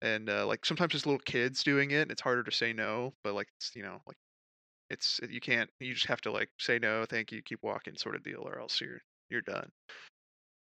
and 0.03 0.29
uh, 0.31 0.47
like 0.47 0.65
sometimes 0.65 0.95
it's 0.95 1.07
little 1.07 1.19
kids 1.21 1.63
doing 1.63 1.91
it 1.91 2.03
and 2.03 2.11
it's 2.11 2.23
harder 2.23 2.43
to 2.43 2.53
say 2.53 2.73
no 2.73 3.13
but 3.25 3.35
like 3.35 3.49
it's 3.57 3.73
you 3.75 3.83
know 3.83 4.01
like 4.07 4.17
it's 4.91 5.21
you 5.29 5.41
can't 5.41 5.69
you 5.81 5.95
just 5.95 6.07
have 6.07 6.21
to 6.21 6.31
like 6.31 6.49
say 6.59 6.79
no 6.79 7.05
thank 7.05 7.33
you 7.33 7.43
keep 7.43 7.59
walking 7.63 7.97
sort 7.97 8.15
of 8.15 8.23
deal 8.23 8.43
or 8.47 8.61
else 8.61 8.81
you're 8.81 9.01
you're 9.31 9.43
done 9.43 9.69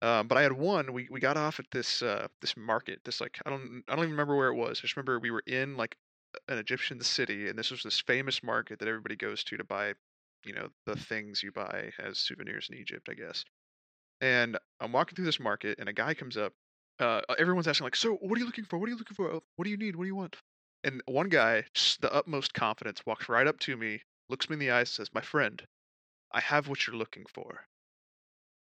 um, 0.01 0.27
but 0.27 0.37
I 0.37 0.43
had 0.43 0.53
one. 0.53 0.93
We, 0.93 1.07
we 1.11 1.19
got 1.19 1.35
off 1.35 1.59
at 1.59 1.65
this 1.71 2.01
uh, 2.01 2.27
this 2.41 2.55
market. 2.55 2.99
This 3.03 3.19
like 3.19 3.37
I 3.45 3.49
don't 3.49 3.83
I 3.87 3.95
don't 3.95 4.05
even 4.05 4.11
remember 4.11 4.35
where 4.35 4.49
it 4.49 4.55
was. 4.55 4.79
I 4.79 4.81
just 4.81 4.95
remember 4.95 5.19
we 5.19 5.31
were 5.31 5.43
in 5.45 5.75
like 5.75 5.97
an 6.47 6.57
Egyptian 6.57 7.01
city, 7.01 7.49
and 7.49 7.59
this 7.59 7.71
was 7.71 7.83
this 7.83 7.99
famous 7.99 8.41
market 8.41 8.79
that 8.79 8.87
everybody 8.87 9.17
goes 9.17 9.43
to 9.45 9.57
to 9.57 9.63
buy, 9.63 9.93
you 10.45 10.53
know, 10.53 10.69
the 10.85 10.95
things 10.95 11.43
you 11.43 11.51
buy 11.51 11.91
as 11.99 12.19
souvenirs 12.19 12.69
in 12.71 12.77
Egypt, 12.77 13.07
I 13.09 13.13
guess. 13.13 13.43
And 14.21 14.57
I'm 14.79 14.91
walking 14.91 15.15
through 15.15 15.25
this 15.25 15.39
market, 15.39 15.79
and 15.79 15.89
a 15.89 15.93
guy 15.93 16.13
comes 16.13 16.37
up 16.37 16.53
uh, 16.99 17.21
everyone's 17.37 17.67
asking 17.67 17.85
like, 17.85 17.95
"So, 17.95 18.15
what 18.15 18.35
are 18.35 18.39
you 18.39 18.45
looking 18.45 18.65
for? 18.65 18.77
What 18.77 18.87
are 18.87 18.91
you 18.91 18.97
looking 18.97 19.15
for? 19.15 19.41
What 19.55 19.63
do 19.63 19.69
you 19.69 19.77
need? 19.77 19.95
What 19.95 20.03
do 20.03 20.07
you 20.07 20.15
want?" 20.15 20.35
And 20.83 21.01
one 21.05 21.29
guy, 21.29 21.63
just 21.73 22.01
the 22.01 22.13
utmost 22.13 22.53
confidence, 22.53 23.05
walks 23.05 23.29
right 23.29 23.47
up 23.47 23.59
to 23.61 23.77
me, 23.77 24.01
looks 24.29 24.49
me 24.49 24.55
in 24.55 24.59
the 24.59 24.71
eyes, 24.71 24.89
says, 24.89 25.09
"My 25.13 25.21
friend, 25.21 25.65
I 26.31 26.41
have 26.41 26.67
what 26.67 26.85
you're 26.85 26.95
looking 26.95 27.25
for." 27.33 27.65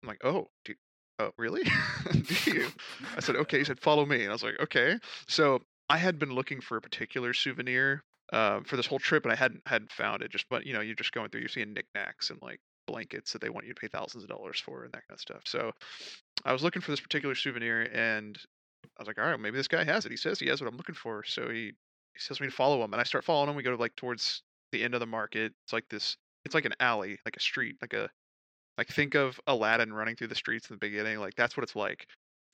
I'm 0.01 0.07
like, 0.07 0.23
"Oh, 0.23 0.49
do 0.65 0.73
you, 0.73 0.77
oh, 1.19 1.31
really? 1.37 1.63
do 2.11 2.51
you?" 2.51 2.71
I 3.15 3.19
said, 3.19 3.35
"Okay." 3.35 3.59
He 3.59 3.65
said, 3.65 3.79
"Follow 3.79 4.05
me." 4.05 4.21
And 4.21 4.29
I 4.29 4.33
was 4.33 4.43
like, 4.43 4.59
"Okay." 4.61 4.97
So 5.27 5.61
I 5.89 5.97
had 5.97 6.17
been 6.17 6.33
looking 6.33 6.61
for 6.61 6.77
a 6.77 6.81
particular 6.81 7.33
souvenir 7.33 8.03
uh, 8.31 8.61
for 8.65 8.77
this 8.77 8.85
whole 8.85 8.99
trip, 8.99 9.23
and 9.23 9.31
I 9.31 9.35
hadn't 9.35 9.61
hadn't 9.65 9.91
found 9.91 10.21
it. 10.21 10.31
Just 10.31 10.45
but 10.49 10.65
you 10.65 10.73
know, 10.73 10.81
you're 10.81 10.95
just 10.95 11.11
going 11.11 11.29
through, 11.29 11.41
you're 11.41 11.49
seeing 11.49 11.73
knickknacks 11.73 12.29
and 12.29 12.39
like 12.41 12.59
blankets 12.87 13.33
that 13.33 13.41
they 13.41 13.49
want 13.49 13.65
you 13.65 13.73
to 13.73 13.79
pay 13.79 13.87
thousands 13.87 14.23
of 14.23 14.29
dollars 14.29 14.59
for 14.59 14.83
and 14.83 14.91
that 14.93 15.07
kind 15.07 15.15
of 15.15 15.19
stuff. 15.19 15.41
So 15.45 15.71
I 16.45 16.53
was 16.53 16.63
looking 16.63 16.81
for 16.81 16.91
this 16.91 16.99
particular 16.99 17.35
souvenir, 17.35 17.81
and 17.93 18.37
I 18.97 19.01
was 19.01 19.07
like, 19.07 19.19
all 19.19 19.25
right, 19.25 19.39
maybe 19.39 19.57
this 19.57 19.67
guy 19.67 19.83
has 19.83 20.05
it. 20.05 20.11
He 20.11 20.17
says 20.17 20.39
he 20.39 20.47
has 20.47 20.61
what 20.61 20.69
I'm 20.69 20.77
looking 20.77 20.95
for, 20.95 21.23
so 21.23 21.49
he 21.49 21.73
he 22.13 22.27
tells 22.27 22.41
me 22.41 22.47
to 22.47 22.53
follow 22.53 22.83
him, 22.83 22.93
and 22.93 23.01
I 23.01 23.03
start 23.03 23.23
following 23.23 23.49
him. 23.49 23.55
We 23.55 23.63
go 23.63 23.75
like 23.75 23.95
towards 23.95 24.41
the 24.71 24.83
end 24.83 24.93
of 24.93 24.99
the 24.99 25.05
market. 25.05 25.53
It's 25.65 25.73
like 25.73 25.87
this. 25.89 26.17
It's 26.45 26.55
like 26.55 26.65
an 26.65 26.73
alley, 26.79 27.19
like 27.25 27.37
a 27.37 27.41
street, 27.41 27.75
like 27.81 27.93
a 27.93 28.09
like 28.77 28.87
think 28.87 29.15
of 29.15 29.39
Aladdin 29.47 29.93
running 29.93 30.15
through 30.15 30.27
the 30.27 30.35
streets 30.35 30.69
in 30.69 30.75
the 30.75 30.79
beginning. 30.79 31.19
Like 31.19 31.35
that's 31.35 31.55
what 31.55 31.63
it's 31.63 31.75
like, 31.75 32.07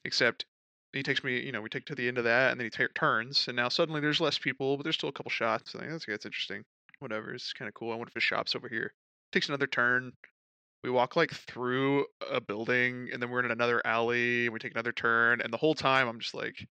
except 0.04 0.44
he 0.92 1.02
takes 1.02 1.22
me, 1.22 1.40
you 1.40 1.52
know, 1.52 1.60
we 1.60 1.68
take 1.68 1.84
to 1.86 1.94
the 1.94 2.08
end 2.08 2.18
of 2.18 2.24
that, 2.24 2.50
and 2.50 2.60
then 2.60 2.66
he 2.66 2.70
t- 2.70 2.92
turns, 2.94 3.46
and 3.48 3.56
now 3.56 3.68
suddenly 3.68 4.00
there's 4.00 4.20
less 4.20 4.38
people, 4.38 4.76
but 4.76 4.84
there's 4.84 4.96
still 4.96 5.08
a 5.08 5.12
couple 5.12 5.30
shots. 5.30 5.74
I 5.74 5.80
think 5.80 5.92
that's 5.92 6.06
that's 6.06 6.26
interesting. 6.26 6.64
Whatever, 7.00 7.34
it's 7.34 7.52
kind 7.52 7.68
of 7.68 7.74
cool. 7.74 7.92
I 7.92 7.96
wonder 7.96 8.08
if 8.08 8.14
the 8.14 8.20
shop's 8.20 8.56
over 8.56 8.68
here. 8.68 8.92
Takes 9.32 9.48
another 9.48 9.66
turn. 9.66 10.12
We 10.82 10.90
walk 10.90 11.16
like 11.16 11.30
through 11.32 12.06
a 12.30 12.40
building, 12.40 13.10
and 13.12 13.22
then 13.22 13.30
we're 13.30 13.44
in 13.44 13.50
another 13.50 13.82
alley, 13.86 14.46
and 14.46 14.52
we 14.52 14.58
take 14.58 14.72
another 14.72 14.92
turn, 14.92 15.40
and 15.40 15.52
the 15.52 15.58
whole 15.58 15.74
time 15.74 16.08
I'm 16.08 16.20
just 16.20 16.34
like, 16.34 16.66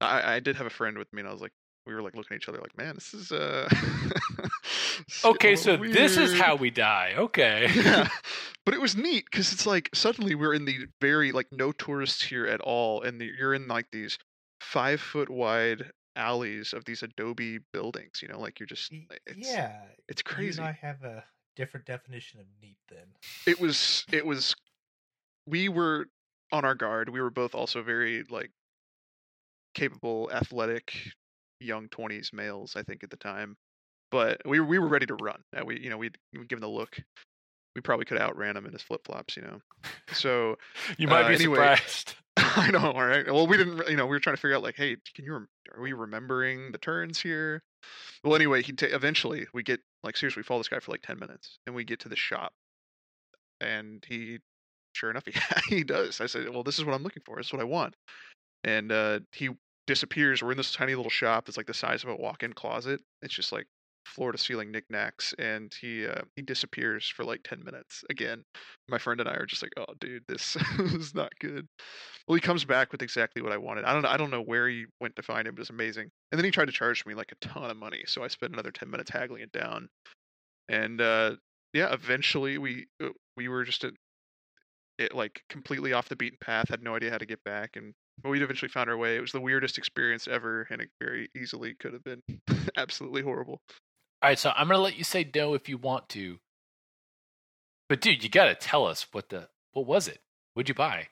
I, 0.00 0.36
I 0.36 0.40
did 0.40 0.56
have 0.56 0.66
a 0.66 0.70
friend 0.70 0.98
with 0.98 1.12
me, 1.12 1.20
and 1.20 1.28
I 1.28 1.32
was 1.32 1.42
like, 1.42 1.52
we 1.86 1.94
were 1.94 2.02
like 2.02 2.14
looking 2.14 2.34
at 2.34 2.42
each 2.42 2.48
other, 2.48 2.58
like, 2.58 2.76
man, 2.76 2.94
this 2.94 3.12
is 3.14 3.32
uh. 3.32 3.68
it's 3.72 5.22
getting 5.22 5.24
a 5.24 5.28
Okay, 5.28 5.56
so 5.56 5.72
little 5.72 5.92
this 5.92 6.16
is 6.16 6.38
how 6.38 6.56
we 6.56 6.70
die. 6.70 7.14
Okay. 7.16 7.70
yeah 7.74 8.08
but 8.64 8.74
it 8.74 8.80
was 8.80 8.96
neat 8.96 9.24
because 9.30 9.52
it's 9.52 9.66
like 9.66 9.90
suddenly 9.94 10.34
we're 10.34 10.54
in 10.54 10.64
the 10.64 10.86
very 11.00 11.32
like 11.32 11.46
no 11.52 11.72
tourists 11.72 12.22
here 12.22 12.46
at 12.46 12.60
all 12.60 13.02
and 13.02 13.20
the, 13.20 13.30
you're 13.38 13.54
in 13.54 13.66
like 13.68 13.86
these 13.92 14.18
five 14.60 15.00
foot 15.00 15.28
wide 15.28 15.90
alleys 16.14 16.72
of 16.72 16.84
these 16.84 17.02
adobe 17.02 17.58
buildings 17.72 18.20
you 18.22 18.28
know 18.28 18.38
like 18.38 18.60
you're 18.60 18.66
just 18.66 18.92
it's, 19.26 19.50
yeah, 19.50 19.80
it's 20.08 20.22
crazy 20.22 20.60
I 20.60 20.72
have 20.72 21.02
a 21.02 21.24
different 21.56 21.86
definition 21.86 22.40
of 22.40 22.46
neat 22.60 22.76
then. 22.90 23.06
it 23.46 23.58
was 23.60 24.04
it 24.12 24.24
was 24.24 24.54
we 25.46 25.68
were 25.68 26.06
on 26.52 26.64
our 26.64 26.74
guard 26.74 27.08
we 27.08 27.20
were 27.20 27.30
both 27.30 27.54
also 27.54 27.82
very 27.82 28.24
like 28.28 28.50
capable 29.74 30.30
athletic 30.32 30.94
young 31.62 31.88
20s 31.88 32.32
males 32.32 32.74
i 32.76 32.82
think 32.82 33.02
at 33.02 33.10
the 33.10 33.16
time 33.16 33.56
but 34.10 34.40
we 34.44 34.60
we 34.60 34.78
were 34.78 34.88
ready 34.88 35.06
to 35.06 35.14
run 35.16 35.40
we 35.64 35.80
you 35.80 35.90
know 35.90 35.96
we'd, 35.98 36.16
we'd 36.32 36.48
given 36.48 36.60
the 36.62 36.68
look 36.68 36.96
we 37.74 37.80
probably 37.80 38.04
could 38.04 38.18
have 38.18 38.28
outran 38.30 38.56
him 38.56 38.66
in 38.66 38.72
his 38.72 38.82
flip-flops 38.82 39.36
you 39.36 39.42
know 39.42 39.60
so 40.12 40.56
You 40.98 41.08
might 41.08 41.24
Uh, 41.24 41.28
be 41.28 41.34
anyway. 41.34 41.56
surprised. 41.76 42.14
I 42.36 42.70
know, 42.70 42.92
all 42.92 43.06
right. 43.06 43.26
Well, 43.26 43.46
we 43.46 43.56
didn't, 43.58 43.88
you 43.88 43.96
know, 43.96 44.06
we 44.06 44.16
were 44.16 44.20
trying 44.20 44.36
to 44.36 44.40
figure 44.40 44.56
out, 44.56 44.62
like, 44.62 44.76
hey, 44.76 44.96
can 45.14 45.24
you, 45.24 45.34
rem- 45.34 45.48
are 45.74 45.82
we 45.82 45.92
remembering 45.92 46.72
the 46.72 46.78
turns 46.78 47.20
here? 47.20 47.62
Well, 48.24 48.34
anyway, 48.34 48.62
he 48.62 48.72
ta- 48.72 48.86
eventually 48.90 49.46
we 49.52 49.62
get, 49.62 49.80
like, 50.02 50.16
seriously, 50.16 50.40
we 50.40 50.44
follow 50.44 50.60
this 50.60 50.68
guy 50.68 50.78
for 50.80 50.92
like 50.92 51.02
ten 51.02 51.18
minutes, 51.18 51.58
and 51.66 51.74
we 51.76 51.84
get 51.84 52.00
to 52.00 52.08
the 52.08 52.16
shop, 52.16 52.52
and 53.60 54.04
he, 54.08 54.38
sure 54.94 55.10
enough, 55.10 55.24
he 55.68 55.76
he 55.76 55.84
does. 55.84 56.20
I 56.20 56.26
said, 56.26 56.48
well, 56.48 56.62
this 56.62 56.78
is 56.78 56.84
what 56.84 56.94
I'm 56.94 57.02
looking 57.02 57.22
for. 57.24 57.36
This 57.36 57.46
is 57.46 57.52
what 57.52 57.60
I 57.60 57.66
want, 57.66 57.94
and 58.64 58.90
uh, 58.92 59.20
he 59.32 59.50
disappears. 59.86 60.42
We're 60.42 60.52
in 60.52 60.56
this 60.56 60.72
tiny 60.72 60.94
little 60.94 61.10
shop. 61.10 61.48
It's 61.48 61.56
like 61.56 61.66
the 61.66 61.74
size 61.74 62.04
of 62.04 62.10
a 62.10 62.16
walk-in 62.16 62.52
closet. 62.52 63.00
It's 63.22 63.34
just 63.34 63.52
like 63.52 63.66
floor 64.06 64.32
to 64.32 64.38
ceiling 64.38 64.70
knickknacks, 64.72 65.34
and 65.38 65.72
he 65.80 66.06
uh, 66.06 66.22
he 66.36 66.42
disappears 66.42 67.08
for 67.08 67.24
like 67.24 67.42
ten 67.44 67.62
minutes 67.64 68.04
again 68.10 68.44
my 68.88 68.98
friend 68.98 69.20
and 69.20 69.28
I 69.28 69.34
are 69.34 69.46
just 69.46 69.62
like, 69.62 69.72
"Oh, 69.76 69.94
dude, 70.00 70.24
this 70.28 70.56
is 70.78 71.14
not 71.14 71.32
good." 71.40 71.66
Well, 72.26 72.34
he 72.36 72.40
comes 72.40 72.64
back 72.64 72.92
with 72.92 73.02
exactly 73.02 73.42
what 73.42 73.52
I 73.52 73.56
wanted. 73.56 73.84
I 73.84 73.92
don't, 73.94 74.06
I 74.06 74.16
don't 74.16 74.30
know 74.30 74.42
where 74.42 74.68
he 74.68 74.86
went 75.00 75.16
to 75.16 75.22
find 75.22 75.48
it, 75.48 75.54
but 75.54 75.60
it's 75.60 75.70
amazing. 75.70 76.10
And 76.30 76.38
then 76.38 76.44
he 76.44 76.50
tried 76.50 76.66
to 76.66 76.72
charge 76.72 77.04
me 77.06 77.14
like 77.14 77.32
a 77.32 77.46
ton 77.46 77.70
of 77.70 77.76
money, 77.76 78.04
so 78.06 78.22
I 78.22 78.28
spent 78.28 78.52
another 78.52 78.70
ten 78.70 78.90
minutes 78.90 79.10
haggling 79.10 79.42
it 79.42 79.52
down. 79.52 79.88
And 80.68 81.00
uh, 81.00 81.36
yeah, 81.72 81.92
eventually 81.92 82.58
we 82.58 82.86
uh, 83.02 83.08
we 83.36 83.48
were 83.48 83.64
just 83.64 83.84
at 83.84 83.94
it 84.98 85.14
like 85.14 85.42
completely 85.48 85.92
off 85.92 86.08
the 86.08 86.16
beaten 86.16 86.38
path. 86.40 86.68
Had 86.68 86.82
no 86.82 86.94
idea 86.94 87.10
how 87.10 87.18
to 87.18 87.26
get 87.26 87.42
back, 87.44 87.76
and 87.76 87.94
but 88.22 88.30
we 88.30 88.42
eventually 88.42 88.68
found 88.68 88.88
our 88.88 88.96
way. 88.96 89.16
It 89.16 89.20
was 89.20 89.32
the 89.32 89.40
weirdest 89.40 89.78
experience 89.78 90.28
ever, 90.28 90.66
and 90.70 90.80
it 90.80 90.90
very 91.00 91.28
easily 91.36 91.74
could 91.74 91.92
have 91.92 92.04
been 92.04 92.22
absolutely 92.76 93.22
horrible. 93.22 93.60
All 94.22 94.30
right, 94.30 94.38
so 94.38 94.52
I'm 94.56 94.68
gonna 94.68 94.80
let 94.80 94.96
you 94.96 95.04
say 95.04 95.28
no 95.34 95.54
if 95.54 95.68
you 95.68 95.78
want 95.78 96.08
to. 96.10 96.38
But 97.88 98.00
dude, 98.00 98.22
you 98.22 98.30
gotta 98.30 98.54
tell 98.54 98.86
us 98.86 99.06
what 99.12 99.28
the 99.30 99.48
what 99.72 99.86
was 99.86 100.08
it? 100.08 100.20
What'd 100.54 100.68
you 100.68 100.74
buy? 100.74 101.08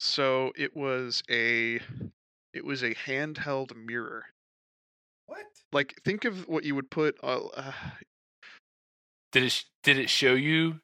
So 0.00 0.52
it 0.56 0.76
was 0.76 1.22
a 1.30 1.80
it 2.54 2.64
was 2.64 2.82
a 2.82 2.94
handheld 2.94 3.76
mirror. 3.76 4.24
What? 5.26 5.44
Like 5.72 6.00
think 6.04 6.24
of 6.24 6.48
what 6.48 6.64
you 6.64 6.74
would 6.74 6.90
put. 6.90 7.16
Uh, 7.22 7.46
uh, 7.54 7.72
Did 9.32 9.44
it 9.44 9.64
did 9.82 9.98
it 9.98 10.10
show 10.10 10.34
you 10.34 10.80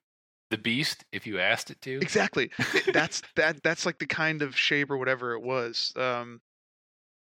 the 0.50 0.58
beast 0.58 1.04
if 1.12 1.26
you 1.26 1.38
asked 1.38 1.70
it 1.70 1.80
to? 1.82 1.96
exactly. 1.96 2.50
That's 2.92 3.22
that. 3.36 3.62
That's 3.62 3.86
like 3.86 3.98
the 3.98 4.06
kind 4.06 4.42
of 4.42 4.56
shape 4.56 4.90
or 4.90 4.96
whatever 4.96 5.34
it 5.34 5.42
was. 5.42 5.92
Um, 5.96 6.40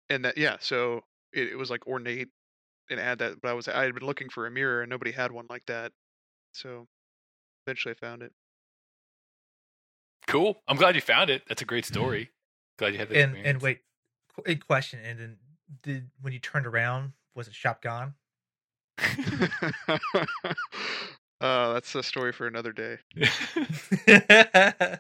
and 0.10 0.26
that 0.26 0.38
yeah. 0.38 0.58
So 0.60 1.02
it, 1.34 1.50
it 1.50 1.58
was 1.58 1.70
like 1.70 1.86
ornate 1.88 2.30
and 2.90 3.00
add 3.00 3.20
that. 3.20 3.42
But 3.42 3.50
I 3.50 3.54
was 3.54 3.68
I 3.68 3.84
had 3.84 3.94
been 3.94 4.06
looking 4.06 4.30
for 4.30 4.48
a 4.48 4.52
mirror 4.52 4.82
and 4.82 4.90
nobody 4.90 5.12
had 5.12 5.32
one 5.32 5.46
like 5.50 5.66
that. 5.68 5.92
So 6.54 6.88
eventually 7.66 7.94
I 7.94 8.06
found 8.06 8.24
it. 8.24 8.32
Cool. 10.28 10.62
I'm 10.68 10.78
glad 10.78 10.96
you 10.96 11.02
found 11.02 11.30
it. 11.30 11.44
That's 11.48 11.62
a 11.62 11.66
great 11.66 11.86
story. 11.86 12.30
Glad 12.78 12.94
you 12.94 13.00
had 13.00 13.10
that. 13.10 13.18
And 13.18 13.38
and 13.46 13.62
wait, 13.62 13.80
qu- 14.36 14.44
a 14.46 14.56
question. 14.56 15.00
And 15.04 15.20
then 15.20 15.38
did 15.84 16.10
when 16.22 16.34
you 16.34 16.40
turned 16.40 16.66
around, 16.66 17.14
was 17.36 17.48
it 17.48 17.56
shop 17.56 17.82
gone? 17.82 18.14
uh, 21.42 21.74
that's 21.74 21.94
a 21.96 22.04
story 22.04 22.32
for 22.32 22.48
another 22.48 22.72
day. 22.74 22.98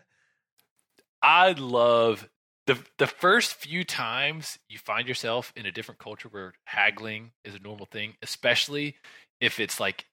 I 1.21 1.51
love 1.51 2.29
the 2.67 2.77
the 2.97 3.07
first 3.07 3.55
few 3.55 3.83
times 3.83 4.59
you 4.69 4.77
find 4.77 5.07
yourself 5.07 5.51
in 5.55 5.65
a 5.65 5.71
different 5.71 5.99
culture 5.99 6.29
where 6.29 6.53
haggling 6.65 7.31
is 7.43 7.55
a 7.55 7.59
normal 7.59 7.87
thing, 7.87 8.13
especially 8.21 8.95
if 9.41 9.59
it's 9.59 9.79
like 9.79 10.05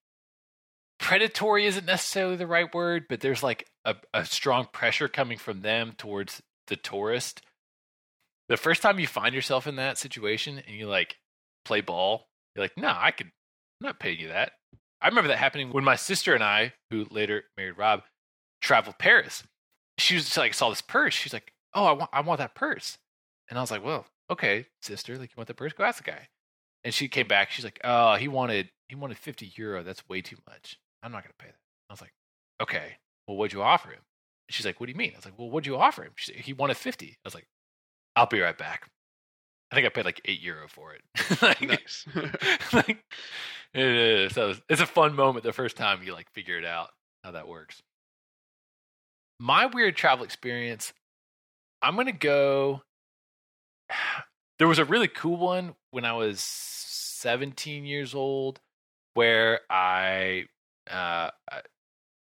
predatory 0.98 1.66
isn't 1.66 1.86
necessarily 1.86 2.36
the 2.36 2.46
right 2.46 2.72
word, 2.74 3.04
but 3.08 3.20
there's 3.20 3.42
like 3.42 3.66
a, 3.84 3.94
a 4.14 4.24
strong 4.24 4.66
pressure 4.72 5.08
coming 5.08 5.38
from 5.38 5.60
them 5.60 5.92
towards 5.96 6.42
the 6.68 6.76
tourist. 6.76 7.42
The 8.48 8.56
first 8.56 8.82
time 8.82 8.98
you 8.98 9.06
find 9.06 9.34
yourself 9.34 9.66
in 9.66 9.76
that 9.76 9.98
situation 9.98 10.60
and 10.66 10.76
you 10.76 10.86
like 10.86 11.16
play 11.64 11.82
ball, 11.82 12.26
you're 12.54 12.64
like, 12.64 12.78
no, 12.78 12.92
I 12.96 13.10
could 13.10 13.26
I'm 13.26 13.88
not 13.88 14.00
paying 14.00 14.18
you 14.18 14.28
that. 14.28 14.52
I 15.00 15.08
remember 15.08 15.28
that 15.28 15.38
happening 15.38 15.70
when 15.70 15.84
my 15.84 15.96
sister 15.96 16.34
and 16.34 16.42
I, 16.42 16.72
who 16.90 17.06
later 17.10 17.44
married 17.56 17.78
Rob, 17.78 18.02
traveled 18.60 18.98
Paris 18.98 19.42
she 19.98 20.14
was 20.14 20.24
just 20.24 20.36
like 20.36 20.54
saw 20.54 20.68
this 20.68 20.82
purse. 20.82 21.14
She's 21.14 21.32
like, 21.32 21.52
"Oh, 21.74 21.84
I 21.84 21.92
want, 21.92 22.10
I 22.12 22.20
want 22.20 22.38
that 22.38 22.54
purse." 22.54 22.98
And 23.48 23.58
I 23.58 23.62
was 23.62 23.70
like, 23.70 23.84
"Well, 23.84 24.06
okay, 24.30 24.66
sister, 24.82 25.16
like 25.16 25.30
you 25.30 25.34
want 25.36 25.48
the 25.48 25.54
purse? 25.54 25.72
Go 25.72 25.84
ask 25.84 26.02
the 26.02 26.10
guy." 26.10 26.28
And 26.84 26.94
she 26.94 27.08
came 27.08 27.26
back. 27.26 27.50
She's 27.50 27.64
like, 27.64 27.80
"Oh, 27.84 28.16
he 28.16 28.28
wanted, 28.28 28.70
he 28.88 28.94
wanted 28.94 29.18
fifty 29.18 29.52
euro. 29.56 29.82
That's 29.82 30.08
way 30.08 30.20
too 30.22 30.36
much. 30.48 30.78
I'm 31.02 31.12
not 31.12 31.22
gonna 31.22 31.34
pay 31.38 31.48
that." 31.48 31.56
I 31.90 31.92
was 31.92 32.00
like, 32.00 32.14
"Okay, 32.60 32.96
well, 33.26 33.36
what'd 33.36 33.52
you 33.52 33.62
offer 33.62 33.88
him?" 33.90 34.02
And 34.48 34.54
she's 34.54 34.66
like, 34.66 34.80
"What 34.80 34.86
do 34.86 34.92
you 34.92 34.98
mean?" 34.98 35.12
I 35.14 35.18
was 35.18 35.24
like, 35.24 35.38
"Well, 35.38 35.50
what'd 35.50 35.66
you 35.66 35.76
offer 35.76 36.04
him?" 36.04 36.12
She 36.16 36.32
said, 36.32 36.42
"He 36.42 36.52
wanted 36.52 36.76
50. 36.76 37.06
I 37.06 37.10
was 37.24 37.34
like, 37.34 37.46
"I'll 38.16 38.26
be 38.26 38.40
right 38.40 38.56
back." 38.56 38.88
I 39.72 39.74
think 39.74 39.86
I 39.86 39.90
paid 39.90 40.04
like 40.04 40.20
eight 40.26 40.40
euro 40.40 40.68
for 40.68 40.94
it. 40.94 41.02
like, 41.42 41.60
nice. 41.60 42.06
like, 42.72 43.04
it. 43.74 43.84
So 44.36 44.52
it's 44.68 44.82
a 44.82 44.86
fun 44.86 45.16
moment 45.16 45.46
the 45.46 45.52
first 45.54 45.78
time 45.78 46.02
you 46.02 46.12
like 46.12 46.30
figure 46.30 46.58
it 46.58 46.64
out 46.66 46.90
how 47.24 47.30
that 47.30 47.48
works. 47.48 47.82
My 49.40 49.64
weird 49.64 49.96
travel 49.96 50.26
experience, 50.26 50.92
I'm 51.80 51.96
gonna 51.96 52.12
go. 52.12 52.82
There 54.58 54.68
was 54.68 54.78
a 54.78 54.86
really 54.86 55.08
cool 55.08 55.36
one 55.36 55.74
when 55.90 56.06
I 56.06 56.14
was 56.14 56.40
17 56.40 57.84
years 57.84 58.14
old, 58.14 58.58
where 59.12 59.60
I, 59.68 60.46
uh, 60.90 61.30
I 61.50 61.60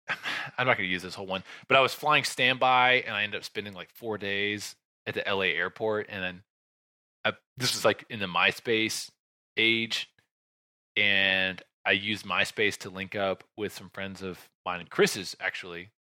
I'm 0.59 0.67
not 0.67 0.79
gonna 0.79 0.89
use 0.89 1.03
this 1.03 1.15
whole 1.15 1.27
one, 1.27 1.43
but 1.69 1.77
I 1.79 1.81
was 1.81 1.95
flying 1.95 2.25
standby 2.25 3.05
and 3.07 3.15
I 3.15 3.25
ended 3.25 3.39
up 3.39 3.45
spending 3.45 3.75
like 3.75 3.91
four 3.91 4.17
days 4.19 4.75
at 5.07 5.15
the 5.15 5.23
LA 5.27 5.53
airport, 5.55 6.07
and 6.11 6.23
then 6.23 6.43
I, 7.25 7.33
this 7.57 7.75
was 7.75 7.85
like 7.85 8.05
in 8.11 8.21
the 8.21 8.27
MySpace 8.27 9.11
age, 9.59 10.11
and 10.97 11.63
I 11.87 11.93
used 11.93 12.25
MySpace 12.25 12.79
to 12.79 12.91
link 12.91 13.15
up 13.15 13.45
with 13.57 13.73
some 13.73 13.91
friends 13.91 14.23
of 14.23 14.49
mine 14.65 14.81
and 14.81 14.91
Chris's 14.91 15.37
actually, 15.41 15.91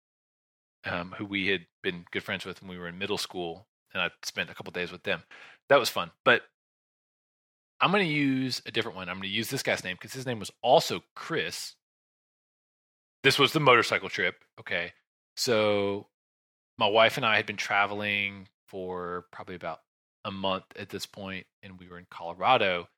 um, 0.84 1.14
who 1.18 1.24
we 1.26 1.48
had 1.48 1.66
been 1.82 2.04
good 2.10 2.22
friends 2.22 2.44
with 2.44 2.62
when 2.62 2.70
we 2.70 2.78
were 2.78 2.88
in 2.88 2.98
middle 2.98 3.18
school. 3.18 3.66
and 3.92 4.02
I 4.02 4.10
spent 4.22 4.50
a 4.50 4.54
couple 4.54 4.72
days 4.72 4.90
with 4.90 5.02
them. 5.04 5.22
That 5.68 5.78
was 5.78 5.88
fun. 5.88 6.10
But 6.24 6.42
I'm 7.80 7.90
going 7.90 8.06
to 8.06 8.12
use 8.12 8.62
a 8.66 8.70
different 8.70 8.96
one. 8.96 9.08
I'm 9.08 9.16
going 9.16 9.28
to 9.28 9.28
use 9.28 9.50
this 9.50 9.62
guy's 9.62 9.84
name 9.84 9.96
because 9.96 10.12
his 10.12 10.26
name 10.26 10.38
was 10.38 10.50
also 10.62 11.02
Chris. 11.14 11.74
This 13.22 13.38
was 13.38 13.52
the 13.52 13.60
motorcycle 13.60 14.08
trip. 14.08 14.36
Okay. 14.58 14.92
So 15.36 16.06
my 16.78 16.86
wife 16.86 17.16
and 17.16 17.26
I 17.26 17.36
had 17.36 17.46
been 17.46 17.56
traveling 17.56 18.48
for 18.68 19.26
probably 19.32 19.54
about 19.54 19.80
a 20.24 20.30
month 20.30 20.64
at 20.76 20.88
this 20.88 21.06
point, 21.06 21.46
and 21.62 21.78
we 21.78 21.88
were 21.88 21.98
in 21.98 22.06
Colorado, 22.10 22.88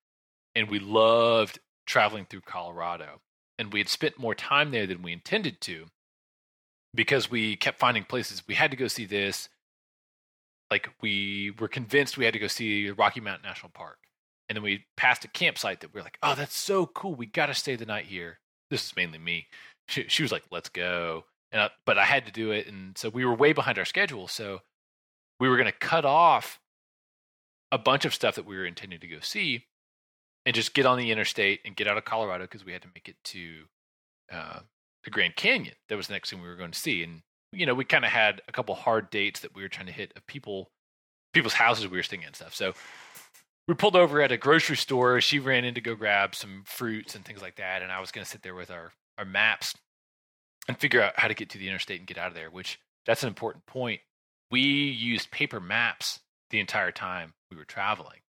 and 0.54 0.70
we 0.70 0.78
loved 0.78 1.58
traveling 1.86 2.26
through 2.28 2.42
Colorado. 2.42 3.20
And 3.58 3.72
we 3.72 3.80
had 3.80 3.88
spent 3.88 4.18
more 4.18 4.34
time 4.34 4.70
there 4.70 4.86
than 4.86 5.02
we 5.02 5.12
intended 5.12 5.60
to 5.62 5.86
because 6.94 7.30
we 7.30 7.56
kept 7.56 7.78
finding 7.78 8.04
places 8.04 8.42
we 8.46 8.54
had 8.54 8.70
to 8.70 8.76
go 8.76 8.88
see 8.88 9.06
this. 9.06 9.48
Like 10.70 10.90
we 11.00 11.52
were 11.58 11.68
convinced 11.68 12.18
we 12.18 12.24
had 12.24 12.34
to 12.34 12.40
go 12.40 12.48
see 12.48 12.90
Rocky 12.90 13.20
Mountain 13.20 13.48
National 13.48 13.70
Park. 13.70 13.98
And 14.48 14.56
then 14.56 14.62
we 14.62 14.84
passed 14.96 15.24
a 15.24 15.28
campsite 15.28 15.80
that 15.80 15.92
we 15.92 15.98
were 15.98 16.04
like, 16.04 16.18
oh, 16.22 16.34
that's 16.34 16.56
so 16.56 16.86
cool. 16.86 17.14
We 17.14 17.26
got 17.26 17.46
to 17.46 17.54
stay 17.54 17.76
the 17.76 17.86
night 17.86 18.06
here. 18.06 18.38
This 18.70 18.84
is 18.84 18.96
mainly 18.96 19.18
me. 19.18 19.46
She, 19.88 20.04
she 20.08 20.22
was 20.22 20.32
like, 20.32 20.44
let's 20.50 20.68
go. 20.68 21.24
And 21.52 21.62
I, 21.62 21.70
but 21.84 21.98
I 21.98 22.04
had 22.04 22.26
to 22.26 22.32
do 22.32 22.50
it. 22.50 22.66
And 22.66 22.96
so 22.98 23.08
we 23.08 23.24
were 23.24 23.34
way 23.34 23.52
behind 23.52 23.78
our 23.78 23.84
schedule. 23.84 24.28
So 24.28 24.60
we 25.40 25.48
were 25.48 25.56
going 25.56 25.70
to 25.70 25.78
cut 25.78 26.04
off 26.04 26.60
a 27.72 27.78
bunch 27.78 28.04
of 28.04 28.14
stuff 28.14 28.36
that 28.36 28.46
we 28.46 28.56
were 28.56 28.66
intending 28.66 29.00
to 29.00 29.06
go 29.06 29.18
see 29.20 29.64
and 30.46 30.54
just 30.54 30.72
get 30.72 30.86
on 30.86 30.96
the 30.96 31.10
interstate 31.10 31.60
and 31.64 31.76
get 31.76 31.88
out 31.88 31.98
of 31.98 32.04
Colorado 32.04 32.44
because 32.44 32.64
we 32.64 32.72
had 32.72 32.82
to 32.82 32.88
make 32.94 33.08
it 33.08 33.16
to 33.24 33.64
uh, 34.32 34.60
the 35.04 35.10
Grand 35.10 35.36
Canyon. 35.36 35.74
That 35.88 35.96
was 35.96 36.06
the 36.06 36.12
next 36.12 36.30
thing 36.30 36.40
we 36.40 36.48
were 36.48 36.56
going 36.56 36.70
to 36.70 36.78
see. 36.78 37.02
And, 37.02 37.22
you 37.52 37.66
know, 37.66 37.74
we 37.74 37.84
kind 37.84 38.04
of 38.04 38.12
had 38.12 38.40
a 38.48 38.52
couple 38.52 38.74
hard 38.76 39.10
dates 39.10 39.40
that 39.40 39.54
we 39.54 39.62
were 39.62 39.68
trying 39.68 39.86
to 39.86 39.92
hit 39.92 40.12
of 40.16 40.26
people, 40.26 40.70
people's 41.34 41.54
houses 41.54 41.88
we 41.88 41.96
were 41.96 42.02
staying 42.04 42.22
in 42.22 42.28
and 42.28 42.36
stuff. 42.36 42.54
So 42.54 42.74
we 43.66 43.74
pulled 43.74 43.96
over 43.96 44.22
at 44.22 44.30
a 44.30 44.36
grocery 44.36 44.76
store. 44.76 45.20
She 45.20 45.40
ran 45.40 45.64
in 45.64 45.74
to 45.74 45.80
go 45.80 45.96
grab 45.96 46.36
some 46.36 46.62
fruits 46.64 47.16
and 47.16 47.24
things 47.24 47.42
like 47.42 47.56
that. 47.56 47.82
And 47.82 47.90
I 47.90 48.00
was 48.00 48.12
going 48.12 48.24
to 48.24 48.30
sit 48.30 48.42
there 48.42 48.54
with 48.54 48.70
our, 48.70 48.92
our 49.18 49.24
maps 49.24 49.74
and 50.68 50.78
figure 50.78 51.02
out 51.02 51.14
how 51.16 51.26
to 51.26 51.34
get 51.34 51.50
to 51.50 51.58
the 51.58 51.68
interstate 51.68 51.98
and 51.98 52.06
get 52.06 52.18
out 52.18 52.28
of 52.28 52.34
there, 52.34 52.50
which 52.50 52.78
that's 53.04 53.24
an 53.24 53.28
important 53.28 53.66
point. 53.66 54.00
We 54.50 54.60
used 54.60 55.32
paper 55.32 55.58
maps 55.58 56.20
the 56.50 56.60
entire 56.60 56.92
time 56.92 57.34
we 57.50 57.56
were 57.56 57.64
traveling, 57.64 58.20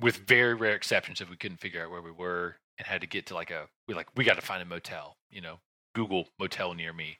with 0.00 0.16
very 0.16 0.54
rare 0.54 0.74
exceptions 0.74 1.20
if 1.20 1.30
we 1.30 1.36
couldn't 1.36 1.60
figure 1.60 1.84
out 1.84 1.90
where 1.90 2.02
we 2.02 2.10
were 2.10 2.56
and 2.78 2.86
had 2.86 3.00
to 3.00 3.06
get 3.06 3.26
to 3.26 3.34
like 3.34 3.50
a 3.50 3.68
we 3.86 3.94
like 3.94 4.08
we 4.16 4.24
got 4.24 4.34
to 4.34 4.42
find 4.42 4.62
a 4.62 4.66
motel, 4.66 5.16
you 5.30 5.40
know, 5.40 5.60
Google 5.94 6.28
motel 6.38 6.74
near 6.74 6.92
me. 6.92 7.18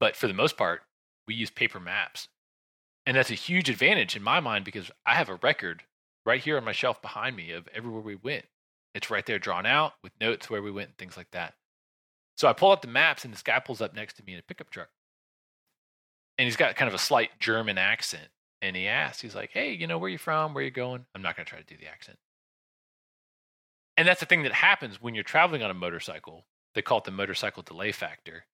But 0.00 0.16
for 0.16 0.26
the 0.26 0.34
most 0.34 0.56
part, 0.56 0.82
we 1.26 1.34
use 1.34 1.50
paper 1.50 1.80
maps. 1.80 2.28
And 3.06 3.16
that's 3.16 3.30
a 3.30 3.34
huge 3.34 3.68
advantage 3.68 4.16
in 4.16 4.22
my 4.22 4.40
mind 4.40 4.64
because 4.64 4.90
I 5.06 5.14
have 5.14 5.28
a 5.28 5.36
record 5.36 5.82
right 6.24 6.40
here 6.40 6.56
on 6.56 6.64
my 6.64 6.72
shelf 6.72 7.02
behind 7.02 7.36
me 7.36 7.52
of 7.52 7.68
everywhere 7.74 8.00
we 8.00 8.16
went. 8.16 8.46
It's 8.94 9.10
right 9.10 9.26
there 9.26 9.38
drawn 9.38 9.66
out 9.66 9.92
with 10.02 10.12
notes 10.20 10.48
where 10.48 10.62
we 10.62 10.70
went 10.70 10.88
and 10.88 10.98
things 10.98 11.16
like 11.16 11.30
that. 11.32 11.54
So 12.36 12.48
I 12.48 12.52
pull 12.52 12.72
out 12.72 12.82
the 12.82 12.88
maps 12.88 13.24
and 13.24 13.32
this 13.32 13.42
guy 13.42 13.58
pulls 13.58 13.80
up 13.80 13.94
next 13.94 14.14
to 14.14 14.24
me 14.24 14.32
in 14.32 14.38
a 14.38 14.42
pickup 14.42 14.70
truck. 14.70 14.88
And 16.38 16.46
he's 16.46 16.56
got 16.56 16.76
kind 16.76 16.88
of 16.88 16.94
a 16.94 16.98
slight 16.98 17.30
German 17.38 17.78
accent. 17.78 18.28
And 18.64 18.74
he 18.74 18.88
asks, 18.88 19.20
he's 19.20 19.34
like, 19.34 19.50
hey, 19.52 19.74
you 19.74 19.86
know, 19.86 19.98
where 19.98 20.08
you 20.08 20.16
from? 20.16 20.54
Where 20.54 20.64
you 20.64 20.70
going? 20.70 21.04
I'm 21.14 21.20
not 21.20 21.36
going 21.36 21.44
to 21.44 21.50
try 21.50 21.60
to 21.60 21.66
do 21.66 21.76
the 21.76 21.86
accent. 21.86 22.16
And 23.98 24.08
that's 24.08 24.20
the 24.20 24.26
thing 24.26 24.42
that 24.44 24.54
happens 24.54 25.02
when 25.02 25.14
you're 25.14 25.22
traveling 25.22 25.62
on 25.62 25.70
a 25.70 25.74
motorcycle. 25.74 26.46
They 26.74 26.80
call 26.80 26.98
it 26.98 27.04
the 27.04 27.10
motorcycle 27.10 27.62
delay 27.62 27.92
factor. 27.92 28.46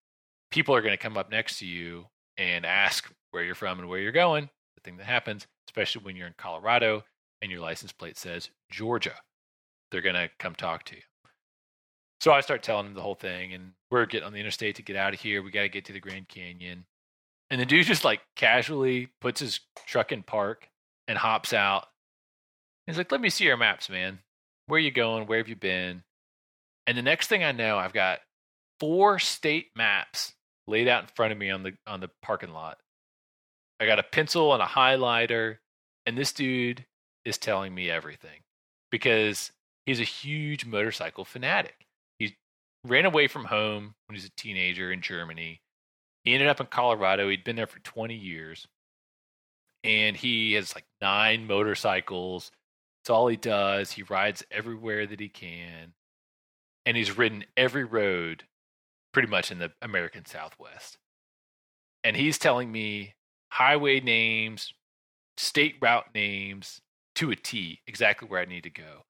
People 0.51 0.75
are 0.75 0.81
going 0.83 0.95
to 0.95 0.99
come 0.99 1.17
up 1.17 1.31
next 1.31 1.61
to 1.61 1.67
you 1.67 2.07
and 2.37 2.67
ask 2.67 3.09
where 3.31 3.45
you're 3.45 3.55
from 3.55 3.79
and 3.79 3.89
where 3.89 4.01
you're 4.01 4.11
going. 4.11 4.51
The 4.75 4.81
thing 4.83 4.97
that 4.97 5.07
happens, 5.07 5.47
especially 5.69 6.03
when 6.03 6.17
you're 6.17 6.27
in 6.27 6.35
Colorado 6.37 7.05
and 7.41 7.49
your 7.49 7.61
license 7.61 7.93
plate 7.93 8.19
says 8.19 8.51
Georgia, 8.69 9.15
they're 9.93 10.01
going 10.01 10.17
to 10.17 10.29
come 10.41 10.57
talk 10.57 10.83
to 10.87 10.97
you. 10.97 11.03
So 12.21 12.33
I 12.33 12.41
start 12.41 12.65
telling 12.65 12.87
them 12.87 12.95
the 12.95 13.03
whole 13.03 13.15
thing, 13.15 13.55
and 13.55 13.75
we're 13.93 14.07
getting 14.07 14.27
on 14.27 14.33
the 14.33 14.41
interstate 14.41 14.75
to 14.75 14.83
get 14.83 14.97
out 14.97 15.15
of 15.15 15.21
here. 15.21 15.41
We 15.41 15.53
got 15.53 15.63
to 15.63 15.69
get 15.69 15.85
to 15.85 15.93
the 15.93 16.01
Grand 16.01 16.27
Canyon. 16.27 16.85
And 17.51 17.61
the 17.61 17.67
dude 17.67 17.87
just 17.87 18.05
like 18.05 18.21
casually 18.37 19.09
puts 19.21 19.41
his 19.41 19.61
truck 19.87 20.13
in 20.13 20.23
park 20.23 20.69
and 21.09 21.19
hops 21.19 21.53
out. 21.53 21.87
He's 22.87 22.97
like, 22.97 23.11
let 23.11 23.21
me 23.21 23.31
see 23.31 23.45
your 23.45 23.57
maps, 23.57 23.91
man. 23.91 24.21
Where 24.67 24.79
are 24.79 24.81
you 24.81 24.93
going? 24.93 25.27
Where 25.27 25.39
have 25.39 25.49
you 25.49 25.57
been? 25.57 26.05
And 26.87 26.97
the 26.97 27.03
next 27.03 27.27
thing 27.27 27.43
I 27.45 27.53
know, 27.53 27.77
I've 27.79 27.93
got 27.93 28.21
four 28.79 29.19
state 29.19 29.67
maps 29.77 30.33
laid 30.67 30.89
out 30.89 31.03
in 31.03 31.09
front 31.15 31.33
of 31.33 31.39
me 31.39 31.51
on 31.51 31.63
the 31.63 31.73
on 31.87 32.01
the 32.01 32.11
parking 32.23 32.53
lot. 32.53 32.79
I 33.81 33.87
got 33.87 33.99
a 33.99 34.05
pencil 34.05 34.53
and 34.53 34.63
a 34.63 34.67
highlighter, 34.67 35.59
and 36.07 36.17
this 36.17 36.33
dude 36.33 36.87
is 37.25 37.39
telling 37.39 37.75
me 37.75 37.91
everything 37.91 38.41
because 38.91 39.53
he's 39.87 40.01
a 40.01 40.05
huge 40.05 40.67
motorcycle 40.67 41.25
fanatic. 41.25 41.87
He 42.19 42.37
ran 42.85 43.07
away 43.07 43.27
from 43.27 43.47
home 43.47 43.95
when 44.07 44.15
he 44.15 44.19
was 44.19 44.27
a 44.27 44.37
teenager 44.37 44.93
in 44.93 45.01
Germany. 45.01 45.61
He 46.25 46.35
ended 46.35 46.49
up 46.49 46.61
in 46.61 46.67
Colorado. 46.67 47.29
He'd 47.29 47.45
been 47.45 47.57
there 47.57 47.67
for 47.67 47.79
20 47.81 48.15
years. 48.15 48.67
And 49.83 50.17
he 50.17 50.53
has 50.55 50.75
like 50.75 50.85
nine 51.01 51.47
motorcycles. 51.47 52.51
It's 53.03 53.11
all 53.11 53.29
he 53.29 53.37
does. 53.37 53.93
He 53.93 54.03
rides 54.03 54.45
everywhere 54.51 55.07
that 55.07 55.21
he 55.21 55.29
can. 55.29 55.95
And 56.85 56.97
he's 56.97 57.17
ridden 57.17 57.45
every 57.57 57.85
road 57.85 58.45
pretty 59.13 59.29
much 59.29 59.51
in 59.51 59.59
the 59.59 59.73
American 59.81 60.27
Southwest. 60.27 60.99
And 62.05 62.17
he's 62.17 62.39
telling 62.39 62.71
me 62.71 63.15
highway 63.51 64.01
names, 64.01 64.73
state 65.37 65.77
route 65.81 66.07
names 66.15 66.81
to 67.17 67.31
a 67.31 67.37
T, 67.37 67.81
exactly 67.87 68.29
where 68.29 68.41
I 68.41 68.45
need 68.45 68.65
to 68.65 68.71
go. 68.71 69.05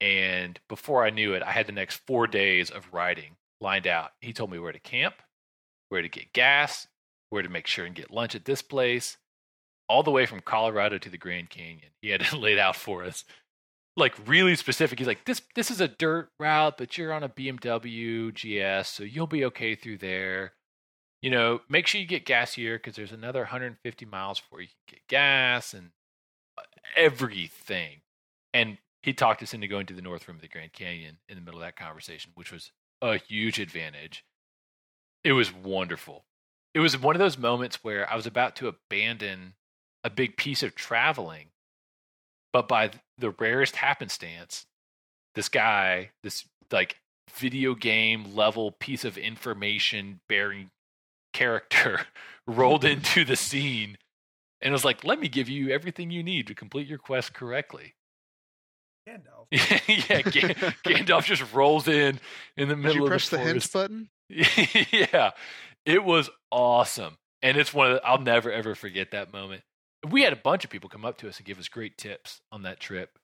And 0.00 0.58
before 0.68 1.04
I 1.04 1.10
knew 1.10 1.34
it, 1.34 1.42
I 1.42 1.50
had 1.50 1.66
the 1.66 1.72
next 1.72 2.00
four 2.06 2.26
days 2.26 2.70
of 2.70 2.92
riding 2.92 3.36
lined 3.60 3.86
out. 3.86 4.12
He 4.20 4.32
told 4.32 4.50
me 4.50 4.58
where 4.58 4.72
to 4.72 4.78
camp, 4.78 5.14
where 5.88 6.02
to 6.02 6.08
get 6.08 6.32
gas, 6.32 6.86
where 7.30 7.42
to 7.42 7.48
make 7.48 7.66
sure 7.66 7.84
and 7.84 7.94
get 7.94 8.10
lunch 8.10 8.34
at 8.34 8.44
this 8.44 8.62
place, 8.62 9.16
all 9.88 10.02
the 10.02 10.10
way 10.10 10.26
from 10.26 10.40
Colorado 10.40 10.98
to 10.98 11.10
the 11.10 11.18
Grand 11.18 11.50
Canyon. 11.50 11.90
He 12.00 12.10
had 12.10 12.22
it 12.32 12.32
laid 12.32 12.58
out 12.58 12.76
for 12.76 13.04
us. 13.04 13.24
Like 13.96 14.14
really 14.28 14.54
specific. 14.54 14.98
He's 14.98 15.08
like, 15.08 15.24
this 15.24 15.42
this 15.56 15.72
is 15.72 15.80
a 15.80 15.88
dirt 15.88 16.30
route, 16.38 16.78
but 16.78 16.96
you're 16.96 17.12
on 17.12 17.24
a 17.24 17.28
BMW 17.28 18.32
GS, 18.32 18.88
so 18.88 19.02
you'll 19.02 19.26
be 19.26 19.44
okay 19.46 19.74
through 19.74 19.98
there. 19.98 20.52
You 21.20 21.30
know, 21.30 21.62
make 21.68 21.88
sure 21.88 22.00
you 22.00 22.06
get 22.06 22.24
gas 22.24 22.54
here 22.54 22.76
because 22.78 22.94
there's 22.94 23.10
another 23.10 23.40
150 23.40 24.04
miles 24.06 24.38
before 24.38 24.60
you 24.60 24.68
can 24.68 24.94
get 24.94 25.08
gas 25.08 25.74
and 25.74 25.90
uh, 26.56 26.62
everything. 26.94 28.02
And 28.54 28.78
he 29.02 29.12
talked 29.12 29.42
us 29.42 29.52
into 29.52 29.66
going 29.66 29.86
to 29.86 29.94
the 29.94 30.02
north 30.02 30.28
rim 30.28 30.36
of 30.36 30.42
the 30.42 30.48
Grand 30.48 30.72
Canyon 30.72 31.18
in 31.28 31.34
the 31.34 31.40
middle 31.40 31.60
of 31.60 31.66
that 31.66 31.76
conversation, 31.76 32.30
which 32.34 32.52
was 32.52 32.70
a 33.02 33.18
huge 33.18 33.58
advantage. 33.58 34.24
It 35.24 35.32
was 35.32 35.52
wonderful. 35.52 36.24
It 36.74 36.80
was 36.80 37.00
one 37.00 37.14
of 37.14 37.20
those 37.20 37.38
moments 37.38 37.82
where 37.82 38.10
I 38.10 38.14
was 38.14 38.26
about 38.26 38.56
to 38.56 38.68
abandon 38.68 39.54
a 40.04 40.10
big 40.10 40.36
piece 40.36 40.62
of 40.62 40.74
traveling, 40.74 41.46
but 42.52 42.68
by 42.68 42.90
the 43.16 43.30
rarest 43.30 43.76
happenstance, 43.76 44.66
this 45.34 45.48
guy, 45.48 46.10
this 46.22 46.44
like 46.70 46.96
video 47.34 47.74
game 47.74 48.34
level 48.34 48.72
piece 48.72 49.04
of 49.04 49.18
information 49.18 50.20
bearing 50.28 50.70
character 51.32 52.02
rolled 52.46 52.82
mm-hmm. 52.82 52.98
into 52.98 53.24
the 53.24 53.36
scene 53.36 53.98
and 54.60 54.72
was 54.72 54.84
like, 54.84 55.04
let 55.04 55.20
me 55.20 55.28
give 55.28 55.48
you 55.48 55.70
everything 55.70 56.10
you 56.10 56.22
need 56.22 56.46
to 56.46 56.54
complete 56.54 56.86
your 56.86 56.98
quest 56.98 57.32
correctly. 57.32 57.94
Gandalf. 59.08 59.46
yeah, 59.50 60.22
Gan- 60.22 60.54
Gandalf 60.84 61.24
just 61.24 61.52
rolls 61.52 61.88
in 61.88 62.20
in 62.56 62.68
the 62.68 62.74
Did 62.74 62.82
middle 62.82 62.96
you 62.96 63.02
of 63.04 63.08
press 63.08 63.28
the 63.28 63.38
the 63.38 63.42
forest. 63.44 63.72
button? 63.72 64.08
yeah, 64.92 65.30
it 65.86 66.04
was 66.04 66.28
awesome, 66.50 67.16
and 67.42 67.56
it's 67.56 67.72
one 67.72 67.90
of 67.90 67.94
the, 67.94 68.06
I'll 68.06 68.20
never 68.20 68.52
ever 68.52 68.74
forget 68.74 69.12
that 69.12 69.32
moment. 69.32 69.62
We 70.08 70.22
had 70.22 70.32
a 70.32 70.36
bunch 70.36 70.64
of 70.64 70.70
people 70.70 70.90
come 70.90 71.04
up 71.04 71.18
to 71.18 71.28
us 71.28 71.38
and 71.38 71.46
give 71.46 71.58
us 71.58 71.68
great 71.68 71.96
tips 71.96 72.40
on 72.52 72.62
that 72.62 72.78
trip. 72.78 73.18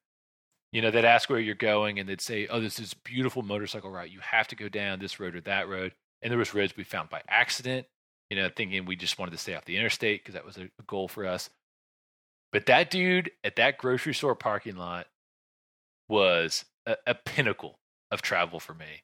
You 0.73 0.83
know, 0.83 0.91
they'd 0.91 1.05
ask 1.05 1.29
where 1.29 1.39
you're 1.39 1.55
going, 1.55 1.99
and 1.99 2.09
they'd 2.09 2.21
say, 2.21 2.47
"Oh, 2.49 2.61
this 2.61 2.81
is 2.81 2.95
beautiful 2.95 3.43
motorcycle 3.43 3.91
route. 3.91 4.11
You 4.11 4.21
have 4.21 4.49
to 4.49 4.57
go 4.57 4.69
down 4.69 4.99
this 4.99 5.21
road 5.21 5.37
or 5.37 5.41
that 5.43 5.69
road." 5.69 5.93
And 6.23 6.31
there 6.31 6.39
was 6.39 6.55
roads 6.55 6.75
we 6.77 6.85
found 6.85 7.11
by 7.11 7.23
accident. 7.29 7.87
You 8.31 8.39
know, 8.39 8.49
thinking 8.49 8.87
we 8.87 8.97
just 8.97 9.19
wanted 9.19 9.33
to 9.33 9.39
stay 9.39 9.55
off 9.55 9.67
the 9.67 9.77
interstate 9.77 10.23
because 10.23 10.35
that 10.35 10.47
was 10.47 10.57
a, 10.57 10.71
goal 10.87 11.07
for 11.07 11.27
us. 11.27 11.51
But 12.51 12.67
that 12.67 12.91
dude 12.91 13.31
at 13.45 13.57
that 13.57 13.77
grocery 13.77 14.15
store 14.15 14.35
parking 14.35 14.77
lot 14.77 15.07
was 16.09 16.65
a, 16.87 16.97
a 17.07 17.15
pinnacle 17.15 17.79
of 18.11 18.23
travel 18.23 18.59
for 18.59 18.73
me 18.75 19.03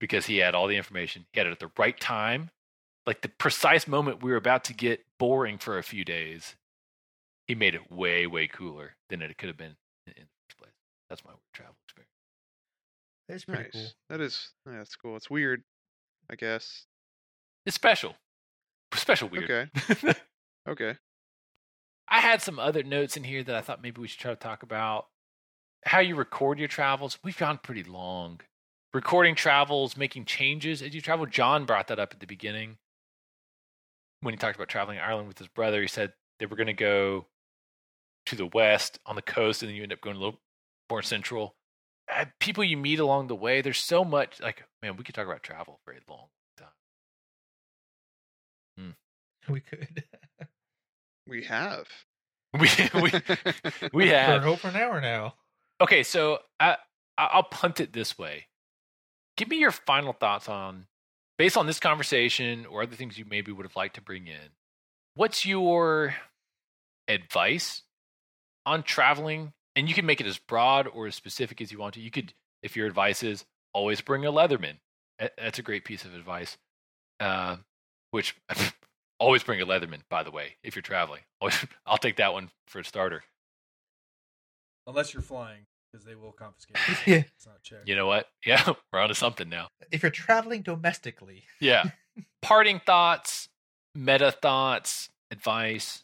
because 0.00 0.26
he 0.26 0.38
had 0.38 0.54
all 0.54 0.66
the 0.66 0.76
information. 0.76 1.26
He 1.32 1.40
had 1.40 1.46
it 1.46 1.52
at 1.52 1.58
the 1.60 1.70
right 1.78 1.98
time, 1.98 2.50
like 3.06 3.22
the 3.22 3.28
precise 3.28 3.86
moment 3.88 4.22
we 4.22 4.30
were 4.30 4.36
about 4.36 4.64
to 4.64 4.74
get 4.74 5.04
boring 5.18 5.58
for 5.58 5.78
a 5.78 5.82
few 5.82 6.04
days. 6.04 6.56
He 7.46 7.54
made 7.54 7.74
it 7.74 7.90
way, 7.90 8.26
way 8.26 8.46
cooler 8.46 8.96
than 9.08 9.22
it 9.22 9.36
could 9.38 9.48
have 9.48 9.56
been 9.56 9.76
in, 10.06 10.12
the 10.16 10.26
first 10.48 10.58
place. 10.58 10.72
That's 11.08 11.24
my 11.24 11.30
travel 11.54 11.74
experience. 11.86 12.12
It's 13.30 13.44
pretty 13.44 13.62
Nice. 13.64 13.72
cool. 13.72 13.86
That 14.10 14.20
is 14.20 14.50
yeah, 14.66 14.78
that's 14.78 14.96
cool. 14.96 15.16
It's 15.16 15.30
weird, 15.30 15.62
I 16.30 16.34
guess. 16.36 16.84
It's 17.66 17.74
special, 17.74 18.14
special 18.94 19.28
weird. 19.28 19.70
Okay. 19.74 20.14
Okay. 20.68 20.96
I 22.08 22.20
had 22.20 22.42
some 22.42 22.58
other 22.58 22.82
notes 22.82 23.16
in 23.16 23.24
here 23.24 23.42
that 23.42 23.54
I 23.54 23.62
thought 23.62 23.82
maybe 23.82 24.02
we 24.02 24.08
should 24.08 24.20
try 24.20 24.32
to 24.32 24.36
talk 24.36 24.62
about. 24.62 25.06
How 25.86 26.00
you 26.00 26.14
record 26.14 26.58
your 26.58 26.68
travels. 26.68 27.18
We've 27.24 27.38
gone 27.38 27.58
pretty 27.62 27.84
long. 27.84 28.40
Recording 28.94 29.34
travels, 29.34 29.96
making 29.96 30.24
changes 30.24 30.80
as 30.82 30.94
you 30.94 31.00
travel. 31.00 31.26
John 31.26 31.66
brought 31.66 31.88
that 31.88 31.98
up 31.98 32.12
at 32.12 32.20
the 32.20 32.26
beginning 32.26 32.78
when 34.22 34.32
he 34.34 34.38
talked 34.38 34.56
about 34.56 34.68
traveling 34.68 34.98
Ireland 34.98 35.28
with 35.28 35.38
his 35.38 35.48
brother. 35.48 35.80
He 35.82 35.88
said 35.88 36.12
they 36.38 36.46
were 36.46 36.56
going 36.56 36.68
to 36.68 36.72
go 36.72 37.26
to 38.26 38.36
the 38.36 38.46
west 38.46 38.98
on 39.04 39.14
the 39.16 39.22
coast, 39.22 39.62
and 39.62 39.68
then 39.68 39.76
you 39.76 39.82
end 39.82 39.92
up 39.92 40.00
going 40.00 40.16
a 40.16 40.18
little 40.18 40.40
more 40.90 41.02
central. 41.02 41.54
Uh, 42.10 42.24
people 42.40 42.64
you 42.64 42.76
meet 42.78 42.98
along 42.98 43.26
the 43.26 43.34
way. 43.36 43.60
There's 43.60 43.78
so 43.78 44.04
much. 44.04 44.40
Like, 44.40 44.64
man, 44.82 44.96
we 44.96 45.04
could 45.04 45.14
talk 45.14 45.26
about 45.26 45.42
travel 45.42 45.78
for 45.84 45.92
a 45.92 45.98
long 46.10 46.28
time. 46.56 46.68
We 49.48 49.60
could. 49.60 50.04
We 51.26 51.44
have. 51.44 51.86
We 52.58 52.68
we 52.94 53.12
we 53.92 54.08
For 54.08 54.14
have 54.14 54.46
over 54.46 54.68
an 54.68 54.76
hour 54.76 55.00
now. 55.00 55.34
Okay, 55.80 56.02
so 56.02 56.38
I 56.58 56.76
I- 57.18 57.26
I'll 57.32 57.42
punt 57.42 57.80
it 57.80 57.92
this 57.92 58.16
way. 58.18 58.46
Give 59.38 59.48
me 59.48 59.58
your 59.58 59.70
final 59.70 60.12
thoughts 60.12 60.48
on, 60.48 60.86
based 61.38 61.56
on 61.56 61.66
this 61.66 61.78
conversation 61.78 62.66
or 62.66 62.82
other 62.82 62.96
things 62.96 63.16
you 63.16 63.24
maybe 63.24 63.52
would 63.52 63.64
have 63.64 63.76
liked 63.76 63.94
to 63.94 64.02
bring 64.02 64.26
in. 64.26 64.50
What's 65.14 65.46
your 65.46 66.16
advice 67.06 67.82
on 68.66 68.82
traveling? 68.82 69.52
And 69.76 69.88
you 69.88 69.94
can 69.94 70.06
make 70.06 70.20
it 70.20 70.26
as 70.26 70.38
broad 70.38 70.88
or 70.88 71.06
as 71.06 71.14
specific 71.14 71.60
as 71.60 71.70
you 71.70 71.78
want 71.78 71.94
to. 71.94 72.00
You 72.00 72.10
could, 72.10 72.34
if 72.64 72.76
your 72.76 72.88
advice 72.88 73.22
is 73.22 73.44
always 73.72 74.00
bring 74.00 74.26
a 74.26 74.32
Leatherman. 74.32 74.78
That's 75.20 75.60
a 75.60 75.62
great 75.62 75.84
piece 75.84 76.04
of 76.04 76.16
advice. 76.16 76.58
Uh, 77.20 77.58
which 78.10 78.34
always 79.20 79.44
bring 79.44 79.60
a 79.60 79.66
Leatherman, 79.66 80.00
by 80.10 80.24
the 80.24 80.32
way, 80.32 80.56
if 80.64 80.74
you're 80.74 80.82
traveling. 80.82 81.20
I'll 81.86 81.96
take 81.96 82.16
that 82.16 82.32
one 82.32 82.50
for 82.66 82.80
a 82.80 82.84
starter. 82.84 83.22
Unless 84.88 85.14
you're 85.14 85.22
flying, 85.22 85.66
because 85.90 86.04
they 86.04 86.14
will 86.14 86.32
confiscate. 86.32 86.76
it. 87.06 87.06
Yeah. 87.06 87.22
It's 87.36 87.46
not 87.46 87.62
checked. 87.62 87.88
You 87.88 87.96
know 87.96 88.06
what? 88.06 88.26
Yeah, 88.46 88.72
we're 88.92 89.00
onto 89.00 89.14
something 89.14 89.48
now. 89.48 89.68
If 89.90 90.02
you're 90.02 90.10
traveling 90.10 90.62
domestically, 90.62 91.44
Yeah. 91.60 91.84
Parting 92.42 92.80
thoughts, 92.84 93.48
meta 93.94 94.32
thoughts, 94.32 95.08
advice. 95.30 96.02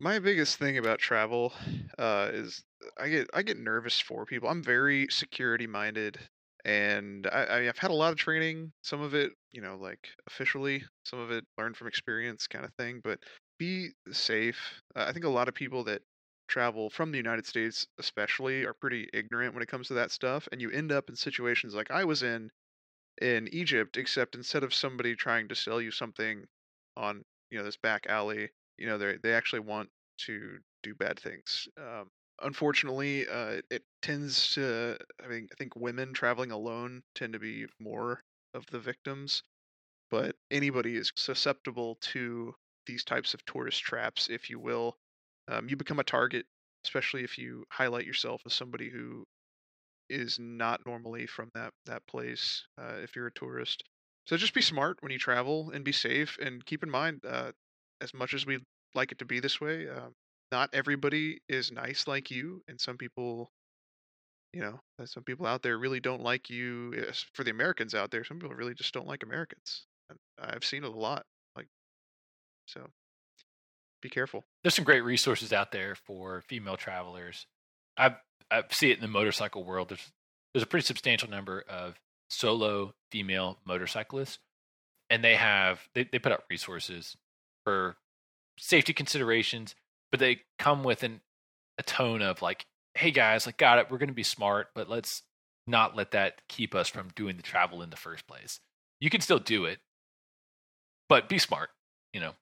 My 0.00 0.18
biggest 0.18 0.56
thing 0.56 0.78
about 0.78 0.98
travel 0.98 1.52
uh, 1.98 2.30
is 2.32 2.62
I 2.98 3.08
get 3.08 3.30
I 3.32 3.42
get 3.42 3.58
nervous 3.58 4.00
for 4.00 4.24
people. 4.26 4.48
I'm 4.48 4.62
very 4.62 5.06
security 5.10 5.68
minded, 5.68 6.18
and 6.64 7.28
I, 7.28 7.44
I 7.44 7.68
I've 7.68 7.78
had 7.78 7.92
a 7.92 7.94
lot 7.94 8.10
of 8.10 8.18
training. 8.18 8.72
Some 8.82 9.00
of 9.00 9.14
it, 9.14 9.30
you 9.52 9.60
know, 9.60 9.76
like 9.80 10.08
officially. 10.26 10.82
Some 11.04 11.20
of 11.20 11.30
it 11.30 11.44
learned 11.58 11.76
from 11.76 11.86
experience, 11.86 12.48
kind 12.48 12.64
of 12.64 12.72
thing. 12.74 13.00
But 13.04 13.20
be 13.58 13.90
safe. 14.10 14.58
Uh, 14.96 15.04
I 15.08 15.12
think 15.12 15.24
a 15.24 15.28
lot 15.28 15.46
of 15.46 15.54
people 15.54 15.84
that 15.84 16.02
travel 16.52 16.90
from 16.90 17.10
the 17.10 17.18
United 17.18 17.46
States, 17.46 17.86
especially, 17.98 18.64
are 18.64 18.74
pretty 18.74 19.08
ignorant 19.14 19.54
when 19.54 19.62
it 19.62 19.68
comes 19.68 19.88
to 19.88 19.94
that 19.94 20.10
stuff, 20.10 20.48
and 20.52 20.60
you 20.60 20.70
end 20.70 20.92
up 20.92 21.08
in 21.08 21.16
situations 21.16 21.74
like 21.74 21.90
I 21.90 22.04
was 22.04 22.22
in 22.22 22.50
in 23.20 23.48
Egypt. 23.52 23.96
Except 23.96 24.34
instead 24.34 24.64
of 24.64 24.74
somebody 24.74 25.16
trying 25.16 25.48
to 25.48 25.54
sell 25.54 25.80
you 25.80 25.90
something 25.90 26.46
on 26.96 27.24
you 27.50 27.58
know 27.58 27.64
this 27.64 27.76
back 27.76 28.06
alley 28.08 28.50
you 28.78 28.86
know 28.86 28.98
they 28.98 29.16
they 29.22 29.32
actually 29.32 29.60
want 29.60 29.88
to 30.18 30.58
do 30.82 30.94
bad 30.94 31.18
things 31.18 31.68
um, 31.78 32.10
unfortunately 32.42 33.26
uh, 33.28 33.60
it, 33.70 33.82
tends 34.02 34.54
to 34.54 34.98
i 35.24 35.28
mean 35.28 35.48
i 35.52 35.54
think 35.54 35.76
women 35.76 36.12
traveling 36.12 36.50
alone 36.50 37.02
tend 37.14 37.32
to 37.32 37.38
be 37.38 37.66
more 37.78 38.20
of 38.54 38.66
the 38.66 38.80
victims 38.80 39.42
but 40.10 40.34
anybody 40.50 40.96
is 40.96 41.12
susceptible 41.14 41.96
to 42.00 42.54
these 42.86 43.04
types 43.04 43.32
of 43.32 43.44
tourist 43.44 43.80
traps 43.80 44.28
if 44.28 44.50
you 44.50 44.58
will 44.58 44.96
um, 45.52 45.68
you 45.68 45.76
become 45.76 45.98
a 45.98 46.04
target 46.04 46.46
especially 46.84 47.22
if 47.22 47.38
you 47.38 47.64
highlight 47.70 48.06
yourself 48.06 48.42
as 48.44 48.52
somebody 48.52 48.90
who 48.90 49.24
is 50.10 50.38
not 50.40 50.80
normally 50.84 51.26
from 51.26 51.48
that 51.54 51.72
that 51.86 52.02
place 52.06 52.64
uh, 52.80 52.96
if 53.02 53.14
you're 53.14 53.28
a 53.28 53.32
tourist 53.32 53.82
so 54.24 54.36
just 54.36 54.54
be 54.54 54.62
smart 54.62 54.98
when 55.00 55.12
you 55.12 55.18
travel 55.18 55.70
and 55.72 55.84
be 55.84 55.92
safe 55.92 56.38
and 56.40 56.64
keep 56.64 56.82
in 56.82 56.90
mind 56.90 57.22
uh, 57.28 57.52
as 58.00 58.14
much 58.14 58.34
as 58.34 58.46
we'd 58.46 58.62
like 58.94 59.12
it 59.12 59.18
to 59.18 59.24
be 59.24 59.40
this 59.40 59.60
way, 59.60 59.88
uh, 59.88 60.08
not 60.50 60.70
everybody 60.72 61.40
is 61.48 61.72
nice 61.72 62.06
like 62.06 62.30
you, 62.30 62.62
and 62.68 62.80
some 62.80 62.98
people, 62.98 63.50
you 64.52 64.60
know, 64.60 64.78
uh, 65.00 65.06
some 65.06 65.24
people 65.24 65.46
out 65.46 65.62
there 65.62 65.78
really 65.78 66.00
don't 66.00 66.22
like 66.22 66.50
you. 66.50 66.94
For 67.32 67.42
the 67.42 67.50
Americans 67.50 67.94
out 67.94 68.10
there, 68.10 68.22
some 68.24 68.38
people 68.38 68.54
really 68.54 68.74
just 68.74 68.92
don't 68.92 69.06
like 69.06 69.22
Americans. 69.22 69.86
I've 70.38 70.64
seen 70.64 70.84
it 70.84 70.92
a 70.92 70.98
lot. 70.98 71.24
Like, 71.56 71.68
so 72.66 72.86
be 74.02 74.10
careful. 74.10 74.44
There's 74.62 74.74
some 74.74 74.84
great 74.84 75.02
resources 75.02 75.52
out 75.52 75.72
there 75.72 75.94
for 75.94 76.42
female 76.42 76.76
travelers. 76.76 77.46
I 77.96 78.16
I 78.50 78.64
see 78.70 78.90
it 78.90 78.96
in 78.96 79.02
the 79.02 79.08
motorcycle 79.08 79.64
world. 79.64 79.88
There's 79.88 80.12
there's 80.52 80.64
a 80.64 80.66
pretty 80.66 80.84
substantial 80.86 81.30
number 81.30 81.64
of 81.68 81.98
solo 82.28 82.94
female 83.10 83.58
motorcyclists, 83.64 84.38
and 85.08 85.24
they 85.24 85.36
have 85.36 85.80
they, 85.94 86.04
they 86.04 86.18
put 86.18 86.32
out 86.32 86.44
resources 86.50 87.16
for 87.64 87.96
safety 88.58 88.92
considerations, 88.92 89.74
but 90.10 90.20
they 90.20 90.40
come 90.58 90.82
with 90.82 91.02
an 91.02 91.20
a 91.78 91.82
tone 91.82 92.20
of 92.20 92.42
like, 92.42 92.66
hey 92.94 93.10
guys, 93.10 93.46
like 93.46 93.56
got 93.56 93.78
it, 93.78 93.90
we're 93.90 93.98
gonna 93.98 94.12
be 94.12 94.22
smart, 94.22 94.68
but 94.74 94.88
let's 94.90 95.22
not 95.66 95.96
let 95.96 96.10
that 96.10 96.42
keep 96.48 96.74
us 96.74 96.88
from 96.88 97.08
doing 97.14 97.36
the 97.36 97.42
travel 97.42 97.82
in 97.82 97.90
the 97.90 97.96
first 97.96 98.26
place. 98.26 98.60
You 99.00 99.10
can 99.10 99.20
still 99.20 99.38
do 99.38 99.64
it, 99.64 99.78
but 101.08 101.28
be 101.28 101.38
smart, 101.38 101.70
you 102.12 102.20
know. 102.20 102.32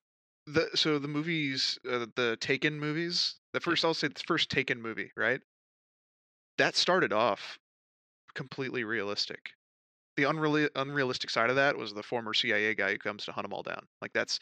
The 0.53 0.69
so 0.75 0.99
the 0.99 1.09
movies, 1.09 1.79
uh, 1.89 2.07
the 2.17 2.37
Taken 2.41 2.81
movies, 2.81 3.37
the 3.53 3.61
first 3.61 3.85
I'll 3.85 3.95
say 3.95 4.09
the 4.09 4.23
first 4.27 4.51
Taken 4.51 4.83
movie, 4.83 5.13
right? 5.17 5.41
That 6.59 6.75
started 6.75 7.13
off 7.13 7.59
completely 8.35 8.85
realistic. 8.85 9.51
The 10.17 10.25
unreal 10.25 10.69
unrealistic 10.75 11.31
side 11.31 11.51
of 11.51 11.57
that 11.57 11.77
was 11.77 11.95
the 11.95 12.03
former 12.03 12.35
CIA 12.35 12.75
guy 12.75 12.93
who 12.93 12.99
comes 12.99 13.25
to 13.27 13.33
hunt 13.33 13.45
them 13.45 13.53
all 13.53 13.63
down. 13.63 13.87
Like 14.03 14.13
that's 14.13 14.41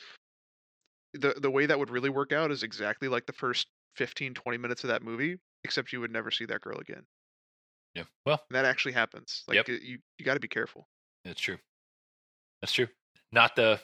the 1.12 1.34
the 1.34 1.50
way 1.50 1.66
that 1.66 1.78
would 1.78 1.90
really 1.90 2.10
work 2.10 2.32
out 2.32 2.50
is 2.50 2.62
exactly 2.62 3.08
like 3.08 3.26
the 3.26 3.32
first 3.32 3.68
15 3.96 4.34
20 4.34 4.58
minutes 4.58 4.84
of 4.84 4.88
that 4.88 5.02
movie, 5.02 5.38
except 5.64 5.92
you 5.92 6.00
would 6.00 6.10
never 6.10 6.30
see 6.30 6.46
that 6.46 6.62
girl 6.62 6.78
again. 6.78 7.04
Yeah. 7.94 8.04
Well, 8.24 8.42
And 8.48 8.56
that 8.56 8.64
actually 8.64 8.92
happens. 8.92 9.44
Like 9.46 9.56
Yep. 9.56 9.68
you 9.68 9.98
you 10.16 10.24
got 10.24 10.34
to 10.34 10.40
be 10.40 10.48
careful. 10.48 10.88
That's 11.24 11.40
true. 11.40 11.58
That's 12.62 12.72
true. 12.72 12.88
Not 13.30 13.56
the 13.56 13.80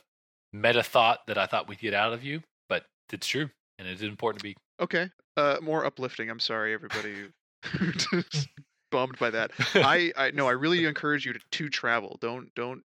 meta 0.55 0.83
thought 0.83 1.27
that 1.27 1.37
I 1.37 1.47
thought 1.47 1.69
we'd 1.69 1.81
get 1.81 1.95
out 1.95 2.13
of 2.13 2.23
you, 2.23 2.41
but 2.69 2.87
it's 3.13 3.27
true, 3.27 3.51
and 3.79 3.89
it's 3.89 4.03
important 4.03 4.41
to 4.41 4.45
be. 4.45 4.57
Okay. 4.81 5.11
Uh 5.37 5.59
more 5.61 5.85
uplifting. 5.85 6.31
I'm 6.31 6.41
sorry 6.41 6.73
everybody 6.73 7.29
bummed 8.91 9.19
by 9.19 9.31
that. 9.31 9.51
I 9.75 10.13
I 10.17 10.31
no, 10.31 10.47
I 10.47 10.53
really 10.53 10.85
encourage 10.85 11.27
you 11.27 11.33
to, 11.33 11.41
to 11.51 11.69
travel. 11.69 12.19
Don't 12.21 12.55
don't 12.55 12.83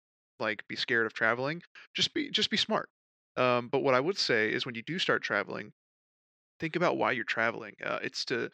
like 0.40 0.66
be 0.68 0.76
scared 0.76 1.06
of 1.06 1.12
traveling. 1.14 1.62
Just 1.94 2.12
be 2.12 2.30
just 2.30 2.50
be 2.50 2.56
smart. 2.56 2.88
Um, 3.36 3.68
but 3.68 3.80
what 3.80 3.94
I 3.94 4.00
would 4.00 4.18
say 4.18 4.52
is 4.52 4.66
when 4.66 4.74
you 4.74 4.82
do 4.82 4.98
start 4.98 5.22
traveling, 5.22 5.72
think 6.60 6.76
about 6.76 6.98
why 6.98 7.12
you're 7.12 7.24
traveling. 7.24 7.74
Uh, 7.82 8.00
it's 8.02 8.24
to 8.26 8.50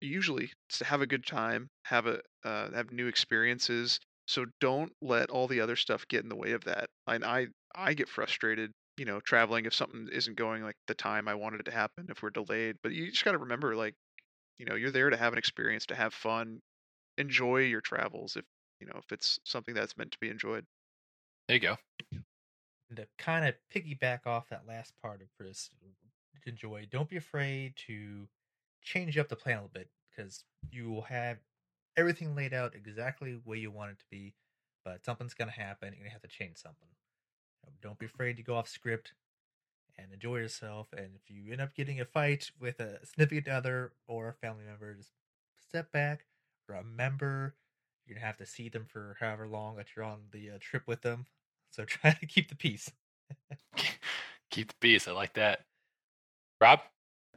usually 0.00 0.50
it's 0.68 0.78
to 0.78 0.84
have 0.84 1.00
a 1.00 1.06
good 1.06 1.26
time, 1.26 1.68
have 1.84 2.06
a 2.06 2.20
uh, 2.44 2.70
have 2.72 2.92
new 2.92 3.06
experiences. 3.06 3.98
So 4.26 4.46
don't 4.60 4.92
let 5.02 5.30
all 5.30 5.48
the 5.48 5.60
other 5.60 5.76
stuff 5.76 6.06
get 6.08 6.22
in 6.22 6.28
the 6.28 6.36
way 6.36 6.52
of 6.52 6.64
that. 6.64 6.90
And 7.06 7.24
I 7.24 7.48
I 7.74 7.94
get 7.94 8.08
frustrated, 8.08 8.72
you 8.96 9.04
know, 9.04 9.20
traveling 9.20 9.66
if 9.66 9.74
something 9.74 10.08
isn't 10.12 10.36
going 10.36 10.62
like 10.62 10.76
the 10.86 10.94
time 10.94 11.28
I 11.28 11.34
wanted 11.34 11.60
it 11.60 11.64
to 11.64 11.72
happen, 11.72 12.06
if 12.10 12.22
we're 12.22 12.30
delayed. 12.30 12.76
But 12.82 12.92
you 12.92 13.10
just 13.10 13.24
got 13.24 13.32
to 13.32 13.38
remember, 13.38 13.76
like, 13.76 13.94
you 14.58 14.66
know, 14.66 14.74
you're 14.76 14.90
there 14.92 15.10
to 15.10 15.16
have 15.16 15.32
an 15.34 15.38
experience, 15.38 15.86
to 15.86 15.94
have 15.96 16.14
fun, 16.14 16.60
enjoy 17.18 17.60
your 17.62 17.82
travels. 17.82 18.36
If 18.36 18.44
you 18.80 18.86
know 18.88 18.98
if 18.98 19.12
it's 19.12 19.40
something 19.44 19.74
that's 19.74 19.96
meant 19.96 20.12
to 20.12 20.18
be 20.20 20.30
enjoyed. 20.30 20.66
There 21.48 21.56
you 21.56 21.60
go. 21.60 21.76
And 22.88 22.96
to 22.96 23.08
kind 23.18 23.46
of 23.46 23.56
piggyback 23.70 24.26
off 24.26 24.48
that 24.48 24.66
last 24.66 24.96
part 25.00 25.22
of 25.22 25.28
Chris, 25.36 25.70
enjoy. 26.46 26.86
Don't 26.86 27.08
be 27.08 27.16
afraid 27.16 27.76
to 27.86 28.28
change 28.82 29.16
up 29.18 29.28
the 29.28 29.36
plan 29.36 29.58
a 29.58 29.60
little 29.62 29.70
bit 29.72 29.90
because 30.10 30.44
you 30.70 30.90
will 30.90 31.02
have 31.02 31.40
everything 31.96 32.34
laid 32.34 32.54
out 32.54 32.74
exactly 32.74 33.38
where 33.44 33.58
you 33.58 33.70
want 33.70 33.92
it 33.92 33.98
to 33.98 34.04
be, 34.10 34.34
but 34.84 35.04
something's 35.04 35.34
going 35.34 35.50
to 35.50 35.60
happen 35.60 35.92
You're 35.92 36.04
gonna 36.04 36.12
have 36.12 36.22
to 36.22 36.28
change 36.28 36.58
something. 36.58 36.88
So 37.64 37.72
don't 37.82 37.98
be 37.98 38.06
afraid 38.06 38.36
to 38.36 38.42
go 38.42 38.56
off 38.56 38.68
script 38.68 39.12
and 39.96 40.12
enjoy 40.12 40.36
yourself. 40.36 40.88
And 40.92 41.10
if 41.14 41.30
you 41.30 41.52
end 41.52 41.60
up 41.60 41.74
getting 41.74 42.00
a 42.00 42.04
fight 42.04 42.50
with 42.60 42.80
a 42.80 43.04
significant 43.06 43.48
other 43.48 43.92
or 44.06 44.28
a 44.28 44.34
family 44.34 44.64
member, 44.64 44.94
just 44.94 45.12
step 45.68 45.90
back. 45.92 46.26
Remember, 46.68 47.54
you're 48.06 48.16
gonna 48.16 48.26
have 48.26 48.36
to 48.38 48.46
see 48.46 48.68
them 48.68 48.86
for 48.86 49.16
however 49.20 49.46
long 49.46 49.76
that 49.76 49.86
you're 49.94 50.04
on 50.04 50.20
the 50.32 50.50
uh, 50.50 50.58
trip 50.60 50.82
with 50.86 51.02
them. 51.02 51.26
So 51.70 51.84
try 51.86 52.12
to 52.12 52.26
keep 52.26 52.48
the 52.48 52.56
peace. 52.56 52.90
Keep 54.50 54.68
the 54.68 54.74
peace. 54.80 55.08
I 55.08 55.12
like 55.12 55.32
that. 55.34 55.64
Rob, 56.60 56.80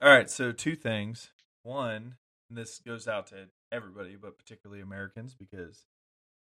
All 0.01 0.09
right, 0.09 0.29
so 0.29 0.51
two 0.51 0.75
things. 0.75 1.31
One, 1.63 2.17
and 2.47 2.57
this 2.57 2.77
goes 2.77 3.07
out 3.07 3.27
to 3.27 3.47
everybody, 3.71 4.15
but 4.15 4.37
particularly 4.37 4.81
Americans, 4.81 5.33
because 5.33 5.85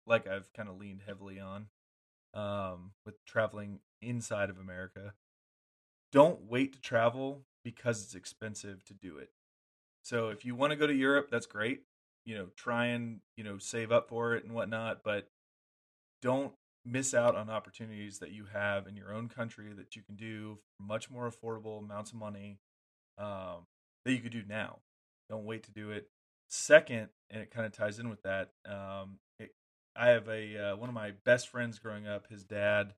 like 0.07 0.27
I've 0.27 0.53
kind 0.53 0.69
of 0.69 0.79
leaned 0.79 1.03
heavily 1.07 1.41
on 1.41 1.67
um, 2.35 2.93
with 3.05 3.25
traveling 3.25 3.81
inside 4.03 4.51
of 4.51 4.59
America. 4.59 5.15
Don't 6.13 6.43
wait 6.49 6.73
to 6.75 6.81
travel 6.81 7.43
because 7.65 8.03
it's 8.03 8.15
expensive 8.15 8.85
to 8.85 8.95
do 8.95 9.19
it. 9.19 9.31
So 10.03 10.29
if 10.29 10.45
you 10.45 10.55
want 10.55 10.71
to 10.71 10.77
go 10.77 10.87
to 10.87 10.95
Europe, 10.95 11.29
that's 11.31 11.47
great. 11.47 11.83
You 12.25 12.37
know, 12.37 12.47
try 12.57 12.87
and 12.87 13.21
you 13.37 13.45
know 13.45 13.59
save 13.59 13.91
up 13.91 14.09
for 14.09 14.35
it 14.35 14.45
and 14.45 14.55
whatnot, 14.55 15.01
but 15.05 15.29
don't 16.23 16.53
miss 16.85 17.13
out 17.13 17.35
on 17.35 17.51
opportunities 17.51 18.21
that 18.21 18.31
you 18.31 18.47
have 18.53 18.87
in 18.87 18.97
your 18.97 19.13
own 19.13 19.29
country 19.29 19.73
that 19.77 19.97
you 19.97 20.03
can 20.03 20.15
do 20.15 20.59
for 20.77 20.85
much 20.85 21.11
more 21.11 21.29
affordable 21.29 21.81
amounts 21.81 22.13
of 22.13 22.19
money 22.19 22.59
um, 23.19 23.67
that 24.05 24.13
you 24.13 24.21
could 24.21 24.33
do 24.33 24.45
now. 24.49 24.79
Don't 25.29 25.45
wait 25.45 25.65
to 25.65 25.73
do 25.73 25.91
it. 25.91 26.09
Second, 26.49 27.09
and 27.31 27.43
it 27.43 27.51
kind 27.51 27.67
of 27.67 27.73
ties 27.73 27.99
in 27.99 28.09
with 28.09 28.23
that. 28.23 28.51
Um, 28.65 29.19
it, 29.39 29.55
I 29.97 30.09
have 30.09 30.29
a 30.29 30.71
uh, 30.73 30.77
one 30.77 30.89
of 30.89 30.95
my 30.95 31.13
best 31.25 31.49
friends 31.49 31.79
growing 31.79 32.07
up. 32.07 32.29
His 32.31 32.45
dad, 32.45 32.95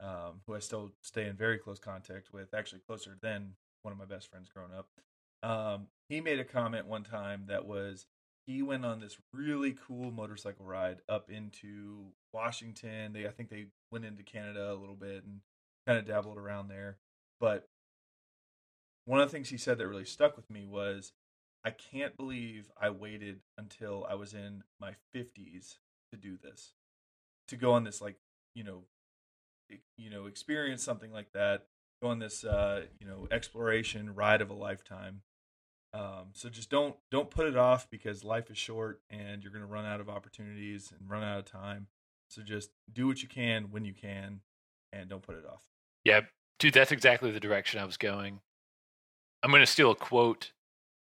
um, 0.00 0.40
who 0.46 0.54
I 0.54 0.60
still 0.60 0.92
stay 1.02 1.26
in 1.26 1.36
very 1.36 1.58
close 1.58 1.78
contact 1.78 2.32
with, 2.32 2.54
actually 2.54 2.80
closer 2.86 3.16
than 3.20 3.54
one 3.82 3.92
of 3.92 3.98
my 3.98 4.04
best 4.04 4.30
friends 4.30 4.48
growing 4.48 4.72
up. 4.72 4.88
Um, 5.42 5.88
he 6.08 6.20
made 6.20 6.40
a 6.40 6.44
comment 6.44 6.86
one 6.86 7.04
time 7.04 7.44
that 7.48 7.66
was 7.66 8.06
he 8.46 8.62
went 8.62 8.84
on 8.84 9.00
this 9.00 9.18
really 9.32 9.76
cool 9.86 10.10
motorcycle 10.10 10.64
ride 10.64 10.98
up 11.08 11.30
into 11.30 12.06
Washington. 12.32 13.12
They 13.12 13.26
I 13.26 13.30
think 13.30 13.50
they 13.50 13.66
went 13.90 14.04
into 14.04 14.22
Canada 14.22 14.72
a 14.72 14.74
little 14.74 14.94
bit 14.94 15.24
and 15.24 15.40
kind 15.86 15.98
of 15.98 16.06
dabbled 16.06 16.38
around 16.38 16.68
there. 16.68 16.96
But 17.40 17.68
one 19.04 19.20
of 19.20 19.28
the 19.28 19.32
things 19.32 19.48
he 19.48 19.56
said 19.56 19.78
that 19.78 19.88
really 19.88 20.04
stuck 20.04 20.36
with 20.36 20.50
me 20.50 20.66
was 20.66 21.12
I 21.66 21.70
can't 21.70 22.16
believe 22.16 22.70
I 22.80 22.90
waited 22.90 23.40
until 23.58 24.06
I 24.08 24.14
was 24.14 24.32
in 24.32 24.62
my 24.80 24.92
50s 25.14 25.78
to 26.12 26.16
do 26.16 26.38
this. 26.42 26.72
To 27.48 27.56
go 27.56 27.72
on 27.72 27.84
this 27.84 28.00
like, 28.00 28.16
you 28.54 28.64
know, 28.64 28.84
you 29.98 30.10
know, 30.10 30.26
experience 30.26 30.82
something 30.82 31.12
like 31.12 31.32
that, 31.32 31.66
go 32.00 32.08
on 32.08 32.20
this 32.20 32.44
uh, 32.44 32.82
you 33.00 33.06
know, 33.06 33.26
exploration 33.30 34.14
ride 34.14 34.40
of 34.40 34.50
a 34.50 34.54
lifetime 34.54 35.22
um, 35.96 36.28
so 36.32 36.50
just 36.50 36.68
don't 36.68 36.94
don't 37.10 37.30
put 37.30 37.46
it 37.46 37.56
off 37.56 37.88
because 37.88 38.22
life 38.22 38.50
is 38.50 38.58
short 38.58 39.00
and 39.08 39.42
you're 39.42 39.52
going 39.52 39.64
to 39.64 39.70
run 39.72 39.86
out 39.86 40.00
of 40.00 40.10
opportunities 40.10 40.92
and 40.98 41.08
run 41.08 41.22
out 41.22 41.38
of 41.38 41.46
time. 41.46 41.86
So 42.28 42.42
just 42.42 42.70
do 42.92 43.06
what 43.06 43.22
you 43.22 43.28
can 43.28 43.70
when 43.70 43.84
you 43.84 43.94
can, 43.94 44.40
and 44.92 45.08
don't 45.08 45.22
put 45.22 45.36
it 45.36 45.44
off. 45.46 45.62
Yeah, 46.04 46.22
dude, 46.58 46.74
that's 46.74 46.92
exactly 46.92 47.30
the 47.30 47.40
direction 47.40 47.80
I 47.80 47.84
was 47.84 47.96
going. 47.96 48.40
I'm 49.42 49.50
going 49.50 49.62
to 49.62 49.66
steal 49.66 49.92
a 49.92 49.94
quote. 49.94 50.50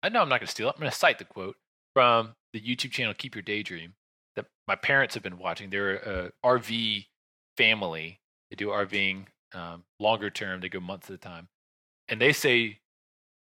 I 0.03 0.09
know 0.09 0.21
I'm 0.21 0.29
not 0.29 0.39
going 0.39 0.47
to 0.47 0.51
steal 0.51 0.67
it. 0.67 0.75
I'm 0.75 0.79
going 0.79 0.91
to 0.91 0.97
cite 0.97 1.19
the 1.19 1.25
quote 1.25 1.55
from 1.93 2.35
the 2.53 2.61
YouTube 2.61 2.91
channel 2.91 3.13
Keep 3.13 3.35
Your 3.35 3.41
Daydream 3.41 3.93
that 4.35 4.45
my 4.67 4.75
parents 4.75 5.15
have 5.15 5.23
been 5.23 5.37
watching. 5.37 5.69
They're 5.69 5.95
a 5.95 6.31
RV 6.45 7.05
family. 7.57 8.19
They 8.49 8.55
do 8.55 8.67
RVing 8.67 9.25
um, 9.53 9.83
longer 9.99 10.29
term. 10.29 10.61
They 10.61 10.69
go 10.69 10.79
months 10.79 11.09
at 11.09 11.15
a 11.15 11.19
time, 11.19 11.47
and 12.07 12.21
they 12.21 12.33
say 12.33 12.79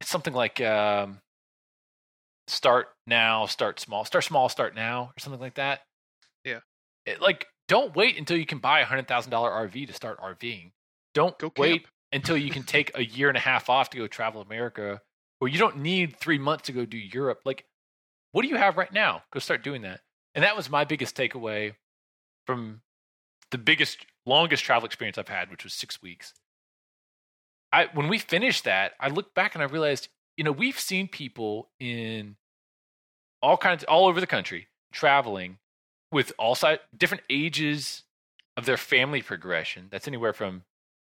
it's 0.00 0.10
something 0.10 0.32
like 0.32 0.60
um, 0.60 1.20
start 2.46 2.88
now, 3.06 3.46
start 3.46 3.80
small, 3.80 4.04
start 4.04 4.24
small, 4.24 4.48
start 4.48 4.74
now, 4.74 5.12
or 5.16 5.20
something 5.20 5.40
like 5.40 5.54
that. 5.54 5.80
Yeah. 6.44 6.60
It, 7.06 7.20
like, 7.20 7.46
don't 7.68 7.94
wait 7.94 8.16
until 8.18 8.36
you 8.36 8.46
can 8.46 8.58
buy 8.58 8.80
a 8.80 8.84
hundred 8.84 9.08
thousand 9.08 9.30
dollar 9.30 9.50
RV 9.50 9.86
to 9.86 9.92
start 9.92 10.20
RVing. 10.20 10.72
Don't 11.14 11.38
Go 11.38 11.52
wait 11.56 11.86
until 12.12 12.36
you 12.36 12.50
can 12.50 12.62
take 12.62 12.90
a 12.94 13.04
year 13.04 13.28
and 13.28 13.36
a 13.36 13.40
half 13.40 13.68
off 13.68 13.90
to 13.90 13.98
go 13.98 14.06
travel 14.06 14.40
America, 14.40 15.00
or 15.40 15.48
you 15.48 15.58
don't 15.58 15.78
need 15.78 16.16
three 16.16 16.38
months 16.38 16.66
to 16.66 16.72
go 16.72 16.84
do 16.84 16.98
Europe. 16.98 17.40
Like, 17.44 17.64
what 18.32 18.42
do 18.42 18.48
you 18.48 18.56
have 18.56 18.76
right 18.76 18.92
now? 18.92 19.22
Go 19.32 19.40
start 19.40 19.62
doing 19.62 19.82
that. 19.82 20.00
And 20.34 20.44
that 20.44 20.56
was 20.56 20.70
my 20.70 20.84
biggest 20.84 21.16
takeaway 21.16 21.74
from 22.46 22.80
the 23.50 23.58
biggest, 23.58 24.06
longest 24.26 24.64
travel 24.64 24.86
experience 24.86 25.18
I've 25.18 25.28
had, 25.28 25.50
which 25.50 25.64
was 25.64 25.72
six 25.72 26.02
weeks. 26.02 26.34
I 27.72 27.88
when 27.92 28.08
we 28.08 28.18
finished 28.18 28.64
that, 28.64 28.92
I 29.00 29.08
looked 29.08 29.34
back 29.34 29.54
and 29.54 29.62
I 29.62 29.66
realized, 29.66 30.08
you 30.36 30.44
know, 30.44 30.52
we've 30.52 30.78
seen 30.78 31.08
people 31.08 31.68
in 31.78 32.36
all 33.42 33.56
kinds 33.56 33.84
all 33.84 34.06
over 34.06 34.20
the 34.20 34.26
country 34.26 34.68
traveling 34.92 35.58
with 36.10 36.32
all 36.38 36.54
side 36.54 36.80
different 36.96 37.24
ages 37.28 38.04
of 38.56 38.64
their 38.64 38.76
family 38.76 39.22
progression. 39.22 39.88
That's 39.90 40.08
anywhere 40.08 40.32
from 40.32 40.64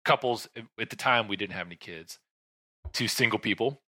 couples 0.05 0.49
eh, 0.57 0.63
at 0.79 0.91
the 0.91 0.97
time 0.97 1.29
we 1.29 1.37
didn't 1.37 1.55
have 1.55 1.67
any 1.67 1.77
kids 1.77 2.19
to 2.93 3.09
single 3.09 3.39
people 3.39 3.81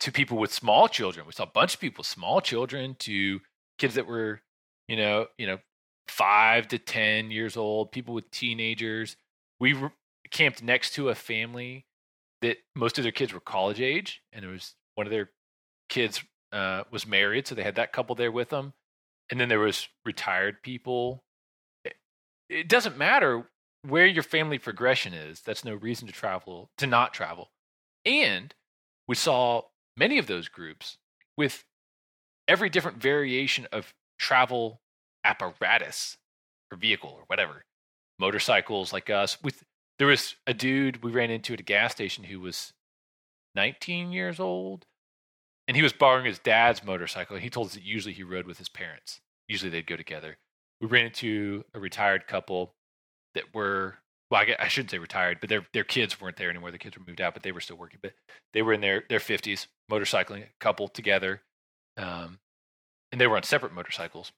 to 0.00 0.12
people 0.12 0.38
with 0.38 0.52
small 0.52 0.88
children. 0.88 1.26
We 1.26 1.32
saw 1.32 1.44
a 1.44 1.46
bunch 1.52 1.74
of 1.74 1.80
people, 1.80 2.04
small 2.04 2.40
children 2.40 2.96
to 3.00 3.40
kids 3.78 3.94
that 3.94 4.06
were, 4.06 4.42
you 4.86 4.96
know, 4.96 5.26
you 5.38 5.46
know, 5.46 5.58
five 6.08 6.68
to 6.68 6.78
ten 6.78 7.30
years 7.30 7.56
old, 7.56 7.92
people 7.92 8.14
with 8.14 8.30
teenagers. 8.30 9.16
We 9.60 9.76
camped 10.30 10.62
next 10.62 10.94
to 10.94 11.08
a 11.08 11.14
family 11.14 11.86
that 12.42 12.58
most 12.76 12.98
of 12.98 13.02
their 13.02 13.12
kids 13.12 13.32
were 13.32 13.40
college 13.40 13.80
age, 13.80 14.22
and 14.32 14.44
it 14.44 14.48
was 14.48 14.74
one 14.94 15.06
of 15.06 15.10
their 15.10 15.30
kids 15.88 16.22
uh, 16.52 16.84
was 16.90 17.06
married, 17.06 17.46
so 17.46 17.54
they 17.54 17.62
had 17.62 17.76
that 17.76 17.92
couple 17.92 18.14
there 18.14 18.32
with 18.32 18.50
them, 18.50 18.74
and 19.30 19.40
then 19.40 19.48
there 19.48 19.58
was 19.58 19.88
retired 20.04 20.62
people. 20.62 21.24
It, 21.84 21.94
it 22.48 22.68
doesn't 22.68 22.96
matter 22.96 23.50
where 23.82 24.06
your 24.06 24.22
family 24.22 24.58
progression 24.58 25.14
is. 25.14 25.40
That's 25.40 25.64
no 25.64 25.74
reason 25.74 26.06
to 26.06 26.12
travel 26.12 26.70
to 26.78 26.86
not 26.86 27.12
travel, 27.14 27.50
and 28.04 28.54
we 29.08 29.14
saw 29.14 29.62
many 29.98 30.18
of 30.18 30.26
those 30.26 30.48
groups 30.48 30.96
with 31.36 31.64
every 32.46 32.70
different 32.70 32.98
variation 32.98 33.66
of 33.72 33.92
travel 34.18 34.80
apparatus 35.24 36.16
or 36.70 36.78
vehicle 36.78 37.10
or 37.10 37.24
whatever. 37.26 37.64
Motorcycles 38.18 38.92
like 38.92 39.10
us 39.10 39.40
with 39.42 39.62
there 39.98 40.08
was 40.08 40.36
a 40.46 40.54
dude 40.54 41.02
we 41.02 41.10
ran 41.10 41.30
into 41.30 41.52
at 41.52 41.60
a 41.60 41.64
gas 41.64 41.92
station 41.92 42.24
who 42.24 42.40
was 42.40 42.72
19 43.54 44.12
years 44.12 44.40
old 44.40 44.86
and 45.66 45.76
he 45.76 45.82
was 45.82 45.92
borrowing 45.92 46.24
his 46.24 46.38
dad's 46.38 46.84
motorcycle 46.84 47.36
he 47.36 47.50
told 47.50 47.68
us 47.68 47.74
that 47.74 47.82
usually 47.82 48.14
he 48.14 48.22
rode 48.22 48.46
with 48.46 48.58
his 48.58 48.68
parents. 48.68 49.20
Usually 49.46 49.70
they'd 49.70 49.86
go 49.86 49.96
together. 49.96 50.36
We 50.80 50.88
ran 50.88 51.06
into 51.06 51.64
a 51.74 51.80
retired 51.80 52.26
couple 52.26 52.74
that 53.34 53.54
were 53.54 53.98
well 54.30 54.40
I, 54.40 54.56
I 54.58 54.68
shouldn't 54.68 54.90
say 54.90 54.98
retired 54.98 55.38
but 55.40 55.48
their 55.48 55.64
their 55.72 55.84
kids 55.84 56.20
weren't 56.20 56.36
there 56.36 56.50
anymore. 56.50 56.72
The 56.72 56.78
kids 56.78 56.98
were 56.98 57.04
moved 57.06 57.20
out 57.20 57.34
but 57.34 57.44
they 57.44 57.52
were 57.52 57.60
still 57.60 57.76
working 57.76 58.00
but 58.02 58.14
they 58.52 58.62
were 58.62 58.72
in 58.72 58.80
their 58.80 59.04
their 59.08 59.20
50s 59.20 59.68
motorcycling 59.90 60.44
couple 60.60 60.88
together 60.88 61.42
um, 61.96 62.38
and 63.10 63.20
they 63.20 63.26
were 63.26 63.36
on 63.36 63.42
separate 63.42 63.72
motorcycles 63.72 64.32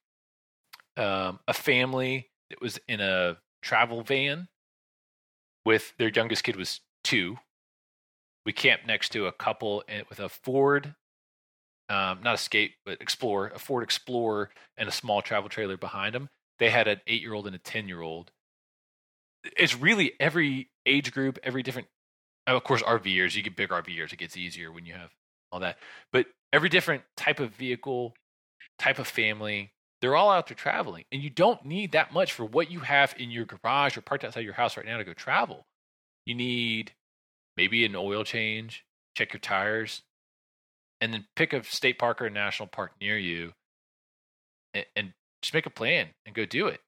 um, 0.97 1.41
a 1.49 1.55
family 1.55 2.31
that 2.51 2.61
was 2.61 2.79
in 2.89 3.01
a 3.01 3.39
travel 3.63 4.03
van 4.03 4.49
with 5.65 5.95
their 5.99 6.11
youngest 6.11 6.45
kid 6.45 6.57
was 6.57 6.81
two. 7.05 7.39
We 8.45 8.53
camped 8.53 8.87
next 8.87 9.11
to 9.11 9.27
a 9.27 9.33
couple 9.33 9.83
with 10.09 10.19
a 10.19 10.29
Ford, 10.29 10.95
um, 11.89 12.21
not 12.23 12.35
Escape, 12.35 12.75
but 12.85 13.01
Explorer, 13.01 13.53
a 13.55 13.59
Ford 13.59 13.83
Explorer, 13.83 14.51
and 14.77 14.89
a 14.89 14.93
small 14.93 15.23
travel 15.23 15.49
trailer 15.49 15.77
behind 15.77 16.15
them. 16.15 16.29
They 16.59 16.71
had 16.71 16.89
an 16.89 17.01
eight 17.07 17.23
year 17.23 17.35
old 17.35 17.47
and 17.47 17.57
a 17.57 17.59
10 17.59 17.89
year 17.89 18.01
old. 18.01 18.31
It's 19.57 19.77
really 19.77 20.13
every 20.21 20.71
age 20.85 21.13
group, 21.13 21.39
every 21.43 21.63
different, 21.63 21.89
of 22.47 22.63
course, 22.65 22.83
RVers, 22.83 23.37
you 23.37 23.43
get 23.43 23.57
big 23.57 23.71
RVers, 23.71 24.13
it 24.13 24.19
gets 24.19 24.37
easier 24.37 24.71
when 24.71 24.85
you 24.85 24.93
have 24.93 25.11
all 25.53 25.61
that. 25.61 25.79
But 26.13 26.27
every 26.53 26.69
different 26.69 27.03
type 27.17 27.41
of 27.41 27.51
vehicle, 27.51 28.15
type 28.79 28.99
of 28.99 29.07
family, 29.07 29.73
they're 30.01 30.17
all 30.17 30.31
out 30.31 30.49
there 30.49 30.57
traveling, 30.57 31.05
and 31.13 31.23
you 31.23 31.29
don't 31.31 31.65
need 31.65 31.93
that 31.93 32.13
much 32.13 32.33
for 32.33 32.45
what 32.45 32.71
you 32.71 32.81
have 32.81 33.15
in 33.19 33.31
your 33.31 33.45
garage 33.45 33.97
or 33.97 34.01
parked 34.01 34.25
outside 34.25 34.45
your 34.45 34.55
house 34.55 34.77
right 34.77 34.87
now 34.87 34.97
to 34.97 35.05
go 35.05 35.13
travel. 35.13 35.67
You 36.25 36.35
need 36.35 36.93
maybe 37.57 37.85
an 37.85 37.95
oil 37.95 38.25
change, 38.25 38.85
check 39.15 39.33
your 39.33 39.41
tires, 39.41 40.03
and 41.01 41.13
then 41.13 41.27
pick 41.37 41.53
a 41.53 41.63
state 41.65 41.99
park 41.99 42.23
or 42.23 42.27
a 42.27 42.31
national 42.31 42.69
park 42.69 42.93
near 43.01 43.19
you, 43.19 43.53
and, 44.73 44.87
and 44.97 45.13
just 45.43 45.55
make 45.55 45.67
a 45.67 45.71
plan 45.71 46.09
and 46.25 46.35
go 46.35 46.47
do 46.47 46.67
it. 46.67 46.81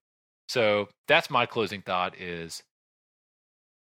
So 0.49 0.89
that's 1.07 1.31
my 1.31 1.45
closing 1.45 1.83
thought: 1.83 2.19
is 2.19 2.63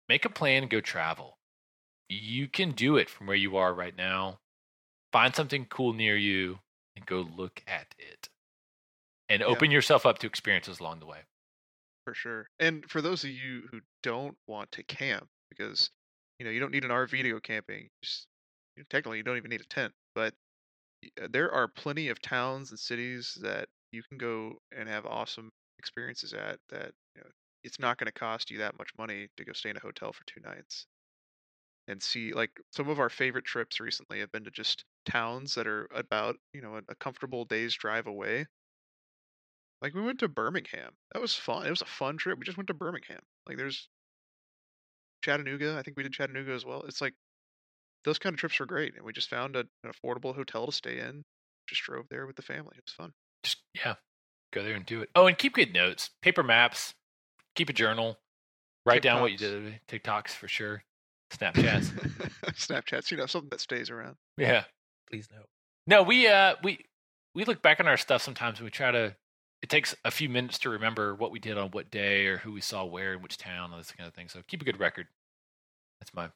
make 0.07 0.25
a 0.25 0.29
plan 0.29 0.67
go 0.67 0.81
travel. 0.81 1.37
You 2.09 2.47
can 2.47 2.71
do 2.71 2.97
it 2.97 3.09
from 3.09 3.25
where 3.25 3.35
you 3.35 3.57
are 3.57 3.73
right 3.73 3.95
now. 3.97 4.37
Find 5.15 5.33
something 5.33 5.65
cool 5.67 5.93
near 5.93 6.17
you 6.17 6.59
and 6.97 7.05
go 7.05 7.21
look 7.21 7.63
at 7.67 7.95
it 7.97 8.27
and 9.29 9.41
Yeah. 9.41 9.47
open 9.47 9.71
yourself 9.71 10.05
up 10.05 10.17
to 10.19 10.27
experiences 10.27 10.81
along 10.81 10.99
the 10.99 11.05
way. 11.05 11.21
for 12.03 12.13
sure. 12.13 12.47
And 12.59 12.89
for 12.89 13.01
those 13.01 13.23
of 13.23 13.29
you 13.31 13.67
who 13.71 13.81
don't 14.03 14.37
want 14.47 14.71
to 14.73 14.83
camp, 14.83 15.29
because 15.49 15.89
you 16.39 16.45
know 16.45 16.51
you 16.51 16.59
don't 16.59 16.71
need 16.71 16.83
an 16.85 16.91
RV 16.91 17.23
to 17.23 17.29
go 17.31 17.39
camping. 17.39 17.89
Just, 18.03 18.27
you 18.75 18.81
know, 18.81 18.85
technically, 18.89 19.17
you 19.17 19.23
don't 19.23 19.37
even 19.37 19.49
need 19.49 19.61
a 19.61 19.65
tent. 19.65 19.93
But 20.13 20.35
uh, 21.21 21.27
there 21.31 21.51
are 21.51 21.67
plenty 21.67 22.09
of 22.09 22.21
towns 22.21 22.71
and 22.71 22.79
cities 22.79 23.37
that 23.41 23.69
you 23.91 24.03
can 24.03 24.17
go 24.17 24.59
and 24.71 24.89
have 24.89 25.05
awesome 25.05 25.51
experiences 25.79 26.33
at. 26.33 26.59
That 26.69 26.93
you 27.15 27.23
know, 27.23 27.29
it's 27.63 27.79
not 27.79 27.97
going 27.97 28.07
to 28.07 28.11
cost 28.13 28.51
you 28.51 28.59
that 28.59 28.77
much 28.77 28.91
money 28.97 29.29
to 29.37 29.45
go 29.45 29.53
stay 29.53 29.71
in 29.71 29.77
a 29.77 29.81
hotel 29.81 30.13
for 30.13 30.25
two 30.25 30.41
nights. 30.41 30.87
And 31.87 32.01
see, 32.01 32.33
like 32.33 32.51
some 32.71 32.89
of 32.89 32.99
our 32.99 33.09
favorite 33.09 33.45
trips 33.45 33.79
recently 33.79 34.19
have 34.19 34.31
been 34.31 34.43
to 34.45 34.51
just 34.51 34.85
towns 35.05 35.53
that 35.55 35.67
are 35.67 35.87
about 35.93 36.35
you 36.53 36.61
know 36.61 36.79
a, 36.89 36.95
comfortable 36.95 37.45
day's 37.45 37.75
drive 37.75 38.07
away. 38.07 38.47
Like 39.81 39.93
we 39.93 40.01
went 40.01 40.19
to 40.19 40.27
Birmingham. 40.27 40.93
That 41.13 41.21
was 41.21 41.35
fun. 41.35 41.67
It 41.67 41.69
was 41.69 41.83
a 41.83 41.85
fun 41.85 42.17
trip. 42.17 42.39
We 42.39 42.45
just 42.45 42.57
went 42.57 42.67
to 42.67 42.73
Birmingham. 42.73 43.19
Like 43.47 43.57
there's 43.57 43.87
Chattanooga. 45.23 45.75
I 45.77 45.83
think 45.83 45.97
we 45.97 46.03
did 46.03 46.13
Chattanooga 46.13 46.53
as 46.53 46.65
well. 46.65 46.83
It's 46.87 47.01
like 47.01 47.13
those 48.03 48.17
kind 48.19 48.33
of 48.33 48.39
trips 48.39 48.59
were 48.59 48.65
great, 48.65 48.95
and 48.95 49.05
we 49.05 49.13
just 49.13 49.29
found 49.29 49.55
a, 49.55 49.65
an 49.83 49.91
affordable 49.91 50.35
hotel 50.35 50.65
to 50.65 50.71
stay 50.71 50.99
in. 50.99 51.23
Just 51.67 51.81
drove 51.81 52.05
there 52.09 52.25
with 52.27 52.35
the 52.35 52.41
family. 52.41 52.73
It 52.77 52.83
was 52.85 52.93
fun. 52.93 53.11
Just 53.43 53.57
yeah, 53.75 53.95
go 54.53 54.63
there 54.63 54.75
and 54.75 54.85
do 54.85 55.01
it. 55.01 55.09
Oh, 55.15 55.27
and 55.27 55.37
keep 55.37 55.53
good 55.53 55.73
notes, 55.73 56.11
paper 56.21 56.43
maps, 56.43 56.93
keep 57.55 57.69
a 57.69 57.73
journal, 57.73 58.17
write 58.85 59.01
down 59.01 59.21
what 59.21 59.31
you 59.31 59.37
TikToks. 59.37 59.39
did. 59.39 59.73
Uh, 59.73 59.77
TikToks 59.87 60.29
for 60.29 60.47
sure, 60.47 60.83
Snapchats. 61.31 61.91
Snapchats, 62.53 63.11
you 63.11 63.17
know, 63.17 63.25
something 63.25 63.49
that 63.49 63.61
stays 63.61 63.89
around. 63.89 64.15
yeah. 64.37 64.63
Please 65.09 65.27
no. 65.31 65.43
No, 65.87 66.03
we 66.03 66.27
uh 66.27 66.55
we 66.63 66.79
we 67.35 67.45
look 67.45 67.61
back 67.61 67.79
on 67.79 67.87
our 67.87 67.97
stuff 67.97 68.21
sometimes 68.21 68.59
and 68.59 68.65
we 68.65 68.71
try 68.71 68.91
to 68.91 69.15
it 69.61 69.69
takes 69.69 69.95
a 70.03 70.11
few 70.11 70.29
minutes 70.29 70.59
to 70.59 70.69
remember 70.69 71.15
what 71.15 71.31
we 71.31 71.39
did 71.39 71.57
on 71.57 71.69
what 71.71 71.89
day 71.91 72.27
or 72.27 72.37
who 72.37 72.51
we 72.51 72.61
saw 72.61 72.85
where 72.85 73.13
in 73.13 73.21
which 73.21 73.37
town, 73.37 73.71
all 73.71 73.77
this 73.77 73.91
kind 73.91 74.07
of 74.07 74.13
thing. 74.13 74.29
So 74.29 74.41
keep 74.47 74.61
a 74.61 74.65
good 74.65 74.79
record. 74.79 75.07
That's 75.99 76.13
my 76.13 76.29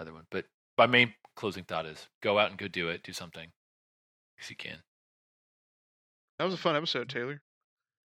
other 0.00 0.12
one. 0.12 0.24
But 0.30 0.46
my 0.78 0.86
main 0.86 1.14
closing 1.36 1.64
thought 1.64 1.86
is 1.86 2.08
go 2.22 2.38
out 2.38 2.50
and 2.50 2.58
go 2.58 2.68
do 2.68 2.88
it, 2.88 3.02
do 3.02 3.12
something. 3.12 3.48
If 4.38 4.50
you 4.50 4.56
can. 4.56 4.78
That 6.38 6.44
was 6.44 6.54
a 6.54 6.58
fun 6.58 6.76
episode, 6.76 7.08
Taylor. 7.08 7.40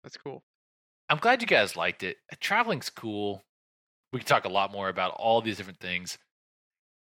That's 0.03 0.17
cool. 0.17 0.43
I'm 1.09 1.17
glad 1.17 1.41
you 1.41 1.47
guys 1.47 1.75
liked 1.75 2.03
it. 2.03 2.17
Traveling's 2.39 2.89
cool. 2.89 3.43
We 4.11 4.19
can 4.19 4.27
talk 4.27 4.45
a 4.45 4.49
lot 4.49 4.71
more 4.71 4.89
about 4.89 5.13
all 5.13 5.41
these 5.41 5.57
different 5.57 5.79
things. 5.79 6.17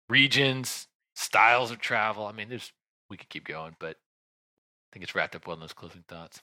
Regions, 0.09 0.87
styles 1.15 1.71
of 1.71 1.79
travel. 1.79 2.25
I 2.25 2.31
mean, 2.31 2.49
there's 2.49 2.71
we 3.09 3.17
could 3.17 3.29
keep 3.29 3.45
going, 3.47 3.75
but 3.79 3.97
I 3.97 4.87
think 4.91 5.03
it's 5.03 5.15
wrapped 5.15 5.35
up 5.35 5.47
well 5.47 5.55
in 5.55 5.59
those 5.59 5.73
closing 5.73 6.03
thoughts. 6.07 6.41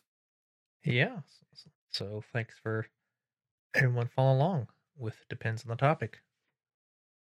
Yeah. 0.84 1.18
So, 1.52 1.70
so 1.90 2.24
thanks 2.32 2.54
for 2.62 2.86
everyone 3.74 4.08
following 4.14 4.40
along 4.40 4.68
with 4.96 5.16
Depends 5.28 5.64
on 5.64 5.70
the 5.70 5.76
Topic. 5.76 6.20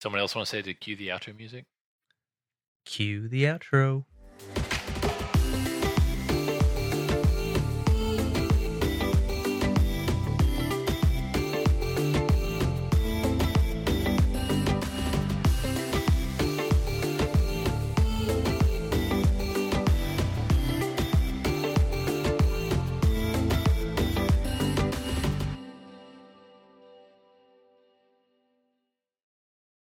Someone 0.01 0.19
else 0.19 0.35
want 0.35 0.47
to 0.47 0.49
say 0.49 0.61
to 0.61 0.73
cue 0.73 0.95
the 0.95 1.09
outro 1.09 1.37
music? 1.37 1.65
Cue 2.85 3.27
the 3.27 3.43
outro. 3.43 4.05